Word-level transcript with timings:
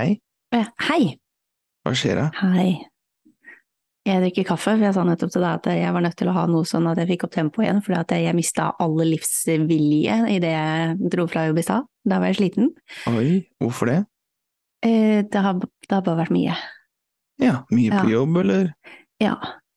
hei. 0.00 0.20
Hei. 0.88 1.02
Hva 1.86 1.92
skjer 1.96 2.18
da? 2.18 2.28
Hei. 2.40 2.72
Jeg 4.08 4.22
drikker 4.24 4.46
kaffe, 4.48 4.72
for 4.72 4.82
jeg 4.82 4.94
sa 4.96 5.02
nettopp 5.04 5.30
til 5.34 5.42
deg 5.44 5.58
at 5.58 5.66
jeg 5.76 5.92
var 5.94 6.02
nødt 6.02 6.16
til 6.18 6.30
å 6.32 6.34
ha 6.34 6.46
noe 6.48 6.64
sånn 6.66 6.86
at 6.88 6.98
jeg 7.02 7.10
fikk 7.12 7.26
opp 7.28 7.34
tempoet 7.36 7.66
igjen, 7.66 7.82
fordi 7.84 7.98
at 8.00 8.14
jeg 8.16 8.36
mista 8.38 8.70
all 8.80 8.96
livsvilje 9.04 10.16
idet 10.32 10.52
jeg 10.54 11.10
dro 11.12 11.26
fra 11.30 11.44
jobb 11.50 11.60
i 11.60 11.64
stad. 11.66 11.84
Da 12.08 12.18
var 12.22 12.32
jeg 12.32 12.38
sliten. 12.40 12.70
Oi, 13.12 13.42
hvorfor 13.60 13.90
det? 13.92 13.98
Eh, 14.88 15.20
Det 15.28 15.42
har, 15.44 15.60
det 15.60 15.92
har 15.92 16.02
bare 16.06 16.22
vært 16.24 16.32
mye. 16.34 16.56
Ja, 17.40 17.60
mye 17.70 17.90
på 17.92 18.06
Ja. 18.08 18.14
jobb, 18.16 18.36
eller? 18.40 18.72
Ja. 19.20 19.36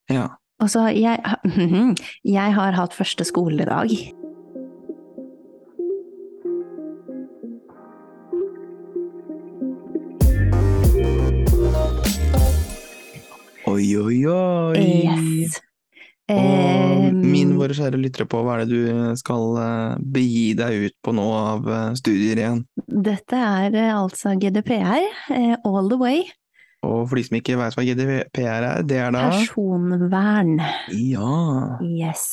Ja. 0.09 0.29
Og 0.63 0.69
så 0.71 0.87
jeg, 0.95 1.19
jeg 2.23 2.53
har 2.55 2.71
hatt 2.79 2.95
første 2.95 3.27
skoledag. 3.27 3.91
Oi, 14.03 14.19
oi. 14.27 14.83
Yes. 15.03 15.59
Og 16.33 17.09
min 17.19 17.51
våre 17.59 17.75
kjære 17.75 17.99
lyttere 17.99 18.25
på, 18.31 18.39
hva 18.45 18.55
er 18.57 18.63
det 18.63 18.77
du 18.77 19.17
skal 19.19 19.57
eh, 19.59 19.97
begi 20.15 20.53
deg 20.57 20.85
ut 20.87 20.95
på 21.03 21.13
nå 21.15 21.25
av 21.35 21.67
eh, 21.67 21.89
studier 21.99 22.39
igjen? 22.39 22.61
Dette 22.87 23.39
er 23.39 23.75
eh, 23.75 23.91
altså 23.91 24.33
GDPR, 24.39 25.03
all 25.67 25.91
the 25.91 25.99
way. 25.99 26.23
Og 26.83 27.05
for 27.07 27.19
de 27.19 27.23
som 27.27 27.37
ikke 27.39 27.55
vet 27.59 27.75
hva 27.77 27.85
GDPR 27.87 28.65
er, 28.67 28.81
det 28.87 28.97
er 28.99 29.13
da 29.15 29.27
Personvern. 29.31 30.57
Ja, 30.91 31.77
Yes. 31.83 32.25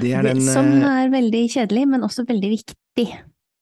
det 0.00 0.14
er 0.16 0.28
den 0.30 0.40
Som 0.46 0.70
er 0.88 1.10
veldig 1.12 1.42
kjedelig, 1.52 1.86
men 1.92 2.06
også 2.06 2.24
veldig 2.28 2.52
viktig. 2.54 3.08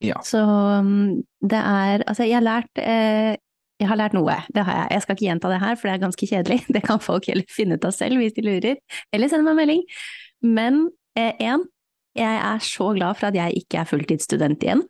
Ja. 0.07 0.21
Så 0.25 0.41
um, 0.41 1.21
det 1.45 1.59
er 1.61 2.05
Altså, 2.09 2.25
jeg 2.25 2.39
har 2.39 2.47
lært 2.47 2.81
eh, 2.81 3.35
jeg 3.81 3.89
har 3.89 3.97
lært 3.97 4.15
noe, 4.17 4.35
det 4.53 4.65
har 4.67 4.83
jeg. 4.83 4.89
Jeg 4.93 5.05
skal 5.05 5.17
ikke 5.17 5.27
gjenta 5.27 5.51
det 5.53 5.61
her, 5.63 5.77
for 5.79 5.89
det 5.89 5.93
er 5.95 6.03
ganske 6.03 6.27
kjedelig. 6.29 6.59
Det 6.77 6.83
kan 6.85 7.01
folk 7.03 7.29
heller 7.31 7.47
finne 7.53 7.79
ut 7.79 7.87
av 7.89 7.95
selv 7.97 8.21
hvis 8.21 8.35
de 8.37 8.45
lurer, 8.45 8.81
eller 9.15 9.31
sende 9.31 9.47
meg 9.47 9.55
en 9.55 9.61
melding. 9.63 9.85
Men 10.45 10.83
én, 11.17 11.65
jeg 12.19 12.43
er 12.43 12.67
så 12.67 12.91
glad 12.97 13.17
for 13.17 13.31
at 13.31 13.39
jeg 13.39 13.63
ikke 13.63 13.81
er 13.81 13.89
fulltidsstudent 13.89 14.67
igjen. 14.67 14.85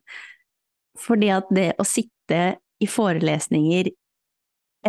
Fordi 1.01 1.31
at 1.33 1.53
det 1.55 1.69
å 1.81 1.87
sitte 1.87 2.41
i 2.81 2.89
forelesninger 2.89 3.93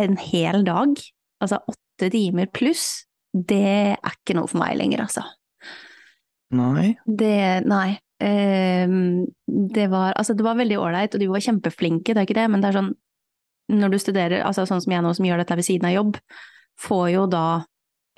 en 0.02 0.18
hel 0.18 0.66
dag, 0.66 0.96
altså 1.42 1.60
åtte 1.68 2.10
timer 2.12 2.48
pluss, 2.52 3.04
det 3.32 3.62
er 3.94 4.16
ikke 4.16 4.36
noe 4.36 4.50
for 4.50 4.60
meg 4.60 4.74
lenger, 4.80 5.04
altså. 5.06 5.24
Nei. 6.52 6.92
Det 7.06 7.62
Nei. 7.64 8.00
Eh, 8.22 8.90
det 9.46 9.86
var 9.90 10.12
Altså, 10.18 10.34
det 10.34 10.44
var 10.44 10.58
veldig 10.58 10.78
ålreit, 10.78 11.14
og 11.14 11.22
de 11.22 11.30
var 11.30 11.44
kjempeflinke, 11.44 12.12
det 12.12 12.20
er 12.20 12.28
ikke 12.28 12.40
det, 12.40 12.50
men 12.50 12.64
det 12.64 12.72
er 12.72 12.80
sånn 12.80 12.92
Når 13.72 13.92
du 13.94 13.98
studerer, 13.98 14.42
altså 14.44 14.66
sånn 14.68 14.82
som 14.84 14.92
jeg 14.92 15.02
nå 15.04 15.12
som 15.16 15.24
gjør 15.26 15.40
dette 15.42 15.56
ved 15.56 15.66
siden 15.66 15.88
av 15.88 15.94
jobb, 15.96 16.18
får 16.82 17.06
jo 17.14 17.26
da 17.30 17.44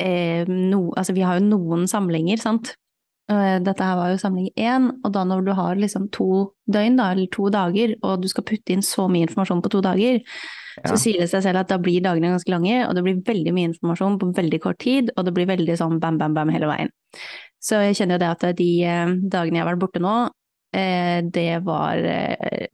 eh, 0.02 0.48
no, 0.48 0.88
Altså, 0.96 1.14
vi 1.14 1.22
har 1.26 1.38
jo 1.38 1.46
noen 1.46 1.86
samlinger, 1.90 2.40
sant. 2.42 2.74
Eh, 3.30 3.56
Dette 3.64 3.80
her 3.86 3.96
var 3.96 4.10
jo 4.12 4.18
samling 4.20 4.50
én, 4.60 4.90
og 5.04 5.12
da 5.14 5.22
når 5.24 5.44
du 5.46 5.52
har 5.56 5.78
liksom 5.80 6.10
to 6.12 6.26
døgn, 6.68 6.98
da, 7.00 7.12
eller 7.14 7.30
to 7.32 7.48
dager, 7.54 7.94
og 8.04 8.20
du 8.20 8.28
skal 8.28 8.44
putte 8.44 8.74
inn 8.74 8.82
så 8.84 9.06
mye 9.08 9.24
informasjon 9.28 9.62
på 9.64 9.70
to 9.72 9.80
dager, 9.84 10.20
Ja. 10.74 10.90
så 10.90 10.96
sier 10.98 11.20
det 11.22 11.28
seg 11.30 11.44
selv 11.44 11.60
at 11.62 11.68
da 11.70 11.78
blir 11.78 12.02
dagene 12.02 12.32
ganske 12.34 12.50
lange, 12.50 12.80
og 12.88 12.96
det 12.96 13.04
blir 13.06 13.20
veldig 13.22 13.52
mye 13.54 13.68
informasjon 13.70 14.18
på 14.18 14.32
veldig 14.34 14.58
kort 14.60 14.78
tid, 14.82 15.12
og 15.16 15.24
det 15.24 15.32
blir 15.36 15.46
veldig 15.46 15.76
sånn 15.78 16.00
bam, 16.02 16.18
bam, 16.18 16.34
bam 16.34 16.50
hele 16.50 16.66
veien. 16.66 16.90
Så 17.62 17.78
jeg 17.80 17.94
kjenner 17.94 18.18
jo 18.18 18.24
det 18.24 18.32
at 18.34 18.56
de 18.58 18.70
eh, 18.82 19.12
dagene 19.30 19.60
jeg 19.60 19.62
har 19.64 19.70
vært 19.70 19.84
borte 19.86 20.02
nå, 20.02 20.16
eh, 20.74 21.20
det 21.22 21.62
var 21.64 22.02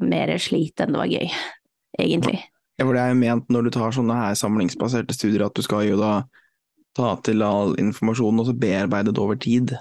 mer 0.00 0.32
slit 0.40 0.80
enn 0.80 0.96
det 0.96 1.02
var 1.02 1.12
gøy, 1.12 1.28
egentlig. 2.00 2.40
Ja, 2.80 2.86
for 2.88 2.96
det 2.96 3.02
er 3.04 3.12
jo 3.12 3.20
ment 3.20 3.50
når 3.52 3.66
du 3.68 3.70
tar 3.76 3.92
sånne 3.92 4.14
her 4.16 4.34
samlingsbaserte 4.40 5.12
studier, 5.12 5.44
at 5.46 5.54
du 5.54 5.60
skal 5.62 5.84
jo 5.84 5.98
da 6.00 6.22
ta 6.96 7.10
til 7.22 7.42
all 7.44 7.74
informasjonen 7.78 8.40
og 8.40 8.46
så 8.48 8.54
bearbeide 8.56 9.12
det 9.12 9.20
over 9.20 9.36
tid. 9.36 9.74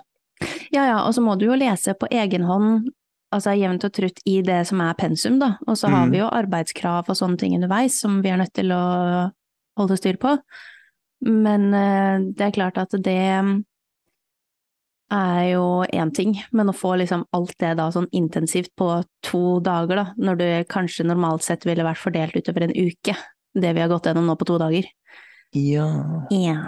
Ja 0.75 0.83
ja, 0.85 0.97
og 1.07 1.13
så 1.15 1.23
må 1.23 1.37
du 1.39 1.47
jo 1.47 1.55
lese 1.57 1.95
på 1.97 2.09
egen 2.11 2.43
hånd, 2.45 2.89
altså 3.33 3.55
jevnt 3.57 3.85
og 3.87 3.93
trutt 3.95 4.19
i 4.29 4.41
det 4.45 4.59
som 4.69 4.81
er 4.83 4.93
pensum, 4.99 5.39
da. 5.41 5.53
Og 5.67 5.77
så 5.79 5.87
har 5.89 6.05
Mm. 6.05 6.11
vi 6.11 6.19
jo 6.19 6.27
arbeidskrav 6.29 7.09
og 7.09 7.15
sånne 7.17 7.37
ting 7.39 7.55
underveis 7.55 7.99
som 8.01 8.21
vi 8.21 8.29
er 8.29 8.37
nødt 8.43 8.53
til 8.53 8.71
å 8.75 9.31
holde 9.79 9.97
styr 9.97 10.17
på. 10.19 10.37
Men 11.25 11.73
eh, 11.73 12.19
det 12.35 12.41
er 12.41 12.51
klart 12.55 12.77
at 12.77 12.91
det 12.91 13.63
er 15.13 15.43
jo 15.53 15.65
én 15.89 16.11
ting, 16.15 16.35
men 16.55 16.69
å 16.69 16.75
få 16.75 16.95
liksom 17.01 17.25
alt 17.35 17.55
det 17.61 17.73
da 17.79 17.89
sånn 17.93 18.07
intensivt 18.15 18.71
på 18.77 18.91
to 19.25 19.59
dager, 19.65 20.03
da, 20.03 20.05
når 20.21 20.39
det 20.39 20.53
kanskje 20.71 21.07
normalt 21.09 21.45
sett 21.45 21.65
ville 21.67 21.85
vært 21.85 22.01
fordelt 22.01 22.37
utover 22.37 22.67
en 22.67 22.75
uke, 22.75 23.15
det 23.59 23.73
vi 23.75 23.83
har 23.83 23.91
gått 23.91 24.09
gjennom 24.09 24.29
nå 24.29 24.37
på 24.39 24.47
to 24.49 24.59
dager. 24.61 24.89
Ja. 25.57 25.87
Ja. 26.29 26.59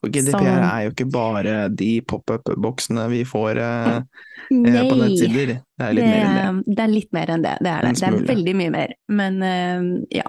Og 0.00 0.08
GDPR 0.08 0.32
Som... 0.32 0.46
er 0.48 0.86
jo 0.86 0.92
ikke 0.94 1.08
bare 1.12 1.54
de 1.76 1.90
pop-up-boksene 2.08 3.04
vi 3.12 3.20
får 3.28 3.60
eh, 3.60 3.96
eh, 3.98 4.80
på 4.88 4.96
nettsider. 4.96 5.54
Det 5.60 5.86
er 5.86 5.96
litt 5.96 6.08
mer 6.08 6.24
enn 6.24 6.60
det. 6.64 6.74
det 6.74 6.84
er 6.84 6.92
litt 6.94 7.14
mer 7.16 7.32
enn 7.34 7.44
det, 7.44 7.54
det 7.60 7.72
er 7.74 7.86
det. 7.86 7.94
Det 8.00 8.08
er 8.08 8.28
veldig 8.32 8.54
mye 8.62 8.74
mer, 8.74 8.94
men 9.12 9.40
eh, 9.46 9.88
ja. 10.22 10.26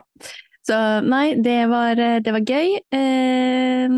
Så 0.67 0.77
nei, 1.07 1.25
det 1.41 1.57
var, 1.71 1.97
eh, 1.97 2.19
det 2.21 2.35
var 2.35 2.43
gøy, 2.45 2.75
eh, 2.93 3.95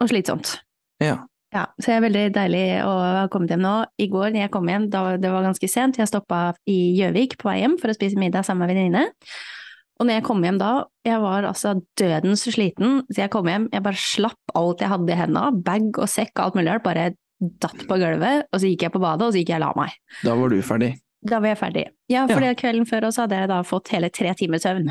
og 0.00 0.10
slitsomt. 0.10 0.56
Ja. 1.02 1.18
Ja, 1.54 1.68
så 1.78 1.86
det 1.86 1.94
er 1.94 2.04
veldig 2.08 2.22
deilig 2.34 2.62
å 2.82 2.92
ha 2.98 3.26
kommet 3.30 3.52
hjem 3.54 3.62
nå. 3.62 3.74
I 4.02 4.08
går 4.10 4.32
når 4.34 4.40
jeg 4.42 4.52
kom 4.56 4.70
hjem, 4.70 4.88
da 4.90 5.02
det 5.22 5.30
var 5.30 5.44
ganske 5.46 5.68
sent, 5.70 6.00
jeg 6.00 6.10
stoppa 6.10 6.48
i 6.66 6.78
Gjøvik 6.98 7.36
på 7.38 7.46
vei 7.46 7.60
hjem 7.60 7.76
for 7.78 7.92
å 7.92 7.94
spise 7.94 8.18
middag 8.18 8.42
sammen 8.48 8.66
med 8.66 8.74
venninne. 8.74 9.04
Og 10.00 10.08
når 10.08 10.18
jeg 10.18 10.24
kom 10.26 10.42
hjem 10.42 10.58
da, 10.58 10.72
jeg 11.06 11.20
var 11.22 11.46
altså 11.46 11.76
dødens 12.00 12.42
sliten, 12.50 13.04
så 13.06 13.22
jeg 13.22 13.30
kom 13.30 13.46
hjem, 13.46 13.68
jeg 13.70 13.84
bare 13.86 14.00
slapp 14.02 14.56
alt 14.58 14.82
jeg 14.82 14.90
hadde 14.90 15.14
i 15.14 15.20
hendene, 15.20 15.62
bag 15.62 16.02
og 16.02 16.10
sekk 16.10 16.34
og 16.34 16.48
alt 16.48 16.58
mulig 16.58 16.72
rart, 16.72 16.86
bare 16.88 17.06
datt 17.62 17.86
på 17.86 18.00
gulvet, 18.02 18.48
og 18.50 18.58
så 18.58 18.72
gikk 18.72 18.88
jeg 18.88 18.94
på 18.96 19.02
badet, 19.04 19.28
og 19.28 19.30
så 19.34 19.38
gikk 19.38 19.54
jeg 19.54 19.60
og 19.60 19.66
la 19.68 19.72
meg. 19.78 19.94
Da 20.26 20.34
var 20.40 20.50
du 20.50 20.58
ferdig. 20.66 20.90
Da 21.24 21.38
var 21.38 21.54
jeg 21.54 21.60
ferdig. 21.62 21.84
Ja, 22.10 22.26
Ja. 22.26 22.54
kvelden 22.58 22.90
før 22.90 23.06
også 23.12 23.24
hadde 23.28 23.38
jeg 23.38 23.48
da 23.54 23.62
fått 23.62 23.94
hele 23.94 24.10
tre 24.10 24.34
timer 24.34 24.58
søvn. 24.58 24.90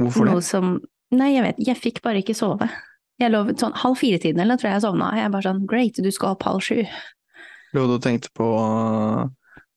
Hvorfor 0.00 0.26
det? 0.26 0.32
Noe 0.34 0.42
som 0.42 0.80
Nei, 1.10 1.32
jeg 1.34 1.42
vet, 1.42 1.56
jeg 1.66 1.74
fikk 1.74 1.96
bare 2.04 2.20
ikke 2.22 2.36
sove. 2.38 2.68
Jeg 3.20 3.28
lå 3.34 3.40
sånn 3.60 3.74
halv 3.76 3.96
fire-tiden 4.00 4.40
eller 4.40 4.56
tror 4.56 4.70
jeg 4.70 4.76
jeg 4.78 4.84
sovna. 4.86 5.10
Jeg 5.18 5.32
bare 5.34 5.44
sånn 5.48 5.66
great, 5.68 5.94
du 6.00 6.10
skal 6.14 6.32
opp 6.34 6.42
halv 6.48 6.60
sju. 6.64 6.78
Lå 7.76 7.80
du 7.86 7.92
og 7.98 8.02
tenkte 8.02 8.28
på 8.34 8.46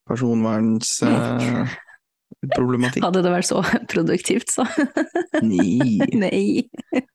personvernsproblematikk? 0.09 3.03
Hadde 3.06 3.22
det 3.24 3.32
vært 3.34 3.48
så 3.50 3.59
produktivt, 3.94 4.50
så. 4.53 4.64
Nei. 5.44 6.00
Nei. 6.24 6.44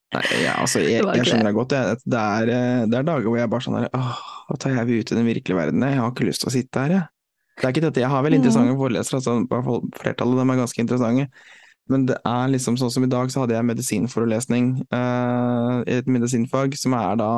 Nei, 0.09 0.25
ja, 0.41 0.55
altså, 0.62 0.78
jeg, 0.81 1.03
jeg 1.05 1.25
skjønner 1.28 1.50
deg 1.50 1.56
godt. 1.59 1.72
Jeg. 1.77 1.84
Det, 2.09 2.21
er, 2.21 2.49
eh, 2.55 2.83
det 2.88 2.97
er 3.00 3.05
dager 3.11 3.28
hvor 3.28 3.37
jeg 3.41 3.50
bare 3.53 3.65
sånn 3.67 3.77
her 3.77 3.88
Åh, 3.93 4.21
hva 4.49 4.56
tar 4.61 4.72
jeg 4.72 4.84
ut 5.03 5.11
i 5.12 5.19
den 5.19 5.27
virkelige 5.28 5.59
verden? 5.59 5.84
Jeg 5.84 5.99
har 6.00 6.09
ikke 6.15 6.28
lyst 6.31 6.41
til 6.44 6.49
å 6.49 6.55
sitte 6.55 6.77
her, 6.84 6.91
jeg. 6.97 7.05
Det 7.59 7.65
er 7.67 7.72
ikke 7.75 7.87
dette, 7.88 8.03
jeg 8.05 8.12
har 8.12 8.22
veldig 8.25 8.38
Mm. 8.38 8.43
interessante 8.44 8.78
forelesere, 8.78 9.19
altså, 9.19 9.33
flertallet 9.99 10.34
av 10.37 10.41
dem 10.44 10.53
er 10.55 10.61
ganske 10.62 10.81
interessante. 10.84 11.25
Men 11.88 12.06
det 12.09 12.19
er 12.26 12.50
liksom 12.53 12.76
sånn 12.81 12.93
som 12.93 13.04
i 13.06 13.10
dag, 13.10 13.31
så 13.32 13.43
hadde 13.43 13.56
jeg 13.56 13.69
medisinforelesning 13.69 14.72
eh, 14.93 15.76
i 15.88 16.00
et 16.00 16.10
medisinfag, 16.10 16.76
som 16.76 16.97
er 16.99 17.16
da 17.21 17.31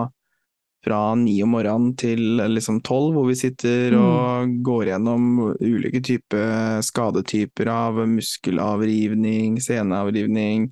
fra 0.84 1.14
ni 1.14 1.34
om 1.44 1.52
morgenen 1.52 1.92
til 2.00 2.40
liksom 2.48 2.78
tolv, 2.86 3.12
hvor 3.14 3.26
vi 3.28 3.36
sitter 3.36 3.92
Mm. 3.92 4.00
og 4.00 4.54
går 4.64 4.84
gjennom 4.88 5.26
ulike 5.60 6.00
typer 6.00 6.80
skadetyper 6.80 7.68
av 7.68 8.00
muskelavrivning, 8.08 9.60
seneavrivning, 9.60 10.70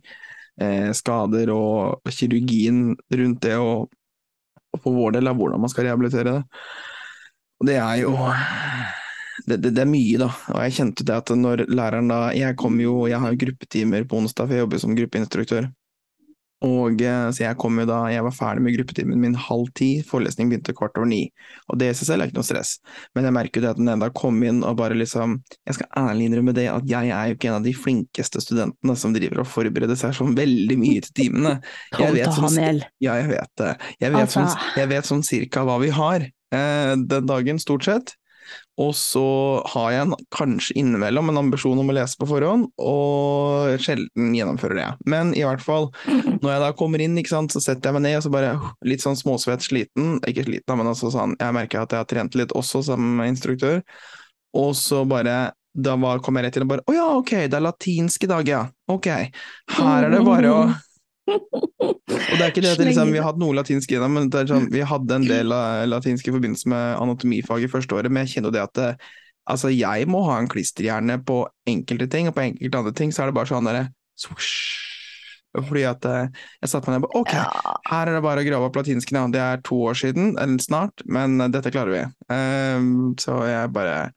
eh, 0.60 0.90
skader 0.96 1.52
og 1.52 2.00
kirurgien 2.08 2.96
rundt 3.12 3.42
det, 3.42 3.56
og, 3.60 3.90
og 4.72 4.82
på 4.82 4.94
vår 4.96 5.18
del 5.18 5.28
av 5.28 5.36
hvordan 5.36 5.60
man 5.60 5.68
skal 5.68 5.90
rehabilitere 5.90 6.38
det. 6.38 6.42
Og 7.60 7.66
det 7.66 7.76
er 7.76 7.96
jo 8.00 8.16
det, 9.48 9.58
det, 9.64 9.74
det 9.76 9.82
er 9.84 9.90
mye, 9.90 10.18
da. 10.20 10.28
Og 10.54 10.60
jeg 10.66 10.76
kjente 10.78 11.04
det 11.08 11.16
at 11.22 11.32
når 11.36 11.66
læreren 11.72 12.08
da 12.12 12.20
Jeg 12.36 12.56
kommer 12.60 12.84
jo, 12.84 12.94
jeg 13.10 13.20
har 13.22 13.34
jo 13.34 13.42
gruppetimer 13.46 14.06
på 14.08 14.20
onsdag, 14.22 14.46
for 14.48 14.56
jeg 14.58 14.66
jobber 14.66 14.82
som 14.84 14.96
gruppeinstruktør. 14.98 15.68
Og 16.66 17.02
eh, 17.06 17.28
Så 17.30 17.44
jeg 17.44 17.54
kom 17.62 17.76
jo 17.78 17.84
da 17.86 18.00
Jeg 18.10 18.24
var 18.26 18.32
ferdig 18.34 18.64
med 18.64 18.74
gruppetimen 18.74 19.20
min 19.22 19.36
halv 19.38 19.68
ti, 19.78 20.00
forelesning 20.02 20.48
begynte 20.50 20.74
kvart 20.74 20.96
over 20.98 21.06
ni. 21.06 21.20
Og 21.70 21.78
det 21.78 21.92
i 21.92 21.94
seg 21.94 22.08
selv 22.08 22.24
er 22.24 22.32
ikke 22.32 22.40
noe 22.40 22.48
stress. 22.48 22.72
Men 23.14 23.28
jeg 23.28 23.36
merker 23.36 23.60
jo 23.60 23.66
det 23.68 23.70
at 23.76 23.82
jeg 23.92 24.02
da 24.02 24.08
kom 24.18 24.40
inn 24.42 24.64
og 24.66 24.74
bare 24.80 24.96
liksom 24.98 25.36
Jeg 25.68 25.76
skal 25.78 25.92
ærlig 26.02 26.26
innrømme 26.32 26.56
det, 26.58 26.66
at 26.72 26.90
jeg 26.90 27.12
er 27.14 27.30
jo 27.30 27.38
ikke 27.38 27.52
en 27.52 27.58
av 27.60 27.68
de 27.68 27.76
flinkeste 27.78 28.42
studentene 28.42 28.96
som 28.98 29.14
driver 29.14 29.44
og 29.44 29.50
forbereder 29.52 30.00
seg 30.02 30.16
sånn 30.18 30.34
veldig 30.38 30.78
mye 30.82 31.04
til 31.06 31.14
timene. 31.22 31.54
Jeg 31.94 32.16
vet 32.18 32.26
sånn- 32.40 32.50
Ja, 33.06 33.14
jeg 33.22 33.30
vet 33.30 33.52
det. 33.62 33.70
Jeg 34.02 34.12
vet, 34.18 34.34
sånn, 34.34 34.50
jeg 34.82 34.90
vet 34.96 35.06
sånn 35.14 35.22
cirka 35.30 35.62
hva 35.68 35.78
vi 35.82 35.94
har 35.94 36.26
eh, 36.26 36.94
den 36.98 37.30
dagen, 37.30 37.62
stort 37.62 37.86
sett. 37.86 38.16
Og 38.78 38.92
så 38.94 39.24
har 39.72 39.90
jeg 39.90 40.06
en, 40.06 40.14
kanskje 40.34 40.76
innimellom 40.78 41.32
en 41.32 41.40
ambisjon 41.40 41.80
om 41.82 41.90
å 41.90 41.96
lese 41.96 42.18
på 42.20 42.28
forhånd, 42.30 42.68
og 42.78 43.74
sjelden 43.82 44.36
gjennomfører 44.36 44.78
det. 44.78 44.88
Men 45.10 45.32
i 45.34 45.42
hvert 45.42 45.64
fall, 45.64 45.90
når 46.42 46.52
jeg 46.52 46.62
da 46.62 46.70
kommer 46.78 47.02
inn, 47.02 47.18
sant, 47.26 47.54
så 47.54 47.62
setter 47.64 47.90
jeg 47.90 47.98
meg 47.98 48.06
ned 48.06 48.20
og 48.20 48.26
så 48.28 48.32
bare 48.32 48.54
litt 48.86 49.02
sånn 49.02 49.18
småsvett, 49.18 49.66
sliten. 49.66 50.18
Ikke 50.30 50.46
sliten, 50.46 50.78
men 50.78 50.92
altså 50.92 51.10
sånn, 51.14 51.34
jeg 51.40 51.56
merker 51.56 51.82
at 51.82 51.94
jeg 51.94 52.04
har 52.04 52.10
trent 52.10 52.38
litt 52.38 52.54
også 52.56 52.84
som 52.92 53.22
instruktør. 53.26 53.82
Og 54.58 54.72
så 54.78 55.02
bare 55.08 55.38
da 55.78 55.94
var, 56.00 56.22
kom 56.24 56.38
jeg 56.38 56.48
rett 56.48 56.56
inn 56.58 56.64
og 56.64 56.70
bare 56.72 56.82
Å 56.88 56.94
ja, 56.96 57.06
ok, 57.20 57.32
det 57.46 57.54
er 57.58 57.62
latinsk 57.62 58.24
i 58.24 58.30
dag, 58.30 58.48
ja. 58.50 58.62
Ok. 58.90 59.08
Her 59.76 60.06
er 60.06 60.14
det 60.14 60.22
bare 60.26 60.54
å 60.54 60.62
Og 61.28 62.34
det 62.38 62.40
er 62.40 62.50
ikke 62.50 62.62
det 62.64 62.72
at 62.72 62.80
liksom, 62.82 63.12
vi 63.12 63.22
hatt 63.24 63.38
noe 63.40 63.56
latinsk 63.56 63.92
i 63.92 64.00
det, 64.00 64.08
men 64.10 64.28
det 64.32 64.46
sånn, 64.50 64.68
vi 64.72 64.80
hadde 64.86 65.16
en 65.18 65.26
del 65.28 65.52
av 65.54 65.86
latinsk 65.90 66.28
i 66.30 66.34
forbindelse 66.34 66.70
med 66.72 66.96
anatomifag 67.02 67.64
i 67.66 67.70
første 67.70 67.96
året, 67.98 68.12
men 68.12 68.24
jeg 68.26 68.36
kjenner 68.38 68.50
jo 68.52 68.56
det 68.56 68.64
at 68.64 68.74
det, 68.78 68.88
altså, 69.52 69.70
jeg 69.74 70.08
må 70.10 70.22
ha 70.28 70.38
en 70.40 70.48
klisterhjerne 70.50 71.18
på 71.28 71.42
enkelte 71.68 72.08
ting, 72.12 72.28
og 72.30 72.36
på 72.38 72.46
enkelte 72.46 72.82
andre 72.82 72.94
ting 72.96 73.12
så 73.14 73.24
er 73.24 73.30
det 73.32 73.38
bare 73.38 73.50
sånn 73.52 73.68
derre. 73.68 73.88
Fordi 75.58 75.82
at 75.88 76.04
eh, 76.04 76.28
jeg 76.62 76.70
satte 76.70 76.90
meg 76.90 76.98
ned 76.98 77.06
og 77.06 77.08
bare 77.08 77.20
Ok, 77.22 77.32
Ja. 77.32 77.72
her 77.88 78.10
er 78.10 78.18
det 78.18 78.24
bare 78.26 78.42
å 78.44 78.46
grave 78.46 78.68
opp 78.68 78.76
latinsken, 78.76 79.16
ja. 79.16 79.24
Det 79.32 79.40
er 79.42 79.62
to 79.64 79.78
år 79.88 79.96
siden, 79.96 80.34
eller 80.38 80.60
snart, 80.62 81.04
men 81.08 81.38
dette 81.52 81.72
klarer 81.74 81.94
vi. 81.94 82.02
Um, 82.28 83.14
så 83.18 83.40
jeg 83.48 83.72
bare 83.74 84.10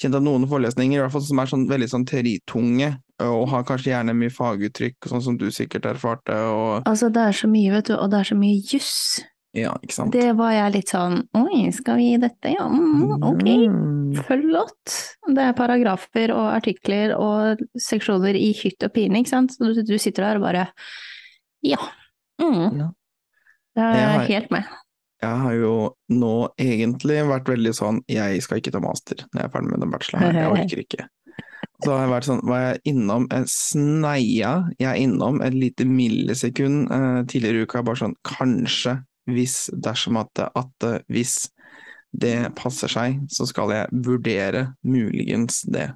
kjente 0.00 0.20
at 0.20 0.26
noen 0.26 0.46
forelesninger, 0.50 0.98
i 0.98 1.02
hvert 1.02 1.14
fall 1.14 1.24
som 1.24 1.40
er 1.40 1.50
sånn 1.50 1.64
veldig 1.70 1.88
sånn 1.90 2.06
teoritunge, 2.08 2.90
og 3.22 3.48
har 3.48 3.62
kanskje 3.68 3.92
gjerne 3.92 4.14
mye 4.18 4.30
faguttrykk, 4.34 4.96
sånn 5.06 5.22
som 5.22 5.36
du 5.38 5.46
sikkert 5.54 5.84
erfarte, 5.86 6.34
og 6.34 6.82
Altså, 6.88 7.10
det 7.14 7.22
er 7.22 7.32
så 7.32 7.46
mye, 7.48 7.70
vet 7.76 7.86
du, 7.86 7.94
og 7.98 8.10
det 8.10 8.18
er 8.20 8.24
så 8.32 8.34
mye 8.36 8.58
juss. 8.72 9.22
ja, 9.54 9.70
ikke 9.82 9.94
sant. 9.94 10.12
Det 10.12 10.32
var 10.36 10.50
jeg 10.52 10.72
litt 10.74 10.88
sånn 10.90 11.20
Oi, 11.38 11.70
skal 11.70 11.96
vi 12.00 12.08
gi 12.10 12.16
dette? 12.18 12.50
Ja, 12.56 12.66
mm, 12.66 13.22
ok. 13.22 13.44
Mm. 13.70 14.16
Flott. 14.26 14.94
Det 15.30 15.44
er 15.44 15.52
paragrafer 15.58 16.32
og 16.34 16.48
artikler 16.56 17.14
og 17.18 17.62
seksjoner 17.78 18.34
i 18.34 18.52
hytt 18.52 18.82
og 18.82 18.92
pine, 18.94 19.20
ikke 19.22 19.30
sant. 19.30 19.54
Så 19.54 19.72
du, 19.74 19.82
du 19.86 19.94
sitter 19.98 20.26
der 20.26 20.36
og 20.42 20.42
bare 20.48 20.66
Ja. 21.62 21.78
Mm. 22.42 22.80
Ja. 22.82 22.88
Det 23.74 23.82
er 23.82 23.94
Jeg 23.94 24.08
har- 24.18 24.26
helt 24.26 24.50
med. 24.50 24.64
Jeg 25.22 25.38
har 25.40 25.52
jo 25.54 25.94
nå 26.10 26.48
egentlig 26.60 27.22
vært 27.24 27.46
veldig 27.48 27.72
sånn 27.74 28.02
Jeg 28.10 28.42
skal 28.42 28.58
ikke 28.60 28.72
ta 28.74 28.80
master 28.80 29.16
når 29.32 29.40
jeg 29.40 29.44
er 29.44 29.52
ferdig 29.54 29.70
med 29.70 29.80
den 29.80 29.90
bacheloren 29.94 30.34
jeg 30.34 30.50
orker 30.58 30.82
ikke. 30.82 31.06
Så 31.84 31.92
har 31.92 32.04
jeg 32.06 32.12
vært 32.14 32.28
sånn, 32.28 32.42
var 32.48 32.62
jeg 32.64 32.80
innom 32.94 33.26
en 33.34 33.44
sneia, 33.50 34.52
jeg 34.80 34.88
er 34.90 35.00
innom 35.02 35.40
et 35.44 35.54
lite 35.56 35.84
millisekund 35.88 36.88
eh, 36.92 37.18
tidligere 37.30 37.62
i 37.62 37.66
uka, 37.68 37.82
bare 37.84 38.00
sånn 38.00 38.16
kanskje, 38.26 38.98
hvis, 39.30 39.56
dersom 39.84 40.18
at, 40.20 40.40
at 40.48 40.86
eh, 40.88 41.00
hvis 41.12 41.34
det 42.14 42.36
passer 42.56 42.88
seg, 42.92 43.18
så 43.32 43.46
skal 43.50 43.72
jeg 43.74 44.02
vurdere 44.06 44.68
muligens 44.86 45.62
det. 45.66 45.90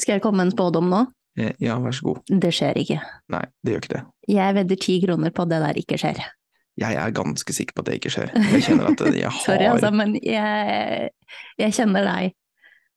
Skal 0.00 0.18
jeg 0.18 0.24
komme 0.24 0.42
med 0.42 0.50
en 0.50 0.54
spådom 0.56 0.90
nå? 0.92 1.02
Eh, 1.40 1.54
ja, 1.64 1.78
vær 1.80 1.94
så 1.96 2.10
god. 2.10 2.22
Det 2.28 2.52
skjer 2.52 2.78
ikke. 2.82 3.00
Nei, 3.32 3.42
det 3.64 3.74
gjør 3.74 3.82
ikke 3.84 3.94
det. 3.96 4.04
Jeg 4.34 4.56
vedder 4.58 4.80
ti 4.84 4.98
kroner 5.02 5.32
på 5.34 5.46
at 5.46 5.52
det 5.54 5.60
der 5.64 5.80
ikke 5.80 5.98
skjer. 6.00 6.20
Jeg 6.80 6.96
er 6.96 7.10
ganske 7.12 7.52
sikker 7.52 7.76
på 7.76 7.82
at 7.84 7.88
det 7.90 7.98
ikke 7.98 8.12
skjer. 8.14 8.30
Jeg 8.52 8.62
kjenner 8.68 8.92
at 8.92 9.02
jeg 9.12 9.26
har 9.28 9.42
Sorry, 9.44 9.66
altså, 9.68 9.90
men 9.92 10.14
jeg, 10.20 11.10
jeg 11.60 11.76
kjenner 11.76 12.06
deg. 12.08 12.36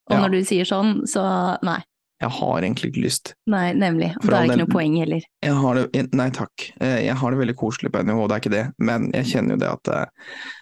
Og 0.06 0.14
Ja. 0.16 0.22
når 0.22 0.36
du 0.36 0.40
sier 0.46 0.68
sånn, 0.70 1.00
så 1.10 1.24
nei. 1.66 1.80
Jeg 2.22 2.30
har 2.32 2.62
egentlig 2.64 2.90
ikke 2.94 3.02
lyst. 3.04 3.34
Nei, 3.52 3.74
nemlig. 3.76 4.14
Og 4.16 4.24
Da 4.30 4.38
er 4.38 4.46
det 4.48 4.54
ikke 4.56 4.62
noe 4.62 4.72
poeng 4.72 4.94
heller. 5.02 5.24
Jeg 5.44 5.56
har 5.60 5.76
det, 5.76 6.04
nei 6.16 6.30
takk, 6.32 6.72
Eh, 6.80 7.02
jeg 7.06 7.16
har 7.20 7.32
det 7.32 7.40
veldig 7.42 7.56
koselig 7.60 7.92
på 7.92 8.04
NHO, 8.08 8.28
det 8.28 8.36
er 8.38 8.40
ikke 8.44 8.54
det, 8.54 8.64
men 8.80 9.10
jeg 9.12 9.26
kjenner 9.34 9.56
jo 9.58 9.62
det 9.66 9.68
at 9.74 9.92
eh, 9.92 10.06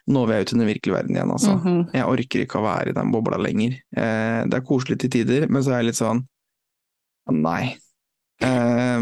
nå 0.09 0.25
vil 0.25 0.33
jeg 0.35 0.47
ut 0.47 0.53
i 0.53 0.57
den 0.57 0.67
virkelige 0.71 0.95
verden 0.97 1.15
igjen, 1.15 1.31
altså. 1.35 1.53
Mhm. 1.59 1.77
Jeg 1.93 2.09
orker 2.09 2.43
ikke 2.45 2.57
å 2.59 2.65
være 2.65 2.89
i 2.89 2.97
den 2.97 3.11
bobla 3.13 3.37
lenger. 3.37 3.77
Eh, 3.95 4.43
Det 4.49 4.57
er 4.57 4.65
koselig 4.65 4.97
til 4.99 5.09
tider, 5.13 5.47
men 5.47 5.61
så 5.61 5.71
er 5.75 5.83
jeg 5.83 5.91
litt 5.91 6.01
sånn 6.01 6.25
nei. 7.29 7.75
Eh, 8.41 8.99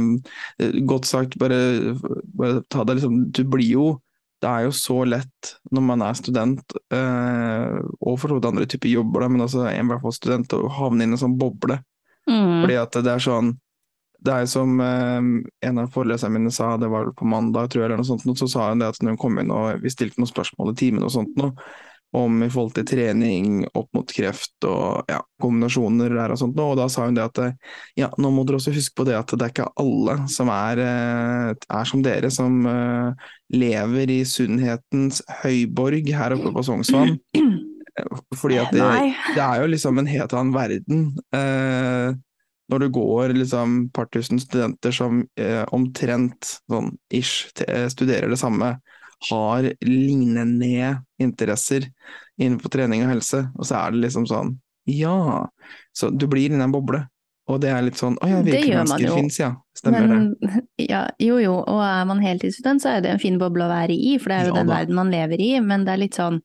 Godt 0.86 1.06
sagt, 1.08 1.38
bare, 1.40 1.96
bare 2.36 2.62
ta 2.70 2.84
det 2.84 2.98
liksom 3.00 3.32
Du 3.32 3.44
blir 3.48 3.66
jo 3.72 3.86
Det 4.44 4.50
er 4.50 4.66
jo 4.68 4.72
så 4.76 5.00
lett 5.08 5.56
når 5.72 5.82
man 5.86 6.02
er 6.02 6.14
student, 6.18 6.74
og 6.92 8.20
for 8.20 8.28
så 8.28 8.36
vidt 8.38 8.46
andre 8.50 8.66
typer 8.66 8.90
jobber, 8.90 9.30
men 9.30 9.42
altså 9.46 9.68
i 9.70 9.82
hvert 9.86 10.02
fall 10.02 10.12
student, 10.18 10.54
å 10.58 10.68
havne 10.70 11.04
inn 11.06 11.14
i 11.14 11.18
en 11.18 11.22
sånn 11.22 11.38
boble. 11.38 11.78
Mm. 12.30 12.62
Fordi 12.64 12.80
at 12.82 12.98
det 13.02 13.12
er 13.12 13.24
sånn 13.24 13.56
Det 14.22 14.34
er 14.34 14.46
som 14.46 14.76
eh, 14.86 15.30
en 15.66 15.80
av 15.82 15.88
foreleserne 15.96 16.38
mine 16.38 16.52
sa, 16.54 16.76
det 16.78 16.92
var 16.94 17.08
på 17.18 17.26
mandag, 17.26 17.72
tror 17.72 17.82
jeg, 17.82 17.88
eller 17.90 18.04
noe 18.04 18.06
sånt, 18.06 18.28
så 18.38 18.46
sa 18.46 18.68
hun 18.70 18.84
det 18.84 18.92
at 18.92 19.00
når 19.02 19.16
hun 19.16 19.22
kom 19.24 19.40
inn 19.42 19.50
og 19.50 19.82
vi 19.82 19.90
stilte 19.90 20.22
noen 20.22 20.30
spørsmål 20.30 20.76
i 20.76 20.78
timen 20.78 21.08
og 21.08 21.10
sånt 21.16 21.34
noe, 21.42 21.56
om 22.12 22.44
i 22.44 22.50
forhold 22.52 22.76
til 22.76 22.88
trening 22.88 23.62
opp 23.78 23.88
mot 23.96 24.12
kreft 24.12 24.66
og 24.68 25.08
ja, 25.10 25.22
kombinasjoner 25.42 26.12
der 26.12 26.34
og 26.34 26.42
sånt 26.42 26.60
og 26.60 26.74
da 26.80 26.88
sa 26.92 27.06
hun 27.08 27.16
det 27.16 27.24
at 27.24 27.40
eh, 27.46 27.54
ja, 28.02 28.10
nå 28.20 28.34
må 28.36 28.44
dere 28.48 28.60
også 28.60 28.74
huske 28.76 28.98
på 29.00 29.06
det 29.08 29.16
at 29.16 29.32
det 29.32 29.48
er 29.48 29.54
ikke 29.54 29.70
alle 29.80 30.18
som 30.32 30.52
er, 30.52 30.82
eh, 30.84 31.54
er 31.56 31.88
som 31.88 32.04
dere, 32.04 32.32
som 32.34 32.60
eh, 32.68 33.30
lever 33.56 34.12
i 34.12 34.22
sunnhetens 34.28 35.22
høyborg 35.42 36.12
her 36.16 36.36
oppe 36.36 36.52
på 36.56 36.66
Sognsvann. 36.68 37.16
Fordi 38.40 38.60
at 38.62 38.72
det, 38.74 38.88
det 39.36 39.44
er 39.44 39.62
jo 39.62 39.72
liksom 39.72 40.00
en 40.00 40.10
helt 40.10 40.34
annen 40.38 40.54
verden. 40.56 41.06
Eh, 41.36 42.14
når 42.72 42.86
det 42.86 42.92
går 42.96 43.36
liksom 43.36 43.78
par 43.92 44.08
tusen 44.14 44.40
studenter 44.40 44.96
som 44.96 45.26
eh, 45.36 45.64
omtrent 45.76 46.54
sånn 46.72 46.94
ish 47.12 47.52
studerer 47.92 48.32
det 48.32 48.40
samme, 48.40 48.78
har 49.30 49.68
lignende 49.86 50.96
interesser 51.22 51.86
innenfor 52.42 52.74
trening 52.74 53.04
og 53.06 53.12
helse, 53.12 53.44
og 53.54 53.68
så 53.68 53.84
er 53.84 53.94
det 53.94 54.06
liksom 54.08 54.26
sånn 54.30 54.56
ja, 54.90 55.50
så 55.94 56.10
du 56.10 56.26
blir 56.28 56.50
i 56.50 56.58
en 56.58 56.72
boble. 56.74 57.04
Og 57.50 57.58
det 57.62 57.72
er 57.74 57.84
litt 57.84 58.00
sånn 58.00 58.16
å 58.22 58.28
ja, 58.30 58.40
virkelige 58.46 58.80
mennesker 58.80 59.16
fins, 59.18 59.40
ja. 59.42 59.52
Stemmer 59.78 60.08
det. 60.08 60.62
Ja, 60.92 61.04
jo 61.22 61.38
jo, 61.42 61.56
og 61.60 61.82
er 61.86 62.06
man 62.10 62.22
heltidsstudent 62.24 62.84
så 62.84 62.96
er 62.96 63.04
det 63.04 63.12
en 63.14 63.22
fin 63.22 63.38
boble 63.42 63.66
å 63.66 63.72
være 63.72 63.96
i, 63.96 64.16
for 64.22 64.32
det 64.32 64.38
er 64.38 64.48
jo 64.50 64.54
Ja 64.54 64.62
den 64.62 64.70
da. 64.70 64.78
verden 64.80 64.98
man 64.98 65.12
lever 65.14 65.42
i, 65.42 65.52
men 65.66 65.86
det 65.86 65.94
er 65.94 66.02
litt 66.02 66.18
sånn 66.18 66.40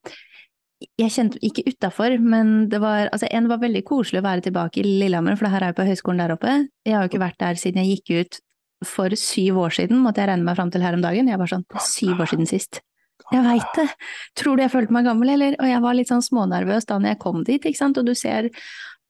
jeg 0.84 1.12
kjente 1.12 1.40
ikke 1.44 1.64
utafor, 1.70 2.18
men 2.20 2.66
det 2.72 2.80
var, 2.82 3.08
altså, 3.14 3.28
en 3.32 3.46
var 3.48 3.62
veldig 3.62 3.82
koselig 3.88 4.20
å 4.20 4.26
være 4.26 4.44
tilbake 4.48 4.82
i 4.82 4.84
Lillehammer, 4.84 5.36
for 5.38 5.48
det 5.48 5.54
her 5.54 5.64
er 5.64 5.72
jo 5.72 5.78
på 5.78 5.86
høyskolen 5.88 6.20
der 6.20 6.34
oppe. 6.34 6.56
Jeg 6.84 6.96
har 6.96 7.06
jo 7.06 7.12
ikke 7.12 7.22
vært 7.22 7.40
der 7.40 7.60
siden 7.60 7.80
jeg 7.82 7.96
gikk 7.96 8.12
ut 8.20 8.40
for 8.84 9.16
syv 9.16 9.62
år 9.62 9.72
siden, 9.78 10.02
måtte 10.04 10.20
jeg 10.20 10.28
regne 10.28 10.44
meg 10.44 10.58
fram 10.58 10.72
til 10.72 10.84
her 10.84 10.96
om 10.98 11.04
dagen. 11.04 11.30
Jeg 11.32 11.40
var 11.40 11.48
sånn, 11.48 11.64
det 11.72 11.84
syv 11.86 12.20
år 12.20 12.28
siden 12.32 12.50
sist. 12.50 12.82
Jeg 13.32 13.42
veit 13.42 13.78
det! 13.78 13.86
Tror 14.38 14.58
du 14.58 14.62
jeg 14.62 14.72
følte 14.74 14.94
meg 14.94 15.08
gammel, 15.08 15.32
eller? 15.32 15.56
Og 15.62 15.70
jeg 15.70 15.82
var 15.82 15.96
litt 15.96 16.12
sånn 16.12 16.24
smånervøs 16.24 16.86
da 16.90 17.00
jeg 17.08 17.20
kom 17.22 17.40
dit, 17.46 17.64
ikke 17.64 17.80
sant, 17.80 17.96
og 17.98 18.06
du 18.06 18.12
ser 18.18 18.50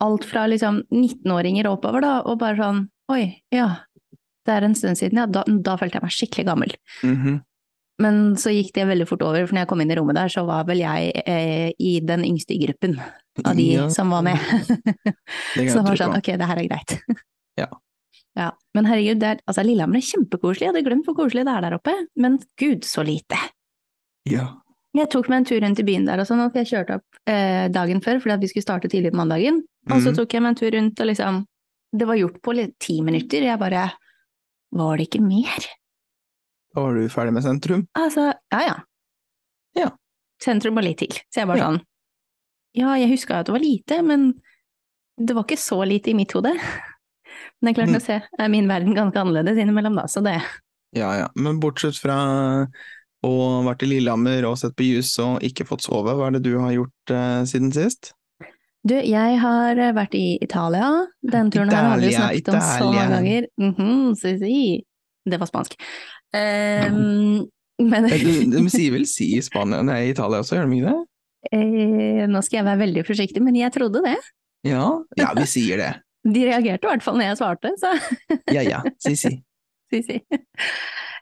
alt 0.04 0.28
fra 0.28 0.46
liksom 0.46 0.84
19-åringer 0.92 1.66
oppover, 1.68 2.04
da, 2.04 2.14
og 2.28 2.38
bare 2.40 2.60
sånn, 2.60 2.80
oi, 3.12 3.24
ja, 3.54 3.68
det 4.46 4.54
er 4.54 4.68
en 4.68 4.78
stund 4.78 5.00
siden, 5.00 5.18
ja, 5.18 5.26
da, 5.26 5.42
da 5.46 5.76
følte 5.80 5.98
jeg 5.98 6.06
meg 6.06 6.14
skikkelig 6.14 6.46
gammel. 6.48 6.74
Mhm. 7.02 7.42
Men 8.02 8.36
så 8.36 8.50
gikk 8.52 8.74
det 8.76 8.84
veldig 8.90 9.06
fort 9.08 9.22
over, 9.24 9.46
for 9.46 9.56
når 9.56 9.62
jeg 9.64 9.68
kom 9.70 9.80
inn 9.80 9.90
i 9.90 9.96
rommet 9.96 10.18
der, 10.18 10.28
så 10.28 10.42
var 10.44 10.66
vel 10.68 10.82
jeg 10.82 11.12
eh, 11.24 11.70
i 11.80 11.94
den 12.04 12.24
yngste 12.28 12.52
i 12.52 12.58
gruppen 12.66 12.98
av 13.44 13.56
de 13.56 13.64
Ja, 13.72 13.86
som 13.92 14.10
var 14.12 14.22
med. 14.26 14.36
så 15.56 15.80
det 15.80 15.86
var 15.86 15.96
sånn, 15.96 16.16
ok, 16.18 16.28
det 16.36 16.48
her 16.50 16.60
er 16.60 16.68
greit. 16.68 16.94
Ja. 17.56 17.70
ja. 18.42 18.50
Men 18.76 18.84
herregud, 18.90 19.20
det 19.22 19.30
er, 19.30 19.40
altså 19.48 19.64
Lillehammer 19.64 20.02
er 20.02 20.08
kjempekoselig, 20.10 20.66
jeg 20.66 20.74
hadde 20.74 20.84
glemt 20.90 21.08
hvor 21.08 21.16
koselig 21.22 21.46
det 21.48 21.54
er 21.56 21.64
der 21.64 21.78
oppe, 21.78 21.94
men 22.20 22.36
gud 22.60 22.84
så 22.84 23.04
lite. 23.06 23.40
Ja. 24.28 24.50
Jeg 24.96 25.08
tok 25.12 25.28
meg 25.32 25.42
en 25.42 25.48
tur 25.48 25.60
rundt 25.64 25.80
i 25.80 25.84
byen 25.84 26.04
der 26.08 26.20
og 26.20 26.28
sånn, 26.28 26.40
at 26.44 26.54
jeg 26.56 26.68
kjørte 26.70 27.00
opp 27.00 27.18
eh, 27.28 27.66
dagen 27.72 28.00
før 28.04 28.20
fordi 28.20 28.38
vi 28.44 28.52
skulle 28.52 28.64
starte 28.64 28.88
tidlig 28.92 29.12
på 29.12 29.20
mandagen, 29.22 29.62
og 29.90 29.98
så 30.02 30.10
Mhm. 30.12 30.16
tok 30.20 30.32
jeg 30.36 30.42
meg 30.44 30.52
en 30.54 30.60
tur 30.60 30.70
rundt 30.76 31.00
og 31.00 31.06
liksom, 31.10 31.42
det 31.96 32.06
var 32.08 32.16
gjort 32.20 32.38
på 32.44 32.54
ti 32.80 33.00
minutter, 33.04 33.44
jeg 33.44 33.58
bare, 33.60 33.88
var 34.72 34.96
det 34.96 35.08
ikke 35.08 35.20
mer? 35.24 35.68
Da 36.76 36.82
var 36.84 36.94
du 36.98 37.06
ferdig 37.12 37.32
med 37.32 37.44
sentrum. 37.46 37.86
Altså, 37.96 38.30
ja 38.52 38.60
ja. 38.66 38.74
Ja. 39.76 39.90
Sentrum 40.42 40.76
og 40.76 40.84
litt 40.84 41.00
til. 41.00 41.14
Så 41.32 41.40
jeg 41.42 41.48
bare 41.48 41.58
Ja. 41.62 41.70
sånn 41.70 41.80
Ja, 42.76 42.94
jeg 43.00 43.08
huska 43.14 43.38
at 43.40 43.46
det 43.48 43.54
var 43.54 43.62
lite, 43.64 44.02
men 44.04 44.34
det 45.16 45.32
var 45.34 45.46
ikke 45.46 45.56
så 45.56 45.78
lite 45.88 46.10
i 46.12 46.14
mitt 46.14 46.32
hode. 46.36 46.52
Men 47.62 47.72
det 47.72 47.78
er 47.78 47.86
klart, 47.86 47.88
Mm. 47.88 47.96
å 47.96 48.04
se 48.04 48.16
er 48.38 48.48
min 48.52 48.68
verden 48.68 48.94
ganske 48.94 49.16
annerledes 49.16 49.56
innimellom, 49.56 49.94
da, 49.96 50.02
så 50.06 50.20
det 50.22 50.42
Ja, 50.92 51.14
ja. 51.16 51.28
Men 51.34 51.58
bortsett 51.60 51.96
fra 51.98 52.66
å 53.24 53.30
ha 53.30 53.62
vært 53.64 53.82
i 53.82 53.86
Lillehammer 53.86 54.44
og 54.44 54.58
sett 54.60 54.76
på 54.76 54.84
jus 54.84 55.18
og 55.18 55.40
ikke 55.40 55.64
fått 55.66 55.82
sove, 55.86 56.12
hva 56.12 56.28
er 56.28 56.36
det 56.36 56.42
du 56.44 56.58
har 56.60 56.72
gjort 56.76 57.12
eh, 57.16 57.44
siden 57.48 57.72
sist? 57.72 58.12
Du, 58.86 58.94
jeg 58.94 59.38
har 59.40 59.78
eh, 59.78 59.92
vært 59.96 60.14
i 60.14 60.38
Italia. 60.44 61.06
Den 61.22 61.50
turen 61.50 61.72
her 61.72 61.88
har 61.90 61.98
vi 61.98 62.10
jo 62.10 62.12
Italia, 62.12 62.28
snakket 62.28 62.52
om 62.52 62.60
så 62.60 62.84
mange 62.84 63.08
ganger. 63.08 63.48
ganger. 63.56 63.74
-hmm, 63.74 64.14
si, 64.20 64.38
si. 64.38 64.84
Det 65.24 65.40
var 65.40 65.46
spansk. 65.46 65.74
Ehm, 66.36 67.44
men 67.90 68.06
de 68.08 68.62
sier 68.72 68.94
vel 68.94 69.06
si 69.10 69.32
i 69.36 69.42
Spania, 69.44 69.82
nei, 69.86 70.06
i 70.06 70.12
Italia 70.14 70.40
også, 70.44 70.56
gjør 70.58 70.70
de 70.70 70.80
ikke 70.80 70.92
det? 70.94 71.02
eh, 71.54 72.24
nå 72.26 72.40
skal 72.42 72.58
jeg 72.60 72.66
være 72.66 72.80
veldig 72.84 73.04
forsiktig, 73.06 73.42
men 73.44 73.58
jeg 73.58 73.72
trodde 73.74 74.00
det. 74.06 74.16
Ja, 74.66 74.86
ja 75.18 75.30
vi 75.36 75.44
sier 75.50 75.82
det. 75.82 75.92
De 76.26 76.40
reagerte 76.42 76.88
i 76.88 76.90
hvert 76.90 77.04
fall 77.04 77.20
når 77.20 77.28
jeg 77.28 77.38
svarte, 77.38 77.70
så 77.78 77.92
Ja 78.56 78.64
ja, 78.66 78.80
si 78.98 79.12
si. 79.14 79.30
si, 79.92 80.00
si. 80.02 80.16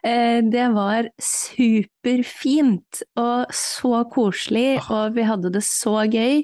Eh, 0.05 0.39
Det 0.49 0.63
var 0.73 1.11
superfint 1.21 3.03
og 3.21 3.53
så 3.53 4.01
koselig, 4.13 4.79
og 4.89 5.13
vi 5.17 5.25
hadde 5.29 5.51
det 5.53 5.61
så 5.67 5.99
gøy, 6.09 6.41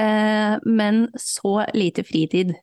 eh, 0.00 0.54
men 0.64 1.02
så 1.20 1.66
lite 1.76 2.04
fritid 2.08 2.54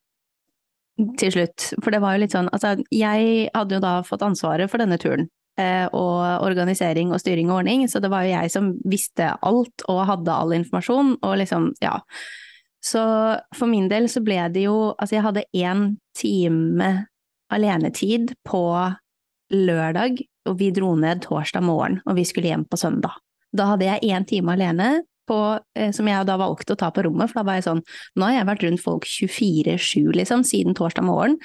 til 1.20 1.32
slutt. 1.32 1.70
For 1.84 1.91
det 1.94 2.01
var 2.03 2.15
jo 2.15 2.24
litt 2.24 2.36
sånn, 2.36 2.50
altså 2.53 2.75
jeg 2.94 3.50
hadde 3.56 3.77
jo 3.77 3.84
da 3.84 4.00
fått 4.08 4.25
ansvaret 4.25 4.72
for 4.72 4.82
denne 4.82 4.98
turen. 5.01 5.29
eh, 5.60 5.88
Og 5.91 6.44
organisering 6.46 7.12
og 7.12 7.20
styring 7.20 7.50
og 7.51 7.62
ordning, 7.62 7.88
så 7.88 8.00
det 8.00 8.10
var 8.12 8.24
jo 8.24 8.36
jeg 8.36 8.51
som 8.51 8.74
visste 8.86 9.34
alt 9.41 9.84
og 9.88 10.06
hadde 10.08 10.32
all 10.32 10.53
informasjon, 10.56 11.18
og 11.22 11.38
liksom, 11.41 11.74
ja. 11.84 12.00
Så 12.79 13.01
for 13.56 13.68
min 13.68 13.89
del 13.91 14.08
så 14.08 14.22
ble 14.24 14.39
det 14.56 14.62
jo 14.63 14.96
Altså, 14.98 15.18
jeg 15.18 15.25
hadde 15.25 15.44
én 15.53 15.98
time 16.15 17.08
alenetid 17.51 18.36
på 18.48 18.62
lørdag, 19.51 20.22
og 20.48 20.60
vi 20.60 20.70
dro 20.72 20.94
ned 20.96 21.22
torsdag 21.25 21.63
morgen, 21.65 22.00
og 22.06 22.15
vi 22.15 22.24
skulle 22.24 22.48
hjem 22.48 22.63
på 22.70 22.77
søndag. 22.77 23.18
Da 23.51 23.65
hadde 23.72 23.86
jeg 23.86 24.12
én 24.13 24.25
time 24.29 24.53
alene 24.53 25.01
på, 25.30 25.40
eh, 25.78 25.92
som 25.96 26.10
jeg 26.10 26.28
da 26.28 26.38
valgte 26.42 26.76
å 26.76 26.80
ta 26.80 26.90
på 26.94 27.06
rommet, 27.06 27.32
for 27.32 27.42
da 27.42 27.48
var 27.48 27.60
jeg 27.60 27.68
sånn 27.70 27.84
Nå 28.18 28.28
har 28.28 28.40
jeg 28.40 28.50
vært 28.50 28.66
rundt 28.68 28.84
folk 28.84 29.08
24-7, 29.08 30.10
liksom, 30.18 30.46
siden 30.48 30.78
torsdag 30.78 31.06
morgen. 31.08 31.38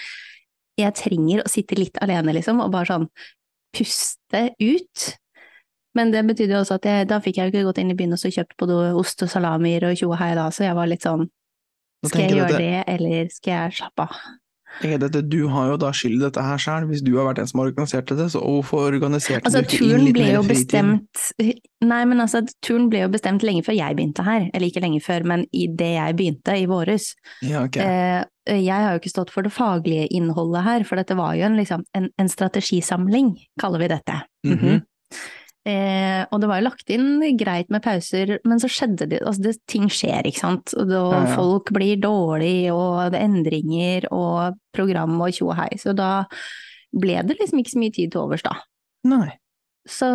Jeg 0.81 0.97
trenger 0.99 1.45
å 1.45 1.50
sitte 1.53 1.79
litt 1.79 2.00
alene, 2.03 2.35
liksom, 2.35 2.62
og 2.64 2.73
bare 2.75 2.91
sånn 2.91 3.11
puste 3.75 4.49
ut. 4.62 5.11
Men 5.95 6.11
det 6.11 6.25
betydde 6.26 6.57
jo 6.57 6.62
også 6.64 6.79
at 6.81 6.88
jeg, 6.88 7.09
da 7.11 7.21
fikk 7.23 7.38
jeg 7.38 7.49
jo 7.49 7.55
ikke 7.55 7.67
gått 7.69 7.81
inn 7.83 7.93
i 7.93 7.99
byen 7.99 8.17
og 8.17 8.23
så 8.23 8.33
kjøpt 8.35 8.57
både 8.59 8.79
ost 8.99 9.23
og 9.23 9.31
salamier 9.31 9.87
og 9.87 9.99
tjo 9.99 10.11
og 10.11 10.19
hei 10.19 10.33
da, 10.38 10.49
så 10.50 10.67
jeg 10.67 10.79
var 10.79 10.91
litt 10.91 11.07
sånn 11.07 11.29
Skal 12.05 12.25
jeg 12.26 12.41
gjøre 12.41 12.59
det, 12.59 12.81
eller 12.91 13.31
skal 13.33 13.55
jeg 13.55 13.76
slappe 13.79 14.09
av? 14.09 14.25
At 14.83 15.16
Du 15.31 15.47
har 15.52 15.71
jo 15.71 15.76
da 15.81 15.93
skyld 15.95 16.19
i 16.19 16.25
dette 16.25 16.43
her 16.43 16.61
sjøl, 16.61 16.88
hvis 16.90 17.02
du 17.04 17.12
har 17.19 17.28
vært 17.28 17.43
en 17.43 17.50
som 17.50 17.62
har 17.62 17.71
organisert 17.71 18.11
det, 18.11 18.26
så 18.33 18.43
hvorfor 18.43 18.88
organiserte 18.90 19.47
Altså, 19.47 19.62
du 19.62 19.69
ikke 19.69 19.85
inn 19.85 19.90
turen 19.90 20.04
litt 20.09 20.19
mer 20.19 20.43
fritid? 20.43 20.50
bestemt 20.50 21.25
Nei, 21.85 22.00
men 22.09 22.23
altså, 22.25 22.40
turen 22.64 22.88
ble 22.93 23.02
jo 23.04 23.11
bestemt 23.12 23.45
lenge 23.45 23.64
før 23.66 23.76
jeg 23.76 23.97
begynte 23.99 24.25
her. 24.25 24.47
Eller 24.54 24.71
ikke 24.71 24.81
lenge 24.81 25.02
før, 25.04 25.26
men 25.28 25.45
i 25.52 25.66
det 25.69 25.90
jeg 25.99 26.16
begynte, 26.16 26.57
i 26.57 26.64
våres. 26.71 27.11
Ja, 27.45 27.66
okay. 27.69 27.85
Eh, 27.85 28.62
jeg 28.64 28.73
har 28.73 28.95
jo 28.95 29.02
ikke 29.02 29.12
stått 29.12 29.33
for 29.35 29.45
det 29.45 29.52
faglige 29.52 30.07
innholdet 30.16 30.64
her, 30.64 30.87
for 30.88 31.00
dette 31.00 31.16
var 31.19 31.37
jo 31.37 31.45
en, 31.45 31.59
liksom, 31.61 31.85
en, 31.97 32.09
en 32.21 32.33
strategisamling, 32.33 33.35
kaller 33.61 33.85
vi 33.85 33.90
dette. 33.93 34.19
Mhm. 34.49 34.83
Eh, 35.66 36.26
og 36.28 36.40
det 36.42 36.49
var 36.50 36.59
jo 36.61 36.66
lagt 36.66 36.90
inn 36.92 37.23
greit 37.40 37.71
med 37.73 37.80
pauser, 37.83 38.35
men 38.44 38.59
så 38.61 38.68
skjedde 38.68 39.06
det 39.09 39.23
Altså, 39.25 39.40
det, 39.47 39.54
ting 39.66 39.87
skjer, 39.88 40.26
ikke 40.28 40.42
sant. 40.42 40.75
Og, 40.76 40.90
Ja, 40.92 41.25
ja. 41.25 41.35
folk 41.37 41.71
blir 41.73 41.97
dårlig, 42.02 42.71
og 42.75 43.11
det 43.12 43.21
er 43.21 43.25
endringer, 43.25 44.09
og 44.12 44.59
program 44.76 45.16
og 45.21 45.33
tjo 45.33 45.49
og 45.49 45.56
hei. 45.56 45.71
Så 45.80 45.94
da 45.97 46.26
ble 46.92 47.16
det 47.25 47.38
liksom 47.40 47.59
ikke 47.62 47.73
så 47.73 47.80
mye 47.80 47.94
tid 47.97 48.12
til 48.12 48.21
overs, 48.21 48.42
da. 48.44 48.52
Nei. 49.09 49.30
Så 49.88 50.09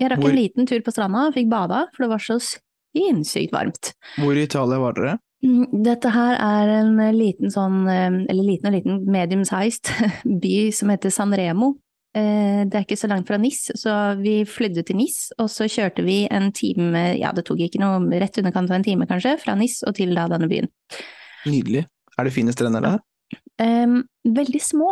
jeg 0.00 0.10
rakk 0.10 0.20
Hvor- 0.20 0.30
en 0.30 0.36
liten 0.36 0.66
tur 0.68 0.80
på 0.80 0.92
stranda, 0.92 1.32
fikk 1.32 1.48
bada, 1.48 1.86
for 1.96 2.04
det 2.04 2.10
var 2.10 2.18
så 2.18 2.38
sinnssykt 2.96 3.52
varmt. 3.52 3.94
Hvor 4.16 4.36
i 4.36 4.42
Italia 4.44 4.78
var 4.78 4.92
dere? 4.94 5.18
Mm, 5.44 5.82
Dette 5.84 6.10
her 6.10 6.34
er 6.34 6.68
en 6.80 6.96
liten 7.16 7.48
sånn, 7.50 7.86
eh, 7.88 8.26
eller 8.28 8.42
liten 8.44 8.66
og 8.66 8.72
liten, 8.74 9.04
medium-sized 9.06 9.88
by 10.42 10.70
som 10.72 10.88
heter 10.90 11.10
San 11.10 11.32
Remo. 11.32 11.72
Eh, 11.72 11.87
Det 12.18 12.74
er 12.74 12.84
ikke 12.84 12.98
så 12.98 13.08
langt 13.10 13.28
fra 13.28 13.38
Nis, 13.40 13.66
så 13.78 13.94
vi 14.18 14.40
flydde 14.48 14.82
til 14.86 14.98
Nis, 14.98 15.28
og 15.38 15.50
så 15.52 15.68
kjørte 15.70 16.02
vi 16.06 16.22
en 16.34 16.50
time, 16.56 17.04
ja 17.20 17.30
det 17.36 17.44
tok 17.48 17.60
ikke 17.66 17.80
noe, 17.82 18.00
rett 18.20 18.40
underkant 18.40 18.72
av 18.72 18.78
en 18.78 18.86
time 18.86 19.06
kanskje, 19.10 19.36
fra 19.42 19.54
Nis 19.58 19.80
og 19.86 19.94
til 19.98 20.14
da 20.16 20.26
denne 20.32 20.48
byen. 20.50 20.70
Nydelig. 21.48 21.84
Er 22.18 22.26
det 22.26 22.34
fine 22.34 22.54
strender 22.54 22.82
der? 22.82 22.98
Um, 23.62 24.02
veldig 24.24 24.60
små. 24.62 24.90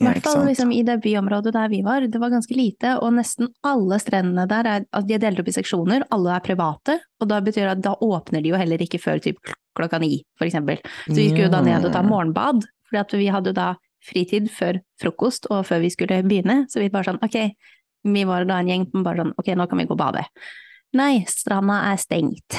I 0.00 0.06
hvert 0.06 0.24
fall 0.24 0.46
liksom, 0.48 0.70
i 0.72 0.80
det 0.84 0.96
byområdet 1.04 1.52
der 1.52 1.68
vi 1.68 1.82
var. 1.84 2.06
Det 2.08 2.20
var 2.20 2.32
ganske 2.32 2.56
lite, 2.56 2.94
og 3.04 3.12
nesten 3.18 3.50
alle 3.68 3.98
strendene 4.00 4.46
der 4.48 4.68
er, 4.68 4.86
altså, 4.88 5.08
de 5.08 5.16
er 5.16 5.22
delt 5.26 5.42
opp 5.42 5.50
i 5.52 5.56
seksjoner, 5.58 6.06
alle 6.16 6.32
er 6.38 6.44
private, 6.44 6.96
og 7.20 7.28
da 7.28 7.40
betyr 7.44 7.66
det 7.66 7.74
at 7.74 7.82
da 7.84 7.92
åpner 8.00 8.40
de 8.40 8.54
jo 8.54 8.60
heller 8.60 8.80
ikke 8.80 9.00
før 9.02 9.20
typ 9.20 9.52
klokka 9.76 10.00
ni, 10.00 10.22
for 10.40 10.48
eksempel. 10.48 10.80
Så 11.04 11.18
vi 11.18 11.28
skulle 11.28 11.50
jo 11.50 11.52
da 11.52 11.60
ned 11.64 11.84
og 11.84 11.92
ta 11.92 12.02
morgenbad, 12.04 12.64
fordi 12.88 13.20
vi 13.20 13.28
hadde 13.34 13.52
jo 13.52 13.58
da 13.60 13.68
fritid 14.04 14.50
før 14.52 14.80
frokost 15.00 15.46
og 15.50 15.64
før 15.68 15.82
vi 15.84 15.90
skulle 15.92 16.22
begynne, 16.26 16.64
så 16.70 16.80
vi 16.82 16.88
bare 16.92 17.10
sånn 17.10 17.22
ok, 17.24 17.36
vi 18.10 18.24
var 18.28 18.46
da 18.48 18.60
en 18.62 18.68
gjeng 18.72 18.86
som 18.90 19.02
bare 19.06 19.22
sånn 19.24 19.34
ok, 19.38 19.50
nå 19.56 19.66
kan 19.68 19.78
vi 19.82 19.88
gå 19.90 19.96
og 19.96 20.00
bade. 20.00 20.22
Nei, 20.96 21.24
stranda 21.30 21.82
er 21.92 21.98
stengt. 22.00 22.56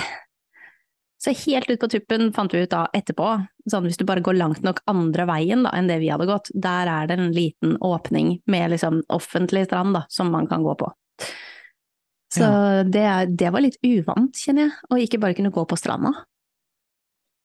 Så 1.22 1.34
helt 1.44 1.70
ut 1.70 1.82
på 1.84 1.90
tuppen 1.92 2.32
fant 2.34 2.54
vi 2.54 2.64
ut 2.64 2.72
da 2.72 2.86
etterpå, 2.98 3.28
sånn 3.70 3.86
hvis 3.86 4.00
du 4.00 4.06
bare 4.10 4.24
går 4.26 4.40
langt 4.40 4.64
nok 4.66 4.80
andre 4.90 5.28
veien 5.30 5.62
da 5.68 5.74
enn 5.78 5.90
det 5.92 6.00
vi 6.02 6.10
hadde 6.10 6.26
gått, 6.30 6.50
der 6.54 6.90
er 6.90 7.10
det 7.12 7.18
en 7.20 7.30
liten 7.36 7.76
åpning 7.86 8.40
med 8.50 8.72
liksom 8.74 9.04
offentlig 9.14 9.68
strand 9.68 9.94
da, 10.00 10.06
som 10.10 10.32
man 10.34 10.48
kan 10.50 10.64
gå 10.66 10.74
på. 10.80 10.90
Så 12.34 12.48
det, 12.88 13.04
er- 13.04 13.28
det 13.28 13.50
var 13.54 13.62
litt 13.62 13.78
uvant, 13.84 14.34
kjenner 14.40 14.70
jeg, 14.70 14.76
å 14.90 14.98
ikke 15.04 15.20
bare 15.22 15.36
kunne 15.38 15.52
gå 15.54 15.66
på 15.68 15.78
stranda. 15.78 16.14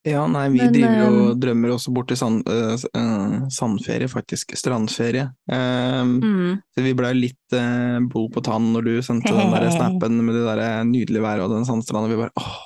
Ja, 0.07 0.23
nei, 0.31 0.45
vi 0.55 0.61
Men, 0.61 0.75
driver 0.75 1.01
jo 1.01 1.07
eh, 1.07 1.17
og 1.33 1.41
drømmer 1.43 1.73
også 1.75 1.93
bort 1.95 2.07
til 2.13 2.19
sand, 2.21 2.47
uh, 2.47 3.49
sandferie, 3.51 4.07
faktisk. 4.11 4.55
Strandferie. 4.55 5.33
Um, 5.51 6.15
Mm. 6.23 6.63
Så 6.75 6.83
vi 6.85 6.93
blei 6.95 7.11
litt 7.17 7.57
uh, 7.57 7.99
blod 8.07 8.31
på 8.35 8.43
tann 8.47 8.71
når 8.73 8.87
du 8.87 8.93
sendte 9.03 9.35
den 9.35 9.51
der 9.51 9.67
snappen 9.75 10.21
med 10.23 10.37
det 10.39 10.45
der 10.47 10.85
nydelige 10.87 11.25
været 11.25 11.43
og 11.43 11.51
den 11.57 11.67
sandstranda. 11.67 12.13
Vi 12.13 12.21
bare 12.21 12.35
åh, 12.39 12.57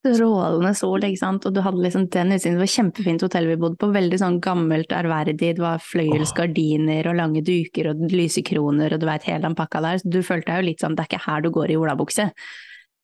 Strålende 0.00 0.72
sol, 0.78 1.04
ikke 1.04 1.20
sant, 1.20 1.44
og 1.46 1.54
du 1.54 1.60
hadde 1.60 1.82
liksom 1.84 2.06
den 2.08 2.32
utsiden, 2.32 2.56
det 2.56 2.62
var 2.62 2.72
kjempefint 2.72 3.22
hotell 3.26 3.50
vi 3.50 3.58
bodde 3.60 3.76
på, 3.78 3.90
veldig 3.92 4.18
sånn 4.22 4.38
gammelt, 4.42 4.94
ærverdig, 4.96 5.36
det 5.42 5.60
var 5.60 5.82
fløyelsgardiner 5.84 7.06
og 7.10 7.18
lange 7.18 7.42
duker 7.44 7.90
og 7.92 8.06
lysekroner 8.08 8.94
og 8.96 9.02
du 9.02 9.06
veit 9.10 9.28
hele 9.28 9.44
den 9.44 9.58
pakka 9.58 9.82
der, 9.84 10.00
så 10.00 10.10
du 10.10 10.22
følte 10.24 10.48
deg 10.48 10.62
jo 10.62 10.68
litt 10.70 10.82
sånn, 10.82 10.96
det 10.96 11.04
er 11.04 11.10
ikke 11.10 11.24
her 11.26 11.44
du 11.44 11.50
går 11.54 11.74
i 11.74 11.78
olabukse. 11.78 12.30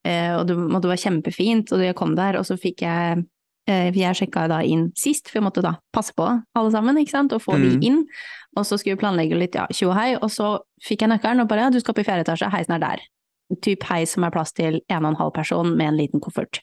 Og, 0.06 0.42
det, 0.48 0.56
og 0.56 0.78
det 0.80 0.90
var 0.90 1.02
kjempefint, 1.02 1.74
og 1.74 1.84
jeg 1.84 1.98
kom 1.98 2.16
der, 2.16 2.40
og 2.40 2.48
så 2.48 2.56
fikk 2.62 2.86
jeg 2.86 3.26
jeg 3.66 4.16
sjekka 4.20 4.46
da 4.48 4.60
inn 4.62 4.92
sist, 4.96 5.28
for 5.28 5.40
jeg 5.40 5.46
måtte 5.46 5.62
da 5.64 5.74
passe 5.92 6.14
på 6.16 6.26
alle 6.54 6.70
sammen, 6.70 6.96
ikke 7.02 7.10
sant, 7.10 7.32
og 7.32 7.42
få 7.42 7.56
Mm. 7.58 7.64
de 7.80 7.86
inn. 7.86 8.06
Og 8.56 8.64
så 8.64 8.78
skulle 8.78 8.96
vi 8.96 9.02
planlegge 9.02 9.36
litt, 9.38 9.54
ja, 9.54 9.66
tjo 9.68 9.90
og 9.90 9.96
hei, 9.98 10.14
og 10.16 10.30
så 10.30 10.58
fikk 10.82 11.02
jeg 11.02 11.10
nøkkelen 11.10 11.40
og 11.42 11.48
bare 11.48 11.66
ja, 11.66 11.70
du 11.70 11.80
skal 11.80 11.92
opp 11.92 11.98
i 11.98 12.04
fjerde 12.04 12.24
etasje, 12.24 12.50
heisen 12.50 12.74
er 12.74 12.78
der. 12.80 13.00
Typ 13.62 13.82
heis 13.90 14.14
som 14.14 14.24
er 14.24 14.30
plass 14.30 14.52
til 14.52 14.80
en 14.88 15.04
og 15.04 15.10
en 15.12 15.16
halv 15.20 15.32
person 15.34 15.76
med 15.76 15.88
en 15.88 15.96
liten 15.98 16.20
koffert. 16.20 16.62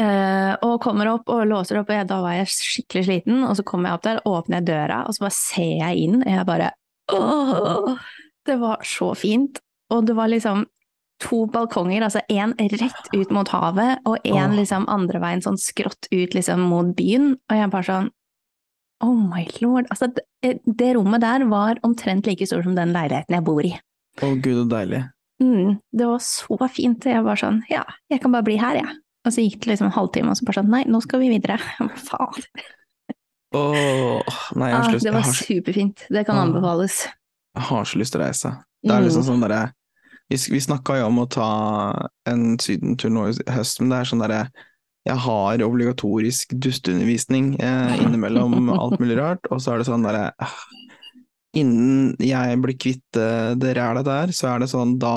Uh, 0.00 0.56
og 0.64 0.78
kommer 0.80 1.10
opp 1.10 1.28
og 1.28 1.44
låser 1.50 1.76
opp, 1.80 1.90
og 1.90 1.96
jeg, 1.98 2.08
da 2.08 2.20
var 2.24 2.32
jeg 2.38 2.48
skikkelig 2.48 3.02
sliten, 3.04 3.42
og 3.44 3.56
så 3.58 3.64
kommer 3.66 3.90
jeg 3.90 3.98
opp 3.98 4.04
der, 4.06 4.20
åpner 4.24 4.60
jeg 4.60 4.66
døra, 4.70 5.02
og 5.06 5.14
så 5.14 5.26
bare 5.26 5.36
ser 5.36 5.74
jeg 5.82 6.04
inn, 6.06 6.22
og 6.22 6.30
jeg 6.32 6.46
bare 6.48 6.70
åh, 7.12 7.98
det 8.48 8.56
var 8.62 8.80
så 8.88 9.10
fint. 9.18 9.60
Og 9.92 10.06
det 10.08 10.14
var 10.16 10.30
liksom 10.32 10.64
to 11.22 11.44
balkonger, 11.54 12.02
altså 12.06 12.20
én 12.32 12.52
rett 12.58 13.08
ut 13.14 13.30
mot 13.34 13.48
havet, 13.54 14.00
og 14.08 14.18
én 14.26 14.56
liksom 14.58 14.84
andre 14.90 15.20
veien 15.22 15.42
sånn 15.44 15.58
skrått 15.60 16.08
ut 16.12 16.34
liksom 16.36 16.60
mot 16.68 16.90
byen, 16.98 17.36
og 17.50 17.56
jeg 17.60 17.70
bare 17.72 17.88
sånn 17.90 18.10
Oh 19.02 19.16
my 19.18 19.42
lord. 19.60 19.88
Altså, 19.90 20.06
det, 20.14 20.60
det 20.62 20.92
rommet 20.94 21.20
der 21.24 21.42
var 21.50 21.74
omtrent 21.82 22.26
like 22.30 22.46
stort 22.46 22.62
som 22.68 22.76
den 22.76 22.92
leiligheten 22.94 23.34
jeg 23.34 23.42
bor 23.48 23.64
i. 23.66 23.72
å 24.22 24.28
gud, 24.38 24.60
så 24.60 24.68
deilig. 24.70 25.00
Mm, 25.42 25.72
det 25.98 26.06
var 26.06 26.20
så 26.22 26.58
fint. 26.70 27.02
Jeg 27.10 27.24
var 27.26 27.34
sånn, 27.40 27.64
ja, 27.68 27.82
jeg 28.12 28.22
kan 28.22 28.30
bare 28.30 28.46
bli 28.46 28.54
her, 28.62 28.78
jeg. 28.78 28.92
Og 29.26 29.32
så 29.34 29.42
gikk 29.42 29.58
det 29.64 29.72
liksom 29.72 29.88
en 29.90 29.96
halvtime, 29.96 30.30
og 30.30 30.38
så 30.38 30.46
bare 30.46 30.60
sånn, 30.60 30.70
nei, 30.70 30.84
nå 30.86 31.00
skal 31.02 31.18
vi 31.24 31.32
videre. 31.34 31.58
Faen. 32.08 32.46
Åh, 33.54 34.38
nei, 34.56 34.68
jeg 34.70 34.76
har, 34.78 34.86
Ah, 34.86 34.92
lyst, 34.94 35.04
det 35.04 35.12
var 35.12 35.26
har, 35.26 35.32
superfint. 35.32 36.06
Det 36.08 36.24
kan 36.26 36.36
Ah. 36.38 36.42
anbefales. 36.46 37.08
jeg 37.56 37.62
har 37.68 37.84
så 37.84 37.98
lyst 37.98 38.12
til 38.12 38.20
å 38.20 38.24
reise. 38.24 38.50
Det 38.82 38.90
er 38.92 39.00
Mm. 39.00 39.04
liksom 39.08 39.22
sånn 39.24 39.40
derre 39.42 39.72
Vi, 40.30 40.38
vi 40.54 40.60
snakka 40.62 40.98
jo 41.00 41.08
om 41.10 41.22
å 41.22 41.28
ta 41.30 41.48
en 42.28 42.54
sydentur 42.62 43.10
nå 43.12 43.26
i 43.30 43.34
høst, 43.52 43.80
men 43.80 43.90
det 43.92 43.98
er 43.98 44.10
sånn 44.12 44.22
derre 44.24 44.42
Jeg 45.08 45.18
har 45.24 45.64
obligatorisk 45.66 46.54
dusteundervisning 46.54 47.56
eh, 47.60 47.96
innimellom 48.04 48.70
alt 48.72 49.00
mulig 49.02 49.18
rart, 49.18 49.50
og 49.50 49.60
så 49.60 49.74
er 49.74 49.82
det 49.82 49.88
sånn 49.90 50.06
derre 50.06 50.30
ah, 50.38 50.56
Innen 51.58 52.14
jeg 52.22 52.60
blir 52.64 52.78
kvitt 52.80 53.18
eh, 53.20 53.52
det 53.60 53.74
rælet 53.76 54.06
der, 54.08 54.32
så 54.32 54.54
er 54.54 54.62
det 54.62 54.70
sånn 54.72 54.96
Da 55.02 55.16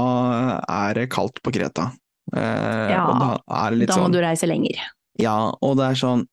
er 0.68 0.98
det 0.98 1.08
kaldt 1.14 1.40
på 1.46 1.54
Kreta. 1.56 1.94
Eh, 2.36 2.92
Ja, 2.92 3.06
da 3.08 3.30
Da 3.88 3.96
må 3.96 4.10
sånn 4.10 4.16
du 4.18 4.20
reise 4.26 4.50
lenger. 4.50 4.82
Ja, 5.22 5.38
og 5.64 5.78
det 5.80 5.92
er 5.94 6.00
sånn 6.02 6.26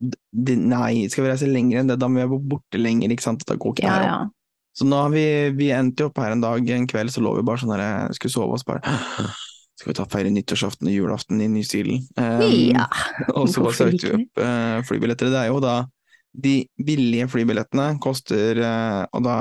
Nei, 0.00 1.08
skal 1.12 1.26
vi 1.26 1.28
reise 1.28 1.48
lenger 1.50 1.82
enn 1.82 1.90
det, 1.90 1.98
da 2.00 2.08
må 2.08 2.22
jeg 2.22 2.30
være 2.30 2.46
borte 2.54 2.80
lenger, 2.80 3.12
ikke 3.12 3.26
sant. 3.26 3.42
Da 3.44 3.58
går 3.60 3.74
ikke 3.74 3.84
det 3.84 3.90
her 3.92 4.12
opp. 4.14 4.36
Så 4.76 4.86
nå 4.86 4.98
har 5.02 5.12
vi, 5.12 5.24
vi 5.58 5.70
endte 5.74 6.06
opp 6.06 6.18
her 6.22 6.34
en 6.34 6.42
dag, 6.42 6.68
en 6.70 6.88
kveld, 6.90 7.12
så 7.12 7.22
lå 7.24 7.34
vi 7.36 7.46
bare 7.46 7.62
sånn 7.62 7.72
der, 7.74 8.12
skulle 8.16 8.32
sove 8.32 8.54
oss 8.54 8.66
bare 8.66 8.80
Skal 9.80 9.90
vi 9.90 9.96
ta 9.96 10.04
feire 10.12 10.30
nyttårsaften 10.32 10.90
og 10.90 10.94
julaften 10.94 11.40
i 11.40 11.48
New 11.50 11.64
Zealand? 11.66 12.04
Um, 12.20 12.44
ja. 12.70 12.84
og 13.38 13.48
så 13.50 13.64
bare 13.64 13.78
søkte 13.78 14.10
vi 14.10 14.18
opp 14.18 14.42
uh, 14.44 14.82
flybilletter. 14.86 15.32
Det 15.32 15.40
er 15.40 15.48
jo 15.50 15.62
da 15.64 15.78
de 16.30 16.62
billige 16.86 17.26
flybillettene 17.26 17.96
koster 18.02 18.60
eh, 18.62 19.00
Og 19.16 19.24
da 19.24 19.36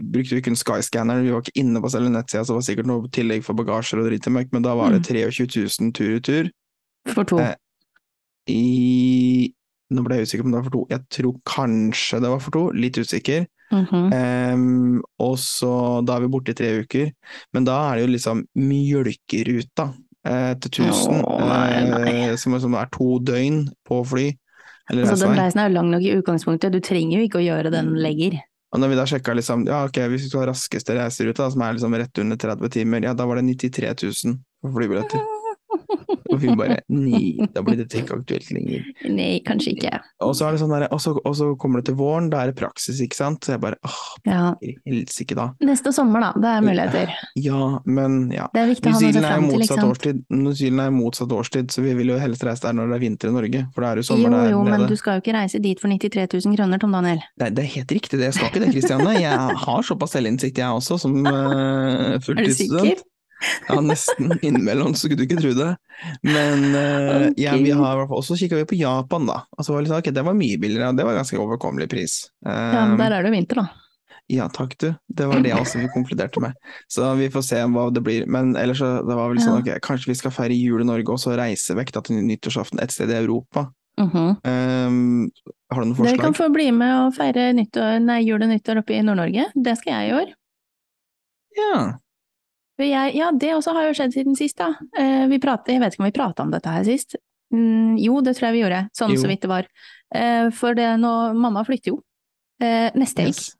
brukte 0.00 0.38
vi 0.38 0.44
kun 0.44 0.56
Skyscanner, 0.56 1.20
vi 1.20 1.34
var 1.34 1.44
ikke 1.44 1.60
inne 1.60 1.82
på 1.84 1.90
selve 1.92 2.12
nettsida, 2.12 2.44
så 2.44 2.54
det 2.54 2.60
var 2.60 2.66
sikkert 2.70 2.88
noe 2.88 3.10
tillegg 3.12 3.44
for 3.44 3.58
bagasjer 3.58 4.00
og 4.00 4.08
dritt 4.08 4.28
i 4.30 4.32
møkk, 4.32 4.54
men 4.56 4.64
da 4.64 4.72
var 4.78 4.94
det 4.94 5.02
23 5.04 5.44
000 5.44 5.92
tur-retur. 5.98 6.48
For 7.12 7.28
to. 7.28 7.42
Eh, 7.42 7.54
I 8.52 9.52
Nå 9.88 10.02
ble 10.04 10.18
jeg 10.18 10.28
usikker 10.28 10.44
på 10.44 10.50
om 10.50 10.52
det 10.52 10.58
var 10.58 10.66
for 10.66 10.74
to. 10.74 10.80
Jeg 10.92 11.04
tror 11.16 11.36
kanskje 11.48 12.18
det 12.20 12.32
var 12.32 12.42
for 12.44 12.52
to, 12.52 12.64
litt 12.76 12.98
usikker. 13.00 13.46
Mhm. 13.68 14.12
um, 14.16 15.02
og 15.20 15.34
så 15.42 16.00
da 16.06 16.16
er 16.16 16.24
vi 16.24 16.32
borte 16.32 16.54
i 16.54 16.56
tre 16.56 16.70
uker. 16.80 17.10
Men 17.52 17.66
da 17.68 17.76
er 17.90 17.98
det 17.98 18.06
jo 18.06 18.12
liksom 18.14 18.42
mjølkeruta 18.56 19.90
eh, 20.24 20.54
til 20.62 20.88
1000, 20.88 21.22
oh, 21.22 21.42
nei, 21.44 21.84
nei. 21.90 22.12
eh, 22.30 22.36
som, 22.40 22.56
som 22.60 22.76
er 22.80 22.88
to 22.94 23.18
døgn 23.20 23.66
på 23.88 24.02
fly. 24.08 24.28
Eller 24.88 25.04
Altså, 25.04 25.26
den 25.26 25.36
reisen 25.36 25.60
er 25.60 25.68
jo 25.68 25.76
lang 25.76 25.90
nok 25.92 26.06
i 26.06 26.14
utgangspunktet, 26.16 26.72
du 26.72 26.80
trenger 26.80 27.18
jo 27.18 27.28
ikke 27.28 27.42
å 27.42 27.44
gjøre 27.44 27.72
den 27.74 27.92
lenger. 28.00 28.38
Og 28.72 28.80
når 28.80 28.92
vi 28.92 28.96
da 28.98 29.04
sjekka 29.08 29.34
liksom, 29.36 29.64
ja 29.68 29.82
ok, 29.88 30.00
hvis 30.12 30.26
vi 30.26 30.30
skal 30.30 30.44
ha 30.44 30.50
raskeste 30.50 30.96
reiseruta, 30.96 31.48
som 31.52 31.64
er 31.64 31.76
liksom 31.76 31.96
rett 31.96 32.20
under 32.20 32.40
30 32.40 32.72
timer, 32.72 33.04
ja 33.04 33.14
da 33.16 33.28
var 33.28 33.40
det 33.40 33.46
93 33.48 33.92
000 34.04 34.40
for 34.64 34.76
flybilletter. 34.76 35.22
Og 36.32 36.36
vi 36.42 36.52
bare 36.58 36.80
nei, 36.92 37.34
da 37.54 37.62
blir 37.64 37.78
dette 37.80 38.00
ikke 38.02 38.18
aktuelt 38.20 38.50
lenger. 38.52 38.84
Nei, 39.08 39.38
kanskje 39.46 39.72
ikke. 39.76 39.92
Og 40.24 40.34
så 40.36 40.50
det 40.52 40.60
sånn 40.60 40.72
der, 40.74 40.86
og 40.92 41.00
så, 41.00 41.14
og 41.16 41.34
så 41.38 41.48
kommer 41.60 41.80
det 41.80 41.88
til 41.90 41.96
våren, 41.98 42.28
da 42.32 42.42
er 42.44 42.52
det 42.52 42.56
praksis, 42.58 43.00
ikke 43.04 43.16
sant. 43.16 43.40
Så 43.46 43.54
jeg 43.56 43.62
bare 43.64 43.78
åh, 43.86 43.98
Ja. 44.28 44.42
i 44.64 44.74
helsike 44.86 45.36
da. 45.38 45.48
Neste 45.64 45.92
sommer, 45.96 46.20
da. 46.26 46.30
Det 46.36 46.50
er 46.52 46.66
muligheter. 46.66 47.14
Ja, 47.40 47.62
men 47.88 48.30
ja. 48.34 48.48
Det 48.54 48.62
er 48.64 48.70
viktig 48.74 48.92
å 48.92 48.94
ha 48.94 49.00
noe 49.00 49.08
å 49.08 49.16
se 49.16 49.24
fram 49.24 49.48
til, 49.48 49.64
ikke 49.64 49.70
sant. 49.74 49.88
årstid, 49.88 50.22
New 50.36 50.54
Zealand 50.58 50.84
er 50.86 50.94
motsatt 50.98 51.32
årstid, 51.38 51.72
så 51.74 51.84
vi 51.84 51.94
vil 51.98 52.12
jo 52.14 52.18
helst 52.20 52.44
reise 52.46 52.66
der 52.66 52.76
når 52.76 52.92
det 52.92 52.98
er 52.98 53.04
vinter 53.06 53.32
i 53.32 53.36
Norge, 53.38 53.64
for 53.74 53.84
da 53.86 53.90
er 53.92 54.00
det 54.00 54.04
jo 54.04 54.08
sommer 54.12 54.28
Jo, 54.28 54.36
der 54.36 54.50
jo, 54.52 54.62
men 54.68 54.80
nede. 54.82 54.88
du 54.92 54.96
skal 55.00 55.18
jo 55.18 55.24
ikke 55.24 55.36
reise 55.38 55.62
dit 55.64 55.80
for 55.80 55.88
93 55.92 56.26
000 56.44 56.56
kroner, 56.58 56.78
Tom 56.82 56.92
Daniel. 56.96 57.22
Nei, 57.40 57.50
det 57.56 57.64
er 57.64 57.70
helt 57.78 57.94
riktig, 57.98 58.18
det. 58.20 58.28
Jeg 58.30 58.38
skal 58.38 58.50
ikke 58.52 58.64
det, 58.66 58.72
Kristianne. 58.76 59.14
Jeg 59.22 59.60
har 59.64 59.86
såpass 59.88 60.12
selvinnsikt, 60.16 60.58
jeg 60.60 60.68
også, 60.82 60.98
som 61.00 61.16
uh, 61.26 62.18
fulltidsstudent. 62.24 63.04
Ja, 63.68 63.80
nesten 63.80 64.32
innimellom, 64.42 64.94
så 64.94 65.06
skulle 65.06 65.20
du 65.20 65.26
ikke 65.28 65.40
tro 65.40 65.52
det. 65.54 65.72
Men 66.26 66.64
eh, 66.74 67.26
ja, 67.38 67.56
vi 67.58 67.74
har 67.74 68.04
og 68.06 68.22
så 68.26 68.36
kikka 68.38 68.58
vi 68.58 68.68
på 68.72 68.78
Japan, 68.78 69.28
da. 69.28 69.42
Altså, 69.56 69.74
var 69.74 69.86
det 69.86 69.98
okay, 69.98 70.14
det 70.14 70.24
var 70.26 70.38
mye 70.38 70.58
billigere, 70.58 70.90
og 70.90 70.98
det 70.98 71.06
var 71.06 71.18
ganske 71.18 71.38
overkommelig 71.38 71.88
pris. 71.92 72.24
Um, 72.46 72.52
Ja, 72.52 72.86
men 72.90 72.98
der 73.00 73.18
er 73.18 73.26
det 73.26 73.34
vinter, 73.34 73.62
da. 73.62 73.68
ja, 74.28 74.48
takk 74.52 74.74
du. 74.78 74.90
Det 75.06 75.26
var 75.26 75.40
det 75.44 75.54
også 75.56 75.82
vi 75.82 75.90
konkluderte 75.94 76.42
med. 76.42 76.56
Så 76.90 77.06
vi 77.16 77.30
får 77.32 77.46
se 77.46 77.62
hva 77.72 77.88
det 77.94 78.02
blir. 78.04 78.26
Men 78.26 78.56
ellers 78.60 78.82
så 78.82 78.98
det 79.06 79.16
var 79.16 79.32
vel 79.32 79.42
sånn, 79.42 79.62
ok, 79.62 79.78
kanskje 79.84 80.12
vi 80.12 80.18
skal 80.20 80.34
feire 80.34 80.56
jul 80.56 80.84
i 80.84 80.88
Norge 80.88 81.14
og 81.14 81.22
så 81.22 81.36
reise 81.38 81.76
vekk 81.78 81.94
da, 81.96 82.04
til 82.04 82.20
nyttårsaften 82.26 82.82
et 82.82 82.94
sted 82.94 83.12
i 83.14 83.20
Europa. 83.22 83.70
Mm 83.98 84.10
-hmm. 84.10 84.28
um, 84.86 85.30
har 85.70 85.80
du 85.80 85.86
noen 85.86 85.96
forslag? 85.96 86.16
Dere 86.16 86.24
kan 86.24 86.34
få 86.34 86.48
bli 86.48 86.70
med 86.72 87.06
og 87.06 87.14
feire 87.14 87.52
nyttår, 87.52 87.98
nei, 87.98 88.20
jul 88.22 88.42
og 88.42 88.48
nyttår 88.48 88.78
oppe 88.78 88.94
i 88.94 89.02
Nord-Norge. 89.02 89.46
Det 89.54 89.78
skal 89.78 89.92
jeg 89.92 90.08
i 90.08 90.12
år. 90.20 90.34
Ja. 91.56 91.98
Jeg, 92.78 93.14
ja, 93.18 93.30
det 93.34 93.54
også 93.56 93.72
har 93.74 93.88
jo 93.88 93.94
skjedd 93.98 94.14
siden 94.14 94.36
sist, 94.38 94.58
da. 94.60 94.72
Eh, 94.98 95.26
vi 95.30 95.40
pratet, 95.42 95.74
jeg 95.74 95.82
vet 95.82 95.96
ikke 95.96 96.04
om 96.04 96.08
vi 96.10 96.14
prata 96.14 96.44
om 96.44 96.52
dette 96.54 96.70
her 96.70 96.84
sist. 96.86 97.16
Mm, 97.54 97.96
jo, 97.98 98.20
det 98.22 98.36
tror 98.36 98.48
jeg 98.48 98.58
vi 98.58 98.62
gjorde, 98.62 98.82
sånn 98.96 99.14
Jo. 99.14 99.22
så 99.22 99.30
vidt 99.30 99.42
det 99.42 99.50
var. 99.50 99.66
Eh, 100.14 100.50
for 100.54 100.78
det 100.78 100.88
nå, 101.00 101.12
mamma 101.34 101.64
flytter 101.66 101.94
jo. 101.94 102.02
Eh, 102.62 102.90
neste 102.94 103.24
helg. 103.26 103.34
Yes. 103.34 103.54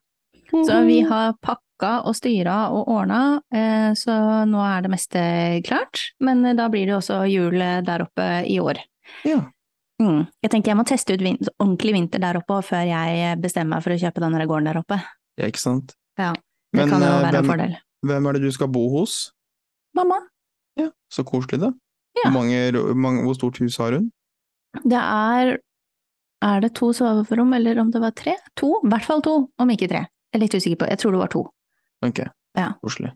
Så 0.69 0.79
vi 0.87 1.01
har 1.05 1.35
pakka 1.45 1.91
og 2.09 2.15
styra 2.17 2.71
og 2.73 2.89
ordna, 2.89 3.41
eh, 3.53 3.91
så 3.99 4.15
nå 4.49 4.63
er 4.65 4.83
det 4.87 4.93
meste 4.93 5.21
klart. 5.67 6.13
Men 6.21 6.57
da 6.57 6.69
blir 6.69 6.87
det 6.87 6.97
også 6.97 7.23
jul 7.29 7.59
der 7.59 8.07
oppe 8.07 8.29
i 8.47 8.59
år. 8.63 8.81
Ja. 9.25 9.43
Mm. 10.01 10.29
Jeg 10.45 10.51
tenker 10.53 10.71
jeg 10.71 10.79
må 10.79 10.87
teste 10.87 11.17
ut 11.17 11.23
vin 11.25 11.39
ordentlig 11.59 11.93
vinter 11.97 12.23
der 12.23 12.39
oppe 12.39 12.61
før 12.63 12.87
jeg 12.87 13.35
bestemmer 13.43 13.77
meg 13.77 13.83
for 13.83 13.91
å 13.91 13.99
kjøpe 13.99 14.23
den 14.23 14.39
gården 14.47 14.71
der 14.71 14.79
oppe. 14.79 15.01
ja, 15.39 15.47
ikke 15.47 15.59
sant. 15.59 15.97
Ja, 16.19 16.33
Det 16.73 16.85
Men 16.85 16.91
kan 16.91 17.01
jo 17.01 17.09
være 17.09 17.23
være 17.25 17.39
en 17.39 17.49
fordel. 17.49 17.77
Hvem 18.07 18.27
er 18.29 18.33
det 18.39 18.43
du 18.47 18.53
skal 18.55 18.69
bo 18.73 18.85
hos? 18.99 19.33
Mamma, 19.97 20.21
Ja, 20.79 20.91
så 21.11 21.25
koselig 21.27 21.59
da. 21.61 21.73
Ja. 22.19 22.29
Hvor, 22.31 22.35
mange, 22.39 22.95
mange, 22.95 23.23
hvor 23.27 23.35
stort 23.35 23.59
hus 23.63 23.77
har 23.79 23.93
hun? 23.97 24.11
det 24.85 24.99
er 25.01 25.59
Er 26.43 26.61
det 26.61 26.75
to 26.79 26.93
soverom, 26.93 27.53
eller 27.57 27.79
om 27.81 27.91
det 27.91 28.01
var 28.01 28.13
tre? 28.15 28.37
To? 28.57 28.77
I 28.85 28.89
hvert 28.93 29.05
fall 29.05 29.23
to, 29.23 29.33
om 29.59 29.71
ikke 29.75 29.89
tre. 29.91 30.05
Jeg 30.31 30.39
er 30.39 30.43
litt 30.45 30.55
usikker 30.55 30.77
på, 30.85 30.89
jeg 30.93 30.99
tror 31.03 31.13
det 31.17 31.19
var 31.25 31.33
to. 31.33 31.43
Ok, 32.07 32.21
Ja. 32.57 32.73
koselig. 32.85 33.11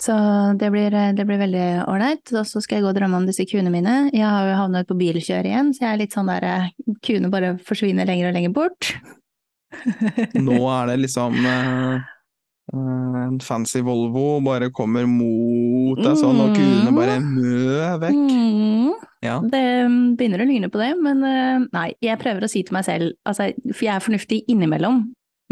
Så 0.00 0.14
det 0.56 0.70
blir, 0.72 0.90
det 1.12 1.26
blir 1.28 1.36
veldig 1.38 1.84
ålreit. 1.84 2.30
Og 2.32 2.46
så 2.48 2.60
skal 2.64 2.76
jeg 2.78 2.84
gå 2.86 2.88
og 2.88 2.94
drømme 2.96 3.18
om 3.20 3.26
disse 3.28 3.44
kuene 3.44 3.68
mine. 3.70 4.08
Jeg 4.16 4.24
har 4.24 4.46
jo 4.48 4.54
havnet 4.56 4.86
på 4.88 4.96
bilkjør 4.96 5.44
igjen, 5.44 5.74
så 5.76 5.82
jeg 5.84 5.92
er 5.92 5.98
litt 6.00 6.14
sånn 6.16 6.30
der 6.30 6.46
eh, 6.48 6.70
Kuene 7.04 7.28
bare 7.28 7.50
forsvinner 7.60 8.08
lenger 8.08 8.30
og 8.30 8.36
lenger 8.38 8.54
bort. 8.56 8.88
Nå 10.40 10.56
er 10.72 10.86
det 10.88 10.96
liksom 11.02 11.36
eh, 11.46 12.00
en 12.72 13.40
fancy 13.42 13.80
Volvo 13.82 14.40
bare 14.44 14.70
kommer 14.74 15.06
mot 15.10 15.98
deg 15.98 16.18
sånn, 16.20 16.38
og 16.42 16.54
kuene 16.54 16.92
bare 16.94 17.16
mø 17.22 17.96
vekk. 18.02 18.20
Mm. 18.20 18.92
Ja. 19.24 19.36
Det 19.44 19.64
begynner 20.16 20.44
å 20.44 20.48
lyne 20.48 20.70
på 20.72 20.80
det, 20.80 20.92
men 21.02 21.24
eh, 21.26 21.66
nei, 21.74 21.88
jeg 22.00 22.20
prøver 22.22 22.46
å 22.46 22.50
si 22.50 22.62
til 22.64 22.76
meg 22.78 22.86
selv, 22.86 23.16
altså, 23.28 23.50
for 23.72 23.84
jeg 23.84 23.94
er 23.96 24.04
fornuftig 24.04 24.40
innimellom, 24.52 25.02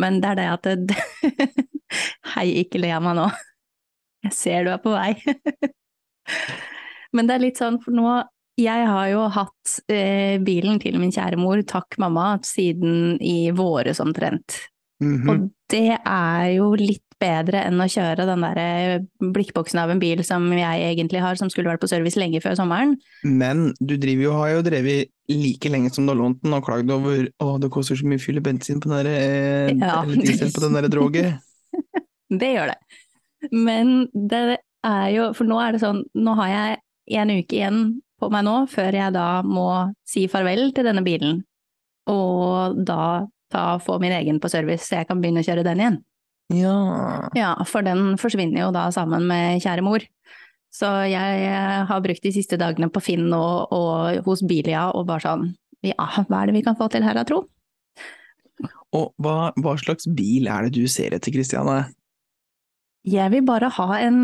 men 0.00 0.22
det 0.22 0.30
er 0.32 0.38
det 0.38 0.48
at 0.54 0.70
det, 0.88 0.98
Hei, 2.34 2.48
ikke 2.62 2.80
le 2.80 2.92
av 2.94 3.04
meg 3.04 3.16
nå. 3.18 3.26
Jeg 4.26 4.34
ser 4.36 4.66
du 4.66 4.72
er 4.72 4.80
på 4.82 4.92
vei. 4.92 5.14
Men 7.16 7.28
det 7.28 7.36
er 7.38 7.40
litt 7.40 7.60
sånn, 7.60 7.78
for 7.80 7.96
nå 7.96 8.10
Jeg 8.60 8.88
har 8.90 9.06
jo 9.08 9.22
hatt 9.32 9.78
eh, 9.88 10.36
bilen 10.44 10.76
til 10.82 10.98
min 11.00 11.14
kjære 11.14 11.38
mor, 11.40 11.62
takk 11.64 11.96
mamma, 12.02 12.34
siden 12.44 13.16
i 13.24 13.48
våres 13.56 14.02
omtrent. 14.04 14.58
Mhm. 15.00 15.28
Og 15.30 15.46
det 15.70 15.94
er 15.96 16.48
jo 16.56 16.72
litt 16.76 17.07
bedre 17.18 17.64
enn 17.66 17.80
å 17.82 17.86
kjøre 17.90 18.24
den 18.28 18.44
der 18.46 18.58
eh, 18.62 19.00
blikkboksen 19.34 19.80
av 19.82 19.90
en 19.90 20.00
bil 20.02 20.22
som 20.26 20.44
jeg 20.54 20.84
egentlig 20.92 21.22
har, 21.24 21.38
som 21.40 21.50
skulle 21.50 21.70
vært 21.72 21.82
på 21.82 21.90
service 21.90 22.18
lenge 22.20 22.40
før 22.44 22.54
sommeren. 22.58 22.94
Men 23.26 23.72
du 23.80 23.96
driver 23.98 24.22
jo, 24.28 24.34
har 24.38 24.52
jo 24.56 24.64
drevet 24.66 25.10
like 25.28 25.70
lenge 25.72 25.90
som 25.94 26.06
du 26.06 26.12
har 26.14 26.20
lånt 26.20 26.40
den, 26.44 26.54
og 26.56 26.64
klagd 26.66 26.90
over 26.94 27.26
å, 27.42 27.50
det 27.60 27.70
koster 27.74 27.98
så 27.98 28.06
mye 28.08 28.20
å 28.20 28.24
fylle 28.24 28.42
bensin 28.44 28.80
på 28.80 28.90
den 28.92 29.00
der, 29.02 29.10
eh, 29.12 29.74
Ja. 29.76 30.02
eller 30.04 30.22
diesel 30.22 30.52
på 30.54 30.62
den 30.64 30.78
der 30.78 30.88
droget. 30.92 31.38
Det 32.28 32.48
gjør 32.52 32.68
det. 32.68 32.76
Men 33.56 34.08
det 34.12 34.58
er 34.84 35.06
jo, 35.14 35.30
for 35.32 35.48
nå 35.48 35.56
er 35.62 35.72
det 35.72 35.80
sånn, 35.80 36.02
nå 36.12 36.34
har 36.36 36.50
jeg 36.52 37.20
en 37.22 37.30
uke 37.32 37.56
igjen 37.56 37.78
på 38.20 38.28
meg 38.34 38.44
nå, 38.44 38.56
før 38.68 38.92
jeg 38.98 39.14
da 39.14 39.40
må 39.46 39.64
si 40.04 40.26
farvel 40.28 40.68
til 40.76 40.84
denne 40.84 41.00
bilen, 41.06 41.38
og 42.10 42.76
da 42.84 43.24
ta, 43.48 43.78
få 43.80 43.96
min 44.02 44.12
egen 44.12 44.40
på 44.42 44.50
service, 44.52 44.84
så 44.84 44.98
jeg 45.00 45.08
kan 45.08 45.22
begynne 45.22 45.40
å 45.40 45.46
kjøre 45.46 45.64
den 45.64 45.80
igjen. 45.80 45.98
Ja. 46.54 47.28
Ja, 47.36 47.52
for 47.68 47.84
den 47.84 48.16
forsvinner 48.20 48.66
jo 48.66 48.70
da 48.72 48.86
sammen 48.94 49.26
med 49.28 49.60
kjære 49.64 49.84
mor. 49.84 50.04
Så 50.72 50.88
jeg 51.08 51.52
har 51.88 52.02
brukt 52.04 52.24
de 52.24 52.32
siste 52.32 52.58
dagene 52.60 52.90
på 52.92 53.02
Finn 53.04 53.30
og, 53.32 53.72
og 53.72 54.24
hos 54.26 54.44
Bilia 54.46 54.88
og 54.92 55.06
bare 55.08 55.24
sånn, 55.24 55.46
ja, 55.84 55.96
hva 56.28 56.42
er 56.42 56.50
det 56.50 56.58
vi 56.58 56.64
kan 56.66 56.76
få 56.78 56.90
til 56.92 57.06
her 57.06 57.16
da, 57.16 57.24
tro? 57.28 57.42
Og 58.96 59.10
hva, 59.20 59.50
hva 59.60 59.74
slags 59.80 60.08
bil 60.16 60.48
er 60.48 60.66
det 60.66 60.76
du 60.76 60.88
ser 60.90 61.16
etter, 61.16 61.32
Kristiane? 61.34 61.82
Jeg 63.08 63.32
vil 63.32 63.44
bare 63.46 63.68
ha 63.76 63.88
en 64.00 64.18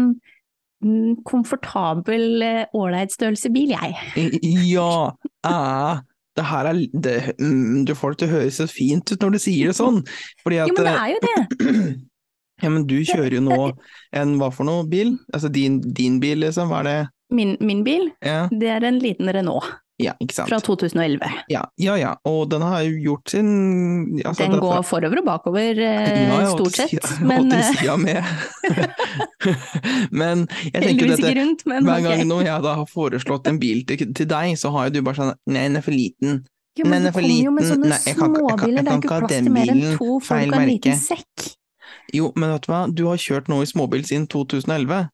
mm, 0.85 1.25
komfortabel, 1.29 2.43
eh, 2.45 2.65
ålreit 2.77 3.13
størrelse 3.15 3.53
bil, 3.55 3.75
jeg. 3.77 4.41
Ja, 4.69 5.13
ah, 5.47 6.01
det 6.35 6.49
her 6.49 6.71
er 6.73 6.81
det, 6.93 7.19
mm, 7.39 7.85
Du 7.87 7.95
får 7.95 8.15
det 8.15 8.23
til 8.23 8.29
å 8.29 8.35
høres 8.39 8.59
så 8.61 8.67
fint 8.71 9.13
ut 9.13 9.23
når 9.23 9.37
du 9.37 9.43
sier 9.45 9.71
det 9.71 9.79
sånn. 9.79 10.03
At 10.03 10.57
Jo, 10.57 10.67
men 10.73 10.89
det 10.89 10.97
er 10.97 11.15
jo 11.15 11.23
det. 11.29 11.39
Ja, 12.63 12.69
men 12.71 12.87
du 12.87 13.01
kjører 13.03 13.35
jo 13.35 13.41
nå 13.43 13.73
en 14.21 14.37
hva 14.39 14.53
for 14.55 14.65
noe 14.69 14.85
bil? 14.87 15.17
Altså 15.35 15.51
din, 15.51 15.81
din 15.95 16.21
bil, 16.23 16.39
liksom? 16.45 16.69
Hva 16.71 16.83
er 16.85 16.91
det? 16.91 16.99
Min, 17.35 17.57
min 17.61 17.81
bil, 17.83 18.11
Ja, 18.23 18.45
det 18.53 18.69
er 18.71 18.85
en 18.85 19.01
liten 19.03 19.27
Renault 19.33 19.65
ja 20.03 20.11
ikke 20.19 20.35
sant. 20.35 20.49
fra 20.51 20.59
2011. 20.59 21.23
Ja, 21.53 21.61
ja, 21.79 21.95
ja. 21.95 22.09
Og 22.27 22.49
den 22.51 22.63
har 22.67 22.81
jo 22.83 22.97
gjort 22.99 23.31
sin 23.31 23.51
altså, 24.27 24.43
Den 24.49 24.57
går 24.59 24.73
fra- 24.73 24.83
forover 24.89 25.21
og 25.21 25.27
bakover, 25.29 25.79
eh, 25.79 26.25
Ja, 26.31 26.49
stort 26.51 26.75
sett. 26.75 26.91
sida- 26.91 27.23
Men 27.23 27.47
eh, 27.55 27.69
sida 27.79 27.95
med. 27.97 28.19
men 30.11 30.47
jeg 30.73 30.83
tenker 30.83 31.13
at 31.15 31.23
dette 31.23 31.35
rundt, 31.39 31.63
men 31.71 31.87
Hver 31.87 32.03
gang 32.03 32.13
okay. 32.19 32.27
når 32.29 32.43
jeg 32.49 32.65
da 32.67 32.75
har 32.81 32.91
foreslått 32.91 33.47
en 33.51 33.61
bil 33.63 33.85
til, 33.89 34.03
til 34.19 34.27
deg, 34.31 34.57
så 34.61 34.73
har 34.75 34.89
jo 34.91 34.97
du 34.99 35.03
bare 35.07 35.21
sånn 35.21 35.33
Nei, 35.47 35.67
den 35.69 35.79
er 35.81 35.87
for 35.87 35.95
liten. 35.95 36.41
Jo, 36.75 36.89
Nei, 36.89 36.91
men 36.91 37.05
den 37.05 37.11
er 37.11 37.15
for 37.15 37.23
kommer 37.23 37.45
jo 37.47 37.53
med 37.55 37.69
sånne 37.71 37.91
Nei, 37.95 38.01
jeg 38.09 38.19
kan 38.19 38.35
jeg 38.35 38.59
kan- 38.59 38.67
jeg 38.67 38.75
det 38.75 38.83
er 38.83 38.91
kan 38.91 39.05
ikke 39.05 39.15
ha 39.15 39.29
den 39.31 39.53
bilen. 39.55 39.99
Feil 40.27 40.51
liten 40.51 40.99
merke. 40.99 41.53
Jo, 42.13 42.33
men 42.37 42.53
vet 42.53 42.67
du 42.67 42.73
hva, 42.73 42.83
du 42.91 43.05
har 43.09 43.21
kjørt 43.21 43.49
noe 43.49 43.65
i 43.65 43.71
småbil 43.71 44.05
siden 44.07 44.27
2011. 44.31 45.09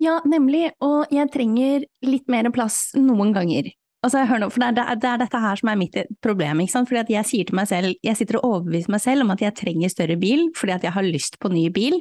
Ja, 0.00 0.20
nemlig, 0.28 0.70
og 0.84 1.10
jeg 1.12 1.28
trenger 1.34 1.84
litt 2.04 2.30
mer 2.32 2.48
plass 2.54 2.90
noen 2.96 3.34
ganger. 3.36 3.68
Altså, 4.04 4.22
hør 4.28 4.44
nå, 4.44 4.48
for 4.52 4.62
det 4.62 4.84
er, 4.84 4.98
det, 5.00 5.08
er, 5.08 5.20
dette 5.24 5.40
her 5.42 5.58
som 5.58 5.70
er 5.72 5.78
mitt 5.80 5.96
problem, 6.22 6.60
ikke 6.62 6.74
sant? 6.76 6.88
Fordi 6.90 7.02
at 7.02 7.10
jeg 7.10 7.28
sier 7.30 7.48
til 7.48 7.58
meg 7.58 7.68
selv, 7.70 7.96
jeg 8.06 8.18
sitter 8.18 8.38
og 8.38 8.46
overbeviser 8.50 8.92
meg 8.94 9.02
selv 9.02 9.24
om 9.24 9.32
at 9.34 9.42
jeg 9.42 9.56
trenger 9.58 9.92
større 9.92 10.18
bil, 10.20 10.46
fordi 10.56 10.76
at 10.76 10.86
jeg 10.86 10.94
har 10.94 11.08
lyst 11.08 11.40
på 11.42 11.50
ny 11.52 11.66
bil, 11.74 11.98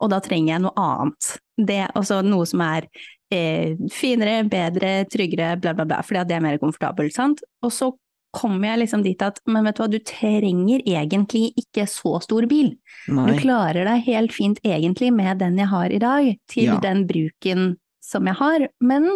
og 0.00 0.12
da 0.12 0.20
trenger 0.24 0.54
jeg 0.54 0.64
noe 0.64 0.80
annet. 0.80 1.28
Det 1.68 1.82
også 1.98 2.22
noe 2.24 2.46
som 2.48 2.62
er 2.64 2.88
eh, 3.32 3.76
finere, 3.92 4.38
bedre, 4.48 4.94
tryggere, 5.12 5.54
bla 5.60 5.74
bla 5.76 5.86
bla, 5.88 6.00
fordi 6.06 6.22
at 6.22 6.30
det 6.30 6.38
er 6.38 6.44
mer 6.46 6.60
komfortabelt, 6.62 7.14
sant? 7.16 7.44
Og 7.64 7.74
så 7.74 7.90
kommer 8.36 8.68
jeg 8.72 8.82
liksom 8.84 9.02
dit 9.06 9.22
at, 9.24 9.40
men 9.48 9.64
vet 9.66 9.78
du 9.78 9.82
hva, 9.82 9.88
du 9.90 9.98
trenger 10.04 10.84
egentlig 10.84 11.48
ikke 11.56 11.86
så 11.88 12.18
stor 12.24 12.46
bil. 12.50 12.74
Du 13.08 13.32
klarer 13.40 13.88
deg 13.88 14.04
helt 14.06 14.34
fint 14.36 14.60
egentlig 14.66 15.08
med 15.16 15.40
den 15.40 15.56
jeg 15.62 15.70
har 15.72 15.92
i 15.94 16.02
dag, 16.02 16.28
til 16.52 16.70
Ja. 16.70 16.78
den 16.84 17.06
bruken 17.08 17.76
som 18.04 18.26
jeg 18.28 18.36
har, 18.38 18.68
men 18.80 19.08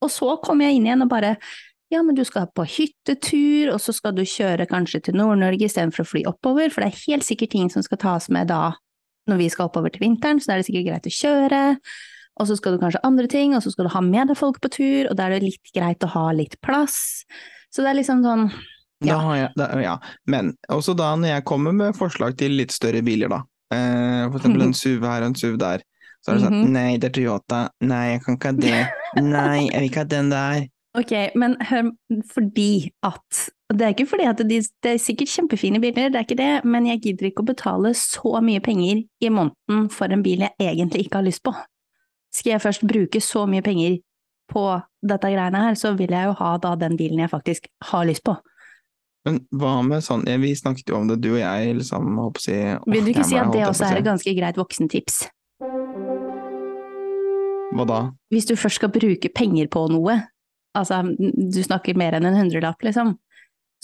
Og 0.00 0.10
så 0.14 0.36
kommer 0.40 0.68
jeg 0.68 0.76
inn 0.76 0.84
igjen 0.86 1.02
og 1.02 1.08
bare 1.10 1.36
ja, 1.90 2.02
men 2.04 2.14
du 2.14 2.22
skal 2.22 2.46
på 2.54 2.62
hyttetur, 2.68 3.72
og 3.72 3.80
så 3.80 3.94
skal 3.96 4.12
du 4.14 4.22
kjøre 4.22 4.66
kanskje 4.68 5.00
til 5.06 5.16
Nord-Norge 5.16 5.64
istedenfor 5.64 6.04
å 6.04 6.06
fly 6.06 6.22
oppover, 6.28 6.68
for 6.70 6.84
det 6.84 6.92
er 6.92 7.02
helt 7.08 7.24
sikkert 7.24 7.50
ting 7.50 7.70
som 7.72 7.82
skal 7.82 7.98
tas 7.98 8.28
med 8.28 8.50
da 8.52 8.74
når 9.28 9.40
vi 9.40 9.48
skal 9.48 9.68
oppover 9.70 9.90
til 9.90 10.04
vinteren, 10.04 10.38
så 10.38 10.46
da 10.46 10.52
er 10.54 10.62
det 10.62 10.68
sikkert 10.68 10.86
greit 10.86 11.08
å 11.08 11.14
kjøre. 11.16 11.62
Og 12.38 12.46
så 12.48 12.56
skal 12.58 12.76
du 12.76 12.78
kanskje 12.82 13.00
andre 13.06 13.26
ting, 13.30 13.54
og 13.56 13.62
så 13.64 13.72
skal 13.74 13.88
du 13.88 13.92
ha 13.94 14.00
med 14.04 14.28
deg 14.30 14.36
folk 14.38 14.60
på 14.62 14.70
tur, 14.70 15.08
og 15.10 15.16
da 15.18 15.26
er 15.26 15.36
det 15.38 15.42
litt 15.48 15.72
greit 15.74 16.04
å 16.06 16.10
ha 16.14 16.26
litt 16.32 16.54
plass. 16.62 17.24
Så 17.74 17.82
det 17.82 17.90
er 17.92 17.98
liksom 18.00 18.22
sånn 18.24 18.48
Ja. 19.04 19.18
jeg, 19.34 19.50
da, 19.56 19.66
ja. 19.80 19.96
Men 20.26 20.54
også 20.70 20.96
da 20.98 21.12
når 21.16 21.28
jeg 21.36 21.44
kommer 21.44 21.72
med 21.74 21.94
forslag 21.98 22.36
til 22.38 22.56
litt 22.58 22.72
større 22.74 23.02
biler, 23.06 23.28
da. 23.28 23.42
Eh, 23.74 24.24
for 24.30 24.38
eksempel 24.40 24.62
en 24.68 24.74
SUV 24.82 25.04
her 25.06 25.22
og 25.22 25.28
en 25.32 25.38
SUV 25.38 25.58
der. 25.58 25.84
Så 26.24 26.32
er 26.32 26.38
det 26.38 26.42
sånn 26.48 26.56
Mhm. 26.64 26.72
Nei, 26.74 26.96
det 26.98 27.10
er 27.10 27.14
Toyota. 27.14 27.60
Nei, 27.80 28.04
jeg 28.16 28.22
kan 28.24 28.36
ikke 28.38 28.50
ha 28.50 28.56
det. 28.58 28.80
Nei, 29.22 29.68
jeg 29.68 29.80
vil 29.80 29.88
ikke 29.90 30.02
ha 30.02 30.10
den 30.16 30.30
der. 30.34 30.66
Ok, 30.98 31.12
men 31.36 31.52
hør, 31.68 31.92
fordi 32.32 32.90
at 33.06 33.50
Det 33.70 33.84
er 33.84 33.92
ikke 33.92 34.06
fordi 34.08 34.24
at 34.26 34.38
de, 34.48 34.56
det 34.82 34.90
er 34.94 34.98
sikkert 34.98 35.28
kjempefine 35.28 35.78
biler, 35.78 36.08
det 36.10 36.16
er 36.16 36.24
ikke 36.24 36.38
det, 36.40 36.64
men 36.64 36.86
jeg 36.88 37.02
gidder 37.04 37.26
ikke 37.28 37.42
å 37.44 37.48
betale 37.50 37.90
så 37.94 38.40
mye 38.42 38.62
penger 38.64 39.02
i 39.20 39.28
måneden 39.28 39.90
for 39.92 40.08
en 40.10 40.22
bil 40.24 40.40
jeg 40.40 40.56
egentlig 40.58 41.04
ikke 41.04 41.20
har 41.20 41.26
lyst 41.28 41.42
på. 41.44 41.52
Skal 42.38 42.54
jeg 42.54 42.62
først 42.62 42.84
bruke 42.86 43.20
så 43.24 43.46
mye 43.50 43.64
penger 43.66 43.98
på 44.48 44.62
dette 45.04 45.30
greiene 45.32 45.64
her, 45.66 45.76
så 45.78 45.92
vil 45.98 46.12
jeg 46.14 46.30
jo 46.30 46.36
ha 46.38 46.52
da 46.62 46.74
den 46.78 46.96
bilen 46.98 47.20
jeg 47.22 47.32
faktisk 47.32 47.66
har 47.90 48.06
lyst 48.08 48.24
på. 48.26 48.36
Men 49.26 49.40
hva 49.60 49.80
med 49.84 50.04
sånn 50.06 50.22
Vi 50.40 50.54
snakket 50.56 50.92
jo 50.92 51.00
om 51.00 51.08
det, 51.10 51.18
du 51.20 51.32
og 51.34 51.40
jeg, 51.40 51.74
liksom, 51.80 52.06
håper 52.22 52.40
å 52.40 52.44
si 52.44 52.56
Vil 52.94 53.04
du 53.04 53.10
ikke 53.12 53.26
si 53.26 53.36
at 53.36 53.50
det 53.52 53.66
også 53.66 53.88
er 53.88 54.00
et 54.00 54.06
ganske 54.06 54.34
greit 54.38 54.60
voksentips? 54.60 55.24
Hva 57.74 57.84
da? 57.88 58.00
Hvis 58.32 58.48
du 58.48 58.54
først 58.56 58.80
skal 58.80 58.92
bruke 58.94 59.28
penger 59.34 59.68
på 59.74 59.84
noe, 59.92 60.14
altså 60.78 61.02
du 61.18 61.58
snakker 61.60 61.98
mer 61.98 62.16
enn 62.16 62.30
en 62.30 62.38
hundrelapp, 62.38 62.80
liksom, 62.86 63.16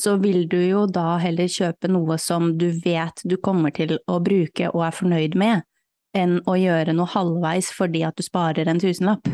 så 0.00 0.16
vil 0.22 0.46
du 0.50 0.58
jo 0.62 0.86
da 0.90 1.18
heller 1.22 1.50
kjøpe 1.50 1.90
noe 1.92 2.16
som 2.18 2.54
du 2.58 2.70
vet 2.84 3.20
du 3.28 3.36
kommer 3.36 3.74
til 3.74 3.98
å 4.10 4.18
bruke 4.24 4.70
og 4.72 4.86
er 4.86 4.96
fornøyd 4.96 5.36
med, 5.38 5.66
enn 6.14 6.38
å 6.46 6.54
gjøre 6.58 6.94
noe 6.96 7.10
halvveis 7.10 7.70
fordi 7.74 8.04
at 8.06 8.16
du 8.18 8.24
sparer 8.26 8.70
en 8.70 8.80
tusenlapp. 8.82 9.28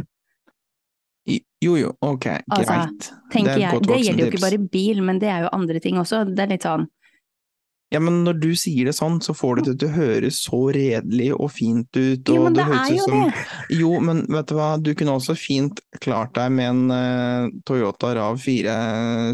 Jo 1.61 1.75
jo, 1.77 1.90
ok, 2.01 2.27
Altså, 2.49 2.73
greit. 2.73 3.11
Altså, 3.12 3.16
det 3.31 3.40
et 3.53 3.61
jeg. 3.61 3.83
Det 3.85 3.99
gjelder 4.01 4.25
jo 4.25 4.31
ikke 4.33 4.47
bare 4.47 4.59
bil, 4.73 5.03
men 5.05 5.21
det 5.21 5.29
er 5.29 5.45
jo 5.45 5.51
andre 5.53 5.83
ting 5.85 6.01
også. 6.01 6.25
Det 6.33 6.47
er 6.47 6.55
litt 6.55 6.64
sånn 6.64 6.87
Ja, 7.90 7.98
men 7.98 8.20
når 8.22 8.37
du 8.38 8.50
sier 8.55 8.87
det 8.87 8.92
sånn, 8.94 9.16
så 9.18 9.35
får 9.35 9.64
det 9.66 9.72
til 9.81 9.88
å 9.88 9.94
høres 9.96 10.37
så 10.44 10.61
redelig 10.76 11.33
og 11.35 11.48
fint 11.50 11.88
ut. 11.96 12.22
Og 12.31 12.37
Jo, 12.37 12.42
men 12.44 12.55
det 12.55 12.66
høres 12.68 12.85
er 12.85 12.94
jo 12.94 13.07
som, 13.09 13.24
det! 13.24 13.46
Jo, 13.81 13.90
men 14.07 14.20
vet 14.31 14.50
du 14.50 14.55
hva, 14.55 14.68
du 14.79 14.90
kunne 14.94 15.16
også 15.18 15.35
fint 15.35 15.81
klart 15.98 16.31
deg 16.38 16.55
med 16.55 16.68
en 16.68 16.94
uh, 16.94 17.48
Toyota 17.66 18.12
RAV4 18.14 18.76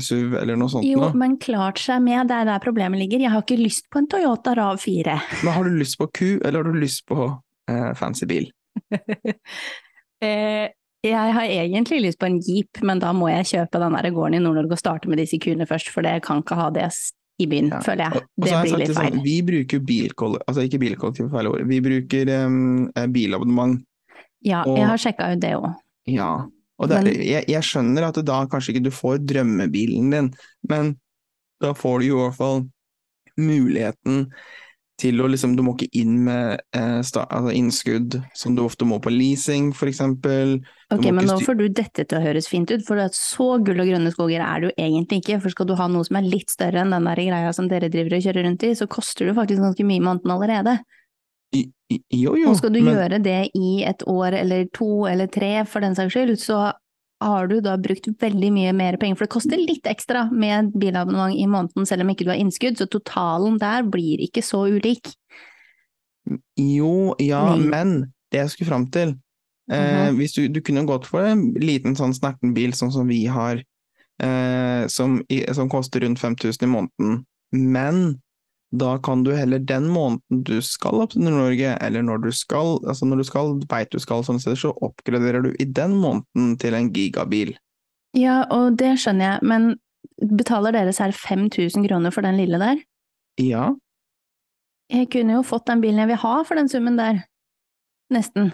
SUV 0.06 0.38
eller 0.40 0.56
noe 0.56 0.72
sånt 0.72 0.88
Jo, 0.88 1.02
noe. 1.04 1.12
men 1.20 1.36
klart 1.42 1.82
seg 1.84 2.00
med, 2.06 2.30
det 2.30 2.38
er 2.40 2.48
der 2.48 2.64
problemet 2.64 3.02
ligger. 3.02 3.26
Jeg 3.26 3.34
har 3.34 3.44
ikke 3.44 3.60
lyst 3.60 3.90
på 3.92 4.00
en 4.00 4.08
Toyota 4.16 4.56
RAV4. 4.56 5.18
Men 5.42 5.58
har 5.58 5.68
du 5.68 5.76
lyst 5.76 6.00
på 6.00 6.08
ku, 6.08 6.30
eller 6.40 6.62
har 6.62 6.72
du 6.72 6.80
lyst 6.80 7.04
på 7.12 7.28
uh, 7.28 7.90
fancy 8.00 8.28
bil? 8.30 8.48
Eh, 10.24 10.70
jeg 11.04 11.32
har 11.36 11.44
egentlig 11.44 11.98
lyst 12.00 12.16
på 12.18 12.24
en 12.24 12.38
jeep, 12.40 12.80
men 12.80 13.02
da 13.02 13.10
må 13.12 13.28
jeg 13.28 13.50
kjøpe 13.50 13.80
den 13.82 13.96
der 13.98 14.06
gården 14.16 14.38
i 14.38 14.40
Nord-Norge 14.40 14.78
og 14.78 14.80
starte 14.80 15.10
med 15.12 15.20
disse 15.20 15.36
kuene 15.44 15.66
først, 15.68 15.90
for 15.92 16.06
det 16.06 16.22
kan 16.24 16.40
ikke 16.40 16.56
ha 16.56 16.70
det 16.72 16.86
i 17.38 17.46
byen, 17.46 17.68
Ja. 17.68 17.80
føler 17.80 18.06
Og, 18.06 18.12
jeg. 18.14 18.22
og 18.22 18.44
Det 18.44 18.48
så 18.48 18.54
jeg 18.56 18.62
blir 18.64 18.78
litt 18.78 18.86
feil. 18.88 18.96
sånn, 18.96 19.12
feil. 19.12 19.22
vi 19.22 19.42
bruker 19.42 19.80
bilkollektiv, 19.80 20.44
altså 20.48 20.62
ikke 20.68 20.80
bilkollektiv 20.80 21.30
feil 21.30 21.46
ord, 21.46 21.66
vi 21.68 21.80
bruker 21.80 22.28
eh, 22.28 23.06
bilabonnement. 23.08 23.82
Ja, 24.42 24.62
og- 24.64 24.76
jeg 24.78 24.86
har 24.86 24.96
sjekka 24.96 25.32
ut 25.32 25.40
det 25.40 25.52
òg. 25.56 25.74
Ja, 26.06 26.46
og 26.78 26.88
det 26.88 26.96
er, 26.96 27.02
Men- 27.04 27.14
jeg, 27.26 27.44
jeg 27.48 27.62
skjønner 27.62 28.02
at 28.08 28.24
da 28.24 28.46
kanskje 28.46 28.74
ikke 28.74 28.84
du 28.84 28.90
får 28.90 29.18
drømmebilen 29.26 30.10
din, 30.10 30.34
men 30.68 30.96
da 31.60 31.72
får 31.72 32.00
du 32.00 32.06
jo 32.06 32.18
i 32.20 32.28
hvert 32.28 32.36
fall 32.36 32.70
muligheten 33.38 34.30
til 34.96 35.20
å 35.20 35.26
liksom, 35.28 35.56
du 35.58 35.62
må 35.64 35.74
ikke 35.76 35.90
inn 36.00 36.14
med 36.24 36.60
eh, 36.72 37.00
sta, 37.04 37.26
altså 37.28 37.52
innskudd, 37.52 38.16
som 38.36 38.54
du 38.56 38.62
ofte 38.64 38.86
må 38.88 38.96
på 39.04 39.12
leasing, 39.12 39.68
for 39.76 39.90
eksempel. 39.90 40.56
Du 40.88 40.96
Ok, 40.96 41.10
men 41.12 41.28
nå 41.28 41.36
får 41.44 41.58
du 41.58 41.66
dette 41.68 42.06
til 42.06 42.16
å 42.16 42.22
høres 42.24 42.48
fint 42.48 42.70
ut, 42.72 42.84
for 42.86 43.00
at 43.02 43.16
så 43.16 43.58
gull 43.66 43.82
og 43.84 43.90
grønne 43.90 44.12
skoger 44.14 44.40
er 44.40 44.62
det 44.62 44.70
jo 44.70 44.74
egentlig 44.86 45.20
ikke. 45.20 45.40
For 45.44 45.52
skal 45.52 45.68
du 45.68 45.74
ha 45.76 45.88
noe 45.92 46.06
som 46.08 46.16
er 46.16 46.28
litt 46.30 46.52
større 46.54 46.80
enn 46.80 46.94
den 46.96 47.08
der 47.10 47.20
greia 47.28 47.52
som 47.52 47.68
dere 47.68 47.90
driver 47.92 48.16
og 48.16 48.24
kjører 48.24 48.48
rundt 48.48 48.64
i, 48.64 48.72
så 48.78 48.88
koster 48.88 49.28
det 49.28 49.36
faktisk 49.36 49.60
ganske 49.66 49.84
mye 49.84 50.00
i 50.00 50.06
måneden 50.06 50.32
allerede. 50.32 50.78
I- 51.54 51.68
i- 51.92 52.02
Jo, 52.10 52.32
jo, 52.36 52.50
Og 52.50 52.56
skal 52.56 52.72
du 52.72 52.80
men, 52.80 52.94
gjøre 52.96 53.22
det 53.22 53.50
i 53.54 53.84
et 53.84 54.02
år 54.08 54.32
eller 54.40 54.64
to 54.72 55.04
eller 55.06 55.26
tre 55.28 55.64
for 55.66 55.80
den 55.80 55.94
saks 55.94 56.12
skyld, 56.16 56.38
så 56.40 56.72
har 57.28 57.50
du 57.50 57.58
da 57.64 57.76
brukt 57.80 58.08
veldig 58.22 58.50
mye 58.54 58.72
mer 58.76 58.98
penger, 59.00 59.18
for 59.18 59.26
det 59.26 59.34
koster 59.34 59.60
litt 59.60 59.86
ekstra 59.90 60.26
med 60.32 60.72
bilabonnement 60.78 61.36
i 61.36 61.46
måneden 61.50 61.88
selv 61.88 62.04
om 62.04 62.12
ikke 62.12 62.26
du 62.26 62.32
har 62.32 62.40
innskudd, 62.40 62.78
så 62.78 62.88
totalen 62.90 63.58
der 63.62 63.86
blir 63.86 64.22
ikke 64.24 64.44
så 64.44 64.66
ulik. 64.70 65.14
jo, 66.58 67.14
ja, 67.22 67.54
Nei. 67.54 67.68
men 67.70 67.96
det 68.32 68.40
jeg 68.40 68.50
skulle 68.50 68.70
fram 68.72 68.90
til 68.90 69.14
eh, 69.70 70.10
Mhm. 70.10 70.16
Hvis 70.16 70.32
du, 70.34 70.48
du 70.48 70.60
kunne 70.60 70.86
gått 70.86 71.06
for 71.06 71.26
en 71.26 71.52
liten 71.54 71.96
sånn 71.98 72.14
snerten 72.14 72.54
bil, 72.54 72.72
sånn 72.74 72.92
som 72.92 73.06
vi 73.06 73.24
har, 73.26 73.62
eh, 74.22 74.86
som, 74.86 75.22
som 75.52 75.68
koster 75.68 76.00
rundt 76.00 76.18
5000 76.18 76.62
i 76.62 76.70
måneden, 76.70 77.24
men 77.52 78.20
da 78.80 78.96
kan 79.02 79.22
du 79.26 79.32
heller 79.36 79.62
den 79.62 79.88
måneden 79.92 80.42
du 80.46 80.58
skal 80.64 81.02
opp 81.02 81.14
til 81.14 81.24
Nord-Norge, 81.24 81.76
eller 81.82 82.04
når 82.04 82.26
du 82.26 82.30
skal, 82.34 82.76
altså 82.86 83.08
når 83.08 83.22
du 83.22 83.26
skal, 83.28 83.54
veit 83.70 83.92
du 83.92 83.98
skal 84.02 84.24
sånne 84.26 84.42
steder, 84.42 84.60
så 84.60 84.74
oppgraderer 84.84 85.44
du 85.44 85.50
i 85.58 85.66
den 85.66 85.96
måneden 85.98 86.54
til 86.62 86.76
en 86.78 86.92
gigabil. 86.94 87.54
Ja, 88.16 88.44
og 88.54 88.78
det 88.80 88.94
skjønner 89.02 89.36
jeg, 89.36 89.48
men 89.48 89.74
betaler 90.38 90.72
dere 90.76 90.94
sær 90.96 91.12
5000 91.12 91.84
kroner 91.88 92.14
for 92.14 92.24
den 92.24 92.38
lille 92.40 92.60
der? 92.62 92.80
Ja, 93.42 93.74
Jeg 94.86 95.08
kunne 95.10 95.34
jo 95.34 95.42
fått 95.42 95.66
den 95.66 95.80
bilen 95.82 95.98
jeg 95.98 96.12
vil 96.12 96.22
ha 96.22 96.34
for 96.46 96.54
den 96.54 96.68
summen 96.70 96.94
der. 96.98 97.24
Nesten. 98.14 98.52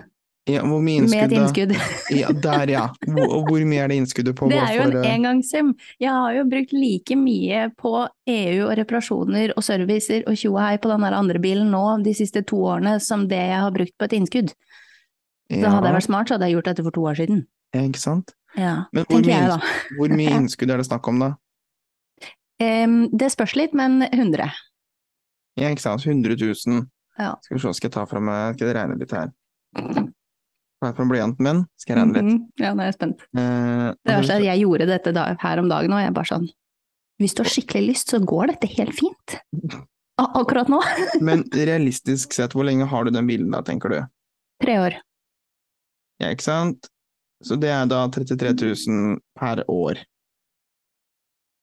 Ja 0.51 0.63
hvor 0.67 0.81
mye 0.83 1.05
Med 1.07 1.07
innskudd 1.07 1.23
et 1.23 1.31
da? 1.31 1.43
innskudd. 1.43 2.17
Ja, 2.19 2.31
der 2.45 2.71
ja. 2.73 2.83
Hvor, 3.07 3.35
hvor 3.47 3.65
mye 3.69 3.85
er 3.85 3.93
det 3.93 3.99
innskuddet 4.01 4.35
på? 4.39 4.49
Det 4.51 4.59
er 4.59 4.73
jo 4.75 4.83
en 4.83 4.91
for, 4.97 5.05
eh, 5.05 5.15
engangssum. 5.15 5.73
Jeg 6.03 6.11
har 6.11 6.35
jo 6.35 6.45
brukt 6.51 6.73
like 6.75 7.17
mye 7.17 7.61
på 7.79 7.93
EU 8.27 8.67
og 8.67 8.73
reparasjoner 8.81 9.55
og 9.55 9.63
servicer 9.63 10.27
og 10.27 10.39
tjohei 10.41 10.73
hei 10.73 10.81
på 10.83 10.91
den 10.91 11.07
andre 11.07 11.39
bilen 11.43 11.71
nå 11.71 11.85
de 12.03 12.15
siste 12.17 12.43
to 12.43 12.59
årene 12.73 12.97
som 13.01 13.29
det 13.31 13.39
jeg 13.39 13.61
har 13.63 13.75
brukt 13.75 13.95
på 13.99 14.09
et 14.09 14.17
innskudd. 14.19 14.55
Så 15.53 15.69
hadde 15.69 15.91
jeg 15.91 15.97
vært 15.99 16.09
smart, 16.09 16.29
så 16.29 16.35
hadde 16.35 16.49
jeg 16.49 16.57
gjort 16.57 16.71
dette 16.71 16.85
for 16.87 16.97
to 16.97 17.05
år 17.11 17.19
siden. 17.19 17.45
Ja, 17.75 17.83
ikke 17.85 18.01
sant? 18.01 18.33
Ja, 18.57 18.85
Men 18.93 19.05
hvor 19.09 19.23
mye, 19.25 19.39
jeg 19.39 19.97
hvor 19.99 20.13
mye 20.13 20.35
innskudd 20.41 20.73
er 20.73 20.81
det 20.81 20.87
snakk 20.89 21.09
om 21.09 21.21
da? 21.23 21.31
Um, 22.63 23.09
det 23.11 23.31
spørs 23.33 23.55
litt, 23.59 23.75
men 23.75 24.03
100. 24.11 24.51
Ja, 25.61 25.69
ikke 25.69 25.85
sant? 25.85 26.07
100 26.07 26.37
000. 26.41 26.83
Ja. 27.19 27.35
Skal 27.45 27.57
vi 27.57 27.63
se, 27.63 27.73
skal 27.77 27.89
jeg 27.91 27.95
ta 27.95 28.05
fram 28.09 28.27
meg, 28.29 28.57
Skal 28.57 28.71
jeg 28.71 28.77
regne 28.77 28.99
litt 29.01 29.13
her? 29.13 29.33
Ta 30.83 30.90
fra 30.97 31.05
blyanten 31.07 31.47
min, 31.47 31.61
skal 31.79 31.95
jeg 31.95 32.01
regne 32.03 32.14
litt. 32.16 32.25
Mhm. 32.27 32.38
Ja, 32.59 32.73
nå 32.75 32.83
er 32.83 32.88
jeg 32.90 32.97
spent. 32.97 33.21
Eh, 33.38 33.88
Det 34.03 34.16
verste 34.16 34.35
er 34.35 34.40
at 34.42 34.47
jeg 34.49 34.62
gjorde 34.64 34.87
dette 34.90 35.12
da, 35.14 35.27
her 35.38 35.61
om 35.62 35.68
dagen, 35.71 35.92
og 35.95 36.01
jeg 36.03 36.14
bare 36.16 36.31
sånn 36.33 36.49
Hvis 37.23 37.35
du 37.38 37.42
har 37.45 37.51
skikkelig 37.53 37.83
lyst, 37.92 38.11
så 38.11 38.18
går 38.18 38.49
dette 38.51 38.66
helt 38.73 38.97
fint. 38.99 39.37
Akkurat 40.18 40.66
nå. 40.73 40.81
Men 41.23 41.45
realistisk 41.55 42.33
sett, 42.35 42.53
hvor 42.57 42.66
lenge 42.66 42.88
har 42.90 43.05
du 43.07 43.12
den 43.14 43.29
bilen 43.31 43.53
da, 43.55 43.61
tenker 43.62 43.88
du? 43.95 44.01
Tre 44.64 44.75
år. 44.83 44.97
Ja, 46.18 46.33
ikke 46.35 46.42
sant? 46.49 46.88
Så 47.42 47.55
det 47.61 47.71
er 47.71 47.87
da 47.90 48.09
33 48.11 48.53
000 48.88 49.21
per 49.38 49.62
år. 49.71 50.03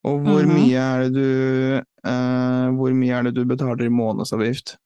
Og 0.07 0.21
hvor 0.23 0.45
Mhm. 0.47 0.55
mye 0.55 0.79
er 0.79 1.03
det 1.09 1.13
du 1.13 1.81
eh, 2.07 2.67
Hvor 2.71 2.93
mye 2.95 3.17
er 3.19 3.23
det 3.27 3.33
du 3.35 3.43
betaler 3.43 3.83
i 3.83 3.89
månedsavgift? 3.91 4.77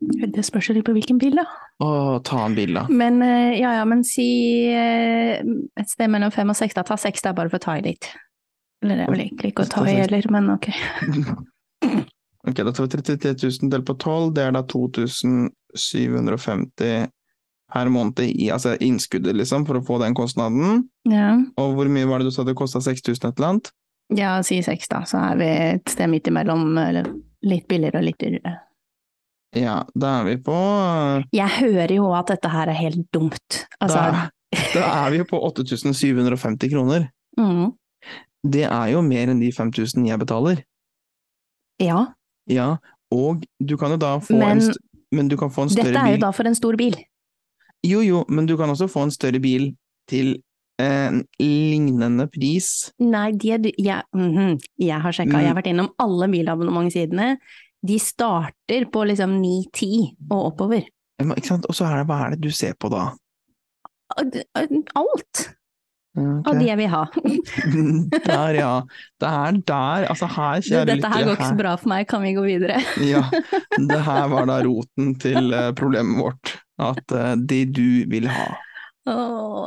Det 0.00 0.44
spørs 0.46 0.68
jo 0.70 0.74
litt 0.76 0.86
på 0.86 0.92
hvilken 0.96 1.18
bil, 1.20 1.34
da. 1.36 1.44
Å, 1.84 2.18
ta 2.24 2.46
en 2.46 2.54
bil, 2.56 2.72
da. 2.76 2.86
Men 2.88 3.22
eh, 3.24 3.60
ja 3.60 3.70
ja, 3.76 3.84
men 3.88 4.04
si 4.06 4.28
eh, 4.72 5.40
et 5.76 5.88
sted 5.90 6.08
mellom 6.12 6.30
fem 6.34 6.50
og 6.50 6.56
seks, 6.56 6.74
da. 6.76 6.82
Ta 6.88 6.96
seks, 7.00 7.22
da, 7.26 7.32
bare 7.36 7.50
for 7.52 7.58
å 7.60 7.66
ta 7.66 7.72
i 7.78 7.82
litt. 7.84 8.04
Eller 8.80 8.94
det 8.96 9.04
er 9.04 9.10
vel 9.12 9.24
egentlig 9.26 9.48
ikke 9.52 9.66
å 9.66 9.72
ta 9.74 9.82
i 9.88 10.00
heller, 10.00 10.24
men 10.32 10.44
ok. 10.56 10.66
Ok, 12.40 12.56
da 12.64 12.72
tar 12.72 12.86
vi 12.86 12.94
33 12.94 13.36
000 13.36 13.68
delt 13.68 13.84
på 13.84 14.00
12, 14.00 14.32
det 14.32 14.48
er 14.48 14.52
da 14.56 14.64
2750 14.64 17.12
per 17.68 17.92
måned 17.92 18.16
i 18.24 18.48
altså 18.48 18.80
innskuddet, 18.80 19.36
liksom, 19.36 19.68
for 19.68 19.76
å 19.76 19.84
få 19.84 20.00
den 20.00 20.16
kostnaden. 20.16 20.88
Ja. 21.04 21.36
Og 21.60 21.76
hvor 21.76 21.84
mye 21.92 22.08
var 22.08 22.24
det 22.24 22.30
du 22.30 22.32
sa 22.32 22.40
det 22.48 22.56
kosta 22.56 22.80
6000 22.80 23.28
et 23.28 23.36
eller 23.36 23.48
annet? 23.50 23.68
ja, 24.10 24.42
si 24.42 24.62
seks, 24.62 24.88
da, 24.90 25.04
så 25.06 25.20
er 25.22 25.38
vi 25.38 25.48
et 25.74 25.92
sted 25.92 26.10
midt 26.10 26.28
imellom, 26.30 26.72
eller 26.78 27.08
litt 27.46 27.68
billigere 27.70 28.00
og 28.00 28.08
litt 28.08 28.18
dyrere. 28.20 28.56
Ja, 29.56 29.82
da 29.98 30.20
er 30.20 30.24
vi 30.28 30.36
på 30.46 30.54
Jeg 31.34 31.48
hører 31.58 31.90
jo 31.96 32.12
at 32.14 32.28
dette 32.30 32.48
her 32.52 32.68
er 32.70 32.76
helt 32.78 33.06
dumt. 33.12 33.64
Altså, 33.82 33.98
da, 33.98 34.28
da 34.74 34.84
er 35.06 35.10
vi 35.10 35.18
jo 35.18 35.24
på 35.24 35.40
8750 35.50 36.70
kroner. 36.70 37.08
mm, 37.38 37.72
Det 38.46 38.62
er 38.64 38.86
jo 38.92 39.02
mer 39.02 39.28
enn 39.28 39.40
de 39.40 39.50
5000 39.52 40.06
jeg 40.06 40.18
betaler. 40.18 40.62
ja. 41.80 42.06
Ja, 42.50 42.76
og 43.12 43.44
du 43.62 43.76
kan 43.76 43.90
jo 43.92 43.96
da 44.00 44.16
få 44.18 44.34
Men 44.38 44.58
en 44.60 44.72
Men 45.12 45.28
du 45.28 45.36
kan 45.36 45.50
få 45.50 45.62
en 45.62 45.68
større 45.70 45.84
Dette 45.92 45.98
er 46.00 46.06
jo 46.10 46.16
bil. 46.16 46.20
da 46.20 46.30
for 46.32 46.46
en 46.46 46.54
stor 46.54 46.76
bil. 46.76 46.96
Jo, 47.86 48.00
jo, 48.00 48.24
men 48.28 48.46
du 48.46 48.56
kan 48.56 48.68
også 48.70 48.86
få 48.90 49.02
en 49.04 49.10
større 49.10 49.40
bil 49.40 49.74
til 50.08 50.42
en 50.80 51.24
lignende 51.40 52.26
pris. 52.30 52.92
Nei, 52.98 53.32
de 53.32 53.50
er, 53.52 53.58
dy- 53.58 53.74
jeg, 53.78 54.02
-hmm, 54.14 54.58
jeg 54.78 55.00
har 55.00 55.12
sjekka, 55.12 55.32
Mm. 55.36 55.40
jeg 55.40 55.48
har 55.48 55.54
vært 55.62 55.66
innom 55.66 55.88
alle 55.98 56.28
bilabonnementsidene. 56.28 57.36
De 57.86 57.96
starter 58.02 58.84
på 58.92 59.04
liksom 59.08 59.38
9-10 59.40 59.92
og 60.30 60.50
oppover. 60.50 60.84
Ikke 61.20 61.48
sant? 61.48 61.68
Og 61.68 61.76
så 61.76 61.86
er 61.88 62.00
det 62.00 62.08
hva 62.10 62.18
er 62.26 62.34
det 62.34 62.44
du 62.44 62.50
ser 62.54 62.76
på 62.80 62.90
da? 62.92 63.10
Alt 64.16 65.46
Okay. 66.10 66.42
av 66.50 66.56
de 66.58 66.66
jeg 66.66 66.78
vil 66.80 66.88
ha. 66.90 67.00
Der, 68.26 68.56
ja. 68.58 68.70
Det 69.22 69.28
er 69.30 69.58
der, 69.62 70.06
altså 70.10 70.26
her, 70.26 70.58
kjære 70.58 70.64
kjære 70.66 70.86
dette 70.90 71.10
her 71.12 71.26
går 71.28 71.36
ikke 71.36 71.50
så 71.52 71.58
bra 71.60 71.74
for 71.78 71.92
meg, 71.92 72.06
kan 72.10 72.24
vi 72.24 72.32
gå 72.34 72.42
videre? 72.48 72.80
Ja, 73.12 73.22
det 73.78 74.00
her 74.08 74.26
var 74.32 74.48
da 74.50 74.56
roten 74.66 75.12
til 75.22 75.54
eh, 75.54 75.70
problemet 75.78 76.18
vårt. 76.18 76.56
at 76.82 77.14
uh, 77.14 77.36
det 77.38 77.60
du 77.76 78.02
vil 78.10 78.26
ha. 78.26 78.48
Å, 79.06 79.16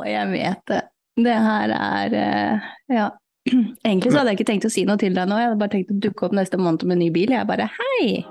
jeg 0.04 0.30
vet 0.34 0.62
det. 0.68 0.82
Det 1.24 1.36
her 1.48 1.74
er 1.78 2.18
uh, 2.20 2.72
Ja. 2.92 3.08
Egentlig 3.84 4.12
så 4.12 4.20
hadde 4.20 4.32
jeg 4.32 4.40
ikke 4.40 4.50
tenkt 4.52 4.68
å 4.68 4.72
si 4.72 4.86
noe 4.88 5.00
til 5.00 5.16
deg 5.16 5.28
nå, 5.28 5.40
jeg 5.40 5.50
hadde 5.50 5.60
bare 5.60 5.76
tenkt 5.76 5.92
å 5.92 6.00
dukke 6.06 6.28
opp 6.28 6.36
neste 6.36 6.60
måned 6.60 6.86
med 6.88 6.96
en 6.96 7.04
ny 7.04 7.10
bil. 7.14 7.34
Jeg 7.34 7.48
bare 7.48 7.68
hei! 7.76 8.24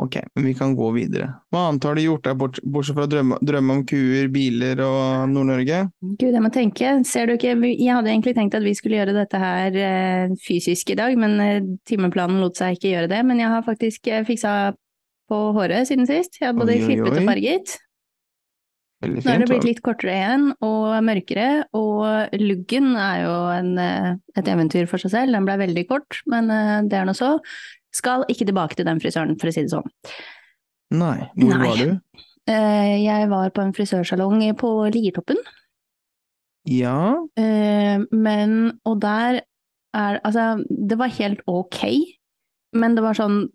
Ok, 0.00 0.16
men 0.34 0.46
vi 0.48 0.54
kan 0.56 0.72
gå 0.76 0.86
videre. 0.94 1.26
Hva 1.52 1.66
annet 1.68 1.84
har 1.84 1.96
du 1.96 2.02
gjort 2.02 2.24
der, 2.24 2.36
bort, 2.40 2.60
bortsett 2.64 2.96
fra 2.96 3.04
drømme, 3.10 3.36
drømme 3.44 3.74
om 3.76 3.82
kuer, 3.88 4.30
biler 4.32 4.80
og 4.84 5.28
Nord-Norge? 5.28 5.82
Gud, 6.00 6.30
jeg 6.30 6.44
må 6.44 6.50
tenke. 6.54 6.94
Ser 7.08 7.28
du 7.28 7.34
ikke, 7.36 7.52
jeg 7.68 7.92
hadde 7.92 8.08
egentlig 8.08 8.32
tenkt 8.38 8.56
at 8.56 8.64
vi 8.64 8.72
skulle 8.78 8.96
gjøre 8.96 9.16
dette 9.18 9.40
her 9.40 9.76
eh, 9.76 10.32
fysisk 10.40 10.94
i 10.94 10.96
dag, 11.00 11.16
men 11.20 11.36
eh, 11.44 11.68
timeplanen 11.88 12.40
lot 12.40 12.56
seg 12.56 12.78
ikke 12.78 12.94
gjøre 12.94 13.12
det. 13.12 13.20
Men 13.28 13.44
jeg 13.44 13.52
har 13.52 13.66
faktisk 13.66 14.08
eh, 14.08 14.24
fiksa 14.28 14.54
på 15.30 15.44
håret 15.58 15.88
siden 15.90 16.08
sist. 16.08 16.40
Jeg 16.40 16.48
har 16.48 16.56
både 16.56 16.78
Oi, 16.78 16.80
oi, 16.80 16.88
klippet 16.88 17.20
og 17.20 17.28
farget. 17.34 17.76
Veldig 19.00 19.22
Nå 19.24 19.32
er 19.32 19.40
det 19.40 19.48
blitt 19.48 19.64
litt 19.64 19.80
kortere 19.84 20.12
igjen, 20.12 20.42
og 20.66 20.88
mørkere, 21.06 21.46
og 21.76 22.34
luggen 22.36 22.90
er 23.00 23.22
jo 23.22 23.36
en, 23.54 23.70
eh, 23.80 24.08
et 24.36 24.50
eventyr 24.52 24.88
for 24.90 25.00
seg 25.00 25.14
selv. 25.14 25.32
Den 25.36 25.46
ble 25.48 25.56
veldig 25.62 25.86
kort, 25.88 26.18
men 26.28 26.50
eh, 26.52 26.80
det 26.84 26.98
er 26.98 27.08
nå 27.08 27.14
så. 27.16 27.38
Skal 27.96 28.26
ikke 28.28 28.46
tilbake 28.50 28.76
til 28.76 28.84
den 28.86 29.00
frisøren, 29.00 29.38
for 29.40 29.48
å 29.48 29.54
si 29.56 29.64
det 29.64 29.72
sånn. 29.72 29.88
Nei, 31.00 31.30
hvor 31.32 31.54
Nei. 31.54 31.62
var 31.64 31.80
du? 31.80 32.20
Eh, 32.50 32.96
Jeg 33.06 33.30
var 33.30 33.50
på 33.56 33.64
en 33.64 33.72
frisørsalong 33.76 34.44
på 34.60 34.74
Liertoppen, 34.92 35.40
Ja, 36.68 37.16
men 38.12 38.80
Og 38.84 39.00
der 39.00 39.40
er 39.94 40.20
Altså, 40.22 40.62
det 40.68 40.98
var 40.98 41.08
helt 41.08 41.40
ok, 41.48 41.80
men 42.74 42.94
det 42.94 43.02
var 43.02 43.14
sånn 43.14 43.48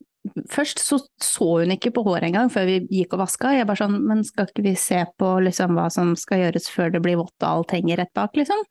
Først 0.50 0.80
så 0.82 0.98
så 1.22 1.48
hun 1.62 1.74
ikke 1.76 1.92
på 1.94 2.04
håret 2.06 2.28
engang 2.30 2.50
før 2.54 2.66
vi 2.70 2.78
gikk 2.90 3.14
og 3.14 3.22
vaska. 3.22 3.52
Jeg 3.54 3.68
bare 3.70 3.82
sånn, 3.84 3.98
men 4.10 4.24
skal 4.26 4.48
ikke 4.50 4.66
vi 4.66 4.74
se 4.80 5.04
på 5.20 5.32
liksom 5.46 5.76
hva 5.78 5.86
som 5.94 6.16
skal 6.20 6.42
gjøres 6.42 6.70
før 6.74 6.96
det 6.96 7.02
blir 7.06 7.20
vått 7.20 7.46
og 7.46 7.50
alt 7.50 7.76
henger 7.76 8.02
rett 8.02 8.14
bak, 8.18 8.34
liksom? 8.40 8.64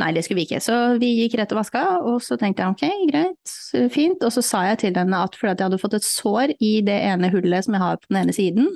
Nei, 0.00 0.12
det 0.16 0.24
skulle 0.24 0.40
vi 0.40 0.46
ikke. 0.48 0.62
Så 0.64 0.78
vi 1.02 1.12
gikk 1.20 1.36
rett 1.40 1.52
og 1.52 1.60
vaska, 1.60 1.84
og 2.08 2.22
så 2.24 2.38
tenkte 2.40 2.64
jeg 2.64 2.76
ok, 2.76 3.10
greit, 3.12 3.54
fint. 3.92 4.24
Og 4.24 4.32
så 4.34 4.44
sa 4.44 4.64
jeg 4.70 4.80
til 4.86 4.98
henne 5.00 5.20
at 5.26 5.36
fordi 5.36 5.54
jeg 5.54 5.66
hadde 5.66 5.82
fått 5.82 5.98
et 6.00 6.08
sår 6.08 6.56
i 6.58 6.74
det 6.86 6.96
ene 7.10 7.32
hullet 7.34 7.66
som 7.66 7.76
jeg 7.76 7.84
har 7.84 8.00
på 8.00 8.10
den 8.10 8.22
ene 8.22 8.36
siden, 8.36 8.72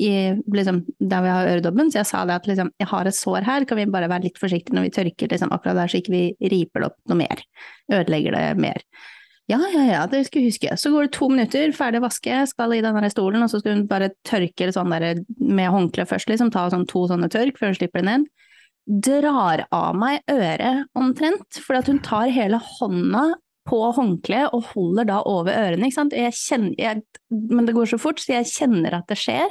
i, 0.00 0.32
liksom, 0.48 0.78
der 1.04 1.22
vi 1.22 1.28
har 1.28 1.48
øredobben, 1.50 1.90
så 1.92 2.00
jeg 2.00 2.08
sa 2.08 2.22
det 2.24 2.38
at 2.38 2.46
liksom, 2.48 2.70
jeg 2.80 2.88
har 2.88 3.08
et 3.08 3.16
sår 3.16 3.44
her, 3.44 3.66
kan 3.68 3.76
vi 3.76 3.90
bare 3.92 4.08
være 4.08 4.30
litt 4.30 4.40
forsiktige 4.40 4.76
når 4.76 4.86
vi 4.86 4.94
tørker 4.96 5.34
liksom, 5.34 5.52
akkurat 5.52 5.82
der, 5.82 5.92
så 5.92 6.00
ikke 6.00 6.14
vi 6.14 6.52
riper 6.52 6.80
det 6.80 6.88
opp 6.88 6.96
noe 7.12 7.20
mer, 7.20 7.42
ødelegger 7.92 8.38
det 8.38 8.46
mer. 8.62 8.86
Ja, 9.50 9.58
ja, 9.72 9.82
ja, 9.88 10.02
det 10.06 10.22
skulle 10.26 10.46
jeg 10.46 10.54
huske. 10.54 10.74
Så 10.78 10.92
går 10.92 11.08
det 11.08 11.14
to 11.16 11.26
minutter, 11.28 11.72
ferdig 11.74 11.98
å 11.98 12.06
vaske, 12.06 12.36
skal 12.48 12.76
i 12.76 12.82
den 12.84 13.08
stolen, 13.10 13.42
og 13.42 13.50
så 13.50 13.58
skal 13.58 13.74
hun 13.74 13.88
bare 13.90 14.12
tørke 14.28 14.70
sånn 14.72 14.94
der 14.94 15.22
med 15.42 15.72
håndkle 15.74 16.06
først, 16.08 16.30
liksom, 16.30 16.52
ta 16.54 16.68
sånn 16.70 16.86
to 16.90 17.04
sånne 17.10 17.30
tørk 17.32 17.58
før 17.58 17.72
hun 17.72 17.78
slipper 17.80 18.04
den 18.04 18.12
inn. 18.14 18.26
Drar 19.02 19.64
av 19.74 19.98
meg 19.98 20.22
øret 20.30 20.86
omtrent, 20.98 21.58
for 21.58 21.78
at 21.78 21.90
hun 21.90 22.00
tar 22.06 22.30
hele 22.34 22.60
hånda 22.78 23.32
på 23.68 23.78
håndkleet 23.94 24.54
og 24.56 24.70
holder 24.72 25.06
da 25.10 25.20
over 25.28 25.54
ørene, 25.54 25.86
ikke 25.86 25.98
sant. 25.98 26.14
Jeg 26.16 26.34
kjenner, 26.34 26.74
jeg, 26.78 27.02
men 27.30 27.66
det 27.66 27.74
går 27.76 27.92
så 27.92 27.98
fort, 28.02 28.22
så 28.22 28.36
jeg 28.36 28.50
kjenner 28.50 28.96
at 28.98 29.10
det 29.10 29.18
skjer. 29.20 29.50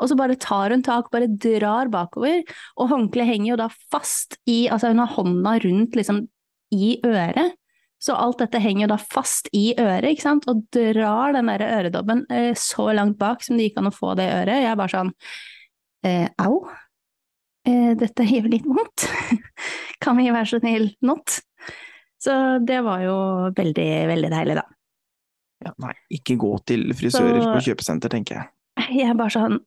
Og 0.00 0.08
så 0.08 0.16
bare 0.20 0.38
tar 0.40 0.72
hun 0.72 0.84
tak, 0.84 1.10
bare 1.12 1.28
drar 1.28 1.92
bakover, 1.92 2.44
og 2.76 2.92
håndkleet 2.92 3.28
henger 3.34 3.52
jo 3.52 3.58
da 3.60 3.70
fast 3.92 4.38
i 4.48 4.62
Altså 4.72 4.92
hun 4.92 5.02
har 5.02 5.12
hånda 5.16 5.56
rundt 5.64 5.96
liksom 5.98 6.24
i 6.72 6.94
øret. 7.04 7.56
Så 8.00 8.14
alt 8.16 8.38
dette 8.40 8.60
henger 8.64 8.86
jo 8.86 8.90
da 8.94 8.96
fast 8.96 9.50
i 9.52 9.74
øret, 9.76 10.06
ikke 10.08 10.24
sant, 10.24 10.46
og 10.48 10.62
drar 10.72 11.34
den 11.36 11.50
der 11.52 11.64
øredobben 11.66 12.22
eh, 12.32 12.52
så 12.56 12.86
langt 12.96 13.18
bak 13.20 13.42
som 13.44 13.58
det 13.58 13.68
gikk 13.68 13.80
an 13.82 13.90
å 13.90 13.94
få 13.94 14.14
det 14.16 14.28
øret. 14.32 14.62
Jeg 14.62 14.70
er 14.70 14.78
bare 14.80 14.94
sånn 14.94 15.10
eh, 16.08 16.28
au, 16.40 16.62
eh, 17.68 17.92
dette 18.00 18.24
gjør 18.24 18.48
litt 18.54 18.68
vondt. 18.68 19.04
kan 20.04 20.16
vi 20.16 20.30
være 20.32 20.48
så 20.48 20.62
snill 20.62 20.94
not? 21.04 21.42
Så 22.20 22.32
det 22.64 22.80
var 22.84 23.04
jo 23.04 23.18
veldig, 23.56 23.90
veldig 24.08 24.30
deilig, 24.32 24.56
da. 24.60 24.64
ja, 25.66 25.74
nei, 25.84 25.92
ikke 26.16 26.38
gå 26.40 26.54
til 26.68 26.88
frisører 26.96 27.42
Så- 27.44 27.52
på 27.52 27.62
kjøpesenter, 27.68 28.12
tenker 28.16 28.40
jeg. 28.40 28.50
Jeg 28.80 29.10
er 29.10 29.16
bare 29.18 29.32
sånn 29.34 29.58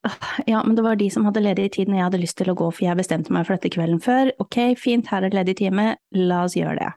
Ja, 0.49 0.63
men 0.65 0.73
det 0.73 0.81
var 0.83 0.95
de 0.97 1.05
som 1.13 1.25
hadde 1.27 1.43
ledig 1.43 1.67
tid 1.75 1.87
når 1.87 1.99
jeg 1.99 2.05
hadde 2.07 2.21
lyst 2.23 2.37
til 2.39 2.49
å 2.49 2.55
gå, 2.57 2.71
for 2.73 2.85
jeg 2.87 2.97
bestemte 2.97 3.29
meg 3.35 3.45
for 3.45 3.59
dette 3.59 3.69
kvelden 3.75 4.01
før. 4.01 4.31
Ok, 4.41 4.57
fint, 4.79 5.05
her 5.13 5.21
er 5.21 5.29
det 5.29 5.37
ledig 5.37 5.57
time, 5.61 5.85
la 6.17 6.43
oss 6.47 6.57
gjøre 6.57 6.79
det. 6.79 6.89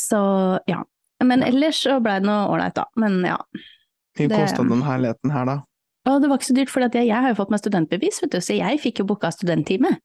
Så 0.00 0.20
ja. 0.70 0.82
Men 1.24 1.44
ellers 1.44 1.82
så 1.84 1.98
blei 2.00 2.18
det 2.22 2.28
noe 2.28 2.48
ålreit, 2.48 2.76
da. 2.78 2.86
Men 2.96 3.20
ja. 3.28 3.38
Hvor 4.16 4.28
Det- 4.28 4.38
kosta 4.40 4.64
den 4.64 4.82
herligheten 4.86 5.32
her, 5.34 5.44
da? 5.44 5.58
Og 6.08 6.22
det 6.22 6.30
var 6.30 6.38
ikke 6.40 6.48
så 6.48 6.56
dyrt, 6.56 6.70
for 6.72 6.80
jeg, 6.80 7.06
jeg 7.06 7.22
har 7.22 7.28
jo 7.28 7.36
fått 7.36 7.50
meg 7.52 7.60
studentbevis, 7.60 8.22
vet 8.22 8.32
du, 8.32 8.38
så 8.40 8.56
jeg 8.56 8.80
fikk 8.80 9.02
jo 9.02 9.04
booka 9.04 9.28
studenttime. 9.34 9.98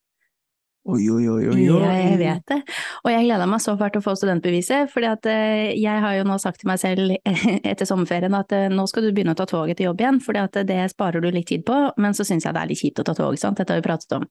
Oi, 0.85 1.01
oi, 1.09 1.23
oi, 1.25 1.47
oi. 1.49 1.53
oi. 1.55 1.63
Ja, 1.65 1.93
jeg 1.97 2.17
vet 2.19 2.43
det. 2.51 2.59
Og 3.01 3.09
jeg 3.09 3.23
gleda 3.25 3.47
meg 3.49 3.61
så 3.63 3.73
fælt 3.79 3.95
til 3.95 4.03
å 4.03 4.05
få 4.05 4.13
studentbeviset, 4.19 4.91
fordi 4.93 5.07
at 5.09 5.25
eh, 5.31 5.71
jeg 5.81 6.03
har 6.03 6.13
jo 6.19 6.27
nå 6.29 6.35
sagt 6.37 6.59
til 6.61 6.69
meg 6.69 6.77
selv 6.77 7.15
etter 7.71 7.89
sommerferien 7.89 8.35
at 8.37 8.53
eh, 8.53 8.67
nå 8.69 8.85
skal 8.91 9.07
du 9.07 9.09
begynne 9.15 9.33
å 9.33 9.39
ta 9.39 9.47
toget 9.49 9.79
til 9.79 9.87
jobb 9.89 10.03
igjen, 10.03 10.19
fordi 10.21 10.43
at 10.43 10.59
det 10.69 10.77
sparer 10.93 11.25
du 11.25 11.31
litt 11.33 11.49
tid 11.49 11.65
på, 11.65 11.79
men 11.97 12.13
så 12.13 12.27
syns 12.27 12.45
jeg 12.45 12.53
det 12.53 12.61
er 12.61 12.69
litt 12.69 12.83
kjipt 12.83 13.01
å 13.01 13.07
ta 13.07 13.15
tog, 13.17 13.39
sant, 13.41 13.57
dette 13.57 13.73
har 13.73 13.81
vi 13.81 13.87
pratet 13.87 14.13
om. 14.19 14.27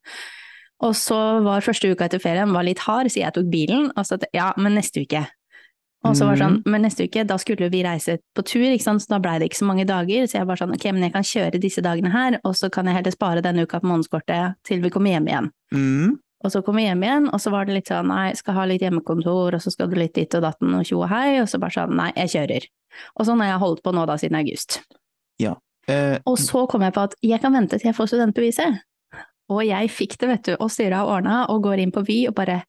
Og 0.86 0.94
så 0.98 1.18
var 1.42 1.64
første 1.64 1.90
uka 1.90 2.06
etter 2.06 2.22
ferien 2.22 2.54
var 2.54 2.68
litt 2.68 2.84
hard, 2.86 3.10
så 3.10 3.24
jeg 3.24 3.34
tok 3.34 3.50
bilen, 3.50 3.88
og 3.96 4.06
så 4.06 4.20
at 4.20 4.28
ja, 4.36 4.52
men 4.60 4.78
neste 4.78 5.02
uke. 5.02 5.24
Og 6.04 6.16
så 6.18 6.26
var 6.28 6.36
det 6.36 6.42
sånn, 6.44 6.58
men 6.68 6.82
neste 6.84 7.06
uke, 7.08 7.22
da 7.24 7.36
skulle 7.40 7.70
vi 7.72 7.80
reise 7.84 8.18
på 8.36 8.42
tur, 8.44 8.66
ikke 8.68 8.84
sant, 8.84 9.02
så 9.02 9.14
da 9.14 9.18
blei 9.24 9.38
det 9.40 9.48
ikke 9.48 9.62
så 9.62 9.68
mange 9.70 9.86
dager, 9.88 10.26
så 10.28 10.36
jeg 10.36 10.48
bare 10.50 10.60
sånn, 10.60 10.74
ok, 10.76 10.84
men 10.92 11.06
jeg 11.06 11.14
kan 11.14 11.24
kjøre 11.24 11.60
disse 11.62 11.80
dagene 11.84 12.12
her, 12.12 12.36
og 12.44 12.54
så 12.58 12.68
kan 12.72 12.86
jeg 12.90 12.98
heller 12.98 13.14
spare 13.14 13.44
denne 13.44 13.64
uka 13.64 13.80
på 13.80 13.88
månedskortet 13.88 14.58
til 14.68 14.84
vi 14.84 14.92
kommer 14.92 15.14
hjem 15.14 15.30
igjen. 15.32 15.50
Mm. 15.72 16.12
Og 16.44 16.52
så 16.52 16.60
kom 16.60 16.76
vi 16.76 16.84
hjem 16.84 17.02
igjen, 17.06 17.30
og 17.32 17.40
så 17.40 17.50
var 17.54 17.64
det 17.64 17.78
litt 17.78 17.88
sånn 17.88 18.10
nei, 18.12 18.34
skal 18.36 18.58
ha 18.58 18.66
litt 18.68 18.84
hjemmekontor, 18.84 19.56
og 19.56 19.64
så 19.64 19.72
skal 19.72 19.88
du 19.88 19.96
litt 19.96 20.12
dit 20.14 20.36
og 20.36 20.44
datten 20.44 20.76
og 20.76 20.84
tjo 20.84 21.00
og 21.00 21.08
hei, 21.08 21.40
og 21.40 21.48
så 21.48 21.60
bare 21.62 21.72
sånn 21.78 21.96
nei, 21.96 22.10
jeg 22.20 22.34
kjører. 22.34 22.66
Og 23.16 23.28
sånn 23.30 23.40
har 23.40 23.54
jeg 23.54 23.62
holdt 23.64 23.82
på 23.86 23.94
nå 23.96 24.04
da 24.10 24.18
siden 24.20 24.36
august. 24.42 24.82
Eh, 25.88 26.18
Og 26.28 26.36
så 26.40 26.66
kom 26.68 26.84
jeg 26.84 26.94
på 26.96 27.06
at 27.08 27.16
jeg 27.24 27.40
kan 27.40 27.52
vente 27.56 27.76
til 27.80 27.90
jeg 27.90 27.96
får 27.96 28.12
studentbeviset. 28.12 28.84
Og 29.52 29.60
jeg 29.64 29.90
fikk 29.92 30.18
det, 30.20 30.28
vet 30.28 30.46
du, 30.48 30.54
og 30.56 30.70
styret 30.72 30.96
har 30.96 31.10
ordna, 31.16 31.42
og 31.52 31.64
går 31.64 31.82
inn 31.82 31.92
på 31.92 32.04
Vy 32.06 32.22
og 32.30 32.36
bare 32.36 32.62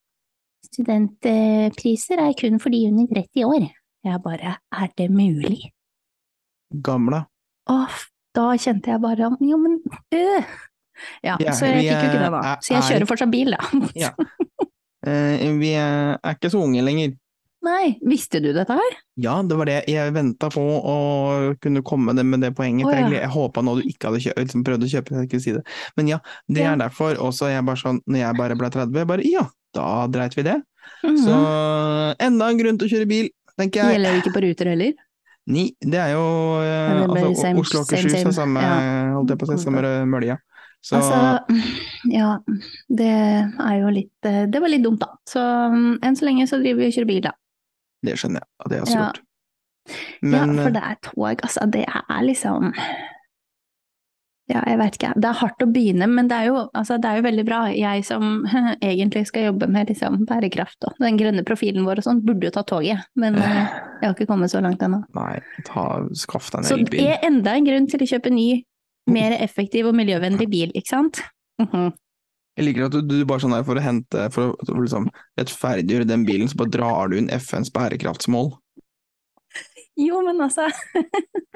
Studentpriser 0.65 2.21
er 2.21 2.33
kun 2.39 2.59
for 2.61 2.73
de 2.73 2.83
under 2.89 3.07
30 3.11 3.45
år. 3.47 3.67
Jeg 4.05 4.21
bare, 4.23 4.55
er 4.81 4.91
det 4.97 5.09
mulig? 5.11 5.71
gamla. 6.83 7.21
Åh, 7.69 7.93
da 8.35 8.49
kjente 8.59 8.89
jeg 8.91 8.99
bare 9.01 9.29
jo, 9.39 9.57
men 9.57 9.77
øh. 10.13 10.43
Ja, 11.23 11.35
Ja, 11.39 11.51
så 11.55 11.65
jeg 11.69 11.83
fikk 11.83 11.91
jo 11.91 11.99
ikke 12.09 12.23
det 12.23 12.31
da. 12.33 12.55
Så 12.63 12.73
jeg 12.73 12.79
er- 12.81 12.87
kjører 12.89 13.07
fortsatt 13.07 13.31
bil, 13.31 13.51
da. 13.55 13.59
Ja. 14.03 14.09
Eh, 15.05 15.51
vi 15.59 15.69
er 15.77 16.17
er 16.23 16.33
ikke 16.35 16.49
så 16.51 16.61
unge 16.65 16.81
lenger. 16.83 17.13
Nei, 17.65 17.95
visste 18.05 18.41
du 18.43 18.51
dette 18.53 18.73
her? 18.77 18.95
Ja, 19.17 19.41
det 19.41 19.55
var 19.57 19.65
det 19.65 19.77
jeg 19.89 20.13
venta 20.13 20.49
på 20.53 20.61
å 20.61 21.55
kunne 21.61 21.81
komme 21.85 22.13
med 22.13 22.41
det 22.41 22.51
poenget. 22.57 22.85
Oh, 22.85 22.91
ja. 22.93 23.07
Jeg, 23.07 23.21
jeg 23.21 23.29
håpa 23.33 23.61
nå 23.65 23.77
du 23.79 23.83
ikke 23.89 24.09
hadde 24.11 24.21
kjøpt, 24.25 24.37
liksom 24.43 24.63
prøvd 24.67 24.83
å 24.85 24.91
kjøpe, 24.91 25.15
jeg 25.17 25.29
skulle 25.29 25.41
si 25.45 25.53
det. 25.55 25.63
Men 25.97 26.07
ja, 26.11 26.19
det 26.49 26.61
Ja. 26.61 26.73
er 26.73 26.77
derfor. 26.77 27.15
også 27.17 27.49
jeg 27.53 27.65
bare 27.65 27.77
sånn, 27.81 28.01
når 28.05 28.19
jeg 28.19 28.37
bare 28.37 28.55
ble 28.59 28.69
30, 28.69 28.93
jeg 28.99 29.07
bare 29.07 29.23
ja, 29.25 29.47
da 29.75 29.87
dreit 30.11 30.35
vi 30.37 30.45
det. 30.47 30.57
Mhm. 31.05 31.17
Så 31.21 31.35
enda 32.25 32.47
en 32.51 32.57
grunn 32.61 32.77
til 32.81 32.87
å 32.87 32.91
kjøre 32.95 33.07
bil, 33.09 33.29
tenker 33.59 33.81
jeg. 33.83 33.97
Gjelder 33.99 34.15
det 34.15 34.23
ikke 34.23 34.33
på 34.37 34.43
ruter 34.47 34.71
heller? 34.73 34.93
Ni, 35.47 35.67
det 35.81 35.99
er 36.01 36.11
jo 36.15 36.25
eh, 36.65 37.05
det 37.05 37.05
altså, 37.05 37.41
same- 37.43 37.61
Oslo 37.61 37.81
og 37.83 37.85
Akershus 37.91 38.15
er 38.17 38.31
samme, 38.33 38.61
Ja. 38.65 39.13
holdt 39.13 39.29
jeg 39.29 39.37
på 39.41 39.45
å 39.45 39.51
si, 39.53 39.63
samme 39.63 39.81
mølja. 40.09 40.39
Så 40.85 40.97
Altså, 40.97 41.17
ja, 42.13 42.31
det 42.89 43.07
er 43.09 43.75
jo 43.81 43.89
litt 43.93 44.25
eh, 44.29 44.43
Det 44.53 44.59
var 44.61 44.69
litt 44.69 44.83
dumt, 44.85 44.99
da. 45.01 45.07
Så 45.29 45.41
mm, 45.73 45.99
enn 46.05 46.17
så 46.17 46.25
lenge 46.27 46.45
så 46.49 46.59
driver 46.61 46.81
vi 46.83 46.89
og 46.91 46.93
kjører 46.97 47.07
bil, 47.09 47.21
da. 47.25 47.31
det 48.05 48.17
skjønner 48.21 48.41
jeg, 48.43 48.49
og 48.63 48.69
det 48.69 48.77
er 48.77 48.83
også 48.85 48.97
Ja. 48.99 49.05
gjort. 49.05 49.21
Men 50.21 50.33
ja, 50.55 50.61
for 50.63 50.69
eh, 50.69 50.75
det 50.75 50.83
er 50.89 50.95
tog, 51.05 51.41
altså. 51.45 51.65
Det 51.73 51.85
er 51.89 52.21
liksom 52.25 52.73
Ja, 54.45 54.59
jeg 54.69 54.77
vet 54.77 54.97
ikke. 54.99 55.09
Det 55.17 55.25
er 55.25 55.37
hardt 55.39 55.63
å 55.65 55.67
begynne, 55.73 56.05
men 56.05 56.27
det 56.29 56.37
er 56.37 56.51
jo, 56.51 56.59
altså, 56.77 56.99
det 57.01 57.09
er 57.09 57.17
jo 57.17 57.25
veldig 57.25 57.45
bra. 57.47 57.59
Jeg 57.73 58.03
som 58.05 58.43
egentlig 58.91 59.23
skal 59.31 59.47
jobbe 59.47 59.69
med 59.73 59.89
liksom, 59.89 60.19
bærekraft 60.29 60.85
og 60.85 61.01
den 61.01 61.17
grønne 61.17 61.41
profilen 61.47 61.87
vår 61.87 62.03
og 62.03 62.05
sånn, 62.05 62.21
burde 62.27 62.51
jo 62.51 62.53
ta 62.53 62.61
toget. 62.69 63.07
Men 63.17 63.39
eh, 63.41 63.57
jeg 64.03 64.05
har 64.05 64.13
ikke 64.13 64.29
kommet 64.29 64.53
så 64.53 64.61
langt 64.61 64.85
ennå. 64.85 65.01
nei, 65.17 65.39
ta, 65.65 65.87
skaff 66.13 66.51
deg 66.53 66.69
Så 66.69 66.77
det 66.93 67.07
er 67.15 67.25
enda 67.25 67.57
en 67.57 67.65
grunn 67.65 67.89
til 67.89 68.05
å 68.05 68.09
kjøpe 68.13 68.33
ny, 68.33 68.49
mer 69.09 69.33
effektiv 69.41 69.89
og 69.89 69.97
miljøvennlig 69.97 70.49
bil, 70.51 70.75
ikke 70.77 70.93
sant? 70.93 71.23
Mhm. 71.61 71.93
Jeg 72.55 72.69
liker 72.69 72.85
at 72.85 72.93
du, 72.93 73.01
du 73.03 73.25
bare 73.27 73.43
sånn 73.43 73.51
der 73.51 73.65
for 73.67 73.75
å 73.75 73.81
hente, 73.83 74.29
for 74.31 74.53
å 74.53 74.55
for 74.61 74.77
å 74.77 74.83
liksom 74.85 75.09
rettferdiggjøre 75.41 76.07
den 76.07 76.21
bilen, 76.23 76.47
så 76.47 76.61
bare 76.61 76.71
drar 76.71 77.11
du 77.11 77.17
inn 77.19 77.27
FNs 77.33 77.67
bærekraftsmål. 77.75 78.53
Jo, 79.99 80.21
men 80.23 80.39
altså 80.43 80.69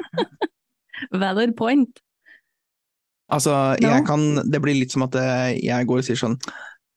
Valid 1.22 1.56
point. 1.56 2.02
Altså, 3.30 3.54
No. 3.82 4.04
kan 4.08 4.24
Det 4.50 4.62
blir 4.62 4.74
litt 4.80 4.92
som 4.92 5.04
at 5.06 5.16
eh, 5.16 5.60
jeg 5.62 5.86
går 5.88 6.02
og 6.02 6.06
sier 6.08 6.18
sånn 6.18 6.38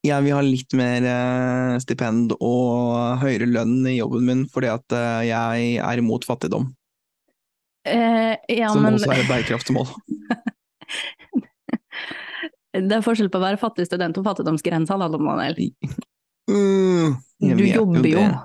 Jeg 0.05 0.25
vil 0.25 0.33
ha 0.35 0.41
litt 0.43 0.73
mer 0.75 1.05
eh, 1.07 1.79
stipend 1.85 2.33
og 2.41 3.21
høyere 3.23 3.47
lønn 3.47 3.87
i 3.87 3.99
jobben 3.99 4.25
min 4.27 4.47
fordi 4.51 4.71
at 4.73 4.97
eh, 4.97 5.29
jeg 5.29 5.77
er 5.79 5.99
imot 6.03 6.25
fattigdom, 6.29 6.73
Eh, 7.85 8.37
ja, 8.47 8.69
som 8.71 8.85
men 8.85 8.95
også 8.95 9.11
er 9.11 9.21
et 9.25 9.27
bærekraftsmål. 9.29 9.89
Det 12.73 12.95
er 12.97 13.03
forskjell 13.05 13.29
på 13.33 13.41
å 13.41 13.43
være 13.43 13.59
fattig 13.61 13.85
student 13.89 14.17
og 14.21 14.25
fattigdomsgrensa, 14.25 14.97
da, 14.97 15.09
Daniel. 15.13 15.59
Mm, 16.49 17.17
Du 17.59 17.65
jobber 17.67 18.07
jo. 18.09 18.23
det. 18.23 18.39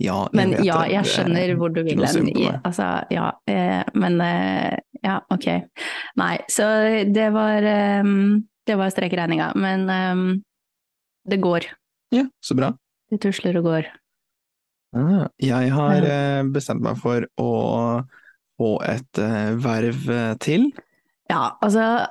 Ja, 0.00 0.28
Men 0.32 0.52
ja, 0.64 0.84
jeg 0.88 0.92
Det 0.92 1.00
er 1.00 1.08
skjønner 1.10 1.54
hvor 1.60 1.72
du 1.74 1.82
vil 1.84 2.04
hen. 2.04 2.28
Altså, 2.64 2.86
ja, 3.12 3.32
eh, 3.50 3.82
men 3.94 4.20
eh, 4.24 4.78
ja, 5.06 5.20
ok. 5.32 5.46
Nei, 6.20 6.34
så 6.52 6.66
det 7.08 7.30
var 7.34 7.64
um, 8.04 8.42
Det 8.66 8.76
var 8.78 8.90
strekregninga. 8.92 9.52
Men 9.56 9.86
um, 9.90 10.24
det 11.28 11.40
går. 11.42 11.66
Ja, 12.14 12.26
så 12.44 12.54
bra. 12.58 12.72
Det 13.10 13.20
tusler 13.22 13.56
og 13.60 13.64
går. 13.70 13.88
Ah, 14.96 15.28
jeg 15.38 15.70
har 15.70 16.02
Ja. 16.02 16.14
eh, 16.40 16.42
bestemt 16.50 16.82
meg 16.82 16.98
for 16.98 17.26
å 17.38 17.50
få 18.58 18.70
et 18.82 19.20
uh, 19.22 19.54
verv 19.62 20.08
eh, 20.10 20.32
til. 20.42 20.70
Ja, 21.30 21.56
altså 21.62 22.06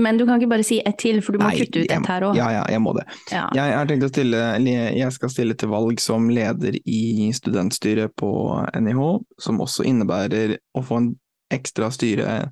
Men 0.00 0.16
du 0.18 0.24
kan 0.26 0.40
ikke 0.40 0.48
bare 0.50 0.64
si 0.64 0.80
ett 0.80 0.96
til, 0.98 1.20
for 1.22 1.36
du 1.36 1.38
må 1.42 1.50
Nei, 1.50 1.58
kutte 1.60 1.82
ut 1.84 1.90
ett 1.92 2.06
her 2.08 2.24
òg. 2.24 2.36
Ja, 2.38 2.46
ja, 2.54 2.62
jeg 2.72 2.80
må 2.80 2.94
det. 2.96 3.04
Ja. 3.30 3.44
Jeg 3.54 3.74
har 3.76 3.86
tenkt 3.90 4.06
å 4.06 4.08
stille, 4.08 4.38
jeg 4.64 5.12
skal 5.12 5.28
stille 5.30 5.56
til 5.60 5.68
valg 5.68 6.00
som 6.00 6.30
leder 6.32 6.78
i 6.88 7.28
studentstyret 7.36 8.14
på 8.16 8.30
NIH, 8.80 9.02
som 9.44 9.60
også 9.60 9.84
innebærer 9.90 10.56
å 10.74 10.82
få 10.86 11.02
en 11.02 11.10
ekstra 11.52 11.90
styre, 11.94 12.50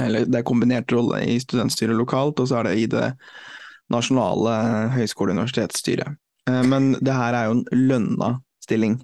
eller 0.00 0.26
det 0.28 0.40
er 0.40 0.48
kombinert 0.48 0.92
rolle 0.92 1.20
i 1.26 1.38
studentstyret 1.42 1.96
lokalt, 1.96 2.40
og 2.40 2.48
så 2.48 2.60
er 2.60 2.70
det 2.70 2.76
i 2.80 2.88
det 2.90 3.12
nasjonale 3.92 4.58
høyskole- 4.96 5.32
og 5.32 5.40
universitetsstyret. 5.40 6.16
Eh, 6.48 6.62
Men 6.62 6.92
det 7.00 7.14
her 7.16 7.34
er 7.34 7.48
jo 7.48 7.58
en 7.58 7.64
lønna 7.72 8.36
stilling. 8.64 9.00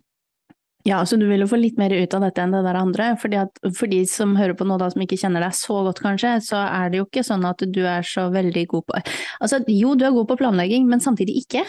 Ja, 0.86 1.02
så 1.04 1.18
du 1.20 1.26
vil 1.28 1.42
jo 1.42 1.48
få 1.50 1.58
litt 1.58 1.76
mer 1.76 1.92
ut 1.92 2.14
av 2.14 2.22
dette 2.24 2.40
enn 2.40 2.54
det 2.54 2.62
der 2.64 2.78
andre. 2.78 3.10
Fordi 3.20 3.40
at, 3.42 3.58
for 3.76 3.90
de 3.90 4.04
som 4.08 4.36
hører 4.38 4.54
på 4.56 4.64
nå 4.64 4.78
da, 4.80 4.88
som 4.92 5.02
ikke 5.04 5.18
kjenner 5.20 5.44
deg 5.44 5.56
så 5.58 5.82
godt 5.84 6.00
kanskje, 6.00 6.36
så 6.46 6.62
er 6.64 6.88
det 6.88 7.02
jo 7.02 7.08
ikke 7.08 7.26
sånn 7.26 7.44
at 7.48 7.64
du 7.74 7.82
er 7.84 8.06
så 8.06 8.28
veldig 8.32 8.64
god 8.70 8.86
på 8.88 9.02
Altså 9.42 9.60
jo, 9.66 9.94
du 9.98 10.06
er 10.06 10.14
god 10.14 10.30
på 10.30 10.38
planlegging, 10.40 10.86
men 10.88 11.02
samtidig 11.04 11.42
ikke. 11.42 11.66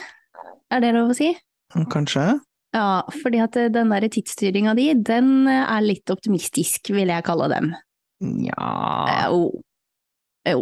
Er 0.71 0.83
det 0.83 0.93
lov 0.95 1.11
å 1.11 1.17
si? 1.17 1.33
Kanskje? 1.91 2.39
Ja, 2.75 3.01
fordi 3.23 3.39
at 3.41 3.55
eh, 3.57 3.69
den 3.73 3.89
der 3.89 4.05
tidsstyringa 4.13 4.75
di, 4.77 4.91
den 4.93 5.47
eh, 5.49 5.63
er 5.77 5.81
litt 5.85 6.11
optimistisk, 6.13 6.91
vil 6.93 7.09
jeg 7.09 7.25
kalle 7.25 7.47
den. 7.49 7.71
Nja 8.21 9.29
Jo. 9.31 9.47
Jo. 10.47 10.61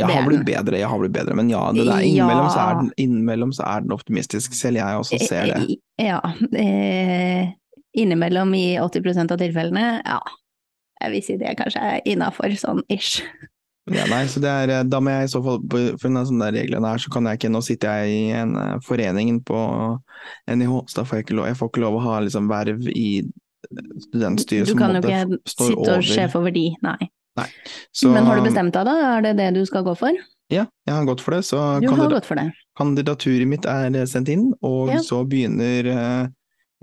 Jeg 0.00 0.08
har 0.08 0.24
blitt 0.26 0.44
bedre, 0.48 0.78
jeg 0.80 0.88
har 0.88 0.98
blitt 1.02 1.12
bedre, 1.14 1.34
men 1.38 1.50
ja, 1.52 1.60
det 1.74 1.84
der, 1.86 2.00
Ja. 2.00 2.06
innimellom, 2.08 2.48
så 2.50 2.62
er 2.64 2.78
den, 2.80 2.92
innimellom 2.98 3.52
så 3.54 3.66
er 3.68 3.82
den 3.84 3.92
optimistisk. 3.94 4.54
Selv 4.56 4.80
jeg 4.80 4.98
også 5.02 5.18
ser 5.28 5.50
det. 5.52 5.78
Eh, 5.98 6.06
Ja. 6.06 6.20
Eh, 6.58 7.52
innimellom 7.94 8.54
i 8.56 8.78
80% 8.80 9.30
av 9.34 9.38
tilfellene, 9.38 10.02
ja. 10.04 10.18
Jeg 11.02 11.10
vil 11.12 11.22
si 11.26 11.36
det 11.36 11.56
kanskje 11.58 11.82
er 11.82 12.00
innafor, 12.06 12.54
sånn 12.56 12.82
ish. 12.88 13.20
Ja, 13.90 14.04
nei, 14.06 14.26
så 14.30 14.38
det 14.40 14.48
er, 14.48 14.70
eh, 14.70 14.82
da 14.86 15.00
må 15.02 15.10
jeg 15.10 15.24
i 15.26 15.30
så 15.32 15.40
fall, 15.42 15.58
på- 15.66 15.98
for 15.98 16.08
av 16.16 16.26
sånne 16.28 16.52
reglene 16.54 16.86
her, 16.86 16.98
så 17.02 17.10
kan 17.10 17.24
jeg 17.26 17.38
ikke, 17.40 17.50
nå 17.50 17.62
sitter 17.66 17.88
jeg 18.04 18.10
i 18.14 18.30
en 18.38 18.56
eh, 18.56 18.78
forening 18.86 19.40
på 19.42 19.58
NIH, 20.46 20.74
så 20.86 20.94
da 21.00 21.04
får 21.04 21.18
jeg 21.18 21.24
ikke 21.26 21.36
lov, 21.36 21.46
jeg 21.50 21.56
får 21.58 21.70
ikke 21.72 21.80
lov 21.82 21.94
å 21.98 22.02
ha 22.06 22.20
liksom 22.20 22.46
verv 22.48 22.86
i 22.88 23.22
studentstyret 24.06 24.66
Du 24.70 24.74
kan 24.78 24.94
jo 24.94 25.00
ikke 25.02 25.40
sitte 25.48 25.96
og 25.96 26.02
sjefe 26.06 26.38
over 26.38 26.54
de, 26.54 26.68
nei. 26.82 27.10
Så, 27.96 28.10
Men 28.12 28.26
har 28.28 28.36
du 28.38 28.44
bestemt 28.44 28.74
deg 28.76 28.84
da? 28.84 28.94
Er 29.16 29.22
det 29.24 29.36
det 29.38 29.54
du 29.56 29.62
skal 29.66 29.82
gå 29.86 29.94
for? 29.96 30.12
Ja, 30.52 30.66
jeg 30.86 30.94
har 30.94 31.06
gått 31.08 31.22
for 31.24 31.32
det, 31.32 31.42
så 31.48 31.80
Du 31.80 31.88
har 31.88 32.10
gått 32.12 32.26
for 32.28 32.36
det. 32.36 32.52
kandidaturet 32.78 33.48
mitt 33.48 33.64
er 33.66 33.90
sendt 34.06 34.28
inn, 34.28 34.52
og 34.62 34.90
Ja. 34.92 34.98
så 35.00 35.24
begynner 35.26 35.86
eh, 35.88 36.28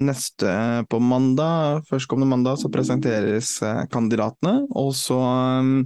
neste 0.01 0.85
på 0.89 0.99
mandag, 0.99 1.83
førstkommende 1.87 2.27
mandag, 2.33 2.57
så 2.59 2.71
presenteres 2.71 3.61
eh, 3.61 3.85
kandidatene, 3.91 4.65
og 4.75 4.91
så 4.93 5.19
eh, 5.61 5.83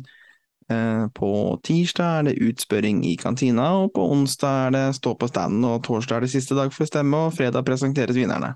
på 0.67 1.29
tirsdag 1.67 2.19
er 2.19 2.27
det 2.29 2.33
utspørring 2.41 3.01
i 3.05 3.15
kantina, 3.19 3.67
og 3.83 3.93
på 3.95 4.05
onsdag 4.13 4.67
er 4.67 4.75
det 4.75 4.83
stå 4.97 5.15
på 5.19 5.27
standen, 5.29 5.65
og 5.67 5.81
torsdag 5.85 6.17
er 6.21 6.27
det 6.27 6.33
siste 6.33 6.57
dag 6.57 6.73
for 6.73 6.85
å 6.85 6.89
stemme, 6.89 7.23
og 7.27 7.35
fredag 7.37 7.65
presenteres 7.67 8.17
vinnerne. 8.17 8.53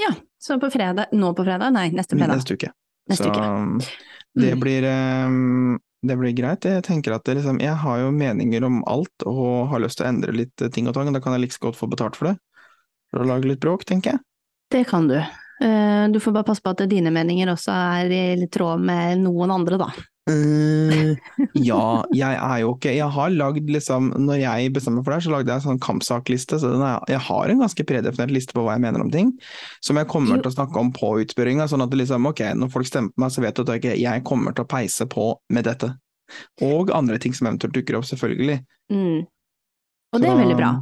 Ja, 0.00 0.14
så 0.40 0.60
på 0.60 0.70
fredag, 0.72 1.12
nå 1.12 1.32
på 1.36 1.44
fredag? 1.44 1.72
Nei, 1.76 1.90
neste 1.96 2.16
fredag. 2.16 2.40
Neste 2.40 2.56
uke. 2.56 2.72
Neste 3.10 3.28
så 3.28 3.32
uke. 3.32 3.88
det 4.34 4.52
Mm. 4.54 4.60
blir 4.60 4.84
um, 4.86 5.78
det 6.02 6.16
blir 6.16 6.32
greit. 6.32 6.64
Jeg 6.64 6.84
tenker 6.86 7.12
at 7.12 7.28
liksom, 7.28 7.58
jeg 7.60 7.76
har 7.76 7.98
jo 8.00 8.12
meninger 8.14 8.64
om 8.64 8.80
alt, 8.88 9.26
og 9.28 9.68
har 9.72 9.82
lyst 9.82 10.00
til 10.00 10.06
å 10.06 10.12
endre 10.14 10.32
litt 10.32 10.62
eh, 10.62 10.70
ting 10.72 10.88
og 10.88 10.96
tang, 10.96 11.12
da 11.12 11.20
kan 11.20 11.36
jeg 11.36 11.44
like 11.44 11.52
liksom 11.52 11.66
godt 11.68 11.80
få 11.80 11.88
betalt 11.92 12.16
for 12.16 12.30
det. 12.30 12.36
For 13.10 13.24
å 13.24 13.28
lage 13.28 13.50
litt 13.50 13.60
bråk, 13.60 13.84
tenker 13.84 14.14
jeg. 14.14 14.24
Det 14.70 14.84
kan 14.88 15.10
du. 15.10 15.18
Eh, 15.60 16.08
Du 16.12 16.20
får 16.20 16.32
bare 16.32 16.44
passe 16.48 16.62
på 16.64 16.70
at 16.72 16.80
dine 16.88 17.10
meninger 17.12 17.50
også 17.52 17.72
er 17.72 18.12
i 18.14 18.46
tråd 18.50 18.80
med 18.80 19.20
noen 19.26 19.50
andre, 19.52 19.76
da. 19.80 19.90
Uh, 20.30 21.16
ja, 21.58 22.04
jeg 22.14 22.36
er 22.36 22.58
jo 22.60 22.74
ikke 22.76 22.92
Jeg 22.92 23.08
har 23.10 23.32
lagd 23.32 23.70
liksom 23.72 24.10
Når 24.28 24.36
jeg 24.38 24.68
bestemmer 24.76 25.02
for 25.02 25.16
det, 25.16 25.24
så 25.24 25.32
lagde 25.32 25.48
jeg 25.50 25.58
en 25.58 25.64
sånn 25.64 25.80
kampsakliste. 25.82 26.58
Så 26.60 26.70
den 26.74 26.84
er, 26.86 27.00
jeg 27.10 27.22
har 27.26 27.50
en 27.50 27.62
ganske 27.64 27.86
predefinert 27.88 28.30
liste 28.36 28.54
på 28.54 28.62
hva 28.62 28.76
jeg 28.76 28.84
mener 28.84 29.02
om 29.02 29.10
ting, 29.10 29.32
som 29.82 29.98
jeg 29.98 30.06
kommer 30.12 30.36
Jo. 30.36 30.42
til 30.44 30.52
å 30.52 30.56
snakke 30.58 30.78
om 30.84 30.92
på 30.94 31.10
utspørringa. 31.24 31.66
Sånn 31.72 31.82
at 31.82 31.96
liksom, 31.96 32.28
ok, 32.30 32.44
når 32.60 32.70
folk 32.76 32.86
stemmer 32.86 33.10
på 33.16 33.24
meg, 33.24 33.34
så 33.34 33.42
vet 33.42 33.58
du 33.58 33.64
at 33.64 33.74
jeg, 33.88 33.98
jeg 34.04 34.24
kommer 34.28 34.54
til 34.54 34.64
å 34.68 34.70
peise 34.70 35.08
på 35.10 35.26
med 35.50 35.66
dette. 35.66 35.90
Og 36.62 36.92
andre 36.94 37.18
ting 37.18 37.34
som 37.34 37.48
eventuelt 37.50 37.74
dukker 37.74 37.98
opp, 37.98 38.06
selvfølgelig. 38.06 38.60
Mm. 38.92 39.24
Og 40.14 40.22
det 40.22 40.30
er 40.30 40.40
veldig 40.44 40.58
bra. 40.62 40.72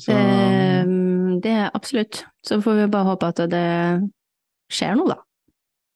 Så, 0.00 0.14
Uh, 0.16 1.36
Det 1.44 1.50
er 1.52 1.70
absolutt. 1.74 2.24
Så 2.46 2.62
får 2.62 2.74
vi 2.80 2.86
bare 2.90 3.10
håpe 3.12 3.28
at 3.34 3.42
det 3.52 3.66
skjer 4.72 4.94
noe, 4.98 5.14
da. 5.14 5.18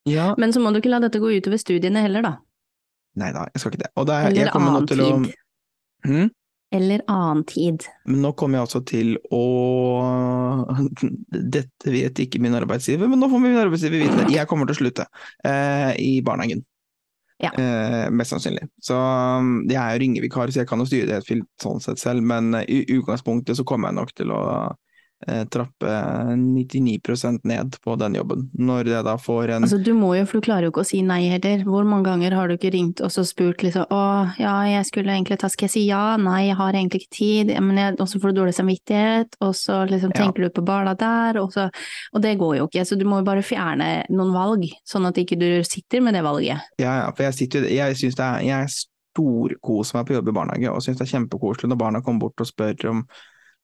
ja, 0.09 0.31
Men 0.41 0.53
så 0.55 0.61
må 0.63 0.73
du 0.73 0.81
ikke 0.81 0.91
la 0.91 1.01
dette 1.03 1.21
gå 1.21 1.31
utover 1.37 1.61
studiene 1.61 2.03
heller, 2.05 2.25
da. 2.25 2.33
nei 3.21 3.31
da, 3.35 3.47
jeg 3.53 3.63
skal 3.63 3.73
ikke 3.73 3.85
det. 3.85 3.93
Og 3.95 4.09
da, 4.09 4.19
er, 4.19 4.33
Eller 4.33 4.45
jeg 4.45 4.55
kommer 4.55 4.77
nå 4.77 4.83
til 4.89 5.05
å. 5.05 5.09
Hm? 6.07 6.29
Eller 6.71 7.01
annen 7.09 7.43
tid. 7.49 7.85
Men 8.05 8.21
nå 8.21 8.29
kommer 8.37 8.59
jeg 8.59 8.67
altså 8.67 8.81
til 8.85 9.15
å 9.33 9.45
Dette 11.57 11.93
vet 11.93 12.21
ikke 12.21 12.41
min 12.43 12.57
arbeidsgiver, 12.57 13.09
men 13.09 13.17
nå 13.21 13.29
får 13.31 13.41
min 13.41 13.57
arbeidsgiver 13.57 14.03
vite 14.03 14.19
det. 14.19 14.35
Jeg 14.35 14.49
kommer 14.49 14.69
til 14.69 14.77
å 14.77 14.81
slutte 14.83 15.07
eh, 15.47 15.95
i 15.97 16.19
barnehagen. 16.25 16.61
Ja. 17.39 17.53
Eh, 17.55 18.09
mest 18.11 18.35
sannsynlig. 18.35 18.67
Så 18.83 18.95
um, 18.99 19.63
jeg 19.69 19.79
er 19.79 19.95
jo 19.95 20.03
ringevikar, 20.03 20.51
så 20.51 20.61
jeg 20.61 20.69
kan 20.69 20.83
jo 20.83 20.87
styre 20.89 21.07
det 21.07 21.19
helt 21.21 21.29
fint 21.29 21.47
sånn 21.63 21.79
sett 21.83 22.01
selv, 22.01 22.21
men 22.27 22.51
eh, 22.59 22.67
i 22.67 22.97
utgangspunktet 22.99 23.57
så 23.57 23.65
kommer 23.67 23.89
jeg 23.89 23.99
nok 24.01 24.11
til 24.17 24.33
å 24.35 24.41
trappe 25.51 25.89
99% 26.39 27.43
ned 27.43 27.75
på 27.83 27.95
den 27.99 28.15
jobben. 28.15 28.45
Når 28.55 28.87
jeg 28.87 29.03
da 29.03 29.15
får 29.19 29.51
en 29.55 29.65
Altså, 29.67 29.77
du 29.83 29.91
må 29.93 30.13
jo, 30.15 30.23
for 30.25 30.39
du 30.39 30.45
klarer 30.47 30.67
jo 30.67 30.71
ikke 30.71 30.83
å 30.85 30.87
si 30.87 31.01
nei 31.05 31.25
heller. 31.31 31.65
Hvor 31.67 31.83
mange 31.87 32.07
ganger 32.07 32.35
har 32.37 32.47
du 32.47 32.55
ikke 32.55 32.71
ringt 32.73 33.01
og 33.03 33.11
så 33.11 33.25
spurt 33.27 33.63
liksom 33.65 33.89
å, 33.91 34.01
ja, 34.39 34.53
jeg 34.71 34.87
skulle 34.87 35.11
egentlig 35.13 35.39
ta, 35.41 35.49
skal 35.51 35.67
jeg 35.67 35.73
si 35.75 35.83
ja, 35.89 36.15
nei, 36.21 36.45
jeg 36.47 36.57
har 36.59 36.77
egentlig 36.77 37.03
ikke 37.03 37.17
tid, 37.17 37.51
men 37.61 37.81
jeg, 37.81 37.97
og 37.99 38.07
så 38.11 38.21
får 38.23 38.31
du 38.33 38.39
dårlig 38.41 38.55
samvittighet, 38.57 39.35
og 39.43 39.55
så 39.59 39.81
liksom 39.89 40.13
Ja. 40.15 40.21
tenker 40.23 40.47
du 40.47 40.49
på 40.55 40.63
barna 40.65 40.95
der, 40.97 41.41
og 41.41 41.51
så, 41.53 41.67
og 42.13 42.21
det 42.23 42.37
går 42.39 42.55
jo 42.57 42.67
ikke, 42.69 42.85
så 42.87 42.97
du 42.99 43.05
må 43.05 43.19
jo 43.19 43.27
bare 43.27 43.43
fjerne 43.45 43.89
noen 44.09 44.31
valg, 44.33 44.63
sånn 44.87 45.05
at 45.09 45.19
ikke 45.19 45.37
du 45.39 45.49
sitter 45.67 46.01
med 46.01 46.15
det 46.15 46.23
valget. 46.23 46.63
Ja, 46.79 46.95
ja, 47.03 47.11
for 47.11 47.23
jeg 47.27 47.33
sitter 47.37 47.67
jo 47.67 47.75
Jeg 47.75 47.95
syns 47.99 48.15
det 48.15 48.25
er 48.25 48.39
Jeg 48.47 48.67
storkoser 48.69 49.97
meg 49.99 50.07
på 50.07 50.15
jobb 50.15 50.31
i 50.31 50.35
barnehage, 50.39 50.71
og 50.71 50.81
syns 50.85 50.97
det 50.99 51.07
er 51.07 51.13
kjempekoselig 51.17 51.69
når 51.69 51.79
barna 51.81 52.01
kommer 52.05 52.27
bort 52.27 52.39
og 52.43 52.47
spør 52.49 52.89
om 52.89 53.03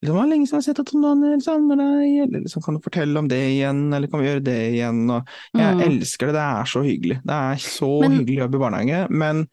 liksom, 0.03 0.15
«Hva 0.15 0.23
er 0.23 0.29
lenge 0.29 0.47
siden 0.47 0.61
jeg 0.61 0.63
har 0.63 0.67
sett 0.67 0.79
at 0.79 0.91
Daniel 0.93 1.41
savner 1.41 1.77
deg, 1.81 2.15
eller 2.27 2.39
liksom, 2.45 2.61
kan 2.65 2.75
du 2.75 2.81
fortelle 2.81 3.17
om 3.17 3.27
det 3.27 3.39
igjen, 3.55 3.93
eller 3.93 4.07
kan 4.07 4.19
vi 4.21 4.27
gjøre 4.27 4.43
det 4.43 4.57
igjen? 4.75 5.09
Og 5.09 5.25
jeg 5.55 5.75
Mm. 5.75 5.81
elsker 5.87 6.27
det, 6.27 6.35
det 6.35 6.45
er 6.45 6.63
så 6.65 6.83
hyggelig. 6.83 7.17
Det 7.23 7.33
er 7.33 7.55
så 7.57 8.01
Men- 8.01 8.17
hyggelig 8.19 8.37
jobbe 8.43 8.55
i 8.55 8.63
barnehage, 8.65 9.09
men 9.09 9.47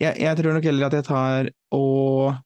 jeg, 0.00 0.18
jeg 0.18 0.36
tror 0.36 0.54
nok 0.54 0.64
heller 0.64 0.86
at 0.86 0.92
jeg 0.92 1.04
tar 1.04 1.50
og 1.72 2.36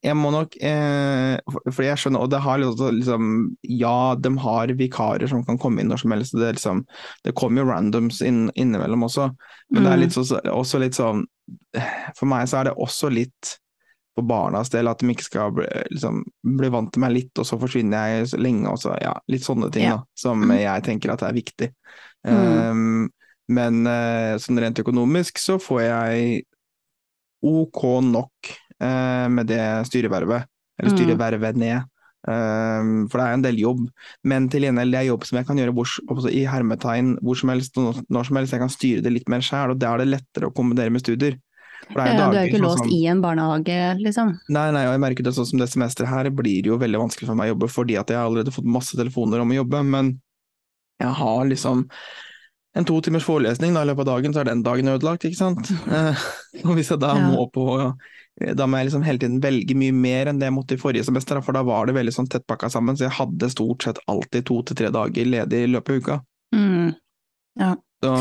jeg 0.00 0.14
må 0.14 0.30
nok 0.30 0.54
eh, 0.62 1.36
for- 1.50 1.72
For 1.74 1.82
jeg 1.82 1.98
skjønner, 1.98 2.20
og 2.22 2.30
det 2.30 2.40
har 2.40 2.58
liksom, 2.58 2.94
liksom 3.00 3.56
Ja, 3.64 4.14
de 4.14 4.30
har 4.38 4.68
vikarer 4.68 5.28
som 5.28 5.44
kan 5.44 5.58
komme 5.58 5.80
inn 5.80 5.88
når 5.88 5.98
som 6.00 6.12
helst. 6.12 6.32
Det, 6.32 6.54
liksom, 6.56 6.84
det 7.24 7.34
kommer 7.34 7.62
jo 7.64 7.68
randoms 7.72 8.22
inn, 8.22 8.50
innimellom 8.54 9.02
også. 9.02 9.34
Men 9.70 9.82
det 9.82 9.92
er 9.92 9.96
Mm. 9.96 10.00
litt 10.00 10.12
så, 10.12 10.40
også 10.46 10.78
litt 10.80 10.92
sånn 10.94 11.24
For 12.16 12.26
meg 12.26 12.46
så 12.46 12.60
er 12.60 12.64
det 12.64 12.74
også 12.76 13.10
litt 13.12 13.58
for 14.18 14.26
barnas 14.26 14.70
del 14.74 14.90
at 14.90 15.00
de 15.02 15.12
ikke 15.14 15.26
skal 15.28 15.52
bli, 15.54 15.66
liksom, 15.94 16.24
bli 16.58 16.70
vant 16.74 16.90
til 16.94 17.04
meg 17.04 17.14
litt, 17.14 17.32
og 17.38 17.46
så 17.46 17.58
forsvinner 17.60 18.12
jeg 18.18 18.30
så 18.34 18.40
lenge. 18.42 18.66
Og 18.72 18.80
så, 18.82 18.96
ja, 19.02 19.14
litt 19.30 19.46
sånne 19.46 19.70
ting 19.74 19.86
Ja. 19.88 19.96
da, 19.96 20.04
som 20.18 20.42
Mm. 20.42 20.56
jeg 20.58 20.86
tenker 20.90 21.14
at 21.14 21.22
er 21.22 21.36
viktig. 21.36 21.70
Mm. 22.26 22.34
Um, 22.34 23.10
men 23.48 23.86
uh, 23.86 24.34
sånn 24.42 24.58
rent 24.60 24.82
økonomisk 24.82 25.38
så 25.40 25.56
får 25.62 25.80
jeg 25.86 26.42
ok 27.40 27.84
nok 28.04 28.50
uh, 28.82 29.28
med 29.32 29.46
det 29.48 29.62
styrevervet, 29.88 30.44
eller 30.78 30.92
styrevervet 30.96 31.56
ned. 31.56 31.86
Um, 32.28 33.06
for 33.08 33.22
det 33.22 33.24
er 33.28 33.36
en 33.38 33.44
del 33.46 33.60
jobb, 33.62 33.84
men 34.26 34.48
til 34.50 34.66
gjengjeld 34.66 34.92
det 34.92 34.98
er 35.00 35.06
jobb 35.08 35.24
som 35.24 35.38
jeg 35.38 35.46
kan 35.48 35.56
gjøre 35.62 35.72
hvor, 35.72 35.88
i 36.28 36.42
hermetegn 36.50 37.14
hvor 37.22 37.38
som 37.38 37.52
helst, 37.54 37.78
når 37.78 38.26
som 38.26 38.36
helst. 38.40 38.52
Jeg 38.52 38.60
kan 38.64 38.74
styre 38.74 39.04
det 39.06 39.12
litt 39.14 39.30
mer 39.30 39.40
sjæl, 39.46 39.70
og 39.72 39.78
da 39.78 39.94
er 39.94 40.02
det 40.02 40.10
lettere 40.18 40.50
å 40.50 40.54
kombinere 40.54 40.92
med 40.92 41.04
studier. 41.06 41.38
For 41.86 41.94
det 41.94 42.04
er 42.04 42.12
jo 42.12 42.18
Ja, 42.18 42.30
du 42.30 42.36
er 42.36 42.42
jo 42.42 42.48
ikke 42.50 42.58
sånn 42.58 42.66
låst 42.66 42.84
sånn, 42.84 42.92
i 42.92 43.00
en 43.06 43.20
barnehage, 43.24 43.80
liksom. 44.02 44.32
Nei, 44.48 44.70
nei, 44.74 44.84
og 44.88 44.92
jeg 44.96 45.02
merker 45.06 45.24
det 45.28 45.34
sånn 45.38 45.46
som 45.48 45.62
det 45.62 45.68
semesteret 45.72 46.10
her 46.10 46.30
blir 46.30 46.62
det 46.62 46.72
jo 46.72 46.78
veldig 46.80 47.00
vanskelig 47.06 47.28
for 47.30 47.38
meg 47.38 47.48
å 47.48 47.54
jobbe, 47.54 47.68
fordi 47.72 47.96
at 48.00 48.10
jeg 48.12 48.18
har 48.18 48.26
allerede 48.28 48.54
fått 48.54 48.68
masse 48.68 48.98
telefoner 48.98 49.40
om 49.44 49.54
å 49.54 49.60
jobbe, 49.62 49.82
men 49.86 50.14
jeg 51.00 51.14
har 51.20 51.44
liksom 51.46 51.86
en 52.78 52.84
to 52.84 53.00
timers 53.02 53.24
forelesning 53.24 53.72
da, 53.74 53.82
i 53.82 53.88
løpet 53.88 54.04
av 54.04 54.10
dagen, 54.18 54.34
så 54.34 54.42
er 54.42 54.50
den 54.50 54.62
dagen 54.62 54.90
ødelagt, 54.92 55.24
ikke 55.24 55.38
sant. 55.40 55.70
Eh, 55.88 56.24
og 56.66 56.74
hvis 56.76 56.90
jeg 56.92 57.00
da 57.00 57.14
Ja. 57.16 57.30
må 57.32 57.46
på 57.50 57.64
Da 58.54 58.66
må 58.70 58.78
jeg 58.78 58.86
liksom 58.86 59.02
hele 59.02 59.18
tiden 59.18 59.40
velge 59.42 59.74
mye 59.74 59.90
mer 59.92 60.28
enn 60.30 60.38
det 60.38 60.46
jeg 60.46 60.54
måtte 60.54 60.76
i 60.76 60.78
forrige 60.78 61.02
semester, 61.08 61.40
for 61.42 61.56
da 61.56 61.64
var 61.66 61.88
det 61.88 61.96
veldig 61.96 62.12
sånn 62.14 62.28
tettpakka 62.30 62.68
sammen, 62.70 62.94
så 62.94 63.08
jeg 63.08 63.16
hadde 63.16 63.48
stort 63.50 63.82
sett 63.82 63.98
alltid 64.06 64.46
to 64.46 64.62
til 64.62 64.76
tre 64.78 64.90
dager 64.94 65.26
ledig 65.26 65.64
i 65.64 65.70
løpet 65.72 65.90
av 65.90 65.98
uka. 65.98 66.18
Mm. 66.54 66.94
Så 68.04 68.12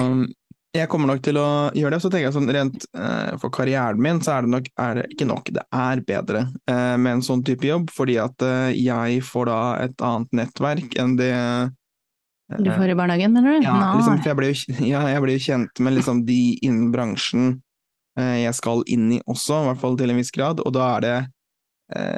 jeg 0.78 0.90
kommer 0.92 1.10
nok 1.12 1.24
til 1.26 1.40
å 1.42 1.48
gjøre 1.76 1.96
det. 1.96 2.02
Så 2.04 2.12
tenker 2.12 2.28
jeg 2.28 2.36
sånn 2.36 2.52
rent 2.54 2.86
eh, 2.98 3.34
for 3.42 3.54
karrieren 3.54 4.02
min, 4.02 4.22
så 4.24 4.38
er 4.38 4.46
det 4.46 4.54
nok 4.54 4.70
er 4.84 5.00
det 5.00 5.06
ikke 5.16 5.28
nok, 5.30 5.52
det 5.56 5.64
er 5.74 6.04
bedre 6.08 6.44
eh, 6.70 6.96
med 6.98 7.18
en 7.18 7.26
sånn 7.26 7.44
type 7.48 7.68
jobb, 7.68 7.92
fordi 7.94 8.18
at 8.22 8.46
eh, 8.46 8.72
jeg 8.78 9.22
får 9.28 9.50
da 9.52 9.60
et 9.86 10.06
annet 10.06 10.40
nettverk 10.42 10.98
enn 11.02 11.16
det 11.20 11.34
Du 12.58 12.70
får 12.72 12.94
i 12.94 12.98
barnehagen, 12.98 13.34
mener 13.36 13.58
du? 13.58 13.66
ja, 13.66 13.78
liksom, 13.98 14.20
for 14.22 14.32
jeg 14.32 14.40
ble, 14.40 14.52
jo, 14.54 14.76
ja, 14.94 15.06
jeg 15.12 15.24
ble 15.24 15.38
jo 15.38 15.46
kjent 15.48 15.82
med 15.84 15.98
liksom 16.00 16.26
de 16.28 16.42
innen 16.62 16.92
bransjen 16.96 17.50
eh, 18.20 18.44
jeg 18.46 18.60
skal 18.60 18.86
inn 18.88 19.10
i 19.18 19.24
også, 19.26 19.64
i 19.64 19.72
hvert 19.72 19.84
fall 19.84 19.98
til 20.00 20.14
en 20.14 20.22
viss 20.22 20.34
grad, 20.36 20.64
og 20.64 20.78
da 20.78 20.92
er 20.98 21.06
det 21.08 21.16
eh, 21.18 21.34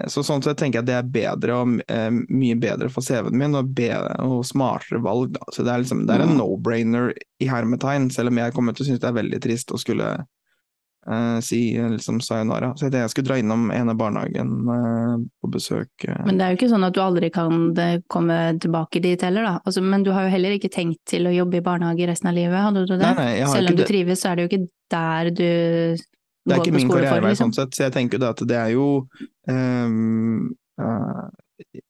så 0.10 0.24
sånn 0.26 0.42
sett 0.42 0.58
tenker 0.58 0.80
jeg 0.80 0.86
at 0.88 0.90
det 0.90 0.98
er 0.98 1.12
bedre 1.14 1.60
og 1.62 1.76
eh, 1.86 2.10
mye 2.10 2.56
bedre 2.58 2.90
for 2.90 3.06
CV-en 3.06 3.38
min, 3.38 3.54
og, 3.60 3.70
bedre, 3.78 4.16
og 4.26 4.42
smartere 4.50 5.02
valg. 5.06 5.36
Da. 5.36 5.46
Så 5.54 5.62
det 5.62 5.74
er, 5.76 5.84
liksom, 5.84 6.08
det 6.10 6.16
er 6.16 6.26
en 6.26 6.34
Mm. 6.34 6.42
no-brainer 6.42 7.14
i 7.40 7.48
hermetegn, 7.50 8.10
selv 8.12 8.34
om 8.34 8.38
jeg 8.42 8.54
kommer 8.54 8.74
til 8.74 8.86
å 8.86 8.90
synes 8.90 9.00
det 9.04 9.10
er 9.12 9.20
veldig 9.22 9.42
trist 9.46 9.72
å 9.72 9.82
skulle 9.82 10.26
Uh, 11.08 11.40
si 11.40 11.78
eh, 11.78 11.90
liksom 11.90 12.20
sayonara. 12.22 12.74
Så 12.76 12.86
jeg 12.86 13.00
jeg 13.00 13.10
skulle 13.10 13.28
dra 13.30 13.38
innom 13.40 13.72
ene 13.72 13.96
barnehagen 13.96 14.50
uh, 14.68 15.16
på 15.42 15.50
besøk. 15.50 15.90
Uh. 16.04 16.26
Men 16.28 16.38
det 16.38 16.44
er 16.44 16.52
jo 16.52 16.58
ikke 16.60 16.70
sånn 16.74 16.84
at 16.86 16.94
du 16.94 17.00
aldri 17.02 17.30
kan 17.34 17.72
eh, 17.80 18.02
komme 18.12 18.60
tilbake 18.60 19.00
dit 19.02 19.22
heller, 19.24 19.48
da. 19.48 19.54
Altså, 19.64 19.82
men 19.82 20.04
du 20.04 20.12
har 20.12 20.28
jo 20.28 20.34
heller 20.36 20.58
ikke 20.58 20.70
tenkt 20.70 21.00
til 21.10 21.26
å 21.26 21.34
jobbe 21.34 21.62
i 21.62 21.64
barnehage 21.66 22.06
resten 22.12 22.30
av 22.30 22.36
livet, 22.36 22.60
hadde 22.60 22.84
du 22.84 22.94
det? 22.98 23.00
Nei, 23.16 23.16
nei, 23.16 23.48
Selv 23.48 23.72
om 23.72 23.80
du 23.80 23.84
det. 23.86 23.88
trives, 23.90 24.22
så 24.22 24.30
er 24.30 24.36
det 24.36 24.44
jo 24.46 24.52
ikke 24.52 24.68
der 24.92 25.32
du 25.32 26.04
Det 26.50 26.58
er 26.58 26.64
ikke 26.64 26.78
min 26.78 26.91
karrierevei 26.91 27.34
liksom. 27.34 27.52
sånn 27.52 27.58
sett, 27.60 27.76
så 27.78 27.86
jeg 27.88 27.95
tenker 27.95 28.18
jo 28.18 28.24
det 28.24 28.32
at 28.34 28.41
det 28.50 28.58
er 28.60 28.72
jo 28.74 28.88
um, 29.50 30.47
uh, 30.82 31.28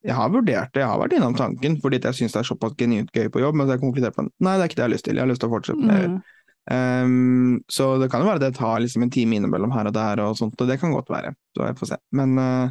Jeg 0.06 0.18
har 0.18 0.34
vurdert 0.34 0.74
det, 0.76 0.84
jeg 0.84 0.90
har 0.92 1.00
vært 1.02 1.16
innom 1.18 1.38
tanken, 1.38 1.78
fordi 1.84 2.02
jeg 2.04 2.20
syns 2.22 2.36
det 2.36 2.44
er 2.44 2.50
såpass 2.50 2.76
genuint 2.80 3.14
gøy 3.16 3.32
på 3.34 3.44
jobb, 3.44 3.58
men 3.58 3.66
så 3.66 3.74
har 3.74 3.80
jeg 3.80 3.86
konkludert 3.86 4.18
på 4.18 4.28
nei, 4.28 4.58
det 4.58 4.66
er 4.66 4.68
ikke 4.72 4.80
det 4.82 4.84
jeg 4.84 4.90
har 4.90 4.96
lyst 4.96 5.08
til, 5.08 5.18
jeg 5.20 5.26
har 5.26 5.32
lyst 5.32 5.44
til 5.46 5.50
å 5.50 5.56
fortsette 5.56 5.86
med 5.86 6.04
det. 6.04 6.12
Mm. 6.18 6.20
Um, 6.70 7.54
så 7.72 7.96
det 7.98 8.12
kan 8.14 8.22
jo 8.22 8.30
være 8.30 8.44
det 8.44 8.52
tar 8.60 8.84
liksom 8.84 9.02
en 9.02 9.14
time 9.14 9.40
innimellom 9.40 9.72
her 9.74 9.90
og 9.90 9.96
der 9.96 10.22
og 10.22 10.38
sånt, 10.38 10.60
og 10.60 10.70
det 10.70 10.78
kan 10.82 10.94
godt 10.94 11.10
være, 11.10 11.34
så 11.58 11.66
jeg 11.66 11.80
får 11.80 11.92
se. 11.94 12.00
Men 12.20 12.36
uh, 12.38 12.70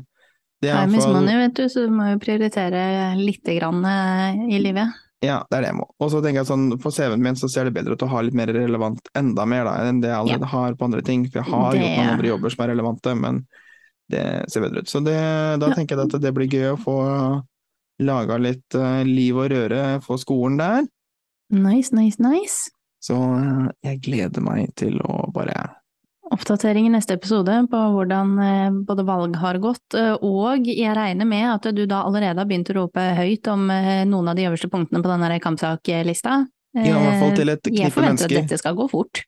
det 0.63 0.71
er 0.71 0.87
Time 0.87 0.99
is 0.99 1.07
man 1.07 1.29
jo, 1.31 1.39
vet 1.39 1.59
du, 1.59 1.65
så 1.71 1.87
du 1.87 1.93
må 1.95 2.09
jo 2.13 2.21
prioritere 2.23 2.81
lite 3.19 3.55
grann 3.59 3.85
eh, 3.87 4.41
i 4.57 4.59
livet. 4.63 4.95
Ja, 5.25 5.41
det 5.51 5.57
er 5.59 5.63
det 5.65 5.71
jeg 5.73 5.79
må. 5.81 5.87
Og 5.99 6.11
så 6.13 6.21
tenker 6.23 6.45
jeg 6.45 6.47
sånn, 6.47 6.69
på 6.79 6.93
CV-en 6.95 7.23
min 7.23 7.35
så 7.39 7.49
ser 7.51 7.67
det 7.67 7.73
bedre 7.75 7.97
ut 7.99 8.03
å 8.07 8.09
ha 8.13 8.21
litt 8.23 8.37
mer 8.39 8.47
relevant, 8.55 9.01
enda 9.19 9.47
mer 9.51 9.65
da, 9.67 9.73
enn 9.89 9.99
det 10.01 10.13
jeg 10.13 10.19
allerede 10.21 10.47
har 10.53 10.77
på 10.79 10.85
andre 10.87 11.03
ting. 11.03 11.25
For 11.27 11.41
jeg 11.41 11.51
har 11.51 11.73
Det- 11.73 11.81
gjort 11.81 11.97
noen 11.99 12.13
andre 12.13 12.29
jobber 12.29 12.51
som 12.55 12.65
er 12.65 12.69
relevante, 12.75 13.15
men 13.19 13.47
det 14.09 14.51
ser 14.51 14.61
bedre 14.63 14.79
ut. 14.85 14.89
Så 14.89 15.03
det, 15.05 15.17
da 15.59 15.73
tenker 15.75 15.97
jeg 15.97 16.07
at 16.15 16.21
det 16.23 16.35
blir 16.35 16.47
gøy 16.49 16.73
å 16.77 16.79
få 16.79 16.97
laga 18.01 18.39
litt 18.39 18.75
eh, 18.79 19.03
liv 19.05 19.37
og 19.37 19.51
røre 19.51 20.01
for 20.03 20.17
skolen 20.23 20.57
der. 20.59 20.87
Nice, 21.51 21.91
nice, 21.93 22.19
nice. 22.21 22.71
Så 23.03 23.15
eh, 23.19 23.69
jeg 23.91 24.01
gleder 24.03 24.41
meg 24.41 24.75
til 24.77 25.01
å 25.03 25.33
bare 25.33 25.78
Oppdatering 26.35 26.87
i 26.87 26.93
neste 26.93 27.15
episode 27.17 27.55
på 27.73 27.79
hvordan 27.95 28.33
eh, 28.45 28.75
både 28.85 29.05
valg 29.09 29.37
har 29.41 29.57
gått, 29.63 29.95
eh, 29.97 30.13
og 30.21 30.67
jeg 30.69 30.93
regner 30.97 31.25
med 31.29 31.47
at 31.55 31.69
du 31.73 31.87
da 31.89 32.03
allerede 32.05 32.43
har 32.43 32.49
begynt 32.51 32.69
å 32.75 32.77
rope 32.83 33.05
høyt 33.17 33.49
om 33.49 33.71
eh, 33.73 34.03
noen 34.09 34.29
av 34.29 34.37
de 34.37 34.45
øverste 34.51 34.69
punktene 34.73 35.01
på 35.05 35.09
denne 35.09 35.39
kampsaklista. 35.41 36.43
Ja, 36.77 36.85
i 36.85 36.93
hvert 36.93 37.23
fall 37.23 37.33
til 37.39 37.55
et 37.55 37.71
Eh, 37.71 37.79
Jeg 37.81 37.95
forventer 37.95 38.29
mennesker. 38.29 38.37
at 38.45 38.51
dette 38.51 38.61
skal 38.61 38.77
gå 38.77 38.89
fort. 38.93 39.23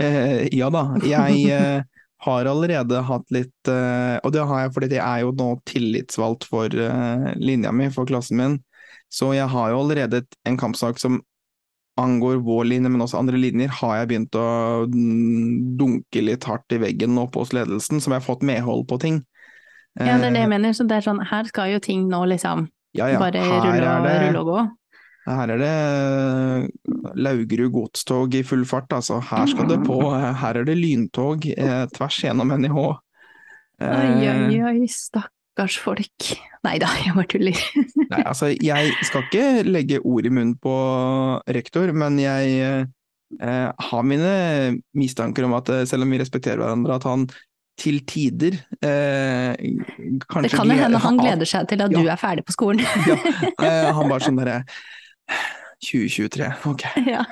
Eh, 0.00 0.48
ja 0.52 0.68
da, 0.72 0.84
jeg 1.08 1.46
eh, 1.56 2.04
har 2.26 2.52
allerede 2.52 3.00
hatt 3.08 3.32
litt 3.34 3.68
eh, 3.68 4.18
Og 4.22 4.32
det 4.32 4.44
har 4.46 4.60
jeg 4.62 4.74
fordi 4.76 4.88
jeg 4.94 5.02
er 5.02 5.24
jo 5.24 5.32
nå 5.36 5.48
tillitsvalgt 5.68 6.46
for 6.48 6.68
linja 7.40 7.72
mi, 7.72 7.88
for 7.90 8.06
klassen 8.06 8.38
min. 8.38 8.60
Så 9.12 9.32
jeg 9.36 9.48
har 9.48 9.72
jo 9.72 9.80
allerede 9.82 10.22
en 10.48 10.56
kampsak 10.60 11.00
som 11.00 11.22
angår 12.00 12.38
vår 12.44 12.64
linje, 12.70 12.88
men 12.88 13.02
også 13.04 13.18
andre 13.20 13.36
linjer, 13.36 13.68
har 13.82 13.96
jeg 14.00 14.08
begynt 14.08 14.36
å 14.40 14.46
dunke 14.88 16.22
litt 16.24 16.44
hardt 16.48 16.72
i 16.72 16.80
veggen 16.82 17.18
oppe 17.20 17.42
hos 17.42 17.52
ledelsen, 17.52 18.00
som 18.00 18.14
jeg 18.14 18.22
har 18.22 18.26
fått 18.26 18.44
medhold 18.46 18.86
på 18.88 18.98
ting. 19.02 19.22
Ja, 20.00 20.16
det 20.16 20.30
er 20.30 20.30
det 20.32 20.38
Eh, 20.38 20.40
jeg 20.46 20.48
mener. 20.48 20.72
Så 20.72 20.86
det 20.88 20.96
er 20.96 21.04
sånn, 21.04 21.20
her 21.28 21.44
skal 21.44 21.74
jo 21.74 21.78
ting 21.84 22.08
nå 22.08 22.24
liksom 22.30 22.68
ja, 22.96 23.08
ja, 23.12 23.18
bare 23.20 23.42
rulle 23.44 23.90
og, 23.98 24.06
det- 24.06 24.20
rulle 24.26 24.40
og 24.40 24.46
gå. 24.46 24.62
Her 25.22 25.50
er 25.54 25.58
det 25.60 26.70
Laugerud 27.14 27.70
godstog 27.70 28.34
i 28.34 28.42
full 28.42 28.64
fart, 28.64 28.88
altså. 28.90 29.20
Her 29.22 29.46
skal 29.46 29.68
det 29.68 29.78
på. 29.86 30.00
Her 30.10 30.56
er 30.58 30.64
det 30.64 30.74
lyntog 30.80 31.46
eh, 31.46 31.86
tvers 31.94 32.18
gjennom 32.24 32.50
NIH. 32.58 32.74
Oi, 33.82 33.86
oi, 33.86 34.58
oi, 34.58 34.80
oi, 34.82 34.88
stakkars 35.52 35.76
folk. 35.82 36.32
Nei 36.64 36.78
da, 36.80 36.88
jeg 37.02 37.14
bare 37.16 37.28
tuller. 37.28 37.58
Nei, 38.12 38.22
altså, 38.24 38.52
jeg 38.62 38.92
skal 39.04 39.24
ikke 39.26 39.62
legge 39.66 39.98
ord 40.04 40.26
i 40.26 40.30
munnen 40.32 40.54
på 40.62 40.72
rektor, 41.52 41.92
men 41.92 42.18
jeg 42.22 42.86
eh, 43.40 43.70
har 43.88 44.02
mine 44.06 44.78
mistanker 44.96 45.44
om 45.48 45.54
at 45.58 45.68
eh, 45.74 45.84
selv 45.88 46.06
om 46.06 46.10
vi 46.14 46.20
respekterer 46.22 46.62
hverandre, 46.62 46.96
at 46.96 47.04
han 47.08 47.26
til 47.80 48.02
tider 48.04 48.52
eh, 48.84 49.56
kanskje 50.28 50.50
Det 50.50 50.52
kan 50.58 50.68
jo 50.70 50.76
hende 50.76 50.98
han 51.00 51.16
gleder- 51.18 51.48
seg 51.48 51.68
til 51.70 51.80
at 51.82 51.90
Ja. 51.92 51.98
du 52.04 52.08
er 52.12 52.20
ferdig 52.20 52.44
på 52.46 52.52
skolen. 52.52 52.80
Ja, 53.08 53.16
eh, 53.66 53.90
han 53.96 54.08
bare 54.12 54.22
sånn 54.22 54.38
derre 54.38 54.62
2023, 55.82 56.48
ok. 56.68 56.84
Ja. 57.08 57.24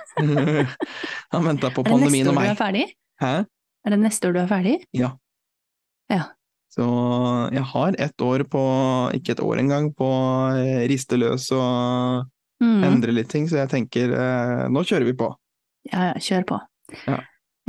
han 1.30 1.44
venta 1.46 1.70
på 1.70 1.84
Er 1.86 1.92
det 1.92 2.00
neste 2.10 2.32
år 2.32 2.40
du 2.40 2.48
er 2.50 2.58
ferdig? 2.58 2.86
Hæ? 3.22 3.32
Er 3.86 3.94
det 3.94 3.98
neste 4.02 4.28
år 4.28 4.34
du 4.34 4.40
er 4.42 4.48
ferdig? 4.50 4.76
Ja. 4.96 5.12
Ja. 6.10 6.24
Så 6.70 6.84
jeg 7.50 7.66
har 7.72 7.96
ett 7.98 8.22
år 8.22 8.44
på, 8.46 8.60
ikke 9.18 9.34
et 9.34 9.42
år 9.42 9.58
engang, 9.62 9.88
på 9.96 10.06
å 10.06 10.58
eh, 10.58 10.84
riste 10.90 11.18
løs 11.20 11.50
og 11.56 12.28
Mm. 12.60 12.82
endre 12.84 13.12
litt 13.16 13.30
ting, 13.32 13.46
så 13.48 13.56
jeg 13.56 13.70
tenker 13.72 14.10
eh, 14.12 14.66
nå 14.68 14.82
kjører 14.84 15.06
vi 15.08 15.14
på. 15.16 15.30
Ja, 15.88 16.10
ja, 16.10 16.20
kjør 16.20 16.42
på. 16.44 16.58
Ja, 17.06 17.14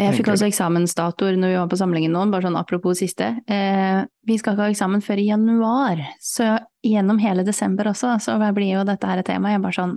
jeg 0.02 0.18
fikk 0.18 0.32
også 0.34 0.50
eksamensdatoer 0.50 1.38
når 1.40 1.54
vi 1.54 1.60
var 1.62 1.70
på 1.72 1.80
samlingen 1.80 2.12
nå, 2.12 2.26
bare 2.34 2.44
sånn 2.44 2.58
apropos 2.60 3.00
siste. 3.00 3.30
Eh, 3.48 4.02
vi 4.28 4.38
skal 4.42 4.58
ikke 4.58 4.66
ha 4.66 4.74
eksamen 4.74 5.04
før 5.06 5.22
i 5.24 5.30
januar, 5.30 6.04
så 6.20 6.58
gjennom 6.84 7.22
hele 7.24 7.46
desember 7.48 7.88
også, 7.94 8.18
så 8.20 8.36
blir 8.52 8.74
jo 8.82 8.84
dette 8.84 9.08
her 9.08 9.24
et 9.24 9.30
tema. 9.32 9.54
Jeg 9.54 9.64
bare 9.64 9.80
sånn, 9.80 9.96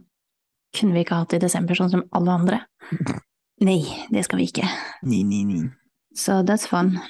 kunne 0.79 0.95
vi 0.95 1.03
ikke 1.03 1.19
hatt 1.25 1.35
det 1.35 1.43
i 1.43 1.47
desember 1.49 1.75
sånn 1.75 1.91
som 1.91 2.07
alle 2.15 2.39
andre? 2.39 2.63
Nei, 3.67 3.81
det 4.15 4.25
skal 4.29 4.45
vi 4.45 4.47
ikke. 4.53 4.69
Ni, 5.03 5.25
ni, 5.27 5.43
ni. 5.43 5.65
Så 6.15 6.45
that's 6.47 6.69
fun. 6.71 7.01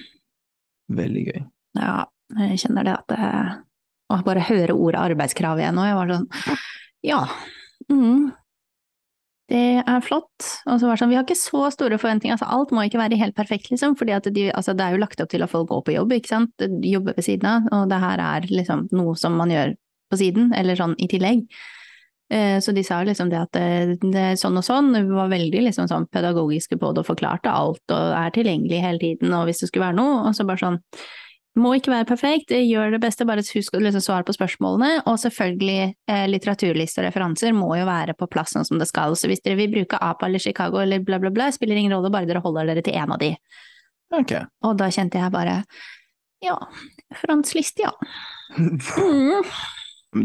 Veldig 0.88 1.28
gøy. 1.28 1.44
Ja, 1.78 2.04
jeg 2.38 2.60
kjenner 2.62 2.86
det 2.86 2.94
at 2.98 3.10
det, 3.12 3.32
Å 4.14 4.20
bare 4.24 4.46
høre 4.46 4.76
ordet 4.76 5.00
arbeidskrav 5.00 5.58
igjen 5.60 5.78
og 5.80 5.86
jeg 5.88 5.98
var 5.98 6.14
sånn 6.14 6.26
Ja. 7.04 7.20
Mm, 7.92 8.30
det 9.52 9.82
er 9.84 10.00
flott. 10.00 10.46
Og 10.64 10.78
så 10.80 10.86
var 10.88 10.96
det 10.96 11.02
sånn, 11.02 11.10
vi 11.12 11.18
har 11.18 11.26
ikke 11.26 11.36
så 11.36 11.66
store 11.74 11.98
forventninger, 12.00 12.32
altså 12.38 12.48
alt 12.48 12.70
må 12.72 12.86
ikke 12.86 13.00
være 13.02 13.18
helt 13.20 13.36
perfekt, 13.36 13.68
liksom, 13.72 13.92
fordi 14.00 14.16
de, 14.32 14.46
altså, 14.56 14.72
det 14.72 14.86
er 14.86 14.94
jo 14.96 15.02
lagt 15.02 15.20
opp 15.20 15.28
til 15.34 15.44
at 15.44 15.52
folk 15.52 15.68
går 15.68 15.82
på 15.84 15.94
jobb, 15.98 16.14
ikke 16.16 16.32
sant, 16.32 16.64
jobber 16.88 17.18
ved 17.18 17.26
siden 17.26 17.50
av, 17.50 17.66
og 17.76 17.90
det 17.92 17.98
her 18.00 18.22
er 18.24 18.46
liksom 18.48 18.86
noe 18.96 19.12
som 19.20 19.36
man 19.36 19.52
gjør 19.52 19.74
på 20.12 20.20
siden, 20.22 20.48
eller 20.56 20.80
sånn 20.80 20.94
i 20.96 21.08
tillegg. 21.12 21.44
Eh, 22.32 22.56
Så 22.64 22.72
de 22.72 22.82
sa 22.88 23.02
liksom 23.04 23.28
det 23.28 23.42
at 23.42 23.52
det, 23.52 23.98
det 24.00 24.24
er 24.30 24.40
sånn 24.40 24.56
og 24.56 24.64
sånn, 24.64 24.94
vi 24.96 25.12
var 25.12 25.28
veldig 25.28 25.60
liksom 25.66 25.90
sånn 25.92 26.08
pedagogiske 26.08 26.80
på 26.80 26.94
det 26.94 27.04
og 27.04 27.10
forklarte 27.12 27.52
alt 27.52 27.84
og 27.92 28.16
er 28.16 28.32
tilgjengelig 28.32 28.80
hele 28.80 29.02
tiden, 29.02 29.36
og 29.36 29.44
hvis 29.50 29.60
det 29.60 29.68
skulle 29.68 29.90
være 29.90 30.00
noe, 30.00 30.22
og 30.30 30.32
så 30.38 30.48
bare 30.48 30.62
sånn 30.64 30.80
må 31.58 31.74
ikke 31.76 31.92
være 31.92 32.06
perfekt, 32.08 32.50
gjør 32.50 32.96
det 32.96 33.00
beste, 33.04 33.26
bare 33.28 33.44
husk 33.46 33.76
å 33.76 33.82
liksom 33.82 34.02
svare 34.02 34.26
på 34.26 34.34
spørsmålene, 34.34 35.04
og 35.10 35.20
selvfølgelig 35.22 35.76
eh, 36.10 36.24
litteraturliste 36.30 37.02
og 37.02 37.06
referanser 37.06 37.54
må 37.54 37.68
jo 37.78 37.86
være 37.86 38.16
på 38.18 38.28
plass 38.30 38.56
sånn 38.56 38.66
som 38.66 38.80
det 38.80 38.88
skal, 38.90 39.14
så 39.18 39.30
hvis 39.30 39.44
dere 39.44 39.60
vil 39.60 39.70
bruke 39.76 40.00
APA 40.02 40.26
eller 40.26 40.42
Chicago 40.42 40.82
eller 40.82 41.04
bla 41.06 41.20
bla 41.22 41.30
bla, 41.34 41.52
spiller 41.54 41.78
ingen 41.78 41.94
rolle, 41.94 42.10
bare 42.14 42.26
dere 42.30 42.42
holder 42.44 42.72
dere 42.72 42.82
til 42.86 42.98
en 42.98 43.14
av 43.14 43.22
de. 43.22 43.30
Ok. 44.14 44.34
Og 44.66 44.74
da 44.80 44.90
kjente 44.94 45.22
jeg 45.22 45.34
bare, 45.34 45.60
ja, 46.44 46.58
referanseliste, 47.14 47.86
ja. 47.86 47.94
Mm. 48.54 49.46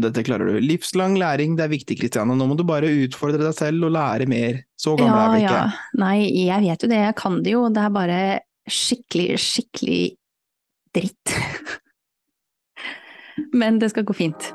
Dette 0.02 0.22
klarer 0.22 0.52
du. 0.52 0.60
Livslang 0.62 1.16
læring, 1.18 1.56
det 1.58 1.64
er 1.66 1.72
viktig, 1.72 1.96
Kristiane. 1.98 2.36
Nå 2.38 2.46
må 2.46 2.54
du 2.58 2.62
bare 2.66 2.90
utfordre 3.06 3.42
deg 3.42 3.56
selv 3.56 3.88
og 3.88 3.94
lære 3.96 4.28
mer. 4.30 4.60
Så 4.78 4.94
gammel 4.98 5.18
er 5.18 5.32
vi 5.34 5.40
ikke. 5.42 5.82
Nei, 5.98 6.16
jeg 6.44 6.66
vet 6.66 6.84
jo 6.84 6.90
det, 6.92 7.00
jeg 7.08 7.16
kan 7.18 7.40
det 7.42 7.54
jo, 7.56 7.64
det 7.74 7.82
er 7.82 7.94
bare 7.94 8.20
skikkelig, 8.70 9.34
skikkelig 9.42 10.02
dritt. 10.94 11.34
Men 13.52 13.78
det 13.80 13.90
skal 13.90 14.04
gå 14.04 14.14
fint. 14.14 14.52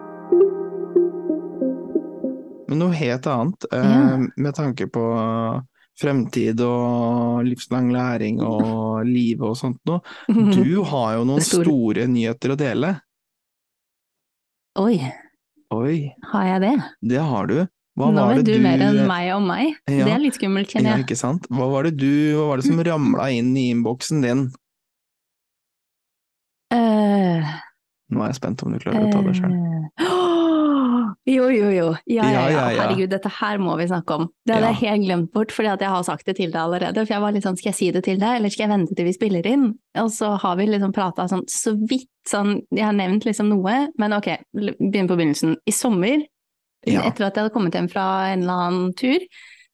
Men 2.68 2.80
noe 2.82 2.96
helt 2.98 3.28
annet, 3.30 3.66
eh, 3.72 3.86
Ja. 3.86 4.18
med 4.38 4.56
tanke 4.56 4.88
på 4.90 5.04
fremtid 6.00 6.60
og 6.62 7.44
livslang 7.46 7.92
læring 7.94 8.42
og 8.44 9.06
livet 9.06 9.42
og 9.48 9.56
sånt 9.56 9.80
noe. 9.88 10.02
Du 10.28 10.84
har 10.84 11.16
jo 11.18 11.24
noen 11.24 11.40
Det 11.40 11.46
store. 11.48 12.08
nyheter 12.08 12.52
å 12.52 12.58
dele. 12.58 13.02
Oi, 14.78 15.00
Oi, 15.72 16.14
har 16.32 16.44
jeg 16.46 16.62
det? 16.62 16.84
det 17.02 17.20
har 17.22 17.48
du. 17.48 17.68
Hva 17.98 18.12
Nå 18.12 18.14
var 18.20 18.36
vet 18.36 18.46
du, 18.46 18.54
du 18.54 18.60
mer 18.60 18.78
enn 18.80 19.08
meg 19.08 19.32
om 19.34 19.46
meg. 19.48 19.76
Ja. 19.88 20.04
Det 20.04 20.12
er 20.14 20.20
litt 20.20 20.34
skummelt, 20.36 20.68
kjenner 20.68 20.98
jeg. 20.98 21.06
ikke 21.06 21.16
sant? 21.18 21.48
Hva 21.50 21.70
var 21.72 21.84
det 21.84 21.96
du, 21.96 22.34
hva 22.36 22.48
var 22.50 22.58
det 22.58 22.66
som 22.66 22.78
ramla 22.84 23.30
inn 23.32 23.56
i 23.56 23.70
innboksen 23.72 24.22
din? 24.22 24.52
Eh, 26.74 27.54
Nå 28.14 28.22
er 28.22 28.30
jeg 28.32 28.38
spent 28.38 28.64
om 28.66 28.74
du 28.74 28.80
klarer 28.82 29.08
å 29.08 29.12
ta 29.14 29.22
det 29.26 29.36
sjøl. 29.38 29.54
eh, 29.54 30.06
Jo, 31.26 31.48
jo, 31.50 31.70
jo. 31.74 31.86
Ja, 32.06 32.26
ja, 32.30 32.42
Ja. 32.54 32.66
Herregud, 32.84 33.10
dette 33.10 33.30
her 33.40 33.58
må 33.58 33.74
vi 33.80 33.88
snakke 33.90 34.14
om. 34.14 34.28
Det 34.46 34.54
hadde 34.54 34.68
jeg 34.74 34.82
helt 34.84 35.06
glemt 35.08 35.32
bort, 35.34 35.54
fordi 35.54 35.72
at 35.72 35.82
jeg 35.82 35.90
har 35.90 36.04
sagt 36.06 36.28
det 36.30 36.36
til 36.38 36.52
deg 36.54 36.60
allerede. 36.62 37.02
For 37.02 37.16
jeg 37.16 37.24
var 37.24 37.34
litt 37.34 37.46
sånn, 37.48 37.58
skal 37.58 37.72
jeg 37.72 37.78
si 37.80 37.88
det 37.96 38.04
til 38.06 38.20
deg, 38.22 38.36
eller 38.38 38.54
skal 38.54 38.68
jeg 38.68 38.74
vente 38.76 38.98
til 38.98 39.08
vi 39.10 39.14
spiller 39.16 39.48
inn? 39.50 39.66
Og 40.04 40.12
så 40.14 40.36
har 40.42 40.60
vi 40.60 40.68
liksom 40.70 40.94
prata 40.94 41.26
sånn 41.32 41.42
så 41.50 41.74
vidt 41.90 42.12
sånn, 42.30 42.60
jeg 42.70 42.86
har 42.86 42.94
nevnt 42.94 43.26
liksom 43.26 43.50
noe, 43.50 43.76
men 43.98 44.14
ok, 44.14 44.30
begynn 44.54 45.10
på 45.10 45.18
begynnelsen. 45.18 45.58
I 45.66 45.74
sommer, 45.74 46.22
Ja. 46.86 47.02
etter 47.10 47.26
at 47.26 47.34
jeg 47.34 47.42
hadde 47.48 47.54
kommet 47.56 47.74
hjem 47.74 47.90
fra 47.90 48.06
en 48.30 48.44
eller 48.46 48.68
annen 48.68 48.94
tur, 48.94 49.26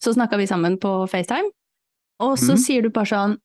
så 0.02 0.14
snakka 0.16 0.38
vi 0.39 0.48
sammen 0.48 0.80
på 0.80 1.10
FaceTime, 1.12 1.52
og 2.24 2.38
så 2.39 2.56
mm. 2.56 2.62
sier 2.64 2.82
du 2.82 2.89
bare 2.89 3.12
sånn 3.12 3.36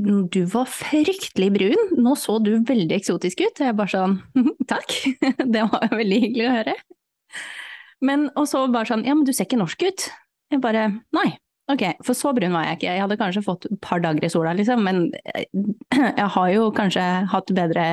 du 0.00 0.40
var 0.48 0.70
fryktelig 0.72 1.50
brun, 1.52 1.92
nå 2.00 2.14
så 2.16 2.38
du 2.42 2.54
veldig 2.68 2.96
eksotisk 2.96 3.44
ut. 3.44 3.60
Og 3.60 3.68
jeg 3.68 3.76
bare 3.78 3.92
sånn, 3.92 4.18
takk, 4.72 4.96
det 5.54 5.68
var 5.68 5.92
veldig 5.92 6.20
hyggelig 6.26 6.48
å 6.48 6.56
høre. 6.56 6.76
Men, 8.02 8.26
og 8.34 8.48
så 8.50 8.64
bare 8.72 8.90
sånn, 8.90 9.06
ja, 9.06 9.14
men 9.14 9.26
du 9.28 9.32
ser 9.34 9.46
ikke 9.46 9.60
norsk 9.60 9.84
ut. 9.86 10.08
Jeg 10.52 10.60
bare, 10.64 10.88
nei, 11.14 11.28
ok, 11.72 11.84
for 12.04 12.18
så 12.18 12.32
brun 12.36 12.56
var 12.56 12.66
jeg 12.66 12.80
ikke. 12.80 12.90
Jeg 12.90 13.04
hadde 13.04 13.18
kanskje 13.20 13.44
fått 13.46 13.68
et 13.68 13.78
par 13.84 14.02
dager 14.04 14.26
i 14.26 14.32
sola, 14.32 14.54
liksom, 14.58 14.82
men 14.88 15.04
eh, 15.34 15.46
jeg 16.20 16.28
har 16.36 16.52
jo 16.56 16.70
kanskje 16.76 17.06
hatt 17.32 17.54
bedre 17.56 17.84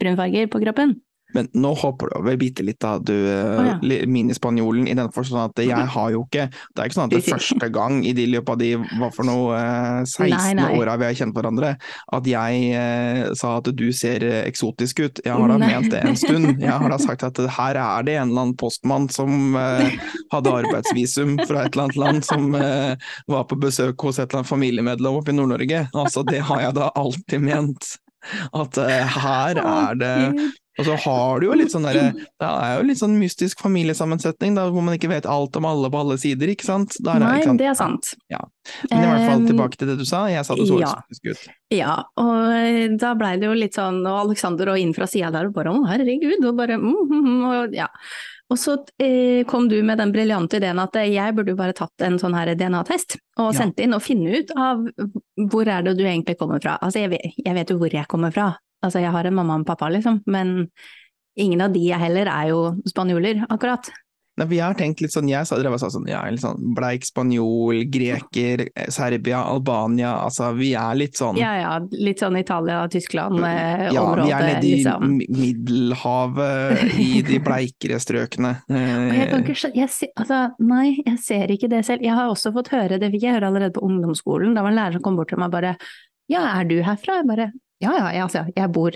brunfarger 0.00 0.50
på 0.50 0.62
kroppen. 0.64 0.98
Men 1.34 1.48
nå 1.54 1.72
hopper 1.78 2.10
du 2.10 2.18
over 2.20 2.38
bitte 2.40 2.64
litt, 2.66 2.80
da, 2.82 2.96
du 2.98 3.14
oh, 3.14 3.66
ja. 3.66 3.76
minispanjolen, 4.10 4.88
i 4.90 4.96
den 4.96 5.10
forstand 5.14 5.52
at 5.52 5.62
jeg 5.64 5.88
har 5.94 6.12
jo 6.14 6.24
ikke 6.26 6.46
Det 6.50 6.82
er 6.82 6.88
ikke 6.88 6.98
sånn 6.98 7.08
at 7.10 7.14
det 7.16 7.22
første 7.34 7.70
gang 7.74 8.00
i 8.06 8.14
de 8.16 8.26
løpet 8.30 8.54
av 8.54 8.60
de 8.60 8.70
hva 9.00 9.10
for 9.14 9.26
noe 9.28 9.58
eh, 9.58 10.00
16 10.04 10.30
Nei, 10.34 10.52
nei. 10.58 10.68
åra 10.78 10.96
vi 11.00 11.08
har 11.08 11.18
kjent 11.18 11.34
hverandre, 11.36 11.74
at 12.16 12.28
jeg 12.28 12.70
eh, 12.78 13.22
sa 13.38 13.56
at 13.60 13.70
du 13.74 13.86
ser 13.96 14.24
eh, 14.26 14.42
eksotisk 14.48 15.02
ut. 15.04 15.22
Jeg 15.24 15.34
har 15.34 15.50
da 15.50 15.58
Nei. 15.60 15.70
ment 15.74 15.90
det 15.92 16.02
en 16.04 16.18
stund. 16.18 16.50
Jeg 16.64 16.70
har 16.70 16.90
da 16.90 16.98
sagt 17.00 17.24
at 17.26 17.38
her 17.56 17.78
er 17.80 18.06
det 18.06 18.14
en 18.18 18.30
eller 18.30 18.46
annen 18.46 18.56
postmann 18.60 19.08
som 19.12 19.56
eh, 19.58 19.98
hadde 20.32 20.54
arbeidsvisum 20.62 21.36
fra 21.44 21.64
et 21.64 21.74
eller 21.74 21.88
annet 21.88 22.00
land, 22.00 22.24
som 22.26 22.54
eh, 22.58 22.94
var 23.30 23.46
på 23.50 23.58
besøk 23.60 24.06
hos 24.06 24.18
et 24.18 24.28
eller 24.28 24.42
annet 24.42 24.52
familiemedlem 24.52 25.20
oppe 25.20 25.34
i 25.34 25.38
Nord-Norge. 25.38 25.86
Altså, 25.92 26.24
det 26.28 26.42
har 26.48 26.62
jeg 26.66 26.76
da 26.78 26.90
alltid 26.98 27.44
ment. 27.44 27.94
At 28.56 28.78
eh, 28.80 29.16
her 29.18 29.60
er 29.60 30.00
det. 30.00 30.16
Og 30.78 30.88
så 30.88 30.96
har 31.04 31.40
du 31.40 31.46
jo 31.46 31.56
litt 31.58 31.70
sånn 31.70 31.84
derre 31.86 32.08
Det 32.18 32.48
er 32.48 32.72
jo 32.80 32.86
litt 32.88 32.98
sånn 32.98 33.14
mystisk 33.20 33.60
familiesammensetning, 33.62 34.56
da, 34.58 34.66
hvor 34.74 34.82
man 34.82 34.96
ikke 34.96 35.12
vet 35.12 35.28
alt 35.30 35.54
om 35.60 35.68
alle 35.68 35.90
på 35.92 36.00
alle 36.02 36.18
sider, 36.18 36.50
ikke 36.50 36.66
sant? 36.66 36.96
Der 37.04 37.22
Nei, 37.22 37.36
ikke 37.38 37.52
sant? 37.52 37.62
det 37.62 37.70
er 37.70 37.78
sant. 37.78 38.10
Ja. 38.32 38.42
Men 38.90 39.04
i 39.04 39.08
hvert 39.12 39.26
fall 39.30 39.46
tilbake 39.48 39.78
til 39.78 39.92
det 39.92 39.98
du 40.00 40.06
sa, 40.08 40.24
jeg 40.32 40.46
sa 40.46 40.58
det 40.58 40.66
så 40.70 40.80
ja. 40.82 40.92
eksotisk 40.98 41.30
ut. 41.30 41.56
Ja, 41.74 41.96
og 42.20 42.52
eh, 42.58 42.84
da 43.00 43.14
blei 43.18 43.34
det 43.38 43.50
jo 43.50 43.56
litt 43.58 43.78
sånn, 43.78 44.02
og 44.02 44.20
Alexander 44.26 44.74
og 44.74 44.82
inn 44.82 44.94
fra 44.96 45.08
sida 45.10 45.30
der, 45.34 45.50
og 45.50 45.56
bare 45.56 45.74
å 45.74 45.82
herregud, 45.88 46.40
og 46.42 46.56
bare 46.58 46.78
mm, 46.80 46.94
mm, 47.02 47.18
mm, 47.28 47.44
og 47.50 47.76
ja. 47.78 47.90
Og 48.52 48.58
så 48.60 48.74
eh, 49.00 49.40
kom 49.48 49.70
du 49.70 49.78
med 49.82 49.98
den 49.98 50.12
briljante 50.12 50.58
ideen 50.60 50.78
at 50.82 50.96
eh, 51.00 51.08
jeg 51.14 51.34
burde 51.36 51.54
jo 51.54 51.58
bare 51.58 51.76
tatt 51.76 52.04
en 52.04 52.18
sånn 52.20 52.36
her 52.36 52.52
DNA-test, 52.58 53.16
og 53.38 53.52
Ja. 53.52 53.56
sendt 53.62 53.80
inn 53.80 53.96
og 53.96 54.02
finne 54.04 54.42
ut 54.42 54.52
av 54.54 54.84
hvor 55.50 55.70
er 55.70 55.86
det 55.86 55.96
du 55.98 56.04
egentlig 56.04 56.36
kommer 56.38 56.60
fra. 56.62 56.76
Altså 56.82 57.02
jeg 57.02 57.14
vet, 57.14 57.38
jeg 57.40 57.56
vet 57.56 57.72
jo 57.72 57.78
hvor 57.80 57.94
jeg 57.94 58.06
kommer 58.10 58.34
fra, 58.34 58.52
altså 58.84 59.02
jeg 59.02 59.14
har 59.14 59.26
en 59.28 59.36
mamma 59.36 59.56
og 59.56 59.62
en 59.62 59.68
pappa 59.68 59.90
liksom, 59.92 60.22
men 60.30 60.56
ingen 61.40 61.64
av 61.64 61.74
de 61.74 61.82
jeg 61.88 62.00
heller 62.00 62.30
er 62.30 62.52
jo 62.52 62.64
spanjoler, 62.88 63.44
akkurat. 63.50 63.90
Nei, 64.34 64.48
for 64.48 64.54
jeg 64.56 64.64
har 64.66 64.74
tenkt 64.74 64.98
litt 64.98 65.12
sånn, 65.14 65.28
jeg 65.30 65.46
sa, 65.46 65.56
drev 65.60 65.76
og 65.76 65.78
sa 65.78 65.88
sånn, 65.94 66.08
ja, 66.10 66.24
litt 66.26 66.42
sånn 66.42 66.72
bleik 66.74 67.04
spanjol, 67.06 67.84
greker, 67.86 68.64
Serbia, 68.90 69.44
Albania, 69.46 70.16
altså 70.24 70.48
vi 70.58 70.72
er 70.78 70.96
litt 70.98 71.20
sånn 71.20 71.38
Ja 71.38 71.52
ja, 71.60 71.74
litt 71.94 72.22
sånn 72.22 72.40
Italia, 72.40 72.80
Tyskland, 72.90 73.38
eh, 73.46 73.84
ja, 73.94 74.02
området, 74.02 74.24
vi 74.26 74.34
er 74.34 74.48
nede 74.48 74.66
i 74.66 74.72
liksom. 74.80 75.14
Middelhavet, 75.38 76.82
i 76.98 77.22
de 77.28 77.38
bleikere 77.46 78.00
strøkene. 78.02 78.56
Jeg 78.74 79.30
kan 79.30 79.46
ikke 79.46 79.70
jeg 79.78 79.92
se, 79.94 80.10
altså, 80.18 80.40
nei, 80.66 80.96
jeg 81.04 81.20
ser 81.22 81.54
ikke 81.54 81.70
det 81.70 81.84
selv. 81.86 82.02
Jeg 82.02 82.18
har 82.18 82.32
også 82.32 82.50
fått 82.56 82.72
høre, 82.74 82.98
det 82.98 83.12
fikk 83.14 83.28
jeg 83.28 83.38
høre 83.38 83.52
allerede 83.52 83.78
på 83.78 83.86
ungdomsskolen, 83.86 84.58
da 84.58 84.66
var 84.66 84.74
en 84.74 84.82
lærer 84.82 84.98
som 84.98 85.06
kom 85.06 85.20
bort 85.20 85.30
til 85.30 85.38
meg 85.38 85.52
og 85.52 85.60
bare 85.60 85.76
Ja, 86.32 86.42
er 86.56 86.66
du 86.66 86.80
herfra? 86.82 87.20
Jeg 87.20 87.30
bare 87.30 87.52
Ja 87.82 87.92
ja, 87.96 88.06
jeg, 88.14 88.22
altså, 88.22 88.44
jeg 88.54 88.72
bor 88.72 88.94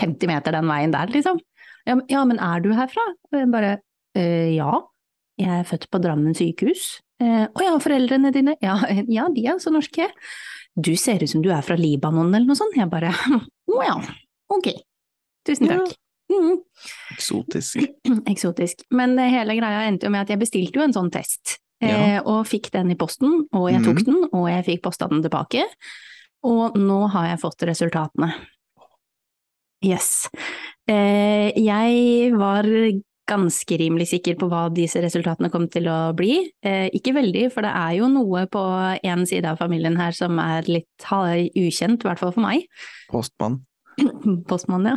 50 0.00 0.30
meter 0.30 0.56
den 0.56 0.66
veien 0.70 0.94
der, 0.94 1.10
liksom. 1.12 1.38
Ja, 1.86 1.94
men- 1.98 2.06
ja 2.08 2.24
men 2.24 2.38
er 2.40 2.60
du 2.64 2.72
herfra? 2.74 3.04
Og 3.32 3.38
jeg 3.38 3.50
bare 3.52 3.76
øh, 4.16 4.54
ja. 4.56 4.80
Jeg 5.38 5.50
er 5.60 5.64
født 5.66 5.88
på 5.90 5.98
Drammen 5.98 6.34
sykehus. 6.34 7.00
Å 7.22 7.28
Å 7.50 7.62
ja, 7.64 7.74
foreldrene 7.82 8.30
dine? 8.34 8.56
Ja, 8.62 8.76
ja, 9.18 9.28
de 9.34 9.46
er 9.50 9.58
så 9.62 9.72
norske. 9.74 10.08
Du 10.74 10.94
ser 10.98 11.22
ut 11.22 11.30
som 11.30 11.42
du 11.42 11.50
er 11.54 11.62
fra 11.62 11.76
Libanon 11.78 12.32
eller 12.34 12.46
noe 12.48 12.58
sånt. 12.58 12.74
Jeg 12.78 12.90
bare 12.90 13.12
å 13.74 13.82
ja, 13.84 13.98
ok. 14.54 14.70
Tusen 15.46 15.70
takk. 15.70 15.92
Mhm. 16.32 16.56
eksotisk. 17.14 17.82
eksotisk. 18.32 18.86
Men 18.96 19.18
hele 19.20 19.58
greia 19.58 19.84
endte 19.88 20.08
jo 20.08 20.14
med 20.14 20.24
at 20.24 20.32
jeg 20.32 20.40
bestilte 20.40 20.80
jo 20.80 20.86
en 20.86 20.94
sånn 20.96 21.12
test, 21.12 21.58
Ja. 21.84 21.94
eh, 22.16 22.20
og 22.24 22.46
fikk 22.48 22.70
den 22.72 22.90
i 22.94 22.96
posten, 22.98 23.42
og 23.52 23.66
jeg 23.70 23.82
tok 23.84 24.00
mm. 24.00 24.04
den, 24.08 24.20
og 24.32 24.46
jeg 24.48 24.64
fikk 24.70 24.82
posta 24.86 25.08
den 25.10 25.20
tilbake. 25.26 25.66
Og 26.44 26.76
nå 26.76 27.00
har 27.14 27.32
jeg 27.32 27.40
fått 27.42 27.64
resultatene. 27.68 28.32
Yes. 29.84 30.28
Eh, 30.88 31.50
jeg 31.60 32.32
var 32.36 32.68
ganske 33.24 33.76
rimelig 33.80 34.10
sikker 34.10 34.36
på 34.40 34.48
hva 34.50 34.66
disse 34.72 35.00
resultatene 35.00 35.48
kom 35.52 35.66
til 35.72 35.88
å 35.88 35.98
bli. 36.16 36.42
Eh, 36.64 36.88
ikke 36.96 37.14
veldig, 37.16 37.46
for 37.54 37.64
det 37.64 37.72
er 37.72 37.94
jo 37.98 38.08
noe 38.12 38.44
på 38.52 38.64
én 39.00 39.24
side 39.28 39.48
av 39.48 39.60
familien 39.60 39.96
her 40.00 40.16
som 40.16 40.40
er 40.42 40.68
litt 40.68 41.06
ukjent, 41.08 42.04
i 42.04 42.10
hvert 42.10 42.20
fall 42.20 42.34
for 42.36 42.44
meg. 42.44 42.66
Postmann. 43.12 43.62
Postmann, 44.50 44.90
ja. 44.92 44.96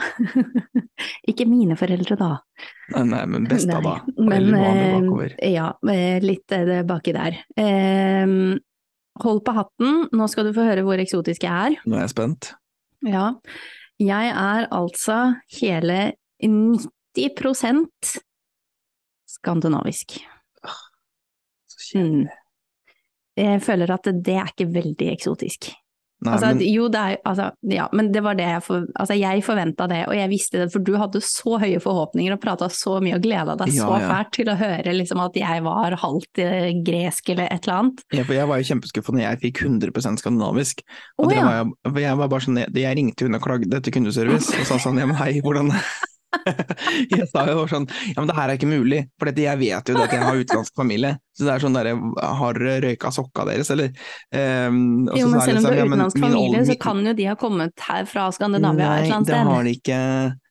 ikke 1.32 1.48
mine 1.48 1.78
foreldre, 1.80 2.18
da. 2.20 2.32
Nei, 2.96 3.06
nei, 3.14 3.24
men 3.32 3.48
besta, 3.48 3.80
da. 3.84 4.00
Nei, 4.18 4.42
Men 4.44 4.54
eh, 4.60 5.00
bakover. 5.00 5.38
ja, 5.48 5.70
litt 6.24 6.48
det 6.52 6.82
baki 6.90 7.16
der. 7.16 7.40
Hold 9.24 9.42
på 9.46 9.54
hatten, 9.58 10.08
nå 10.14 10.28
skal 10.30 10.48
du 10.48 10.54
få 10.56 10.66
høre 10.68 10.84
hvor 10.86 11.02
eksotisk 11.02 11.46
jeg 11.48 11.52
er. 11.52 11.78
Nå 11.90 11.98
er 11.98 12.06
jeg 12.06 12.14
spent. 12.14 12.52
Ja, 13.08 13.32
jeg 14.02 14.32
er 14.34 14.68
altså 14.74 15.18
hele 15.60 16.14
90% 16.44 18.18
skandinavisk. 19.38 20.20
Så 21.68 21.98
Mm. 21.98 22.28
Jeg 23.38 23.62
føler 23.62 23.92
at 23.94 24.04
det 24.04 24.34
er 24.34 24.50
ikke 24.50 24.66
veldig 24.74 25.12
eksotisk. 25.14 25.70
Nei, 26.26 26.34
altså, 26.34 26.48
men, 26.50 26.62
jo, 26.66 26.88
det 26.90 27.02
er 27.02 27.20
altså, 27.30 27.48
ja, 27.70 27.84
men 27.94 28.08
det 28.10 28.24
var 28.26 28.38
det 28.40 28.48
jeg 28.48 28.62
for, 28.66 28.88
altså, 28.98 29.18
jeg 29.20 29.44
forventa 29.46 29.86
det, 29.92 30.00
og 30.10 30.16
jeg 30.18 30.32
visste 30.32 30.64
det, 30.64 30.68
for 30.74 30.82
du 30.82 30.96
hadde 30.98 31.22
så 31.22 31.60
høye 31.62 31.82
forhåpninger 31.84 32.34
og 32.34 32.42
prata 32.42 32.70
så 32.74 32.96
mye 33.06 33.20
og 33.20 33.26
gleda 33.26 33.54
deg 33.60 33.70
Ja, 33.76 33.86
så 33.86 34.00
ja. 34.02 34.08
fælt 34.10 34.34
til 34.40 34.50
å 34.50 34.58
høre 34.58 34.96
liksom, 34.98 35.22
at 35.22 35.38
jeg 35.38 35.64
var 35.68 35.98
halvt 36.02 36.42
eh, 36.42 36.72
gresk 36.88 37.30
eller 37.36 37.52
et 37.54 37.68
eller 37.68 37.84
annet. 37.84 38.04
ja, 38.18 38.26
for 38.26 38.38
jeg 38.40 38.50
var 38.50 38.62
jo 38.62 38.70
kjempeskuffa 38.72 39.14
når 39.14 39.26
jeg 39.28 39.42
fikk 39.46 39.64
100% 39.68 40.24
skandinavisk. 40.24 40.82
Og 41.22 41.30
det 41.30 41.38
ja. 41.38 41.46
var 41.46 41.60
jeg, 41.60 41.72
for 41.86 42.02
jeg 42.08 42.22
var 42.24 42.34
bare 42.34 42.48
sånn, 42.48 42.62
jeg, 42.64 42.76
jeg 42.82 43.00
ringte 43.02 43.30
hun 43.30 43.38
og 43.38 43.46
klagde 43.46 43.84
til 43.86 43.98
kundeservice 44.00 44.58
og 44.58 44.70
sa 44.72 44.82
sånn, 44.82 44.98
ja 45.04 45.10
men 45.10 45.20
hei, 45.22 45.36
hvordan 45.46 45.76
Jeg 47.14 47.28
sa 47.32 47.46
jo 47.50 47.64
sånn, 47.72 47.86
ja 48.12 48.20
men 48.20 48.28
det 48.30 48.36
her 48.38 48.52
er 48.52 48.58
ikke 48.60 48.70
mulig, 48.70 49.04
for 49.20 49.30
dette, 49.30 49.46
jeg 49.46 49.60
vet 49.62 49.90
jo 49.92 49.96
det 49.96 50.06
at 50.08 50.16
jeg 50.16 50.24
har 50.26 50.40
utenlandsk 50.42 50.76
familie. 50.78 51.14
Så 51.38 51.46
det 51.48 51.54
er 51.54 51.64
sånn 51.64 51.78
derre 51.78 51.94
har 52.42 52.58
dere 52.60 52.82
røyka 52.88 53.12
sokka 53.16 53.46
deres, 53.48 53.72
eller? 53.74 53.94
Um, 54.34 55.08
Jo, 55.16 55.30
men 55.32 55.42
selv 55.46 55.62
om 55.62 55.68
du 55.68 55.70
liksom, 55.70 55.72
har 55.72 55.78
ja, 55.78 55.86
utenlandsk 55.88 56.20
min 56.20 56.28
familie, 56.28 56.60
old- 56.62 56.72
så 56.72 56.78
kan 56.82 57.06
jo 57.06 57.14
de 57.18 57.30
ha 57.30 57.36
kommet 57.40 57.88
her 57.88 58.10
fra 58.10 58.28
Skandinavia 58.36 58.90
et 58.90 58.90
Nei, 58.90 59.06
eller 59.06 59.16
annet 59.18 59.32
det 59.32 59.42
har 59.54 59.64
de 59.70 59.76
ikke. 59.78 60.02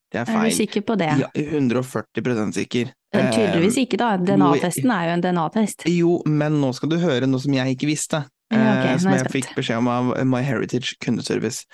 Det 0.06 0.20
er 0.22 0.30
Er 0.30 0.44
du 0.48 0.54
sikker 0.54 0.84
på 0.86 0.94
det? 0.96 1.10
Ja, 1.20 1.28
140 1.34 2.52
sikker. 2.54 2.92
Tydeligvis 3.16 3.76
Ehm, 3.76 3.84
ikke, 3.86 3.98
da. 3.98 4.16
DNA-testen 4.16 4.90
er 4.92 5.08
jo 5.08 5.12
en 5.16 5.24
DNA-test. 5.24 5.84
Jo, 5.90 6.22
men 6.26 6.60
nå 6.60 6.72
skal 6.76 6.88
du 6.92 6.96
høre 7.02 7.26
noe 7.26 7.40
som 7.42 7.52
jeg 7.52 7.76
ikke 7.76 7.88
visste. 7.90 8.24
Ja, 8.54 8.58
ok, 8.76 8.84
eh, 8.86 8.98
som 9.02 9.10
jeg 9.10 9.24
jeg 9.24 9.32
fikk 9.32 9.54
beskjed 9.56 9.80
om 9.80 9.88
av 9.90 10.12
MyHeritage 10.22 10.94
kundeservice. 11.02 11.64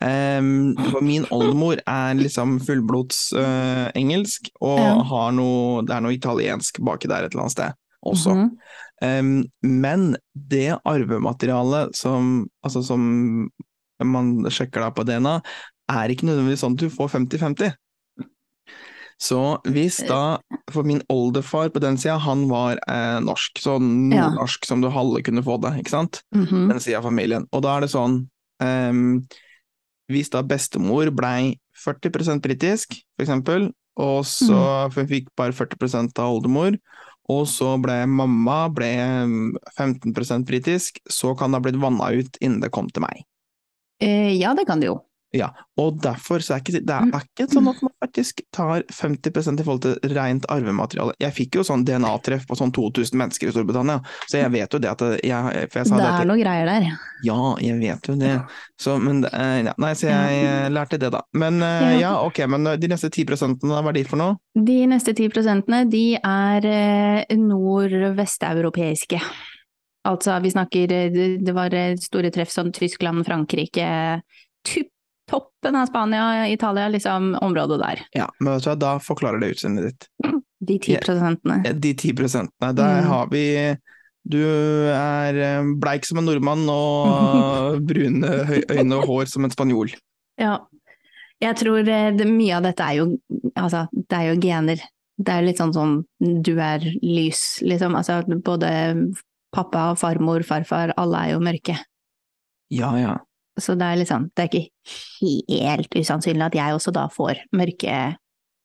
Um, 0.00 0.76
for 0.92 1.02
min 1.02 1.26
oldemor 1.34 1.80
er 1.90 2.14
liksom 2.14 2.60
fullblods 2.62 3.32
uh, 3.34 3.90
engelsk, 3.98 4.50
og 4.62 4.78
Ja. 4.78 4.92
har 5.10 5.32
noe, 5.34 5.82
det 5.82 5.96
er 5.96 6.04
noe 6.06 6.14
italiensk 6.14 6.78
baki 6.86 7.10
der 7.10 7.26
et 7.26 7.34
eller 7.34 7.48
annet 7.48 7.56
sted 7.56 7.74
også. 8.06 8.36
Mhm. 8.36 8.56
Um, 9.02 9.44
men 9.64 10.16
det 10.34 10.78
arvematerialet 10.84 11.96
som, 11.96 12.46
altså 12.62 12.82
som 12.84 13.50
man 14.00 14.32
sjekker 14.48 14.80
da 14.80 14.90
på 14.92 15.04
DNA, 15.08 15.40
er 15.90 16.12
ikke 16.12 16.28
nødvendigvis 16.28 16.62
sånn 16.62 16.76
at 16.76 16.84
du 16.84 16.90
får 16.92 17.08
50-50. 17.16 17.74
Så 19.20 19.60
hvis 19.68 19.98
da, 20.08 20.38
for 20.72 20.82
min 20.88 21.02
oldefar 21.12 21.68
på 21.74 21.80
den 21.84 21.98
sida, 22.00 22.16
han 22.24 22.46
var 22.48 22.78
eh, 22.88 23.18
norsk, 23.20 23.60
så 23.60 23.76
Ja. 24.14 24.46
som 24.64 24.80
du 24.80 24.88
halve 24.88 25.22
kunne 25.22 25.42
få 25.44 25.60
det, 25.60 25.74
ikke 25.84 25.90
sant? 25.92 26.22
Mhm. 26.34 26.68
Den 26.70 26.80
sida 26.80 26.98
av 26.98 27.04
familien. 27.04 27.46
Og 27.52 27.62
da 27.62 27.76
er 27.76 27.80
det 27.82 27.90
sånn, 27.90 28.28
um, 28.60 29.26
hvis 30.10 30.30
da 30.30 30.42
bestemor 30.42 31.10
blei 31.14 31.58
40% 31.76 32.40
britisk, 32.40 32.96
for 33.16 33.26
eksempel, 33.26 33.72
og 33.96 34.24
så 34.24 34.88
Mm. 34.88 35.06
fikk 35.08 35.28
bare 35.36 35.52
40% 35.52 36.18
av 36.18 36.32
oldemor, 36.40 36.78
og 37.28 37.46
så 37.46 37.80
ble 37.80 38.06
mamma 38.06 38.68
ble 38.72 38.88
15% 39.76 40.46
britisk, 40.46 40.98
så 41.08 41.36
kan 41.36 41.50
det 41.52 41.62
ha 41.62 41.70
blitt 41.70 41.80
vanna 41.80 42.10
ut 42.10 42.38
innen 42.40 42.60
det 42.60 42.72
kom 42.72 42.88
til 42.88 43.02
meg. 43.02 43.22
Eh, 44.00 44.32
ja, 44.38 44.54
det 44.54 44.66
kan 44.66 44.80
det 44.80 44.86
jo. 44.86 45.02
Ja, 45.30 45.52
og 45.78 46.00
derfor 46.02 46.42
så 46.42 46.56
er 46.56 46.62
ikke, 46.64 46.80
det 46.82 46.90
er 46.90 47.22
ikke 47.22 47.44
sånn 47.52 47.68
at 47.70 47.78
man 47.86 47.92
faktisk 48.02 48.40
tar 48.54 48.82
50 48.90 49.60
i 49.60 49.62
forhold 49.62 49.82
til 49.84 50.14
rent 50.16 50.48
arvemateriale. 50.50 51.14
Jeg 51.22 51.36
fikk 51.36 51.60
jo 51.60 51.62
sånn 51.66 51.84
DNA-treff 51.86 52.48
på 52.48 52.58
sånn 52.58 52.72
2000 52.74 53.14
mennesker 53.20 53.46
i 53.46 53.54
Storbritannia, 53.54 54.00
så 54.26 54.40
jeg 54.40 54.50
vet 54.56 54.74
jo 54.74 54.80
det 54.82 54.90
at 54.90 55.04
jeg, 55.22 55.68
for 55.70 55.82
jeg 55.82 55.86
sa 55.86 56.00
Det 56.00 56.02
det 56.02 56.10
er 56.10 56.18
noen 56.18 56.32
noe 56.32 56.42
greier 56.42 56.66
der. 56.72 56.88
Ja, 57.22 57.38
jeg 57.62 57.78
vet 57.78 58.10
jo 58.10 58.16
det. 58.18 58.34
Så, 58.80 58.96
men, 58.98 59.22
eh, 59.30 59.56
ja, 59.68 59.76
nei, 59.78 59.92
så 59.94 60.10
jeg 60.10 60.42
eh, 60.48 60.66
lærte 60.72 60.98
det, 60.98 61.12
da. 61.14 61.22
Men 61.38 61.62
eh, 61.62 62.00
Ja. 62.00 62.16
ok, 62.26 62.42
men 62.50 62.72
de 62.80 62.90
neste 62.90 63.10
10 63.12 63.30
hva 63.62 63.80
er 63.86 63.98
de 64.00 64.04
for 64.10 64.18
noe? 64.18 64.38
De 64.58 64.80
neste 64.90 65.14
ti 65.14 65.28
prosentene, 65.30 65.84
de 65.90 66.04
er 66.18 66.70
nordvesteuropeiske. 67.38 69.20
Altså, 70.08 70.38
vi 70.40 70.50
snakker 70.50 70.88
Det 71.44 71.52
var 71.54 71.74
store 72.00 72.30
treff 72.32 72.50
som 72.50 72.72
Tyskland, 72.72 73.22
Frankrike, 73.28 74.22
typ 74.66 74.88
toppen 75.30 75.76
av 75.78 75.86
Spania, 75.90 76.48
Italia, 76.50 76.88
liksom 76.90 77.32
området 77.40 77.78
der. 77.80 78.02
Ja, 78.18 78.26
men 78.40 78.54
vet 78.56 78.64
du 78.66 78.70
hva, 78.72 78.76
da 78.82 78.92
forklarer 79.02 79.40
det 79.40 79.52
utseendet 79.54 79.90
ditt. 79.92 80.08
De 80.60 80.76
ti 80.82 80.96
prosentene. 81.00 81.60
Ja, 81.64 81.72
De 81.72 81.94
ti 81.96 82.10
prosentene, 82.12 82.74
der 82.76 83.00
Mm. 83.00 83.08
har 83.08 83.30
vi 83.32 83.44
Du 84.30 84.36
er 84.44 85.34
eh, 85.40 85.62
bleik 85.80 86.04
som 86.04 86.18
en 86.20 86.26
nordmann 86.28 86.66
og 86.68 87.80
brune 87.88 88.28
øyne 88.68 88.98
og 88.98 89.06
hår 89.08 89.30
som 89.32 89.44
en 89.46 89.50
spanjol. 89.54 89.94
Ja. 90.38 90.58
Jeg 91.40 91.56
tror 91.56 91.78
eh, 91.88 92.10
det, 92.12 92.26
mye 92.28 92.58
av 92.58 92.66
dette 92.68 92.84
er 92.84 92.98
jo 92.98 93.06
Altså, 93.56 93.86
det 93.94 94.12
er 94.18 94.26
jo 94.34 94.40
gener. 94.42 94.82
Det 95.20 95.32
er 95.32 95.42
litt 95.46 95.58
sånn 95.60 95.72
som 95.72 95.94
du 96.20 96.52
er 96.60 96.84
lys, 97.02 97.62
liksom. 97.64 97.96
Altså 97.96 98.20
både 98.44 98.68
pappa, 99.56 99.94
farmor, 99.96 100.44
farfar, 100.46 100.92
alle 101.00 101.16
er 101.24 101.32
jo 101.34 101.40
mørke. 101.40 101.74
Ja, 102.70 102.92
ja. 103.00 103.16
Så 103.60 103.76
det 103.78 103.86
er 103.86 104.00
liksom, 104.00 104.28
det 104.34 104.44
er 104.44 104.50
ikke 104.50 105.60
helt 105.60 105.96
usannsynlig 105.96 106.48
at 106.48 106.58
jeg 106.58 106.76
også 106.76 106.94
da 106.96 107.06
får 107.12 107.44
mørke 107.56 108.00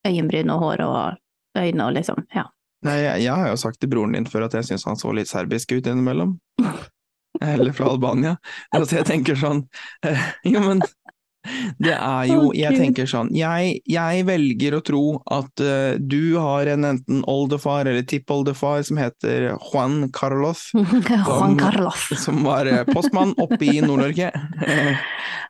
øyenbryn 0.06 0.52
og 0.54 0.62
hår 0.64 0.84
og 0.86 1.62
øyne 1.62 1.88
og 1.88 1.96
liksom, 1.98 2.26
ja. 2.36 2.48
Nei, 2.86 3.00
jeg, 3.02 3.24
jeg 3.26 3.34
har 3.42 3.50
jo 3.50 3.58
sagt 3.58 3.80
til 3.82 3.90
broren 3.90 4.14
din 4.14 4.28
før 4.30 4.46
at 4.46 4.58
jeg 4.60 4.68
syns 4.68 4.86
han 4.86 5.00
så 5.00 5.14
litt 5.16 5.32
serbisk 5.32 5.74
ut 5.74 5.88
innimellom. 5.88 6.36
Eller 7.44 7.74
fra 7.76 7.90
Albania. 7.92 8.36
Altså, 8.76 9.00
jeg 9.00 9.10
tenker 9.10 9.36
sånn 9.40 9.66
eh, 10.08 10.22
Jo, 10.48 10.62
men 10.64 10.84
det 11.80 11.94
er 11.96 12.26
jo 12.30 12.52
Jeg 12.56 12.78
tenker 12.78 13.06
sånn 13.10 13.30
Jeg, 13.36 13.82
jeg 13.90 14.26
velger 14.28 14.78
å 14.78 14.82
tro 14.86 15.02
at 15.32 15.62
uh, 15.64 15.96
du 16.00 16.38
har 16.42 16.68
en 16.74 16.86
enten 16.92 17.24
oldefar 17.28 17.86
eller 17.90 18.04
tippoldefar 18.08 18.84
som 18.88 18.98
heter 19.02 19.52
Juan 19.72 20.10
Carlos, 20.16 20.70
Juan 21.28 21.58
Carlos. 21.60 22.08
som 22.24 22.44
var 22.46 22.66
eh, 22.68 22.84
postmann 22.92 23.34
oppe 23.38 23.62
i 23.66 23.82
Nord-Norge. 23.82 24.32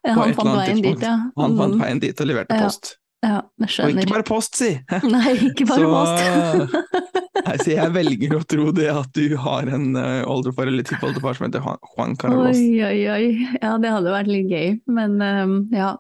Eh, 0.06 0.14
han 0.14 0.36
fant 0.38 0.52
veien 0.54 0.82
dit, 0.86 1.02
ja. 1.02 1.16
Han 1.40 1.56
fant 1.58 1.74
Mm. 1.74 1.80
veien 1.82 2.00
dit 2.04 2.20
og 2.22 2.28
leverte 2.30 2.54
Ja. 2.54 2.68
post. 2.68 2.92
Ja, 3.26 3.40
Og 3.42 3.90
ikke 3.90 4.12
bare 4.12 4.24
post, 4.28 4.56
si! 4.60 4.68
Nei, 5.16 5.32
ikke 5.50 5.66
bare 5.66 5.82
Så- 5.82 5.90
post. 5.90 7.25
Nei, 7.46 7.58
så 7.62 7.76
jeg 7.76 7.94
velger 7.94 8.34
å 8.38 8.46
tro 8.50 8.72
det 8.74 8.88
at 8.90 9.12
du 9.14 9.36
har 9.42 9.70
en 9.70 9.92
uh, 9.98 10.24
oldefar 10.32 10.70
eller 10.72 10.86
tippoldefar 10.88 11.38
som 11.38 11.48
heter 11.48 11.62
Juan 11.66 12.16
Carlos. 12.18 12.58
Oi, 12.58 12.80
oi, 12.82 13.04
oi. 13.14 13.28
Ja, 13.60 13.76
det 13.82 13.92
hadde 13.94 14.16
vært 14.16 14.32
litt 14.32 14.50
gøy, 14.50 14.80
men 14.90 15.20
um, 15.22 15.60
ja. 15.76 15.94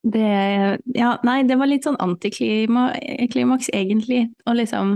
Det, 0.00 0.28
ja, 0.96 1.10
nei, 1.28 1.42
det 1.44 1.58
var 1.60 1.68
litt 1.68 1.84
sånn 1.84 1.98
antiklimaks, 2.00 3.68
egentlig, 3.76 4.22
og 4.48 4.56
liksom 4.56 4.94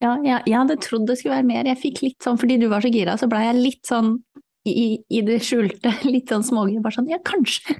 ja, 0.00 0.14
jeg, 0.24 0.40
jeg 0.48 0.56
hadde 0.56 0.78
trodd 0.80 1.04
det 1.06 1.18
skulle 1.20 1.36
være 1.36 1.46
mer. 1.46 1.68
Jeg 1.68 1.80
fikk 1.80 2.00
litt 2.02 2.24
sånn, 2.24 2.38
fordi 2.40 2.56
du 2.60 2.66
var 2.72 2.82
så 2.84 2.90
gira, 2.92 3.16
så 3.20 3.28
blei 3.30 3.44
jeg 3.44 3.60
litt 3.60 3.84
sånn 3.86 4.14
i, 4.68 4.98
i 5.12 5.22
det 5.26 5.40
skjulte, 5.44 5.92
litt 6.14 6.32
sånn 6.32 6.46
smågøy. 6.46 6.80
Bare 6.82 6.96
sånn, 6.96 7.10
ja, 7.12 7.20
kanskje. 7.24 7.78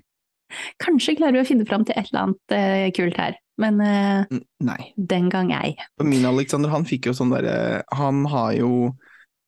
Kanskje 0.82 1.16
klarer 1.18 1.38
vi 1.38 1.44
å 1.44 1.48
finne 1.48 1.66
fram 1.68 1.86
til 1.86 1.96
et 1.96 2.10
eller 2.10 2.26
annet 2.26 2.54
eh, 2.56 2.88
kult 2.96 3.18
her. 3.20 3.38
Men 3.60 3.80
eh, 3.84 4.38
Nei. 4.64 4.80
den 4.96 5.28
gang 5.32 5.52
ei. 5.52 5.74
Min 6.02 6.24
Alexander, 6.28 6.70
han 6.72 6.86
fikk 6.88 7.10
jo 7.10 7.12
sånn 7.16 7.32
derre 7.34 7.82
Han 7.98 8.22
har 8.32 8.54
jo 8.56 8.70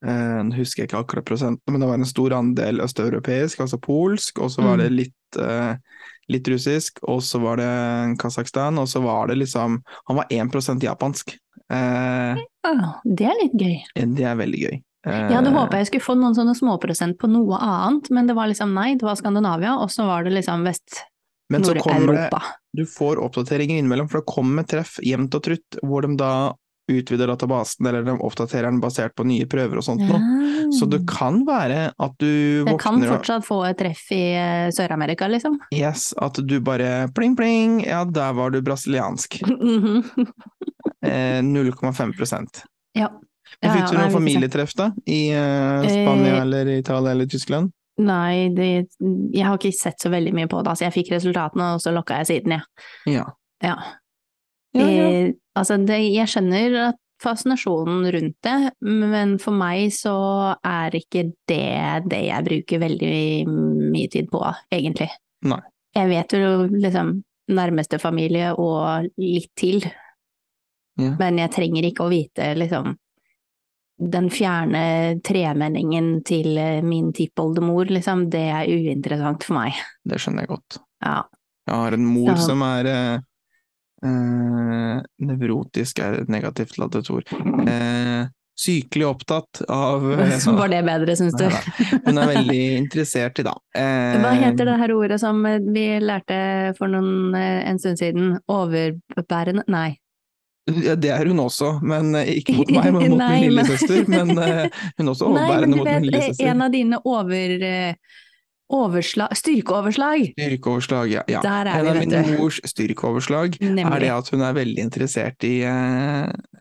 eh, 0.05 0.41
Nå 0.45 0.57
husker 0.59 0.83
jeg 0.83 0.91
ikke 0.91 1.01
akkurat 1.05 1.25
prosenten, 1.29 1.73
men 1.73 1.81
det 1.81 1.89
var 1.89 2.01
en 2.01 2.09
stor 2.09 2.35
andel 2.37 2.83
østeuropeisk, 2.85 3.63
altså 3.65 3.79
polsk, 3.81 4.43
og 4.45 4.51
så 4.53 4.65
var 4.67 4.83
det 4.83 4.91
Mm. 4.91 4.97
litt, 4.99 5.39
uh, 5.41 5.75
litt 6.29 6.49
russisk, 6.53 6.99
og 7.09 7.23
så 7.25 7.41
var 7.41 7.57
det 7.63 8.19
Kasakhstan, 8.21 8.79
og 8.83 8.89
så 8.91 9.01
var 9.03 9.29
det 9.31 9.39
liksom 9.41 9.81
Han 10.09 10.17
var 10.21 10.27
1% 10.31 10.83
japansk. 10.85 11.37
Uh, 11.73 12.37
ja, 12.67 12.93
det 13.05 13.27
er 13.31 13.39
litt 13.43 13.55
gøy. 13.57 13.77
det 14.17 14.25
er 14.29 14.37
veldig 14.37 14.61
gøy. 14.67 14.83
Eh, 15.07 15.23
Jeg 15.31 15.35
hadde 15.35 15.51
håpa 15.55 15.79
jeg 15.81 15.87
skulle 15.89 16.05
få 16.05 16.15
noen 16.19 16.35
sånne 16.37 16.55
småprosent 16.55 17.17
på 17.19 17.27
noe 17.31 17.57
annet, 17.59 18.11
men 18.15 18.27
det 18.29 18.37
var 18.37 18.47
liksom 18.51 18.75
nei, 18.75 18.93
det 18.95 19.03
var 19.07 19.17
Skandinavia, 19.19 19.73
og 19.83 19.89
så 19.91 20.05
var 20.07 20.23
det 20.23 20.35
liksom 20.37 20.63
men 21.53 21.65
så 21.67 21.77
kommer 21.85 22.17
det 22.19 22.43
Du 22.77 22.87
får 22.89 23.21
oppdateringer 23.21 23.79
innimellom, 23.79 24.09
for 24.11 24.23
det 24.23 24.33
kommer 24.33 24.67
treff 24.69 24.97
jevnt 25.05 25.35
og 25.37 25.45
trutt, 25.45 25.81
hvor 25.85 26.07
de 26.07 26.17
da 26.21 26.33
utvider 26.91 27.31
databasen, 27.31 27.87
eller 27.87 28.03
de 28.03 28.15
oppdaterer 28.19 28.67
den 28.67 28.81
basert 28.83 29.15
på 29.17 29.25
nye 29.29 29.47
prøver 29.47 29.79
og 29.79 29.85
sånt 29.87 30.03
noe. 30.03 30.21
Så 30.75 30.89
det 30.91 31.03
kan 31.11 31.43
være 31.47 31.93
at 31.95 32.15
du 32.21 32.65
kan 32.67 32.99
våkner 32.99 33.07
og 33.07 33.17
fortsatt 33.19 33.47
få 33.47 33.59
et 33.69 33.79
treff 33.79 34.03
i 34.15 34.23
eh, 34.35 34.69
Sør-Amerika, 34.75 35.29
liksom. 35.31 35.59
Yes, 35.75 36.11
at 36.21 36.41
du 36.43 36.57
bare 36.65 37.07
pling, 37.15 37.37
pling, 37.39 37.81
ja, 37.87 38.03
der 38.09 38.35
var 38.39 38.55
du 38.55 38.63
brasiliansk. 38.65 39.41
Mhm. 39.63 40.03
Eh, 41.03 41.41
0,5 41.43 42.13
ja. 42.95 43.09
Ja, 43.61 43.73
Fikk 43.73 43.91
du 43.91 43.95
ja, 43.97 43.99
noen 43.99 44.11
se. 44.11 44.15
familietreff 44.15 44.75
da? 44.79 44.89
I 45.07 45.21
eh, 45.35 45.87
Spania 45.91 46.41
eller 46.43 46.69
Italia 46.77 47.11
eller 47.11 47.27
Tyskland? 47.27 47.73
Nei, 48.03 48.49
det, 48.57 48.69
jeg 49.35 49.45
har 49.47 49.59
ikke 49.59 49.73
sett 49.77 50.03
så 50.03 50.11
veldig 50.13 50.33
mye 50.35 50.49
på 50.51 50.63
det, 50.63 50.73
altså 50.73 50.87
jeg 50.89 50.95
fikk 50.97 51.13
resultatene, 51.15 51.73
og 51.77 51.83
så 51.85 51.93
lokka 51.95 52.21
jeg 52.23 52.31
siden, 52.33 52.57
jeg. 52.57 53.17
Ja. 53.19 53.27
Ja. 53.63 53.77
Ja, 54.75 54.87
ja. 54.89 55.07
Eh, 55.07 55.33
altså, 55.59 55.77
det, 55.87 55.99
jeg 56.15 56.31
skjønner 56.33 56.79
at 56.89 56.99
fascinasjonen 57.23 58.07
rundt 58.11 58.39
det, 58.43 58.57
men 58.83 59.37
for 59.39 59.55
meg 59.55 59.93
så 59.95 60.15
er 60.67 60.97
ikke 60.99 61.29
det 61.51 62.09
det 62.11 62.23
jeg 62.27 62.47
bruker 62.49 62.81
veldig 62.83 63.19
mye 63.93 64.09
tid 64.11 64.31
på, 64.33 64.41
egentlig. 64.75 65.11
Nei. 65.47 65.61
Jeg 65.95 66.09
vet 66.09 66.35
jo 66.35 66.51
liksom 66.73 67.13
nærmeste 67.53 68.01
familie 68.01 68.55
og 68.57 69.11
litt 69.21 69.51
til, 69.61 69.85
Ja. 71.01 71.15
men 71.19 71.39
jeg 71.41 71.53
trenger 71.55 71.87
ikke 71.89 72.05
å 72.05 72.11
vite 72.13 72.51
liksom 72.59 72.97
den 74.11 74.31
fjerne 74.35 75.21
tremenningen 75.25 76.23
til 76.27 76.57
eh, 76.59 76.81
min 76.83 77.13
tippoldemor, 77.15 77.87
liksom, 77.93 78.27
det 78.33 78.45
er 78.51 78.71
uinteressant 78.73 79.45
for 79.47 79.59
meg. 79.61 79.79
Det 80.05 80.19
skjønner 80.23 80.47
jeg 80.47 80.53
godt. 80.57 80.79
Ja. 81.05 81.21
Jeg 81.69 81.77
har 81.85 81.93
en 81.95 82.07
mor 82.11 82.35
Så- 82.35 82.47
som 82.51 82.63
er 82.67 82.87
eh, 82.91 83.19
eh, 84.05 85.03
Nevrotisk 85.23 86.01
er 86.03 86.21
et 86.23 86.29
negativt 86.33 86.79
ladet 86.83 87.09
ord. 87.15 87.29
Eh, 87.69 88.27
sykelig 88.63 89.07
opptatt 89.09 89.63
av 89.73 90.05
eh, 90.13 90.35
Så 90.43 90.53
var 90.59 90.69
det 90.73 90.83
bedre, 90.87 91.15
syns 91.17 91.35
du? 91.39 91.47
Hun 92.05 92.19
er 92.19 92.33
veldig 92.35 92.61
interessert 92.83 93.39
i, 93.41 93.47
da. 93.47 93.55
Eh, 93.79 94.19
Hva 94.23 94.35
heter 94.43 94.69
det 94.69 94.79
her 94.83 94.93
ordet 94.97 95.21
som 95.23 95.41
eh, 95.49 95.61
vi 95.73 95.87
lærte 96.03 96.41
for 96.79 96.91
noen, 96.93 97.33
eh, 97.39 97.63
en 97.71 97.79
stund 97.83 98.03
siden? 98.03 98.35
Overbærende 98.51 99.65
Nei. 99.73 99.93
Ja, 100.71 100.95
det 100.95 101.11
er 101.11 101.27
hun 101.27 101.41
også, 101.43 101.75
men 101.83 102.15
eh, 102.15 102.37
ikke 102.39 102.55
mot 102.61 102.69
meg, 102.71 102.91
men 102.95 103.09
mot 103.15 103.19
Nei, 103.19 103.31
min 103.35 103.49
lillesøster. 103.51 104.05
Men 104.11 104.35
eh, 104.39 104.83
hun 104.99 105.09
er 105.09 105.15
også 105.15 105.27
overbærende 105.31 105.79
mot 105.79 105.87
min 105.87 105.89
vet, 105.89 105.97
eh, 105.97 106.11
lillesøster. 106.11 106.53
en 106.53 106.69
av 106.69 106.77
dine 106.77 107.01
over... 107.05 107.97
Overslag 108.73 109.35
Styrkeoverslag! 109.37 110.31
Styrkeoverslag, 110.33 111.11
ja. 111.13 111.21
ja. 111.29 111.43
Der 111.45 111.69
er 111.69 111.83
en 111.91 111.99
vi, 112.09 112.17
av 112.17 112.25
min 112.25 112.39
mors 112.41 112.57
styrkeoverslag 112.65 113.59
er 113.61 113.99
det 114.01 114.09
at 114.09 114.31
hun 114.33 114.41
er 114.47 114.55
veldig 114.57 114.87
interessert 114.87 115.45
i 115.45 115.59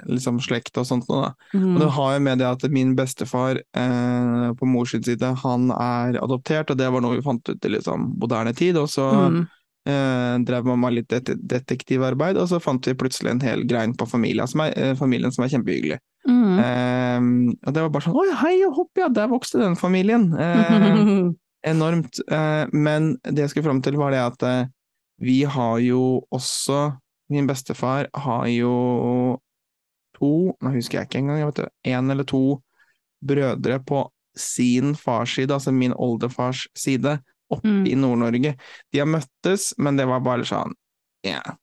liksom 0.10 0.42
slekt 0.44 0.76
og 0.82 0.90
sånt. 0.90 1.08
noe. 1.08 1.32
Mm. 1.54 1.70
Og 1.76 1.80
det 1.80 1.90
har 1.96 2.18
jo 2.18 2.24
med 2.26 2.44
det 2.44 2.50
at 2.50 2.66
min 2.74 2.92
bestefar 2.98 3.62
eh, 3.62 4.50
på 4.60 4.68
mors 4.68 4.92
side, 4.92 5.32
han 5.46 5.72
er 5.72 6.20
adoptert, 6.20 6.74
og 6.74 6.82
det 6.82 6.92
var 6.92 7.06
noe 7.06 7.16
vi 7.16 7.26
fant 7.26 7.48
ut 7.48 7.70
i 7.70 7.74
liksom, 7.78 8.12
moderne 8.20 8.52
tid. 8.58 8.82
Og 8.82 8.92
så 8.92 9.08
Mm. 9.12 9.46
Eh, 9.88 10.36
drev 10.46 10.68
mamma 10.68 10.92
litt 10.94 11.10
det 11.12 11.36
detektivarbeid, 11.36 12.40
og 12.42 12.50
så 12.52 12.62
fant 12.64 12.88
vi 12.88 12.98
plutselig 12.98 13.34
en 13.34 13.44
hel 13.44 13.66
grein 13.70 13.96
på 13.98 14.08
familien 14.10 14.50
som 14.50 14.66
er, 14.66 14.74
eh, 14.78 14.96
familien 15.00 15.34
som 15.34 15.46
er 15.46 15.54
kjempehyggelig. 15.54 16.00
Mm. 16.28 16.60
Eh, 16.62 17.30
og 17.68 17.74
det 17.74 17.86
var 17.86 17.94
bare 17.94 18.06
sånn 18.06 18.18
Oi, 18.22 18.28
hei 18.44 18.56
og 18.68 18.76
hopp, 18.78 18.92
ja, 19.00 19.10
der 19.10 19.32
vokste 19.32 19.64
den 19.64 19.80
familien. 19.80 20.32
Eh, 21.62 21.70
enormt. 21.70 22.18
Eh, 22.26 22.66
men 22.74 23.16
det 23.22 23.44
jeg 23.44 23.52
skulle 23.52 23.68
fram 23.68 23.82
til, 23.86 23.98
var 24.02 24.14
det 24.14 24.22
at 24.24 24.46
eh, 24.48 24.70
vi 25.22 25.44
har 25.46 25.78
jo 25.86 26.24
også 26.34 26.98
Min 27.32 27.46
bestefar 27.48 28.10
har 28.12 28.48
jo 28.52 28.72
to, 30.18 30.52
nå 30.52 30.72
husker 30.74 30.98
jeg 30.98 31.08
ikke 31.08 31.20
engang, 31.22 31.54
det, 31.56 31.70
en 31.88 32.12
eller 32.12 32.28
to 32.28 32.58
brødre 33.24 33.78
på 33.88 34.02
sin 34.36 34.96
fars 35.00 35.38
side, 35.38 35.54
altså 35.54 35.72
min 35.72 35.94
oldefars 35.96 36.66
side, 36.76 37.22
oppe 37.52 37.68
Mm. 37.68 37.84
i 37.88 37.96
Nord-Norge. 37.96 38.56
De 38.92 39.00
har 39.00 39.08
møttes, 39.10 39.72
men 39.78 39.98
det 40.00 40.06
var 40.10 40.24
bare 40.26 40.48
sånn 40.48 40.74
yeah. 41.28 41.56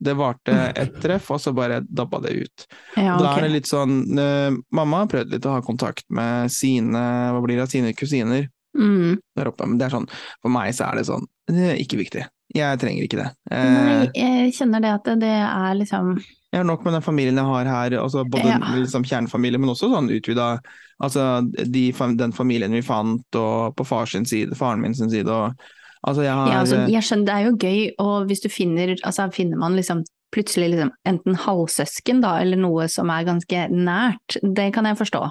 Det 0.00 0.12
varte 0.14 0.52
et 0.78 0.92
treff, 1.02 1.30
og 1.34 1.40
så 1.42 1.50
bare 1.52 1.80
dabba 1.82 2.20
det 2.22 2.30
ut. 2.44 2.66
Ja, 2.94 3.16
Da 3.18 3.32
er 3.36 3.42
det 3.48 3.48
litt 3.56 3.66
sånn 3.66 3.96
uh, 4.14 4.54
Mamma 4.70 5.00
har 5.02 5.08
prøvd 5.10 5.32
litt 5.34 5.46
å 5.48 5.56
ha 5.56 5.62
kontakt 5.66 6.04
med 6.14 6.52
sine 6.54 7.00
hva 7.34 7.40
blir 7.42 7.58
det, 7.58 7.66
sine 7.72 7.90
kusiner 7.98 8.46
Mm. 8.76 9.16
der 9.36 9.48
oppe, 9.48 9.66
men 9.66 9.78
det 9.80 9.86
er 9.88 9.94
sånn 9.96 10.08
For 10.42 10.52
meg 10.52 10.74
så 10.76 10.90
er 10.90 10.98
det 10.98 11.06
sånn 11.08 11.24
Det 11.48 11.70
er 11.72 11.78
ikke 11.80 11.96
viktig. 11.98 12.26
Jeg 12.54 12.80
trenger 12.80 13.04
ikke 13.04 13.20
det. 13.20 13.28
Eh, 13.50 13.70
Nei, 13.72 14.10
jeg 14.16 14.52
kjenner 14.56 14.84
det 14.84 14.92
at 14.92 15.08
det 15.20 15.32
er 15.32 15.78
liksom 15.78 16.12
Jeg 16.18 16.60
har 16.60 16.68
nok 16.68 16.84
med 16.84 16.98
den 16.98 17.04
familien 17.04 17.40
jeg 17.40 17.48
har 17.48 17.68
her, 17.68 17.96
altså 18.02 18.24
både 18.28 18.52
Ja. 18.52 18.58
liksom 18.76 19.04
kjernefamilie, 19.08 19.58
men 19.60 19.72
også 19.72 19.90
sånn 19.92 20.12
utvida 20.12 20.58
Altså 21.02 21.24
de, 21.48 21.92
den 22.18 22.32
familien 22.34 22.72
vi 22.74 22.82
fant, 22.82 23.26
og 23.38 23.76
på 23.78 24.06
sin 24.06 24.24
side, 24.26 24.56
faren 24.58 24.80
min 24.80 24.94
sin 24.94 25.10
side, 25.10 25.28
og 25.28 25.54
Altså, 26.06 26.22
jeg 26.22 26.32
har 26.32 26.52
Ja, 26.52 26.60
altså, 26.60 26.76
jeg 26.86 27.02
skjønner, 27.02 27.26
det 27.26 27.34
er 27.34 27.44
jo 27.48 27.56
gøy, 27.56 27.90
og 27.98 28.26
hvis 28.28 28.42
du 28.44 28.48
finner 28.48 28.94
Altså, 29.04 29.30
finner 29.34 29.58
man 29.58 29.74
liksom 29.74 30.04
plutselig 30.34 30.70
liksom 30.74 30.90
enten 31.08 31.34
halvsøsken, 31.34 32.20
da, 32.20 32.36
eller 32.42 32.60
noe 32.60 32.86
som 32.92 33.08
er 33.10 33.24
ganske 33.24 33.68
nært, 33.72 34.36
det 34.42 34.72
kan 34.74 34.84
jeg 34.84 34.98
forstå. 35.00 35.22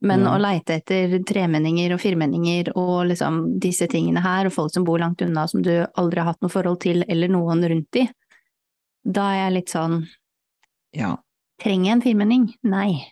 Men 0.00 0.20
Ja. 0.20 0.36
å 0.36 0.38
leite 0.40 0.76
etter 0.78 1.18
tremenninger 1.26 1.92
og 1.92 1.98
firmenninger 2.00 2.68
og 2.76 3.08
liksom 3.08 3.58
disse 3.58 3.88
tingene 3.88 4.20
her, 4.22 4.46
og 4.46 4.52
folk 4.52 4.72
som 4.72 4.84
bor 4.84 4.98
langt 4.98 5.20
unna 5.22 5.48
som 5.48 5.60
du 5.62 5.86
aldri 5.96 6.18
har 6.20 6.26
hatt 6.32 6.40
noe 6.42 6.50
forhold 6.50 6.80
til, 6.80 7.02
eller 7.08 7.28
noen 7.28 7.64
rundt 7.68 7.96
i, 7.96 8.08
da 9.04 9.30
er 9.32 9.50
jeg 9.50 9.52
litt 9.54 9.68
sånn 9.74 10.06
Ja. 10.94 11.16
Trenger 11.60 11.84
jeg 11.86 11.92
en 11.96 12.02
firmenning? 12.02 12.54
Nei. 12.62 13.10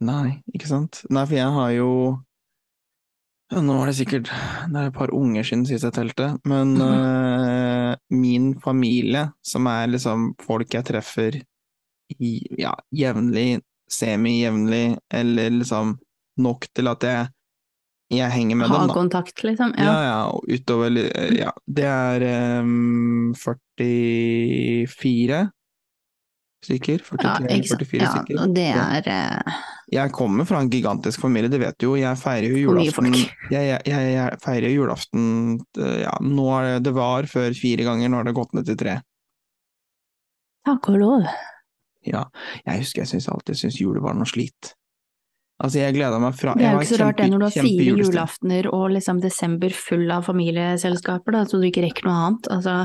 Nei, 0.00 0.42
ikke 0.54 0.66
sant. 0.66 1.02
Nei, 1.10 1.24
for 1.26 1.34
jeg 1.34 1.52
har 1.52 1.70
jo 1.72 2.22
Nå 3.52 3.76
var 3.78 3.86
det 3.86 3.94
sikkert 3.94 4.24
Det 4.72 4.76
er 4.80 4.86
et 4.88 4.94
par 4.94 5.08
unger 5.14 5.44
siden 5.44 5.66
sist 5.68 5.84
jeg 5.84 5.92
telte, 5.92 6.38
men 6.44 6.74
Mhm. 6.74 7.92
eh, 7.92 7.96
min 8.10 8.54
familie, 8.60 9.32
som 9.42 9.66
er 9.68 9.86
liksom 9.86 10.34
folk 10.40 10.68
jeg 10.70 10.84
treffer 10.84 11.42
i, 12.20 12.40
ja, 12.58 12.74
jevnlig, 12.92 13.62
semi-jevnlig, 13.88 14.98
eller 15.10 15.50
liksom 15.50 15.98
nok 16.42 16.66
til 16.76 16.86
at 16.90 17.02
jeg, 17.06 17.28
jeg 18.16 18.30
henger 18.30 18.56
med 18.60 18.68
Ha 18.70 18.74
dem, 18.78 18.88
Ha 18.90 18.94
kontakt, 18.94 19.42
liksom. 19.44 19.72
Ja, 19.78 19.84
Ja. 19.84 20.02
ja, 20.06 20.24
og 20.30 20.44
utover 20.48 20.90
Ja, 21.36 21.50
det 21.66 21.84
er 21.90 22.20
um, 22.62 23.34
44 23.34 25.50
stykker. 26.66 26.98
43 26.98 27.56
ikke 27.56 27.68
sant. 27.70 27.82
44 27.86 28.02
Ja, 28.02 28.10
stykker. 28.12 28.36
og 28.42 28.54
det 28.56 28.66
er 28.74 29.02
uh... 29.06 29.40
Jeg 29.92 30.10
kommer 30.16 30.44
fra 30.48 30.60
en 30.64 30.70
gigantisk 30.70 31.20
familie, 31.22 31.48
det 31.52 31.60
vet 31.62 31.76
du 31.78 31.84
jo. 31.86 31.92
Jeg 32.00 32.16
feirer 32.18 32.48
jo 32.50 32.56
julaften 32.64 33.12
jeg, 33.54 33.56
jeg, 33.70 33.80
jeg, 33.86 34.02
jeg 34.16 34.28
feirer 34.42 34.70
julaften 34.74 35.22
eh, 35.78 36.00
ja, 36.02 36.10
nå 36.26 36.46
er 36.56 36.62
det, 36.66 36.80
det 36.88 36.94
var 36.96 37.22
før 37.30 37.54
fire 37.54 37.84
ganger, 37.86 38.08
nå 38.10 38.16
har 38.18 38.24
det 38.26 38.34
gått 38.34 38.52
ned 38.58 38.66
til 38.66 38.76
tre. 38.80 38.96
Takk 40.66 40.88
og 40.90 40.98
lov. 40.98 41.22
Ja, 42.06 42.24
jeg 42.66 42.78
husker 42.82 43.02
jeg 43.04 43.10
syns 43.14 43.28
alltid 43.30 43.54
syntes 43.60 43.78
jul 43.82 43.98
var 44.02 44.14
noe 44.18 44.26
slit. 44.26 44.72
Altså, 45.62 45.78
jeg 45.80 45.94
gleda 45.96 46.18
meg 46.20 46.34
fra 46.36 46.52
Det 46.54 46.66
er 46.68 46.74
jo 46.76 46.80
ikke 46.84 46.92
så 46.96 47.00
rart 47.00 47.16
det 47.16 47.30
når 47.32 47.38
du 47.38 47.44
har 47.46 47.54
fire 47.64 47.84
julaftener 47.96 48.66
og 48.74 48.90
liksom 48.92 49.20
desember 49.22 49.70
full 49.72 50.10
av 50.12 50.26
familieselskaper, 50.28 51.32
da, 51.32 51.44
så 51.48 51.60
du 51.60 51.66
ikke 51.70 51.84
rekker 51.86 52.04
noe 52.08 52.20
annet. 52.26 52.48
Altså, 52.52 52.76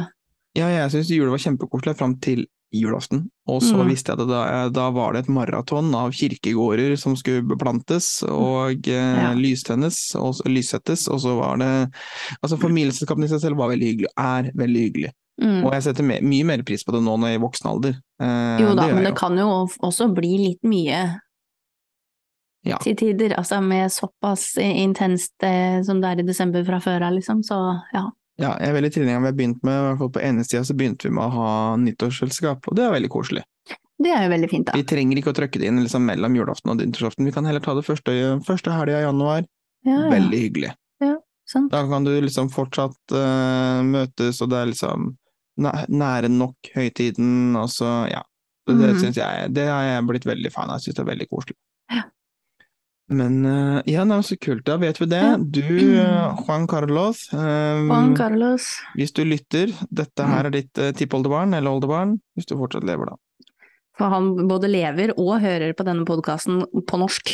Ja, 0.56 0.68
jeg 0.68 0.92
syns 0.92 1.10
jula 1.12 1.32
var 1.32 1.40
kjempekoselig 1.40 1.96
fram 2.00 2.18
til 2.20 2.46
julaften, 2.74 3.26
og 3.52 3.62
så 3.62 3.76
Mm. 3.84 3.90
visste 3.92 4.12
jeg 4.12 4.20
at 4.22 4.28
da, 4.30 4.70
da 4.72 4.90
var 4.92 5.12
det 5.14 5.26
et 5.26 5.30
maraton 5.30 5.94
av 5.96 6.12
kirkegårder 6.16 6.98
som 6.98 7.16
skulle 7.20 7.44
beplantes 7.44 8.24
og 8.24 8.88
eh, 8.88 9.22
Ja. 9.24 9.34
lystennes 9.36 10.16
og 10.16 10.40
lyssettes, 10.48 11.10
og 11.12 11.20
så 11.20 11.36
var 11.38 11.58
det 11.58 11.92
Altså, 12.42 12.58
familieselskapene 12.58 13.26
i 13.26 13.28
seg 13.28 13.42
selv 13.42 13.58
var 13.58 13.70
veldig 13.76 13.88
hyggelig, 13.92 14.12
er 14.18 14.52
veldig 14.56 14.82
hyggelig, 14.88 15.12
mm. 15.42 15.66
og 15.66 15.74
jeg 15.74 15.84
setter 15.84 16.04
mye 16.24 16.46
mer 16.46 16.64
pris 16.64 16.84
på 16.88 16.94
det 16.96 17.04
nå 17.04 17.18
når 17.20 17.28
jeg 17.28 17.36
er 17.36 17.40
i 17.40 17.46
voksen 17.48 17.70
alder. 17.72 17.94
Eh, 18.22 18.60
Jo 18.64 18.76
da, 18.76 18.88
men 18.88 19.04
det 19.04 19.12
det 19.12 19.16
kan 19.20 19.36
jo 19.38 19.68
også 19.84 20.14
bli 20.16 20.38
litt 20.38 20.64
mye 20.64 21.20
Ja. 22.64 22.78
til 22.78 22.96
tider. 22.96 23.34
Altså 23.40 23.58
med 23.66 23.90
såpass 23.92 24.58
intenst 24.62 25.34
eh, 25.44 25.82
som 25.82 26.02
det 26.02 26.10
er 26.12 26.20
i 26.22 26.26
desember 26.28 26.64
fra 26.68 26.78
før 26.80 27.08
av, 27.08 27.14
liksom. 27.16 27.42
Så 27.44 27.58
ja. 27.94 28.04
Ja, 28.42 28.52
jeg 28.60 28.70
er 28.70 28.74
veldig 28.78 28.92
tilhenger 28.94 29.18
av 29.18 29.22
Vi 29.24 29.30
har 29.32 29.38
begynt 29.38 29.64
med, 29.64 29.74
i 29.78 29.86
hvert 29.88 29.98
fall 30.00 30.12
på 30.16 30.22
ene 30.22 30.44
sida 30.46 30.62
så 30.66 30.74
begynte 30.78 31.08
vi 31.10 31.14
med 31.14 31.26
å 31.26 31.34
ha 31.36 31.50
nyttårsselskap, 31.78 32.68
og 32.70 32.76
det 32.78 32.86
er 32.86 32.94
veldig 32.96 33.10
koselig. 33.14 33.44
Det 34.02 34.10
er 34.10 34.24
jo 34.26 34.30
veldig 34.32 34.50
fint, 34.50 34.66
da. 34.66 34.74
Vi 34.78 34.86
trenger 34.90 35.18
ikke 35.20 35.30
å 35.34 35.38
trøkke 35.38 35.60
det 35.62 35.68
inn 35.70 35.82
liksom, 35.84 36.06
mellom 36.06 36.34
julaften 36.40 36.72
og 36.74 36.80
nyttårsaften, 36.80 37.26
vi 37.28 37.34
kan 37.36 37.46
heller 37.46 37.62
ta 37.62 37.76
det 37.78 37.84
første, 37.86 38.16
første 38.48 38.72
helga 38.74 39.02
i 39.02 39.04
januar. 39.06 39.44
Ja, 39.86 39.98
ja. 39.98 40.10
Veldig 40.16 40.40
hyggelig. 40.46 40.72
Ja, 41.02 41.16
Sant. 41.52 41.72
Da 41.74 41.84
kan 41.90 42.04
du 42.08 42.12
liksom 42.22 42.50
fortsatt 42.54 42.98
uh, 43.14 43.82
møtes, 43.86 44.42
og 44.42 44.50
det 44.54 44.58
er 44.62 44.72
liksom 44.72 45.12
nære 45.92 46.30
nok 46.32 46.72
høytiden, 46.76 47.56
og 47.60 47.70
så 47.70 48.08
ja. 48.10 48.22
Det 48.70 48.76
Mhm. 48.78 49.00
synes 49.02 49.18
jeg 49.18 49.54
Det 49.54 49.68
har 49.68 49.84
jeg 49.84 50.06
blitt 50.08 50.26
veldig 50.26 50.52
fan 50.54 50.70
av, 50.70 50.78
jeg 50.80 50.94
syns 50.94 50.96
det 50.96 51.02
er 51.04 51.12
veldig 51.16 51.28
koselig. 51.30 51.56
Ja. 51.92 52.04
Men 53.12 53.42
eh, 53.46 53.82
ja, 53.92 54.06
er 54.06 54.24
så 54.24 54.38
kult, 54.40 54.64
da 54.68 54.78
vet 54.82 55.02
vi 55.02 55.08
det. 55.12 55.24
Du, 55.52 55.66
eh, 56.00 56.44
Juan 56.46 56.68
Carlos, 56.72 57.26
eh, 57.36 57.82
Juan 57.90 58.16
Carlos. 58.16 58.70
hvis 58.96 59.12
du 59.18 59.26
lytter, 59.28 59.74
dette 59.92 60.28
her 60.28 60.48
er 60.48 60.56
ditt 60.56 60.80
uh, 60.80 60.94
tippoldebarn 60.96 61.58
eller 61.58 61.76
oldebarn, 61.76 62.16
hvis 62.38 62.48
du 62.48 62.56
fortsatt 62.60 62.88
lever 62.88 63.12
da. 63.12 63.20
For 64.00 64.14
han 64.16 64.34
både 64.50 64.72
lever 64.72 65.14
og 65.20 65.36
hører 65.44 65.76
på 65.78 65.86
denne 65.86 66.08
podkasten 66.08 66.64
på 66.88 67.00
norsk. 67.02 67.34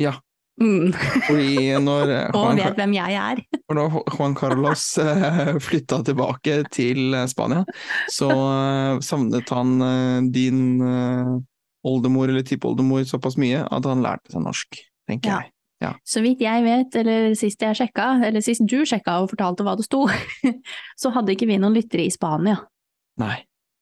Ja. 0.00 0.18
Mm. 0.60 0.92
Fordi 1.26 1.76
når 1.84 2.10
eh, 2.14 2.30
Og 2.38 2.56
vet 2.56 2.78
hvem 2.78 2.94
jeg 2.96 3.16
er. 3.20 3.42
For 3.66 3.76
da 3.76 3.86
Juan 4.14 4.36
Carlos 4.38 4.84
eh, 5.02 5.56
flytta 5.60 6.00
tilbake 6.06 6.62
til 6.72 7.16
eh, 7.16 7.26
Spania, 7.28 7.64
så 8.12 8.30
eh, 8.30 9.02
savnet 9.04 9.52
han 9.52 9.76
eh, 9.84 10.30
din 10.32 10.62
eh, 10.80 11.34
oldemor 11.86 12.32
eller 12.32 12.46
tippoldemor 12.46 13.04
såpass 13.06 13.36
mye 13.40 13.64
at 13.66 13.88
han 13.88 14.04
lærte 14.04 14.32
seg 14.32 14.46
norsk, 14.46 14.80
tenker 15.08 15.30
Ja. 15.30 15.40
jeg. 15.42 15.52
Så 16.08 16.22
vidt 16.24 16.40
jeg 16.40 16.62
vet, 16.64 16.94
eller 16.96 17.34
sist 17.36 17.60
jeg 17.62 17.76
sjekka, 17.76 18.06
eller 18.24 18.40
sist 18.40 18.64
du 18.66 18.78
sjekka 18.88 19.18
og 19.22 19.28
fortalte 19.30 19.62
hva 19.66 19.74
det 19.76 19.84
sto, 19.84 20.06
så 21.00 21.12
hadde 21.14 21.34
ikke 21.34 21.46
vi 21.50 21.58
noen 21.60 21.74
lyttere 21.76 22.06
i 22.06 22.10
Spania. 22.14 22.56
Nei. 23.20 23.36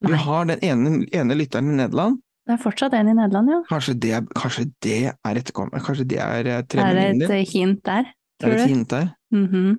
Vi 0.04 0.10
Nei. 0.12 0.18
har 0.24 0.44
den 0.50 0.58
ene, 0.66 1.06
ene 1.14 1.36
lytteren 1.38 1.70
i 1.70 1.76
Nederland. 1.78 2.18
Det 2.44 2.58
er 2.58 2.60
fortsatt 2.60 2.92
en 2.98 3.08
i 3.08 3.14
Nederland, 3.16 3.48
ja. 3.48 3.60
Kanskje 3.70 3.94
det, 4.02 4.10
er- 4.18 4.26
kanskje 4.36 4.66
det 4.84 4.96
er 5.14 5.38
etterkommer, 5.40 5.80
kanskje 5.80 6.04
det 6.10 6.18
er 6.20 6.44
eh, 6.50 6.58
Er 6.58 6.62
det 6.66 6.68
tremenningen 6.74 7.22
et 7.30 7.30
hint 7.30 7.30
der, 7.30 7.54
hint 7.54 7.82
der, 7.88 8.10
Det 8.12 8.48
er 8.48 8.50
tror 8.50 8.64
et 8.64 8.68
hint 8.74 8.88
der. 8.90 9.06
Mhm. 9.32 9.78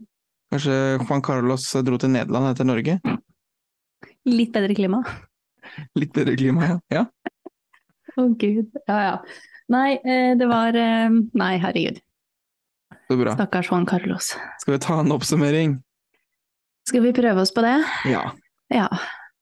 Kanskje 0.56 0.76
Juan 1.04 1.22
Carlos 1.26 1.68
dro 1.86 1.98
til 2.02 2.10
Nederland 2.16 2.48
etter 2.54 2.66
Norge? 2.66 2.96
Litt 4.26 4.54
bedre 4.56 4.74
klima. 4.78 5.04
Litt 6.00 6.14
bedre 6.16 6.34
klima, 6.40 6.72
ja. 6.72 6.80
ja. 7.02 7.06
Å 8.18 8.26
gud. 8.40 8.72
Ja 8.88 8.98
ja. 9.04 9.16
Nei, 9.74 9.96
eh, 10.06 10.34
det 10.38 10.48
var 10.50 10.76
eh, 10.78 11.10
Nei, 11.34 11.54
herregud. 11.62 12.00
Så 13.10 13.18
bra. 13.20 13.34
Stakkars 13.38 13.70
Juan 13.72 13.86
Carlos. 13.90 14.34
Skal 14.62 14.76
vi 14.76 14.80
ta 14.86 15.00
en 15.02 15.14
oppsummering? 15.14 15.78
Skal 16.90 17.02
vi 17.06 17.14
prøve 17.18 17.42
oss 17.42 17.54
på 17.54 17.64
det? 17.66 17.78
Ja. 18.10 18.28
Ja. 18.74 18.88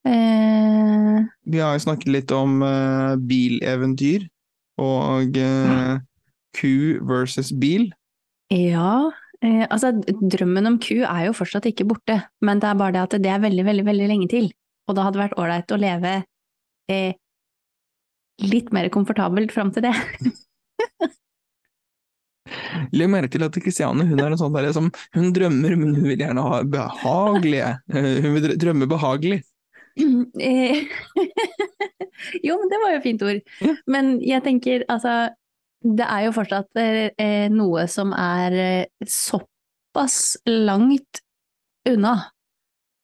Eh, 0.08 1.24
Vi 1.48 1.60
har 1.60 1.76
jo 1.76 1.84
snakket 1.84 2.12
litt 2.12 2.32
om 2.36 2.62
uh, 2.64 3.16
bileventyr 3.20 4.26
og 4.82 5.38
uh, 5.40 6.00
ku 6.60 7.00
versus 7.08 7.52
bil. 7.56 7.90
ja. 8.52 9.12
Eh, 9.44 9.66
altså, 9.68 9.90
drømmen 10.08 10.70
om 10.70 10.76
ku 10.80 11.02
er 11.04 11.26
jo 11.26 11.34
fortsatt 11.36 11.66
ikke 11.68 11.84
borte, 11.90 12.16
men 12.40 12.62
det 12.64 12.70
er 12.70 12.78
bare 12.80 12.94
det 12.96 13.02
at 13.02 13.16
det 13.26 13.28
er 13.28 13.42
veldig, 13.44 13.66
veldig, 13.68 13.84
veldig 13.90 14.06
lenge 14.08 14.28
til. 14.32 14.46
Og 14.88 14.96
det 14.96 15.04
hadde 15.04 15.20
vært 15.20 15.36
ålreit 15.36 15.74
å 15.76 15.80
leve 15.82 16.14
eh, 16.88 17.18
litt 18.42 18.72
mer 18.74 18.90
komfortabelt 18.94 19.54
fram 19.54 19.72
til 19.76 19.86
det. 19.88 19.94
Legg 22.94 23.10
merke 23.10 23.32
til 23.34 23.46
at 23.46 23.58
Kristiane 23.64 24.06
hun 24.06 24.20
er 24.20 24.34
en 24.34 24.40
sånn 24.40 24.54
der 24.54 24.70
som 24.76 24.90
Hun 25.16 25.32
drømmer, 25.36 25.76
men 25.80 25.96
hun 25.96 26.10
vil 26.12 26.22
gjerne 26.22 26.44
ha 26.44 26.60
behagelige 26.68 27.70
eh, 27.94 28.18
Hun 28.24 28.36
vil 28.38 28.56
drømme 28.60 28.90
behagelig. 28.92 29.42
Eh, 30.42 30.90
jo, 32.48 32.56
men 32.58 32.70
det 32.72 32.80
var 32.82 32.94
jo 32.94 32.98
et 32.98 33.04
fint 33.06 33.22
ord. 33.26 33.42
Ja. 33.62 33.74
Men 33.94 34.16
jeg 34.26 34.42
tenker, 34.42 34.86
altså, 34.90 35.30
det 35.86 36.08
er 36.08 36.24
jo 36.26 36.32
fortsatt 36.34 36.82
eh, 36.82 37.46
noe 37.54 37.86
som 37.92 38.16
er 38.18 38.88
såpass 39.06 40.18
langt 40.50 41.22
unna. 41.90 42.16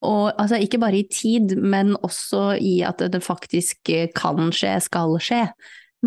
Og 0.01 0.31
altså, 0.39 0.55
ikke 0.63 0.79
bare 0.79 1.01
i 1.01 1.07
tid, 1.11 1.57
men 1.59 1.95
også 2.03 2.53
i 2.61 2.77
at 2.87 3.01
det 3.11 3.19
faktisk 3.25 3.89
kan 4.15 4.51
skje, 4.55 4.77
skal 4.85 5.17
skje. 5.19 5.41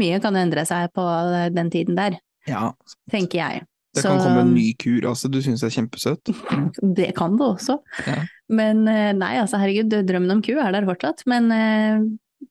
Mye 0.00 0.20
kan 0.24 0.36
endre 0.40 0.64
seg 0.64 0.88
på 0.96 1.04
den 1.52 1.68
tiden 1.70 1.98
der, 1.98 2.16
Ja, 2.48 2.70
tenker 3.12 3.38
jeg. 3.38 3.66
det 3.94 4.02
Så- 4.02 4.08
kan 4.08 4.18
komme 4.24 4.40
en 4.46 4.54
ny 4.54 4.72
kur 4.80 5.04
altså. 5.10 5.28
du 5.30 5.42
syns 5.42 5.60
det 5.60 5.68
er 5.68 5.76
kjempesøt. 5.82 6.32
Det 6.96 7.14
kan 7.14 7.36
det 7.36 7.44
også. 7.46 7.76
Ja. 8.06 8.22
Men 8.48 8.88
eh, 8.88 9.12
nei, 9.12 9.36
altså 9.38 9.60
herregud, 9.60 9.92
drømmen 10.08 10.30
om 10.38 10.42
ku 10.42 10.52
er 10.56 10.72
der 10.72 10.88
fortsatt. 10.88 11.22
Men 11.26 11.52
eh, 11.52 12.00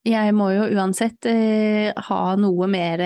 jeg 0.06 0.34
må 0.38 0.52
jo 0.54 0.70
uansett 0.78 1.26
eh, 1.26 1.92
ha 1.98 2.36
noe 2.38 2.68
mer 2.70 3.02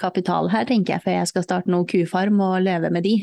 kapital 0.00 0.48
her, 0.48 0.64
tenker 0.64 0.96
jeg, 0.96 1.02
før 1.04 1.18
jeg 1.20 1.28
skal 1.28 1.42
starte 1.44 1.70
noe 1.70 1.84
kufarm 1.84 2.40
og 2.40 2.62
leve 2.64 2.90
med 2.90 3.04
de. 3.04 3.18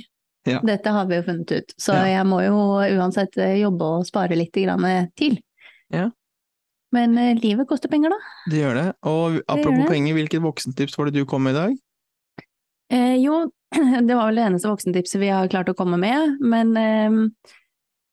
Ja. 0.46 0.60
Dette 0.66 0.92
har 0.94 1.08
vi 1.10 1.18
jo 1.18 1.26
funnet 1.26 1.52
ut, 1.52 1.74
så 1.82 1.96
Ja. 1.96 2.06
jeg 2.20 2.26
må 2.30 2.42
jo 2.46 2.60
uansett 3.00 3.38
eh, 3.42 3.58
jobbe 3.64 3.88
og 3.98 4.06
spare 4.06 4.38
litt 4.38 4.54
grann 4.54 5.10
til. 5.18 5.40
Ja. 5.94 6.10
Men 6.94 7.18
eh, 7.18 7.34
livet 7.42 7.68
koster 7.68 7.90
penger, 7.92 8.14
da. 8.14 8.20
Det 8.52 8.62
gjør 8.62 8.78
det. 8.78 8.86
Og 9.10 9.40
apropos 9.48 9.82
det. 9.84 9.90
penger, 9.90 10.14
hvilket 10.14 10.44
voksentips 10.46 10.98
var 10.98 11.10
det 11.10 11.18
du 11.18 11.26
kom 11.26 11.44
med 11.44 11.56
i 11.56 11.60
dag? 11.60 11.76
Eh, 12.94 13.16
jo, 13.24 13.40
det 14.08 14.14
var 14.16 14.30
vel 14.30 14.40
det 14.40 14.46
eneste 14.52 14.70
voksentipset 14.70 15.20
vi 15.20 15.32
har 15.34 15.50
klart 15.52 15.72
å 15.72 15.78
komme 15.78 15.98
med, 16.00 16.38
men 16.46 16.76
eh, 16.78 17.18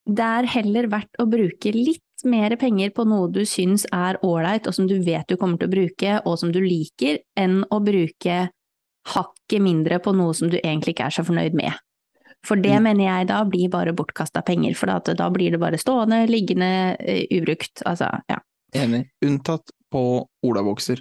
det 0.08 0.30
er 0.40 0.48
heller 0.56 0.88
verdt 0.90 1.20
å 1.22 1.28
bruke 1.30 1.74
litt 1.76 2.00
mer 2.24 2.54
penger 2.56 2.92
på 2.94 3.04
noe 3.08 3.28
du 3.34 3.42
syns 3.48 3.84
er 3.92 4.18
ålreit, 4.24 4.66
og 4.70 4.74
som 4.76 4.86
du 4.88 4.96
vet 5.02 5.28
du 5.28 5.36
kommer 5.36 5.58
til 5.58 5.68
å 5.68 5.74
bruke, 5.74 6.18
og 6.24 6.38
som 6.40 6.52
du 6.54 6.60
liker, 6.62 7.20
enn 7.38 7.62
å 7.70 7.80
bruke 7.82 8.48
hakket 9.12 9.62
mindre 9.62 9.98
på 10.02 10.14
noe 10.14 10.34
som 10.34 10.50
du 10.50 10.58
egentlig 10.60 10.94
ikke 10.94 11.08
er 11.10 11.16
så 11.16 11.24
fornøyd 11.26 11.56
med. 11.58 11.74
For 12.44 12.56
det 12.56 12.74
Mm. 12.78 12.82
mener 12.82 13.04
jeg 13.04 13.28
da 13.28 13.44
blir 13.44 13.68
bare 13.70 13.92
bortkasta 13.94 14.42
penger, 14.44 14.74
for 14.74 14.90
at 14.90 15.04
da 15.16 15.30
blir 15.30 15.50
det 15.52 15.60
bare 15.60 15.78
stående, 15.78 16.26
liggende, 16.28 16.96
uh, 16.98 17.38
ubrukt, 17.38 17.82
altså, 17.86 18.08
ja. 18.28 18.38
Enig. 18.74 19.06
Unntatt 19.24 19.70
på 19.92 20.26
olabokser. 20.44 20.98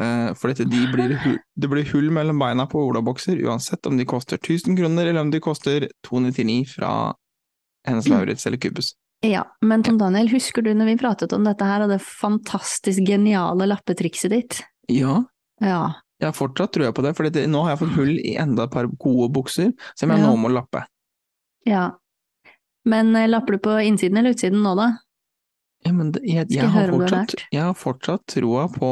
Uh, 0.00 0.32
for 0.34 0.48
dette, 0.48 0.64
de 0.68 0.86
blir 0.92 1.12
det 1.56 1.68
blir 1.70 1.84
hull 1.92 2.10
mellom 2.10 2.38
beina 2.38 2.66
på 2.66 2.80
olabokser, 2.90 3.36
uansett 3.44 3.86
om 3.86 3.96
de 3.96 4.04
koster 4.04 4.36
1000 4.38 4.76
kroner, 4.76 5.06
eller 5.06 5.20
om 5.20 5.30
de 5.30 5.40
koster 5.40 5.88
299 6.04 6.64
fra 6.74 7.14
Hennes 7.86 8.08
Lauritz 8.08 8.46
eller 8.46 8.58
Kubus. 8.58 8.94
Ja, 9.24 9.44
men 9.62 9.82
Tom 9.82 9.98
Daniel, 9.98 10.28
husker 10.28 10.62
du 10.62 10.72
når 10.74 10.86
vi 10.86 10.96
pratet 10.98 11.32
om 11.32 11.44
dette 11.44 11.62
her, 11.64 11.82
og 11.84 11.88
det 11.92 12.00
fantastisk 12.02 13.04
geniale 13.06 13.66
lappetrikset 13.70 14.30
ditt? 14.30 14.62
Ja, 14.88 15.24
Ja. 15.60 15.92
Jeg 16.22 16.30
har 16.30 16.36
fortsatt 16.38 16.72
trua 16.76 16.92
på 16.94 17.02
det, 17.02 17.16
for 17.18 17.26
nå 17.26 17.62
har 17.66 17.74
jeg 17.74 17.80
fått 17.82 17.96
hull 17.98 18.12
i 18.14 18.36
enda 18.38 18.68
et 18.68 18.74
par 18.74 18.86
gode 19.02 19.28
bukser, 19.34 19.72
som 19.98 20.12
jeg 20.14 20.22
Ja. 20.22 20.30
nå 20.30 20.36
må 20.38 20.52
lappe. 20.52 20.84
Ja. 21.66 21.90
Men 22.86 23.14
eh, 23.16 23.28
lapper 23.28 23.58
du 23.58 23.58
på 23.58 23.74
innsiden 23.82 24.18
eller 24.18 24.34
utsiden 24.36 24.62
nå, 24.62 24.74
da? 24.78 24.92
Ja, 25.84 25.92
men 25.92 26.12
det, 26.14 26.22
jeg, 26.22 26.46
jeg, 26.46 26.60
jeg 26.60 26.70
har 26.70 26.92
fortsatt, 26.94 27.32
jeg 27.50 27.62
har 27.62 27.74
fortsatt 27.74 28.26
troa 28.30 28.68
på 28.70 28.90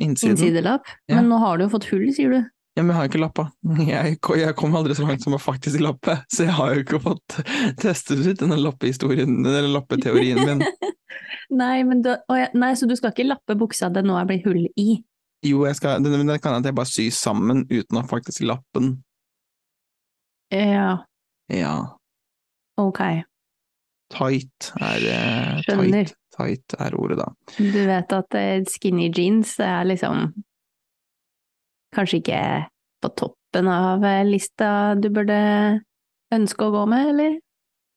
innsiden. 0.00 0.36
Innsidelapp? 0.38 0.88
Ja. 1.06 1.18
Men 1.18 1.28
nå 1.28 1.40
har 1.42 1.58
du 1.58 1.66
jo 1.66 1.72
fått 1.76 1.88
hull, 1.92 2.06
sier 2.16 2.32
du. 2.32 2.38
Ja, 2.78 2.84
men 2.84 2.94
jeg 2.94 2.98
har 3.00 3.08
ikke 3.10 3.20
lappa. 3.20 3.44
Jeg, 3.82 4.16
jeg 4.38 4.54
kom 4.56 4.76
aldri 4.78 4.94
så 4.94 5.04
langt 5.04 5.24
som 5.24 5.34
å 5.34 5.40
faktisk 5.42 5.82
lappe, 5.82 6.14
så 6.32 6.46
jeg 6.46 6.54
har 6.56 6.76
jo 6.76 6.84
ikke 6.84 7.00
fått 7.02 7.38
testet 7.82 8.22
ut 8.24 8.38
denne 8.40 8.56
lappehistorien, 8.62 9.34
eller 9.44 9.68
lappeteorien 9.74 10.40
min. 10.46 10.64
Nei, 11.60 11.82
men 11.88 12.04
du, 12.04 12.12
ja, 12.12 12.48
nei, 12.54 12.74
så 12.76 12.86
du 12.88 12.94
skal 12.96 13.12
ikke 13.14 13.26
lappe 13.26 13.56
buksa 13.58 13.88
det 13.92 14.02
nå 14.06 14.16
er 14.20 14.28
blitt 14.28 14.44
hull 14.46 14.66
i? 14.78 14.98
Jo, 15.46 15.62
jeg 15.68 15.76
skal, 15.78 16.02
det, 16.02 16.10
men 16.10 16.26
det 16.26 16.40
kan 16.42 16.58
jeg 16.64 16.74
bare 16.74 16.90
sy 16.90 17.08
sammen 17.14 17.62
uten 17.70 18.00
å 18.00 18.06
faktisk 18.10 18.42
lappen. 18.48 18.96
Ja, 20.50 21.04
Ja, 21.52 21.74
ok. 22.80 23.00
tight 24.12 24.70
er 24.80 25.04
eh, 25.12 25.60
Skjønner. 25.62 26.08
tight, 26.08 26.14
tight 26.36 26.74
er 26.80 26.96
ordet, 26.96 27.18
da. 27.20 27.28
Du 27.58 27.78
vet 27.86 28.12
at 28.16 28.34
eh, 28.38 28.62
skinny 28.68 29.10
jeans 29.12 29.54
er 29.60 29.84
liksom 29.88 30.32
kanskje 31.94 32.20
ikke 32.22 32.40
på 33.04 33.10
toppen 33.20 33.68
av 33.72 34.04
eh, 34.04 34.24
lista 34.28 34.94
du 34.98 35.10
burde 35.12 35.38
ønske 36.34 36.64
å 36.66 36.72
gå 36.74 36.86
med, 36.90 37.12
eller? 37.14 37.38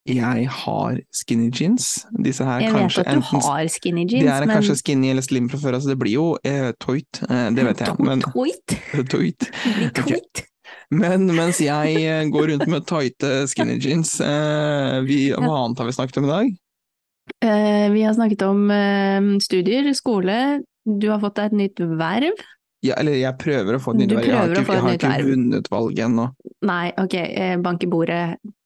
Jeg 0.10 0.48
har 0.50 0.96
skinny 1.14 1.52
jeans. 1.54 2.08
Disse 2.26 2.46
her 2.46 2.64
Jeg 2.64 2.74
vet 2.74 2.96
at 2.98 3.06
du 3.06 3.12
enten 3.20 3.44
har 3.46 3.68
skinny 3.70 4.06
De 4.10 4.16
jeans, 4.18 4.30
er 4.34 4.46
men 4.48 4.56
kanskje 4.56 4.78
skinny 4.80 5.12
eller 5.14 5.22
slim 5.26 5.50
fra 5.52 5.60
før, 5.62 5.76
altså 5.78 5.92
det 5.92 5.98
blir 6.02 6.16
jo 6.16 6.24
eh, 6.44 6.72
toit, 6.82 7.20
eh, 7.28 7.50
det 7.54 7.66
vet 7.68 7.84
jeg, 7.86 7.98
men 8.02 8.24
toit? 8.26 8.74
toit. 9.14 9.46
Det 9.46 9.76
blir 9.78 9.92
Ok. 9.92 10.02
tweet! 10.08 10.48
Men 10.92 11.28
mens 11.38 11.60
jeg 11.64 12.02
eh, 12.02 12.24
går 12.34 12.50
rundt 12.52 12.68
med 12.72 12.88
tighte 12.90 13.46
skinny 13.52 13.78
jeans, 13.80 14.16
eh, 14.26 14.98
vi, 15.06 15.20
hva 15.38 15.52
annet 15.68 15.84
har 15.84 15.88
vi 15.92 15.94
snakket 15.96 16.18
om 16.22 16.26
i 16.28 16.32
dag? 16.32 16.50
Eh, 17.46 17.86
vi 17.94 18.02
har 18.04 18.16
snakket 18.18 18.42
om 18.48 18.64
eh, 18.74 19.30
studier, 19.46 19.92
skole, 19.96 20.40
du 20.84 21.06
har 21.12 21.22
fått 21.22 21.38
deg 21.38 21.52
et 21.52 21.60
nytt 21.62 21.84
verv. 22.02 22.42
Ja, 22.82 22.96
eller 22.98 23.14
jeg 23.20 23.38
prøver 23.38 23.78
å 23.78 23.80
få 23.84 23.94
et 23.94 24.02
nytt 24.02 24.16
verv, 24.18 24.26
jeg 24.26 24.34
har 24.40 24.50
ikke, 24.50 24.66
jeg 24.74 24.84
har 24.88 24.98
ikke 24.98 25.30
vunnet 25.30 25.70
valget 25.70 26.08
ennå. 26.08 26.26
Nei, 26.66 26.88
ok, 26.98 27.16
bank 27.62 27.86
i 27.86 27.90
bordet, 27.92 28.24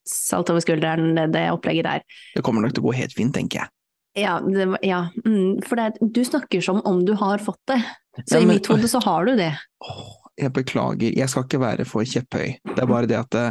salt 0.09 0.51
over 0.53 0.63
skulderen, 0.63 1.13
det, 1.17 1.29
det 1.35 1.47
opplegget 1.53 1.87
der. 1.87 2.19
Det 2.35 2.43
kommer 2.45 2.65
nok 2.65 2.75
til 2.75 2.85
å 2.85 2.89
gå 2.89 2.95
helt 2.99 3.15
fint, 3.17 3.33
tenker 3.35 3.63
jeg. 3.63 3.71
Ja, 4.15 4.37
det, 4.39 4.69
ja 4.85 5.09
mm, 5.25 5.61
for 5.67 5.79
det, 5.79 5.97
du 5.99 6.21
snakker 6.25 6.63
som 6.63 6.79
om 6.87 7.03
du 7.05 7.13
har 7.19 7.41
fått 7.43 7.61
det. 7.67 7.81
Så 8.23 8.37
Ja, 8.37 8.45
i 8.45 8.47
mitt 8.47 8.67
hode 8.71 8.87
så 8.87 9.01
har 9.03 9.27
du 9.27 9.35
det. 9.35 9.51
Åh, 9.89 10.13
jeg 10.39 10.53
beklager, 10.55 11.15
jeg 11.15 11.31
skal 11.31 11.47
ikke 11.47 11.63
være 11.63 11.87
for 11.87 12.07
kjepphøy. 12.07 12.55
Det 12.71 12.79
er 12.79 12.91
bare 12.91 13.09
det 13.11 13.19
at 13.19 13.31
det, 13.35 13.47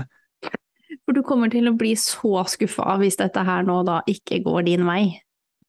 For 1.05 1.17
du 1.17 1.21
kommer 1.27 1.53
til 1.53 1.69
å 1.69 1.77
bli 1.77 1.93
så 2.01 2.47
skuffa 2.49 2.97
hvis 3.01 3.21
dette 3.21 3.45
her 3.45 3.67
nå 3.67 3.83
da 3.85 4.01
ikke 4.09 4.41
går 4.45 4.65
din 4.71 4.87
vei. 4.89 5.03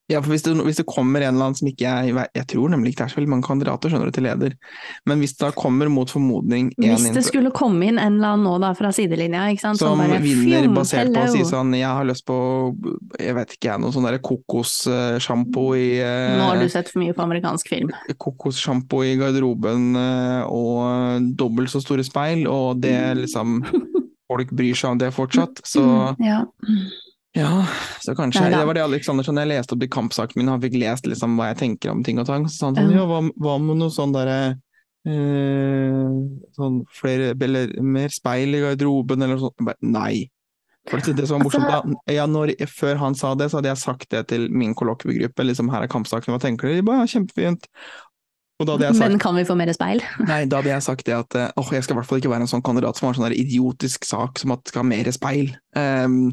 Ja, 0.05 0.19
for 0.21 0.35
hvis 0.35 0.43
det, 0.45 0.53
hvis 0.61 0.77
det 0.77 0.85
kommer 0.85 1.23
en 1.23 1.33
eller 1.33 1.47
annen 1.47 1.57
som 1.57 1.65
ikke 1.65 1.89
er 1.89 2.27
Jeg 2.35 2.45
tror 2.51 2.69
nemlig 2.69 2.91
ikke 2.91 2.99
det 2.99 3.05
er 3.07 3.13
så 3.15 3.17
veldig 3.17 3.31
mange 3.31 3.47
kandidater 3.47 3.89
skjønner 3.89 4.11
du, 4.11 4.13
til 4.13 4.25
leder, 4.27 4.53
men 5.09 5.21
hvis 5.21 5.33
det 5.33 5.47
da 5.47 5.49
kommer 5.57 5.89
mot 5.89 6.11
formodning 6.13 6.67
en 6.77 6.91
Hvis 6.91 7.07
det 7.15 7.23
skulle 7.25 7.49
komme 7.55 7.87
inn 7.87 7.97
en 7.97 8.19
eller 8.19 8.35
annen 8.35 8.45
nå 8.45 8.53
da 8.61 8.69
fra 8.77 8.91
sidelinja, 8.93 9.47
ikke 9.49 9.63
sant, 9.63 9.81
som 9.81 9.97
bare, 9.97 10.19
vinner 10.21 10.67
basert 10.75 11.09
på 11.15 11.23
å 11.23 11.31
si 11.33 11.41
sånn 11.49 11.73
Jeg 11.73 11.89
har 11.89 12.05
lyst 12.05 12.25
på 12.29 12.37
jeg 13.17 13.33
vet 13.37 13.55
ikke 13.55 13.71
jeg, 13.71 13.81
noe 13.81 13.95
sånn 13.95 14.05
derre 14.05 14.21
kokossjampo 14.25 15.65
i 15.79 15.87
eh, 16.03 16.35
Nå 16.37 16.51
har 16.51 16.61
du 16.61 16.67
sett 16.69 16.91
for 16.91 17.01
mye 17.01 17.15
på 17.17 17.25
amerikansk 17.25 17.71
film. 17.73 17.93
kokossjampo 18.21 19.01
i 19.07 19.15
garderoben 19.19 19.87
eh, 19.97 20.43
og 20.45 21.31
dobbelt 21.39 21.73
så 21.73 21.81
store 21.81 22.05
speil, 22.05 22.45
og 22.51 22.83
det 22.85 22.97
liksom 23.23 23.57
Folk 24.29 24.49
bryr 24.57 24.73
seg 24.73 24.95
om 24.95 25.01
det 25.01 25.11
fortsatt, 25.13 25.59
så 25.65 25.83
Ja. 26.21 26.43
Ja, 27.35 27.51
så 28.01 28.15
kanskje 28.15 28.41
Neida. 28.45 28.61
Det 28.61 28.67
var 28.69 28.77
det 28.79 28.83
Alexander 28.85 29.27
når 29.27 29.43
jeg 29.45 29.51
leste 29.51 29.75
opp 29.75 29.81
de 29.83 29.89
kampsakene 29.91 30.39
mine, 30.41 30.53
han 30.55 30.61
fikk 30.63 30.77
lest 30.79 31.07
liksom 31.09 31.35
hva 31.39 31.49
jeg 31.51 31.57
tenker 31.63 31.91
om 31.91 32.03
ting 32.05 32.19
og 32.21 32.29
tang, 32.29 32.45
så 32.47 32.55
sa 32.57 32.69
han 32.71 32.75
sånn 32.79 32.93
Ja. 32.95 33.03
hva, 33.09 33.19
hva 33.35 33.57
med 33.61 33.81
noe 33.81 33.91
sånn 33.93 34.13
derre 34.15 34.37
eh, 35.05 36.13
sånn 36.55 36.79
flere 36.95 37.33
eller 37.35 37.75
mer 37.83 38.09
speil 38.13 38.55
i 38.57 38.63
garderoben 38.63 39.21
eller 39.21 39.35
noe 39.37 39.45
sånt? 39.49 39.65
Bare, 39.67 39.77
Nei. 39.81 40.29
For 40.85 41.01
det, 41.01 41.15
det 41.17 41.25
som 41.27 41.39
var 41.39 41.47
morsomt 41.47 41.65
Altså- 41.65 41.95
da, 42.05 42.13
ja, 42.13 42.25
når, 42.29 42.51
Før 42.69 42.99
han 43.01 43.15
sa 43.17 43.33
det, 43.33 43.47
så 43.49 43.57
hadde 43.57 43.71
jeg 43.71 43.81
sagt 43.81 44.09
det 44.13 44.27
til 44.29 44.49
min 44.53 44.75
kollokviegruppe. 44.77 45.41
Liksom, 45.47 45.71
her 45.73 45.81
er 45.81 45.87
kampsakene, 45.89 46.35
hva 46.35 46.41
tenker 46.43 46.67
dere? 46.69 46.75
De 46.77 46.83
bare, 46.85 46.99
ja, 47.01 47.09
kjempefint. 47.19 47.65
Sagt 48.63 48.99
Men 48.99 49.19
kan 49.19 49.35
vi 49.35 49.43
få 49.45 49.55
mer 49.59 49.71
speil? 49.75 49.99
Nei, 50.29 50.45
da 50.47 50.61
hadde 50.61 50.71
jeg 50.71 50.85
sagt 50.85 51.05
det 51.07 51.15
at 51.17 51.35
eh, 51.35 51.49
åh, 51.59 51.71
jeg 51.75 51.83
skal 51.83 51.95
i 51.95 51.99
hvert 51.99 52.07
fall 52.07 52.21
ikke 52.21 52.31
være 52.31 52.45
en 52.47 52.51
sånn 52.51 52.63
kandidat 52.63 52.95
som 52.95 53.09
har 53.09 53.15
en 53.15 53.19
sånn 53.19 53.35
idiotisk 53.35 54.07
sak 54.07 54.39
som 54.39 54.53
at 54.55 54.63
skal 54.71 54.83
ha 54.83 54.87
mer 54.87 55.09
speil. 55.11 55.51
Um, 55.75 56.31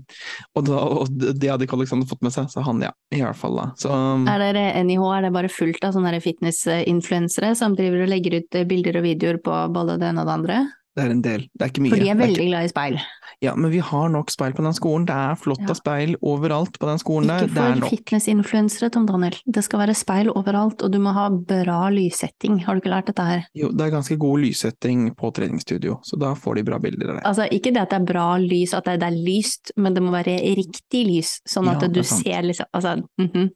og, 0.55 0.61
da, 0.69 0.79
og 0.79 1.11
det 1.11 1.35
det 1.43 1.51
hadde 1.51 1.67
ikke 1.67 1.81
Alexander 1.81 2.07
fått 2.07 2.23
med 2.23 2.35
seg, 2.35 2.47
så 2.53 2.63
han 2.63 2.83
ja, 2.85 2.93
i 3.11 3.25
hvert 3.25 3.39
fall 3.39 3.59
da. 3.59 3.67
Så 3.81 3.91
Er 3.91 4.45
dere 4.45 4.85
NIH, 4.87 5.03
er 5.17 5.27
det 5.27 5.33
bare 5.35 5.51
fullt 5.51 5.83
av 5.83 5.97
sånne 5.97 6.23
fitness-influensere 6.23 7.57
som 7.59 7.75
driver 7.79 8.05
og 8.05 8.13
legger 8.15 8.39
ut 8.39 8.61
eh, 8.61 8.69
bilder 8.71 9.01
og 9.01 9.09
videoer 9.09 9.43
på 9.43 9.59
både 9.75 9.99
det 9.99 10.13
ene 10.13 10.23
og 10.23 10.31
det 10.31 10.39
andre? 10.39 10.61
Det 10.97 11.05
er 11.07 11.11
en 11.11 11.23
del, 11.25 11.49
det 11.57 11.65
er 11.67 11.71
ikke 11.73 11.83
mye. 11.87 11.91
For 11.95 12.03
de 12.03 12.09
er 12.11 12.15
Det 12.19 12.27
veldig 12.29 12.47
glad 12.49 12.65
i 12.65 12.69
speil. 12.73 12.99
ja, 13.43 13.55
men 13.57 13.71
vi 13.73 13.79
har 13.81 14.09
nok 14.13 14.31
speil 14.31 14.53
på 14.53 14.63
den 14.63 14.75
skolen. 14.77 15.07
Det 15.09 15.15
er 15.17 15.35
flott 15.41 15.63
Ja. 15.67 15.75
speil 15.75 16.17
overalt 16.23 16.79
på 16.79 16.87
den 16.87 16.99
skolen 16.99 17.27
der. 17.29 17.47
Ikke 17.47 17.55
Det 17.55 17.63
er 17.63 17.81
for 17.81 17.89
fitness-influensere, 17.97 18.91
Tom 18.93 19.07
Daniel. 19.07 19.35
Det 19.51 19.65
skal 19.65 19.79
være 19.81 19.95
speil 19.97 20.29
overalt, 20.31 20.83
og 20.83 20.91
du 20.93 20.99
må 20.99 21.13
ha 21.15 21.29
bra 21.31 21.89
lyssetting. 21.91 22.61
Har 22.65 22.75
du 22.75 22.81
ikke 22.83 22.93
lært 22.93 23.07
dette 23.07 23.25
her? 23.25 23.47
Jo, 23.55 23.71
det 23.73 23.81
er 23.81 23.91
ganske 23.97 24.19
god 24.19 24.39
lyssetting 24.45 25.15
på 25.17 25.33
treningsstudio, 25.33 25.99
så 26.05 26.19
da 26.21 26.35
får 26.35 26.57
de 26.57 26.63
bra 26.65 26.79
bilder 26.79 27.07
der. 27.15 27.21
Altså, 27.25 27.49
ikke 27.51 27.73
det 27.73 27.83
at 27.83 27.91
det 27.91 28.01
er 28.03 28.13
bra 28.13 28.37
lys, 28.39 28.75
at 28.75 28.85
det, 28.85 29.01
det 29.01 29.09
er 29.09 29.17
lyst, 29.17 29.73
men 29.77 29.95
det 29.95 30.03
må 30.03 30.11
være 30.13 30.39
riktig 30.57 31.07
lys, 31.07 31.41
sånn 31.49 31.69
at 31.69 31.83
Ja, 31.83 31.89
du 31.89 32.01
er 32.01 32.05
ser 32.05 32.43
liksom 32.43 32.67
Altså, 32.75 33.03
mhm. 33.19 33.51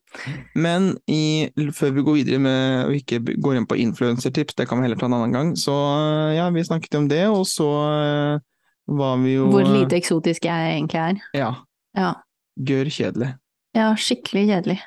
Men 0.54 0.96
i, 1.08 1.48
før 1.72 1.92
vi 1.94 2.02
går 2.02 2.14
videre 2.24 2.38
med 2.40 2.86
og 2.86 2.94
ikke 2.96 3.20
går 3.42 3.56
inn 3.56 3.66
på 3.66 3.76
influensertips, 3.78 4.54
det 4.56 4.66
kan 4.68 4.78
vi 4.80 4.86
heller 4.88 4.96
ta 5.00 5.06
en 5.06 5.12
annen 5.18 5.32
gang, 5.32 5.52
så 5.56 5.74
ja, 6.34 6.48
vi 6.50 6.64
snakket 6.64 6.94
om 6.98 7.08
det, 7.08 7.25
og 7.32 7.46
så 7.48 7.68
eh, 7.92 8.44
var 8.86 9.16
vi 9.22 9.36
jo 9.36 9.48
Hvor 9.50 9.66
lite 9.66 9.98
eksotisk 9.98 10.44
jeg 10.48 10.74
egentlig 10.76 11.00
er. 11.02 11.22
Ja, 11.34 11.54
Ja. 11.96 12.12
gørr 12.58 12.90
kjedelig. 12.92 13.34
ja, 13.74 13.94
skikkelig 13.96 14.46
kjedelig. 14.50 14.78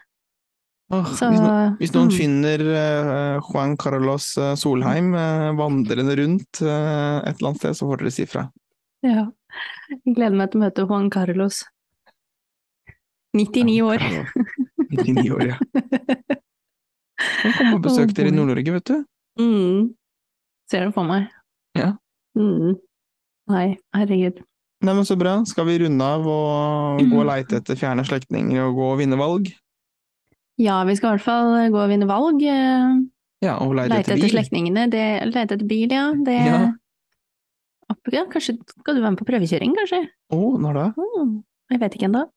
Åh, 0.91 1.05
Så 1.13 1.27
hvis, 1.29 1.39
no, 1.39 1.75
hvis 1.77 1.91
noen 1.93 2.07
mm. 2.09 2.15
finner 2.17 2.61
uh, 2.65 3.49
Juan 3.51 3.75
Carlos 3.77 4.31
eh, 4.41 4.55
Solheim 4.57 5.11
uh, 5.13 5.51
vandrende 5.53 6.15
rundt 6.17 6.61
uh, 6.65 7.21
et 7.21 7.35
eller 7.37 7.51
annet 7.51 7.59
sted, 7.61 7.77
så 7.77 7.85
får 7.85 8.01
dere 8.01 8.13
si 8.15 8.25
fra. 8.25 8.47
Ja. 9.05 9.27
Jeg 9.91 10.15
gleder 10.15 10.37
meg 10.39 10.49
til 10.49 10.57
å 10.57 10.63
møte 10.63 10.85
Juan 10.89 11.11
Carlos. 11.13 11.61
99 13.37 13.77
år. 13.85 14.01
99 14.89 15.29
år, 15.35 15.43
ja. 15.51 15.57
Han 17.19 17.53
kommer 17.53 17.77
på 17.77 17.83
besøk 17.85 18.09
Oh, 18.09 18.15
dere 18.17 18.31
i. 18.31 18.33
Nord-Norge, 18.33 18.73
vet 18.79 18.89
du. 18.89 18.97
Mm. 19.39 19.89
Ser 20.71 20.87
det 20.87 20.93
for 20.95 21.05
meg. 21.05 21.29
Ja. 21.77 21.91
Mm. 22.37 22.75
Nei, 23.49 23.77
herregud. 23.95 24.43
Nei, 24.85 24.93
men 24.95 25.03
så 25.07 25.17
bra. 25.19 25.37
Skal 25.49 25.65
vi 25.67 25.79
runde 25.81 26.05
av 26.05 26.27
og 26.29 26.99
gå 27.01 27.17
og 27.19 27.25
leite 27.27 27.57
etter 27.59 27.75
fjerne 27.79 28.05
slektninger 28.07 28.61
og 28.69 28.75
gå 28.77 28.85
og 28.93 28.99
vinne 29.01 29.17
valg? 29.19 29.49
Ja, 30.59 30.83
vi 30.87 30.95
skal 30.99 31.13
i 31.13 31.17
hvert 31.17 31.25
fall 31.25 31.71
gå 31.73 31.79
og 31.83 31.89
vinne 31.91 32.07
valg. 32.07 32.41
eh, 32.43 32.99
Ja, 33.41 33.57
og 33.63 33.73
leite, 33.75 33.89
Leite 33.95 34.11
etter 34.11 34.17
etter 34.19 34.33
slektningene. 34.35 34.89
det- 34.91 35.33
Leite 35.33 35.53
etter 35.55 35.67
bil, 35.67 35.89
ja. 35.91 36.13
Det 36.13 36.35
Ja. 36.45 36.73
ja, 38.11 38.25
Kanskje 38.25 38.57
skal 38.79 38.95
du 38.95 39.01
være 39.01 39.11
med 39.11 39.19
på 39.19 39.25
prøvekjøring, 39.25 39.75
kanskje? 39.75 40.07
Å, 40.31 40.59
når 40.59 40.73
da? 40.73 40.93
Mm. 40.97 41.43
Jeg 41.71 41.79
vet 41.79 41.93
ikke 41.95 42.05
ennå. 42.09 42.29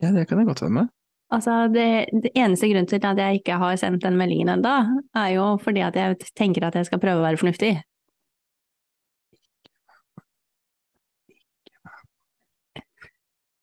Ja, 0.00 0.12
det 0.12 0.28
kan 0.28 0.38
jeg 0.38 0.46
godt 0.46 0.60
være 0.62 0.70
med. 0.70 0.88
Altså, 1.30 1.70
det, 1.72 2.08
det 2.22 2.32
eneste 2.34 2.68
grunnen 2.70 2.86
til 2.88 3.04
at 3.04 3.16
jeg 3.18 3.40
ikke 3.42 3.58
har 3.58 3.76
sendt 3.76 4.00
den 4.00 4.16
meldingen 4.16 4.48
ennå, 4.48 5.02
er 5.14 5.34
jo 5.34 5.58
fordi 5.58 5.80
at 5.84 5.94
jeg 5.94 6.18
tenker 6.34 6.64
at 6.64 6.74
jeg 6.74 6.86
skal 6.86 6.98
prøve 6.98 7.20
å 7.20 7.26
være 7.26 7.36
fornuftig. 7.36 7.82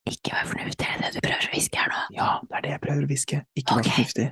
Ikke 0.06 0.36
vær 0.36 0.50
fornuftig, 0.52 0.86
er 0.86 1.00
det 1.02 1.08
det 1.08 1.16
du 1.16 1.26
prøver 1.26 1.48
å 1.48 1.54
hviske 1.56 1.80
her 1.82 1.90
nå? 1.90 2.02
Ja, 2.14 2.28
det 2.46 2.58
er 2.58 2.66
det 2.66 2.74
jeg 2.76 2.82
prøver 2.84 3.06
å 3.06 3.10
hviske. 3.10 3.40
Ikke 3.58 3.78
okay. 3.80 3.82
vær 3.82 3.96
fornuftig. 3.96 4.28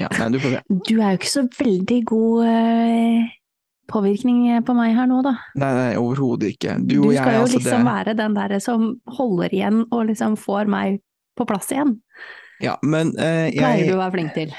Ja, 0.00 0.08
nei, 0.16 0.28
du 0.32 0.38
får. 0.40 0.56
Du 0.88 0.94
er 0.94 1.12
jo 1.12 1.18
ikke 1.18 1.28
så 1.28 1.42
veldig 1.58 1.98
god 2.08 2.46
eh, 2.48 3.34
påvirkning 3.92 4.40
på 4.64 4.76
meg 4.78 4.94
her 4.96 5.10
nå, 5.10 5.20
da. 5.26 5.34
Nei, 5.60 5.70
nei, 5.76 5.90
overhodet 6.00 6.54
ikke. 6.54 6.78
Du, 6.80 6.94
Du 6.94 7.10
skal 7.10 7.18
jeg, 7.18 7.36
jo 7.36 7.44
altså 7.44 7.60
liksom 7.60 7.84
det 7.84 7.90
være 7.90 8.16
den 8.22 8.38
der 8.38 8.56
som 8.64 8.88
holder 9.18 9.56
igjen 9.58 9.84
og 9.90 10.06
liksom 10.08 10.38
får 10.40 10.72
meg 10.72 11.02
på 11.36 11.46
plass 11.50 11.68
igjen. 11.74 11.98
Ja, 12.64 12.78
men 12.80 13.12
eh, 13.20 13.50
Pleier 13.56 13.88
du 13.88 13.96
å 13.96 14.00
være 14.00 14.16
flink 14.16 14.34
til. 14.36 14.56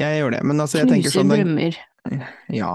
jeg 0.00 0.20
gjør 0.20 0.36
det. 0.36 0.42
Men 0.48 0.64
altså, 0.64 0.80
jeg 0.80 0.90
Knuser 0.92 1.16
sånn 1.18 1.32
drømmer. 1.32 1.80
Ja. 2.52 2.74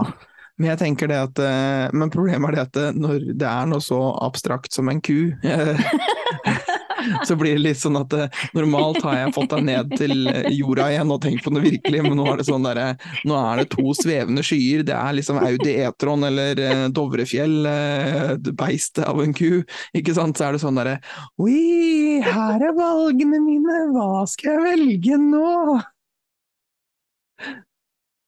Men 0.55 0.71
jeg 0.71 0.79
tenker 0.79 1.09
det 1.11 1.17
at 1.19 1.39
eh, 1.43 1.93
Men 1.95 2.11
problemet 2.13 2.53
er 2.53 2.55
det 2.55 2.63
at 2.69 2.77
eh, 2.79 2.95
når 2.95 3.25
det 3.35 3.47
er 3.49 3.65
noe 3.67 3.83
så 3.83 3.99
abstrakt 4.23 4.75
som 4.75 4.89
en 4.91 5.01
ku, 5.03 5.33
eh, 5.43 5.75
så 7.27 7.37
blir 7.39 7.57
det 7.57 7.63
litt 7.63 7.79
sånn 7.81 7.99
at 7.99 8.13
eh, 8.17 8.43
normalt 8.57 9.01
har 9.05 9.19
jeg 9.19 9.33
fått 9.35 9.53
deg 9.55 9.65
ned 9.69 9.95
til 9.99 10.29
eh, 10.31 10.49
jorda 10.55 10.89
igjen 10.93 11.13
og 11.15 11.21
tenkt 11.23 11.45
på 11.45 11.53
noe 11.53 11.65
virkelig, 11.65 12.03
men 12.05 12.17
nå 12.19 12.27
er 12.31 12.41
det 12.41 12.47
sånn 12.49 12.65
derre 12.65 12.87
Nå 13.27 13.37
er 13.39 13.61
det 13.61 13.67
to 13.73 13.95
svevende 13.97 14.43
skyer, 14.45 14.83
det 14.87 14.95
er 14.95 15.17
liksom 15.17 15.39
Audi 15.41 15.75
E-tron 15.85 16.27
eller 16.27 16.61
eh, 16.61 16.85
Dovrefjell, 16.95 17.57
eh, 17.69 18.35
beistet 18.57 19.05
av 19.07 19.21
en 19.23 19.35
ku, 19.35 19.63
ikke 19.97 20.15
sant? 20.17 20.37
Så 20.37 20.47
er 20.47 20.55
det 20.55 20.63
sånn 20.63 20.79
derre 20.79 20.97
Oi, 21.41 22.21
her 22.25 22.61
er 22.61 22.75
valgene 22.77 23.41
mine, 23.43 23.81
hva 23.95 24.25
skal 24.29 24.55
jeg 24.55 24.65
velge 24.69 25.19
nå? 25.21 25.81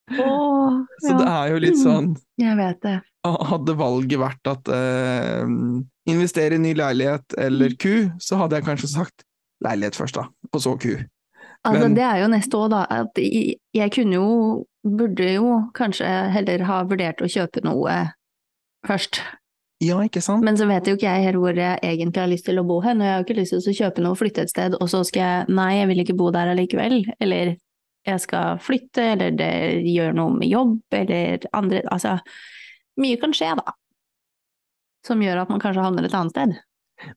Oh, 0.08 0.84
Så 1.04 1.18
det 1.20 1.28
er 1.28 1.50
jo 1.52 1.60
litt 1.60 1.80
sånn 1.82 2.14
Jeg 2.40 2.56
vet 2.56 2.80
det. 2.86 2.98
Hadde 3.28 3.74
valget 3.76 4.22
vært 4.22 4.48
at 4.48 4.70
eh, 4.72 5.44
investere 6.08 6.55
i 6.55 6.62
ny 6.62 6.74
leilighet 6.74 7.36
eller 7.38 7.70
Mm. 7.70 7.78
ku, 7.78 7.95
så 8.20 8.38
hadde 8.38 8.55
jeg 8.55 8.64
kanskje 8.66 8.88
sagt 8.93 9.24
leilighet 9.64 9.95
først, 9.95 10.16
da, 10.16 10.28
og 10.53 10.62
så 10.62 10.76
ku. 10.80 10.95
Altså, 11.66 11.82
Men- 11.88 11.95
det 11.95 12.03
er 12.03 12.22
jo 12.22 12.28
neste 12.28 12.53
år, 12.58 12.70
da. 12.70 12.86
At 12.89 13.08
jeg 13.18 13.55
jeg 13.74 13.91
kunne 13.91 14.14
jo, 14.14 14.66
burde 14.86 15.34
jo 15.34 15.72
kanskje 15.74 16.32
heller 16.32 16.64
ha 16.64 16.84
vurdert 16.84 17.20
å 17.22 17.28
kjøpe 17.28 17.64
noe 17.64 18.12
først. 18.86 19.20
Ja, 19.82 19.99
ikke 20.01 20.22
sant? 20.24 20.43
Men 20.43 20.55
så 20.58 20.66
vet 20.68 20.88
jo 20.88 20.95
ikke 20.95 21.10
jeg 21.10 21.24
helt 21.28 21.38
hvor 21.38 21.53
jeg 21.55 21.80
egentlig 21.84 22.18
har 22.22 22.28
lyst 22.32 22.45
til 22.45 22.58
å 22.58 22.66
bo 22.66 22.80
hen, 22.82 23.01
og 23.01 23.05
jeg 23.05 23.14
har 23.14 23.24
ikke 23.24 23.38
lyst 23.41 23.53
til 23.53 23.74
å 23.74 23.78
kjøpe 23.91 24.01
noe 24.01 24.12
og 24.12 24.18
flytte 24.18 24.41
et 24.41 24.49
sted, 24.49 24.74
og 24.80 24.88
så 24.89 25.03
skal 25.05 25.22
jeg 25.22 25.49
Nei, 25.49 25.74
jeg 25.80 25.88
vil 25.88 26.03
ikke 26.05 26.18
bo 26.18 26.32
der 26.32 26.47
allikevel. 26.55 27.05
Eller 27.22 27.55
jeg 28.08 28.20
skal 28.24 28.58
flytte, 28.58 29.03
eller 29.14 29.32
det 29.32 29.84
gjør 29.86 30.16
noe 30.16 30.34
med 30.34 30.49
jobb, 30.49 30.80
eller 30.91 31.39
andre 31.53 31.82
Altså, 31.91 32.20
mye 32.97 33.20
kan 33.20 33.34
skje, 33.34 33.55
da. 33.58 33.72
Som 35.06 35.22
gjør 35.22 35.43
at 35.43 35.50
man 35.54 35.62
kanskje 35.64 35.84
havner 35.86 36.08
et 36.08 36.16
annet 36.18 36.32
sted. 36.36 36.58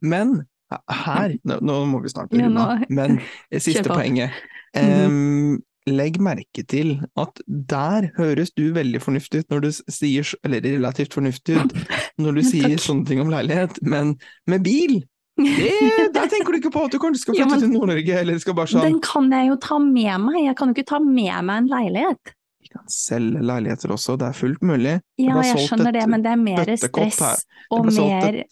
Men 0.04 0.42
her, 0.70 1.34
nå, 1.44 1.80
må 1.90 2.02
vi 2.04 2.12
snart 2.12 2.32
runde 2.36 2.60
av, 2.62 2.84
men 2.92 3.20
siste 3.64 3.88
poenget. 3.88 4.34
Um, 4.76 5.58
legg 5.90 6.20
merke 6.22 6.62
til 6.68 6.98
at 7.18 7.40
der 7.48 8.10
høres 8.18 8.52
du 8.54 8.68
veldig 8.76 9.00
fornuftig 9.02 9.42
ut 9.42 9.54
når 9.54 9.64
du 9.64 9.70
sier, 9.90 10.28
eller 10.46 10.62
relativt 10.62 11.16
fornuftig 11.16 11.56
ut, 11.58 11.72
når 12.20 12.38
du 12.38 12.42
sier 12.52 12.76
sånne 12.78 13.08
ting 13.08 13.22
om 13.24 13.32
leilighet, 13.32 13.80
men 13.82 14.14
med 14.46 14.62
bil, 14.66 15.00
det, 15.40 16.12
der 16.12 16.28
tenker 16.28 16.52
du 16.52 16.58
ikke 16.60 16.72
på 16.74 16.82
at 16.84 16.92
du 16.92 16.98
kanskje 17.00 17.22
skal 17.22 17.38
Ja, 17.38 17.46
flytte 17.48 17.54
men- 17.56 17.62
til 17.64 17.78
Nord-Norge, 17.80 18.16
eller 18.20 18.38
skal 18.42 18.54
bare 18.58 18.68
sånn 18.68 18.84
Den 18.84 18.98
kan 19.02 19.30
jeg 19.32 19.48
jo 19.48 19.56
ta 19.64 19.78
med 19.80 20.20
meg, 20.28 20.42
jeg 20.44 20.56
kan 20.58 20.68
jo 20.70 20.76
ikke 20.76 20.90
ta 20.92 20.98
med 21.00 21.46
meg 21.48 21.62
en 21.64 21.70
leilighet. 21.72 22.34
Kan 22.70 22.86
selge 22.92 23.42
leiligheter 23.42 23.90
også, 23.96 24.14
det 24.20 24.28
er 24.30 24.36
fullt 24.38 24.62
mulig. 24.62 25.00
Ja, 25.18 25.40
jeg 25.42 25.66
skjønner 25.66 25.94
det, 25.96 26.06
men 26.10 26.22
det 26.22 26.30
er 26.30 26.40
mer 26.40 26.74
stress 26.78 27.18
her. 27.24 27.44
og 27.74 27.90
mer 27.90 28.42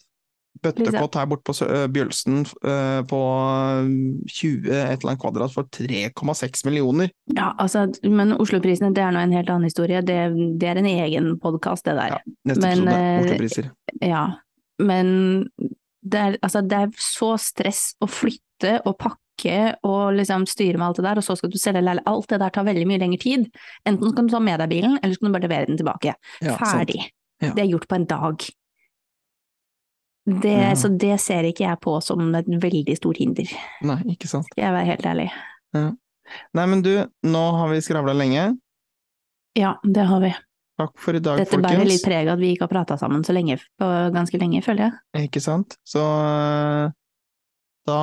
Bøttekott 0.62 1.14
her 1.14 1.26
borte 1.30 1.44
på 1.46 1.54
øh, 1.66 1.84
Bjølsen 1.94 2.40
øh, 2.42 3.02
på 3.06 3.20
øh, 3.78 3.90
20 4.26 4.58
et 4.58 4.72
eller 4.74 5.12
annet 5.12 5.20
kvadrat 5.22 5.54
for 5.54 5.68
3,6 5.76 6.64
millioner. 6.64 7.12
Ja, 7.36 7.52
altså, 7.58 7.84
men 8.02 8.32
Oslo-prisene, 8.32 8.90
det 8.94 9.04
er 9.04 9.14
nå 9.14 9.22
en 9.22 9.36
helt 9.36 9.50
annen 9.54 9.68
historie. 9.68 10.00
Det, 10.02 10.18
det 10.60 10.68
er 10.68 10.80
en 10.80 10.90
egen 10.90 11.30
podkast, 11.42 11.86
det 11.86 11.94
der. 12.00 12.16
Ja, 12.16 12.20
neste 12.50 12.64
Men, 12.66 12.88
episode, 12.88 12.98
eh, 12.98 13.20
Oslo-priser. 13.20 13.70
Ja. 14.02 14.24
Men 14.78 15.06
det 16.02 16.20
er, 16.24 16.36
altså, 16.42 16.60
det 16.66 16.82
er 16.82 17.00
så 17.02 17.32
stress 17.42 17.82
å 18.02 18.10
flytte 18.10 18.78
og 18.84 18.98
pakke 18.98 19.22
og 19.86 20.14
liksom 20.18 20.46
styre 20.48 20.78
med 20.78 20.86
alt 20.88 20.96
det 20.96 21.04
der, 21.04 21.18
og 21.20 21.24
så 21.24 21.36
skal 21.38 21.50
du 21.52 21.58
selge 21.58 21.82
leilighet. 21.84 22.06
Alt 22.10 22.28
det 22.32 22.38
der 22.42 22.50
tar 22.50 22.64
veldig 22.66 22.86
mye 22.90 22.98
lengre 22.98 23.18
tid. 23.22 23.46
Enten 23.86 24.14
kan 24.16 24.26
du 24.26 24.32
ta 24.34 24.40
med 24.40 24.58
deg 24.60 24.68
bilen, 24.70 24.98
eller 25.02 25.14
så 25.14 25.20
kan 25.22 25.28
du 25.30 25.36
bare 25.38 25.46
levere 25.48 25.66
den 25.70 25.78
tilbake. 25.78 26.14
Ja. 26.42 26.56
Ferdig. 26.58 27.04
Ja. 27.42 27.52
Det 27.54 27.62
er 27.62 27.70
gjort 27.70 27.86
på 27.88 27.94
en 27.94 28.06
dag. 28.10 28.48
Det, 30.28 30.52
Ja. 30.52 30.74
Så 30.76 30.88
det 30.98 31.20
ser 31.20 31.46
ikke 31.48 31.64
jeg 31.64 31.80
på 31.80 31.94
som 32.04 32.34
et 32.36 32.46
veldig 32.48 32.96
stort 32.98 33.16
hinder, 33.22 33.48
Nei, 33.82 34.00
ikke 34.12 34.28
sant. 34.28 34.44
skal 34.50 34.64
jeg 34.66 34.74
være 34.74 34.90
helt 34.90 35.06
ærlig. 35.06 35.30
Nei, 36.52 36.66
men 36.66 36.82
du, 36.84 36.90
nå 37.24 37.44
har 37.56 37.70
vi 37.72 37.78
skravla 37.80 38.12
lenge. 38.12 38.50
Ja, 39.56 39.76
det 39.84 40.04
har 40.10 40.20
vi. 40.20 40.34
Takk 40.78 40.92
for 41.00 41.16
i 41.16 41.18
dag, 41.24 41.40
Dette 41.40 41.56
bærer 41.58 41.80
litt 41.88 41.96
folkens. 41.98 42.04
preg 42.04 42.28
av 42.28 42.36
at 42.36 42.42
vi 42.42 42.50
ikke 42.54 42.66
har 42.68 42.70
prata 42.74 42.98
sammen 43.00 43.24
så 43.26 43.32
lenge, 43.34 43.56
på 43.80 43.86
ganske 44.14 44.38
lenge, 44.38 44.60
føler 44.62 44.84
jeg. 44.90 45.26
Ikke 45.30 45.40
sant? 45.42 45.78
Så 45.82 46.02
da 47.88 47.98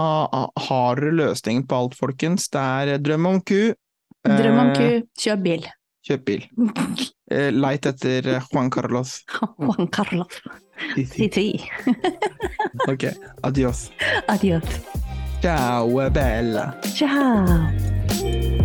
har 0.68 1.02
dere 1.02 1.16
løsningen 1.22 1.66
på 1.70 1.80
alt, 1.80 1.98
folkens. 1.98 2.50
Det 2.54 2.62
er 2.62 3.02
drøm 3.04 3.30
om 3.32 3.42
ku. 3.46 3.74
Drøm 4.26 4.62
om 4.64 4.72
eh, 4.74 4.78
ku, 4.78 5.10
kjøp 5.22 5.44
bil. 5.46 5.68
Kjøp 6.06 6.26
bil. 6.32 6.48
Eh, 7.26 7.48
Leit 7.50 7.88
etter 7.90 8.28
eh, 8.36 8.44
Juan 8.52 8.68
Carlos. 8.70 9.16
Juan 9.58 9.88
Carlos. 9.90 10.36
Si. 10.94 11.48
Ok, 12.92 13.08
adios. 13.42 13.88
Adios. 14.30 14.78
Ciao, 15.42 16.12
bella. 16.14 16.76
Ciao. 16.94 18.65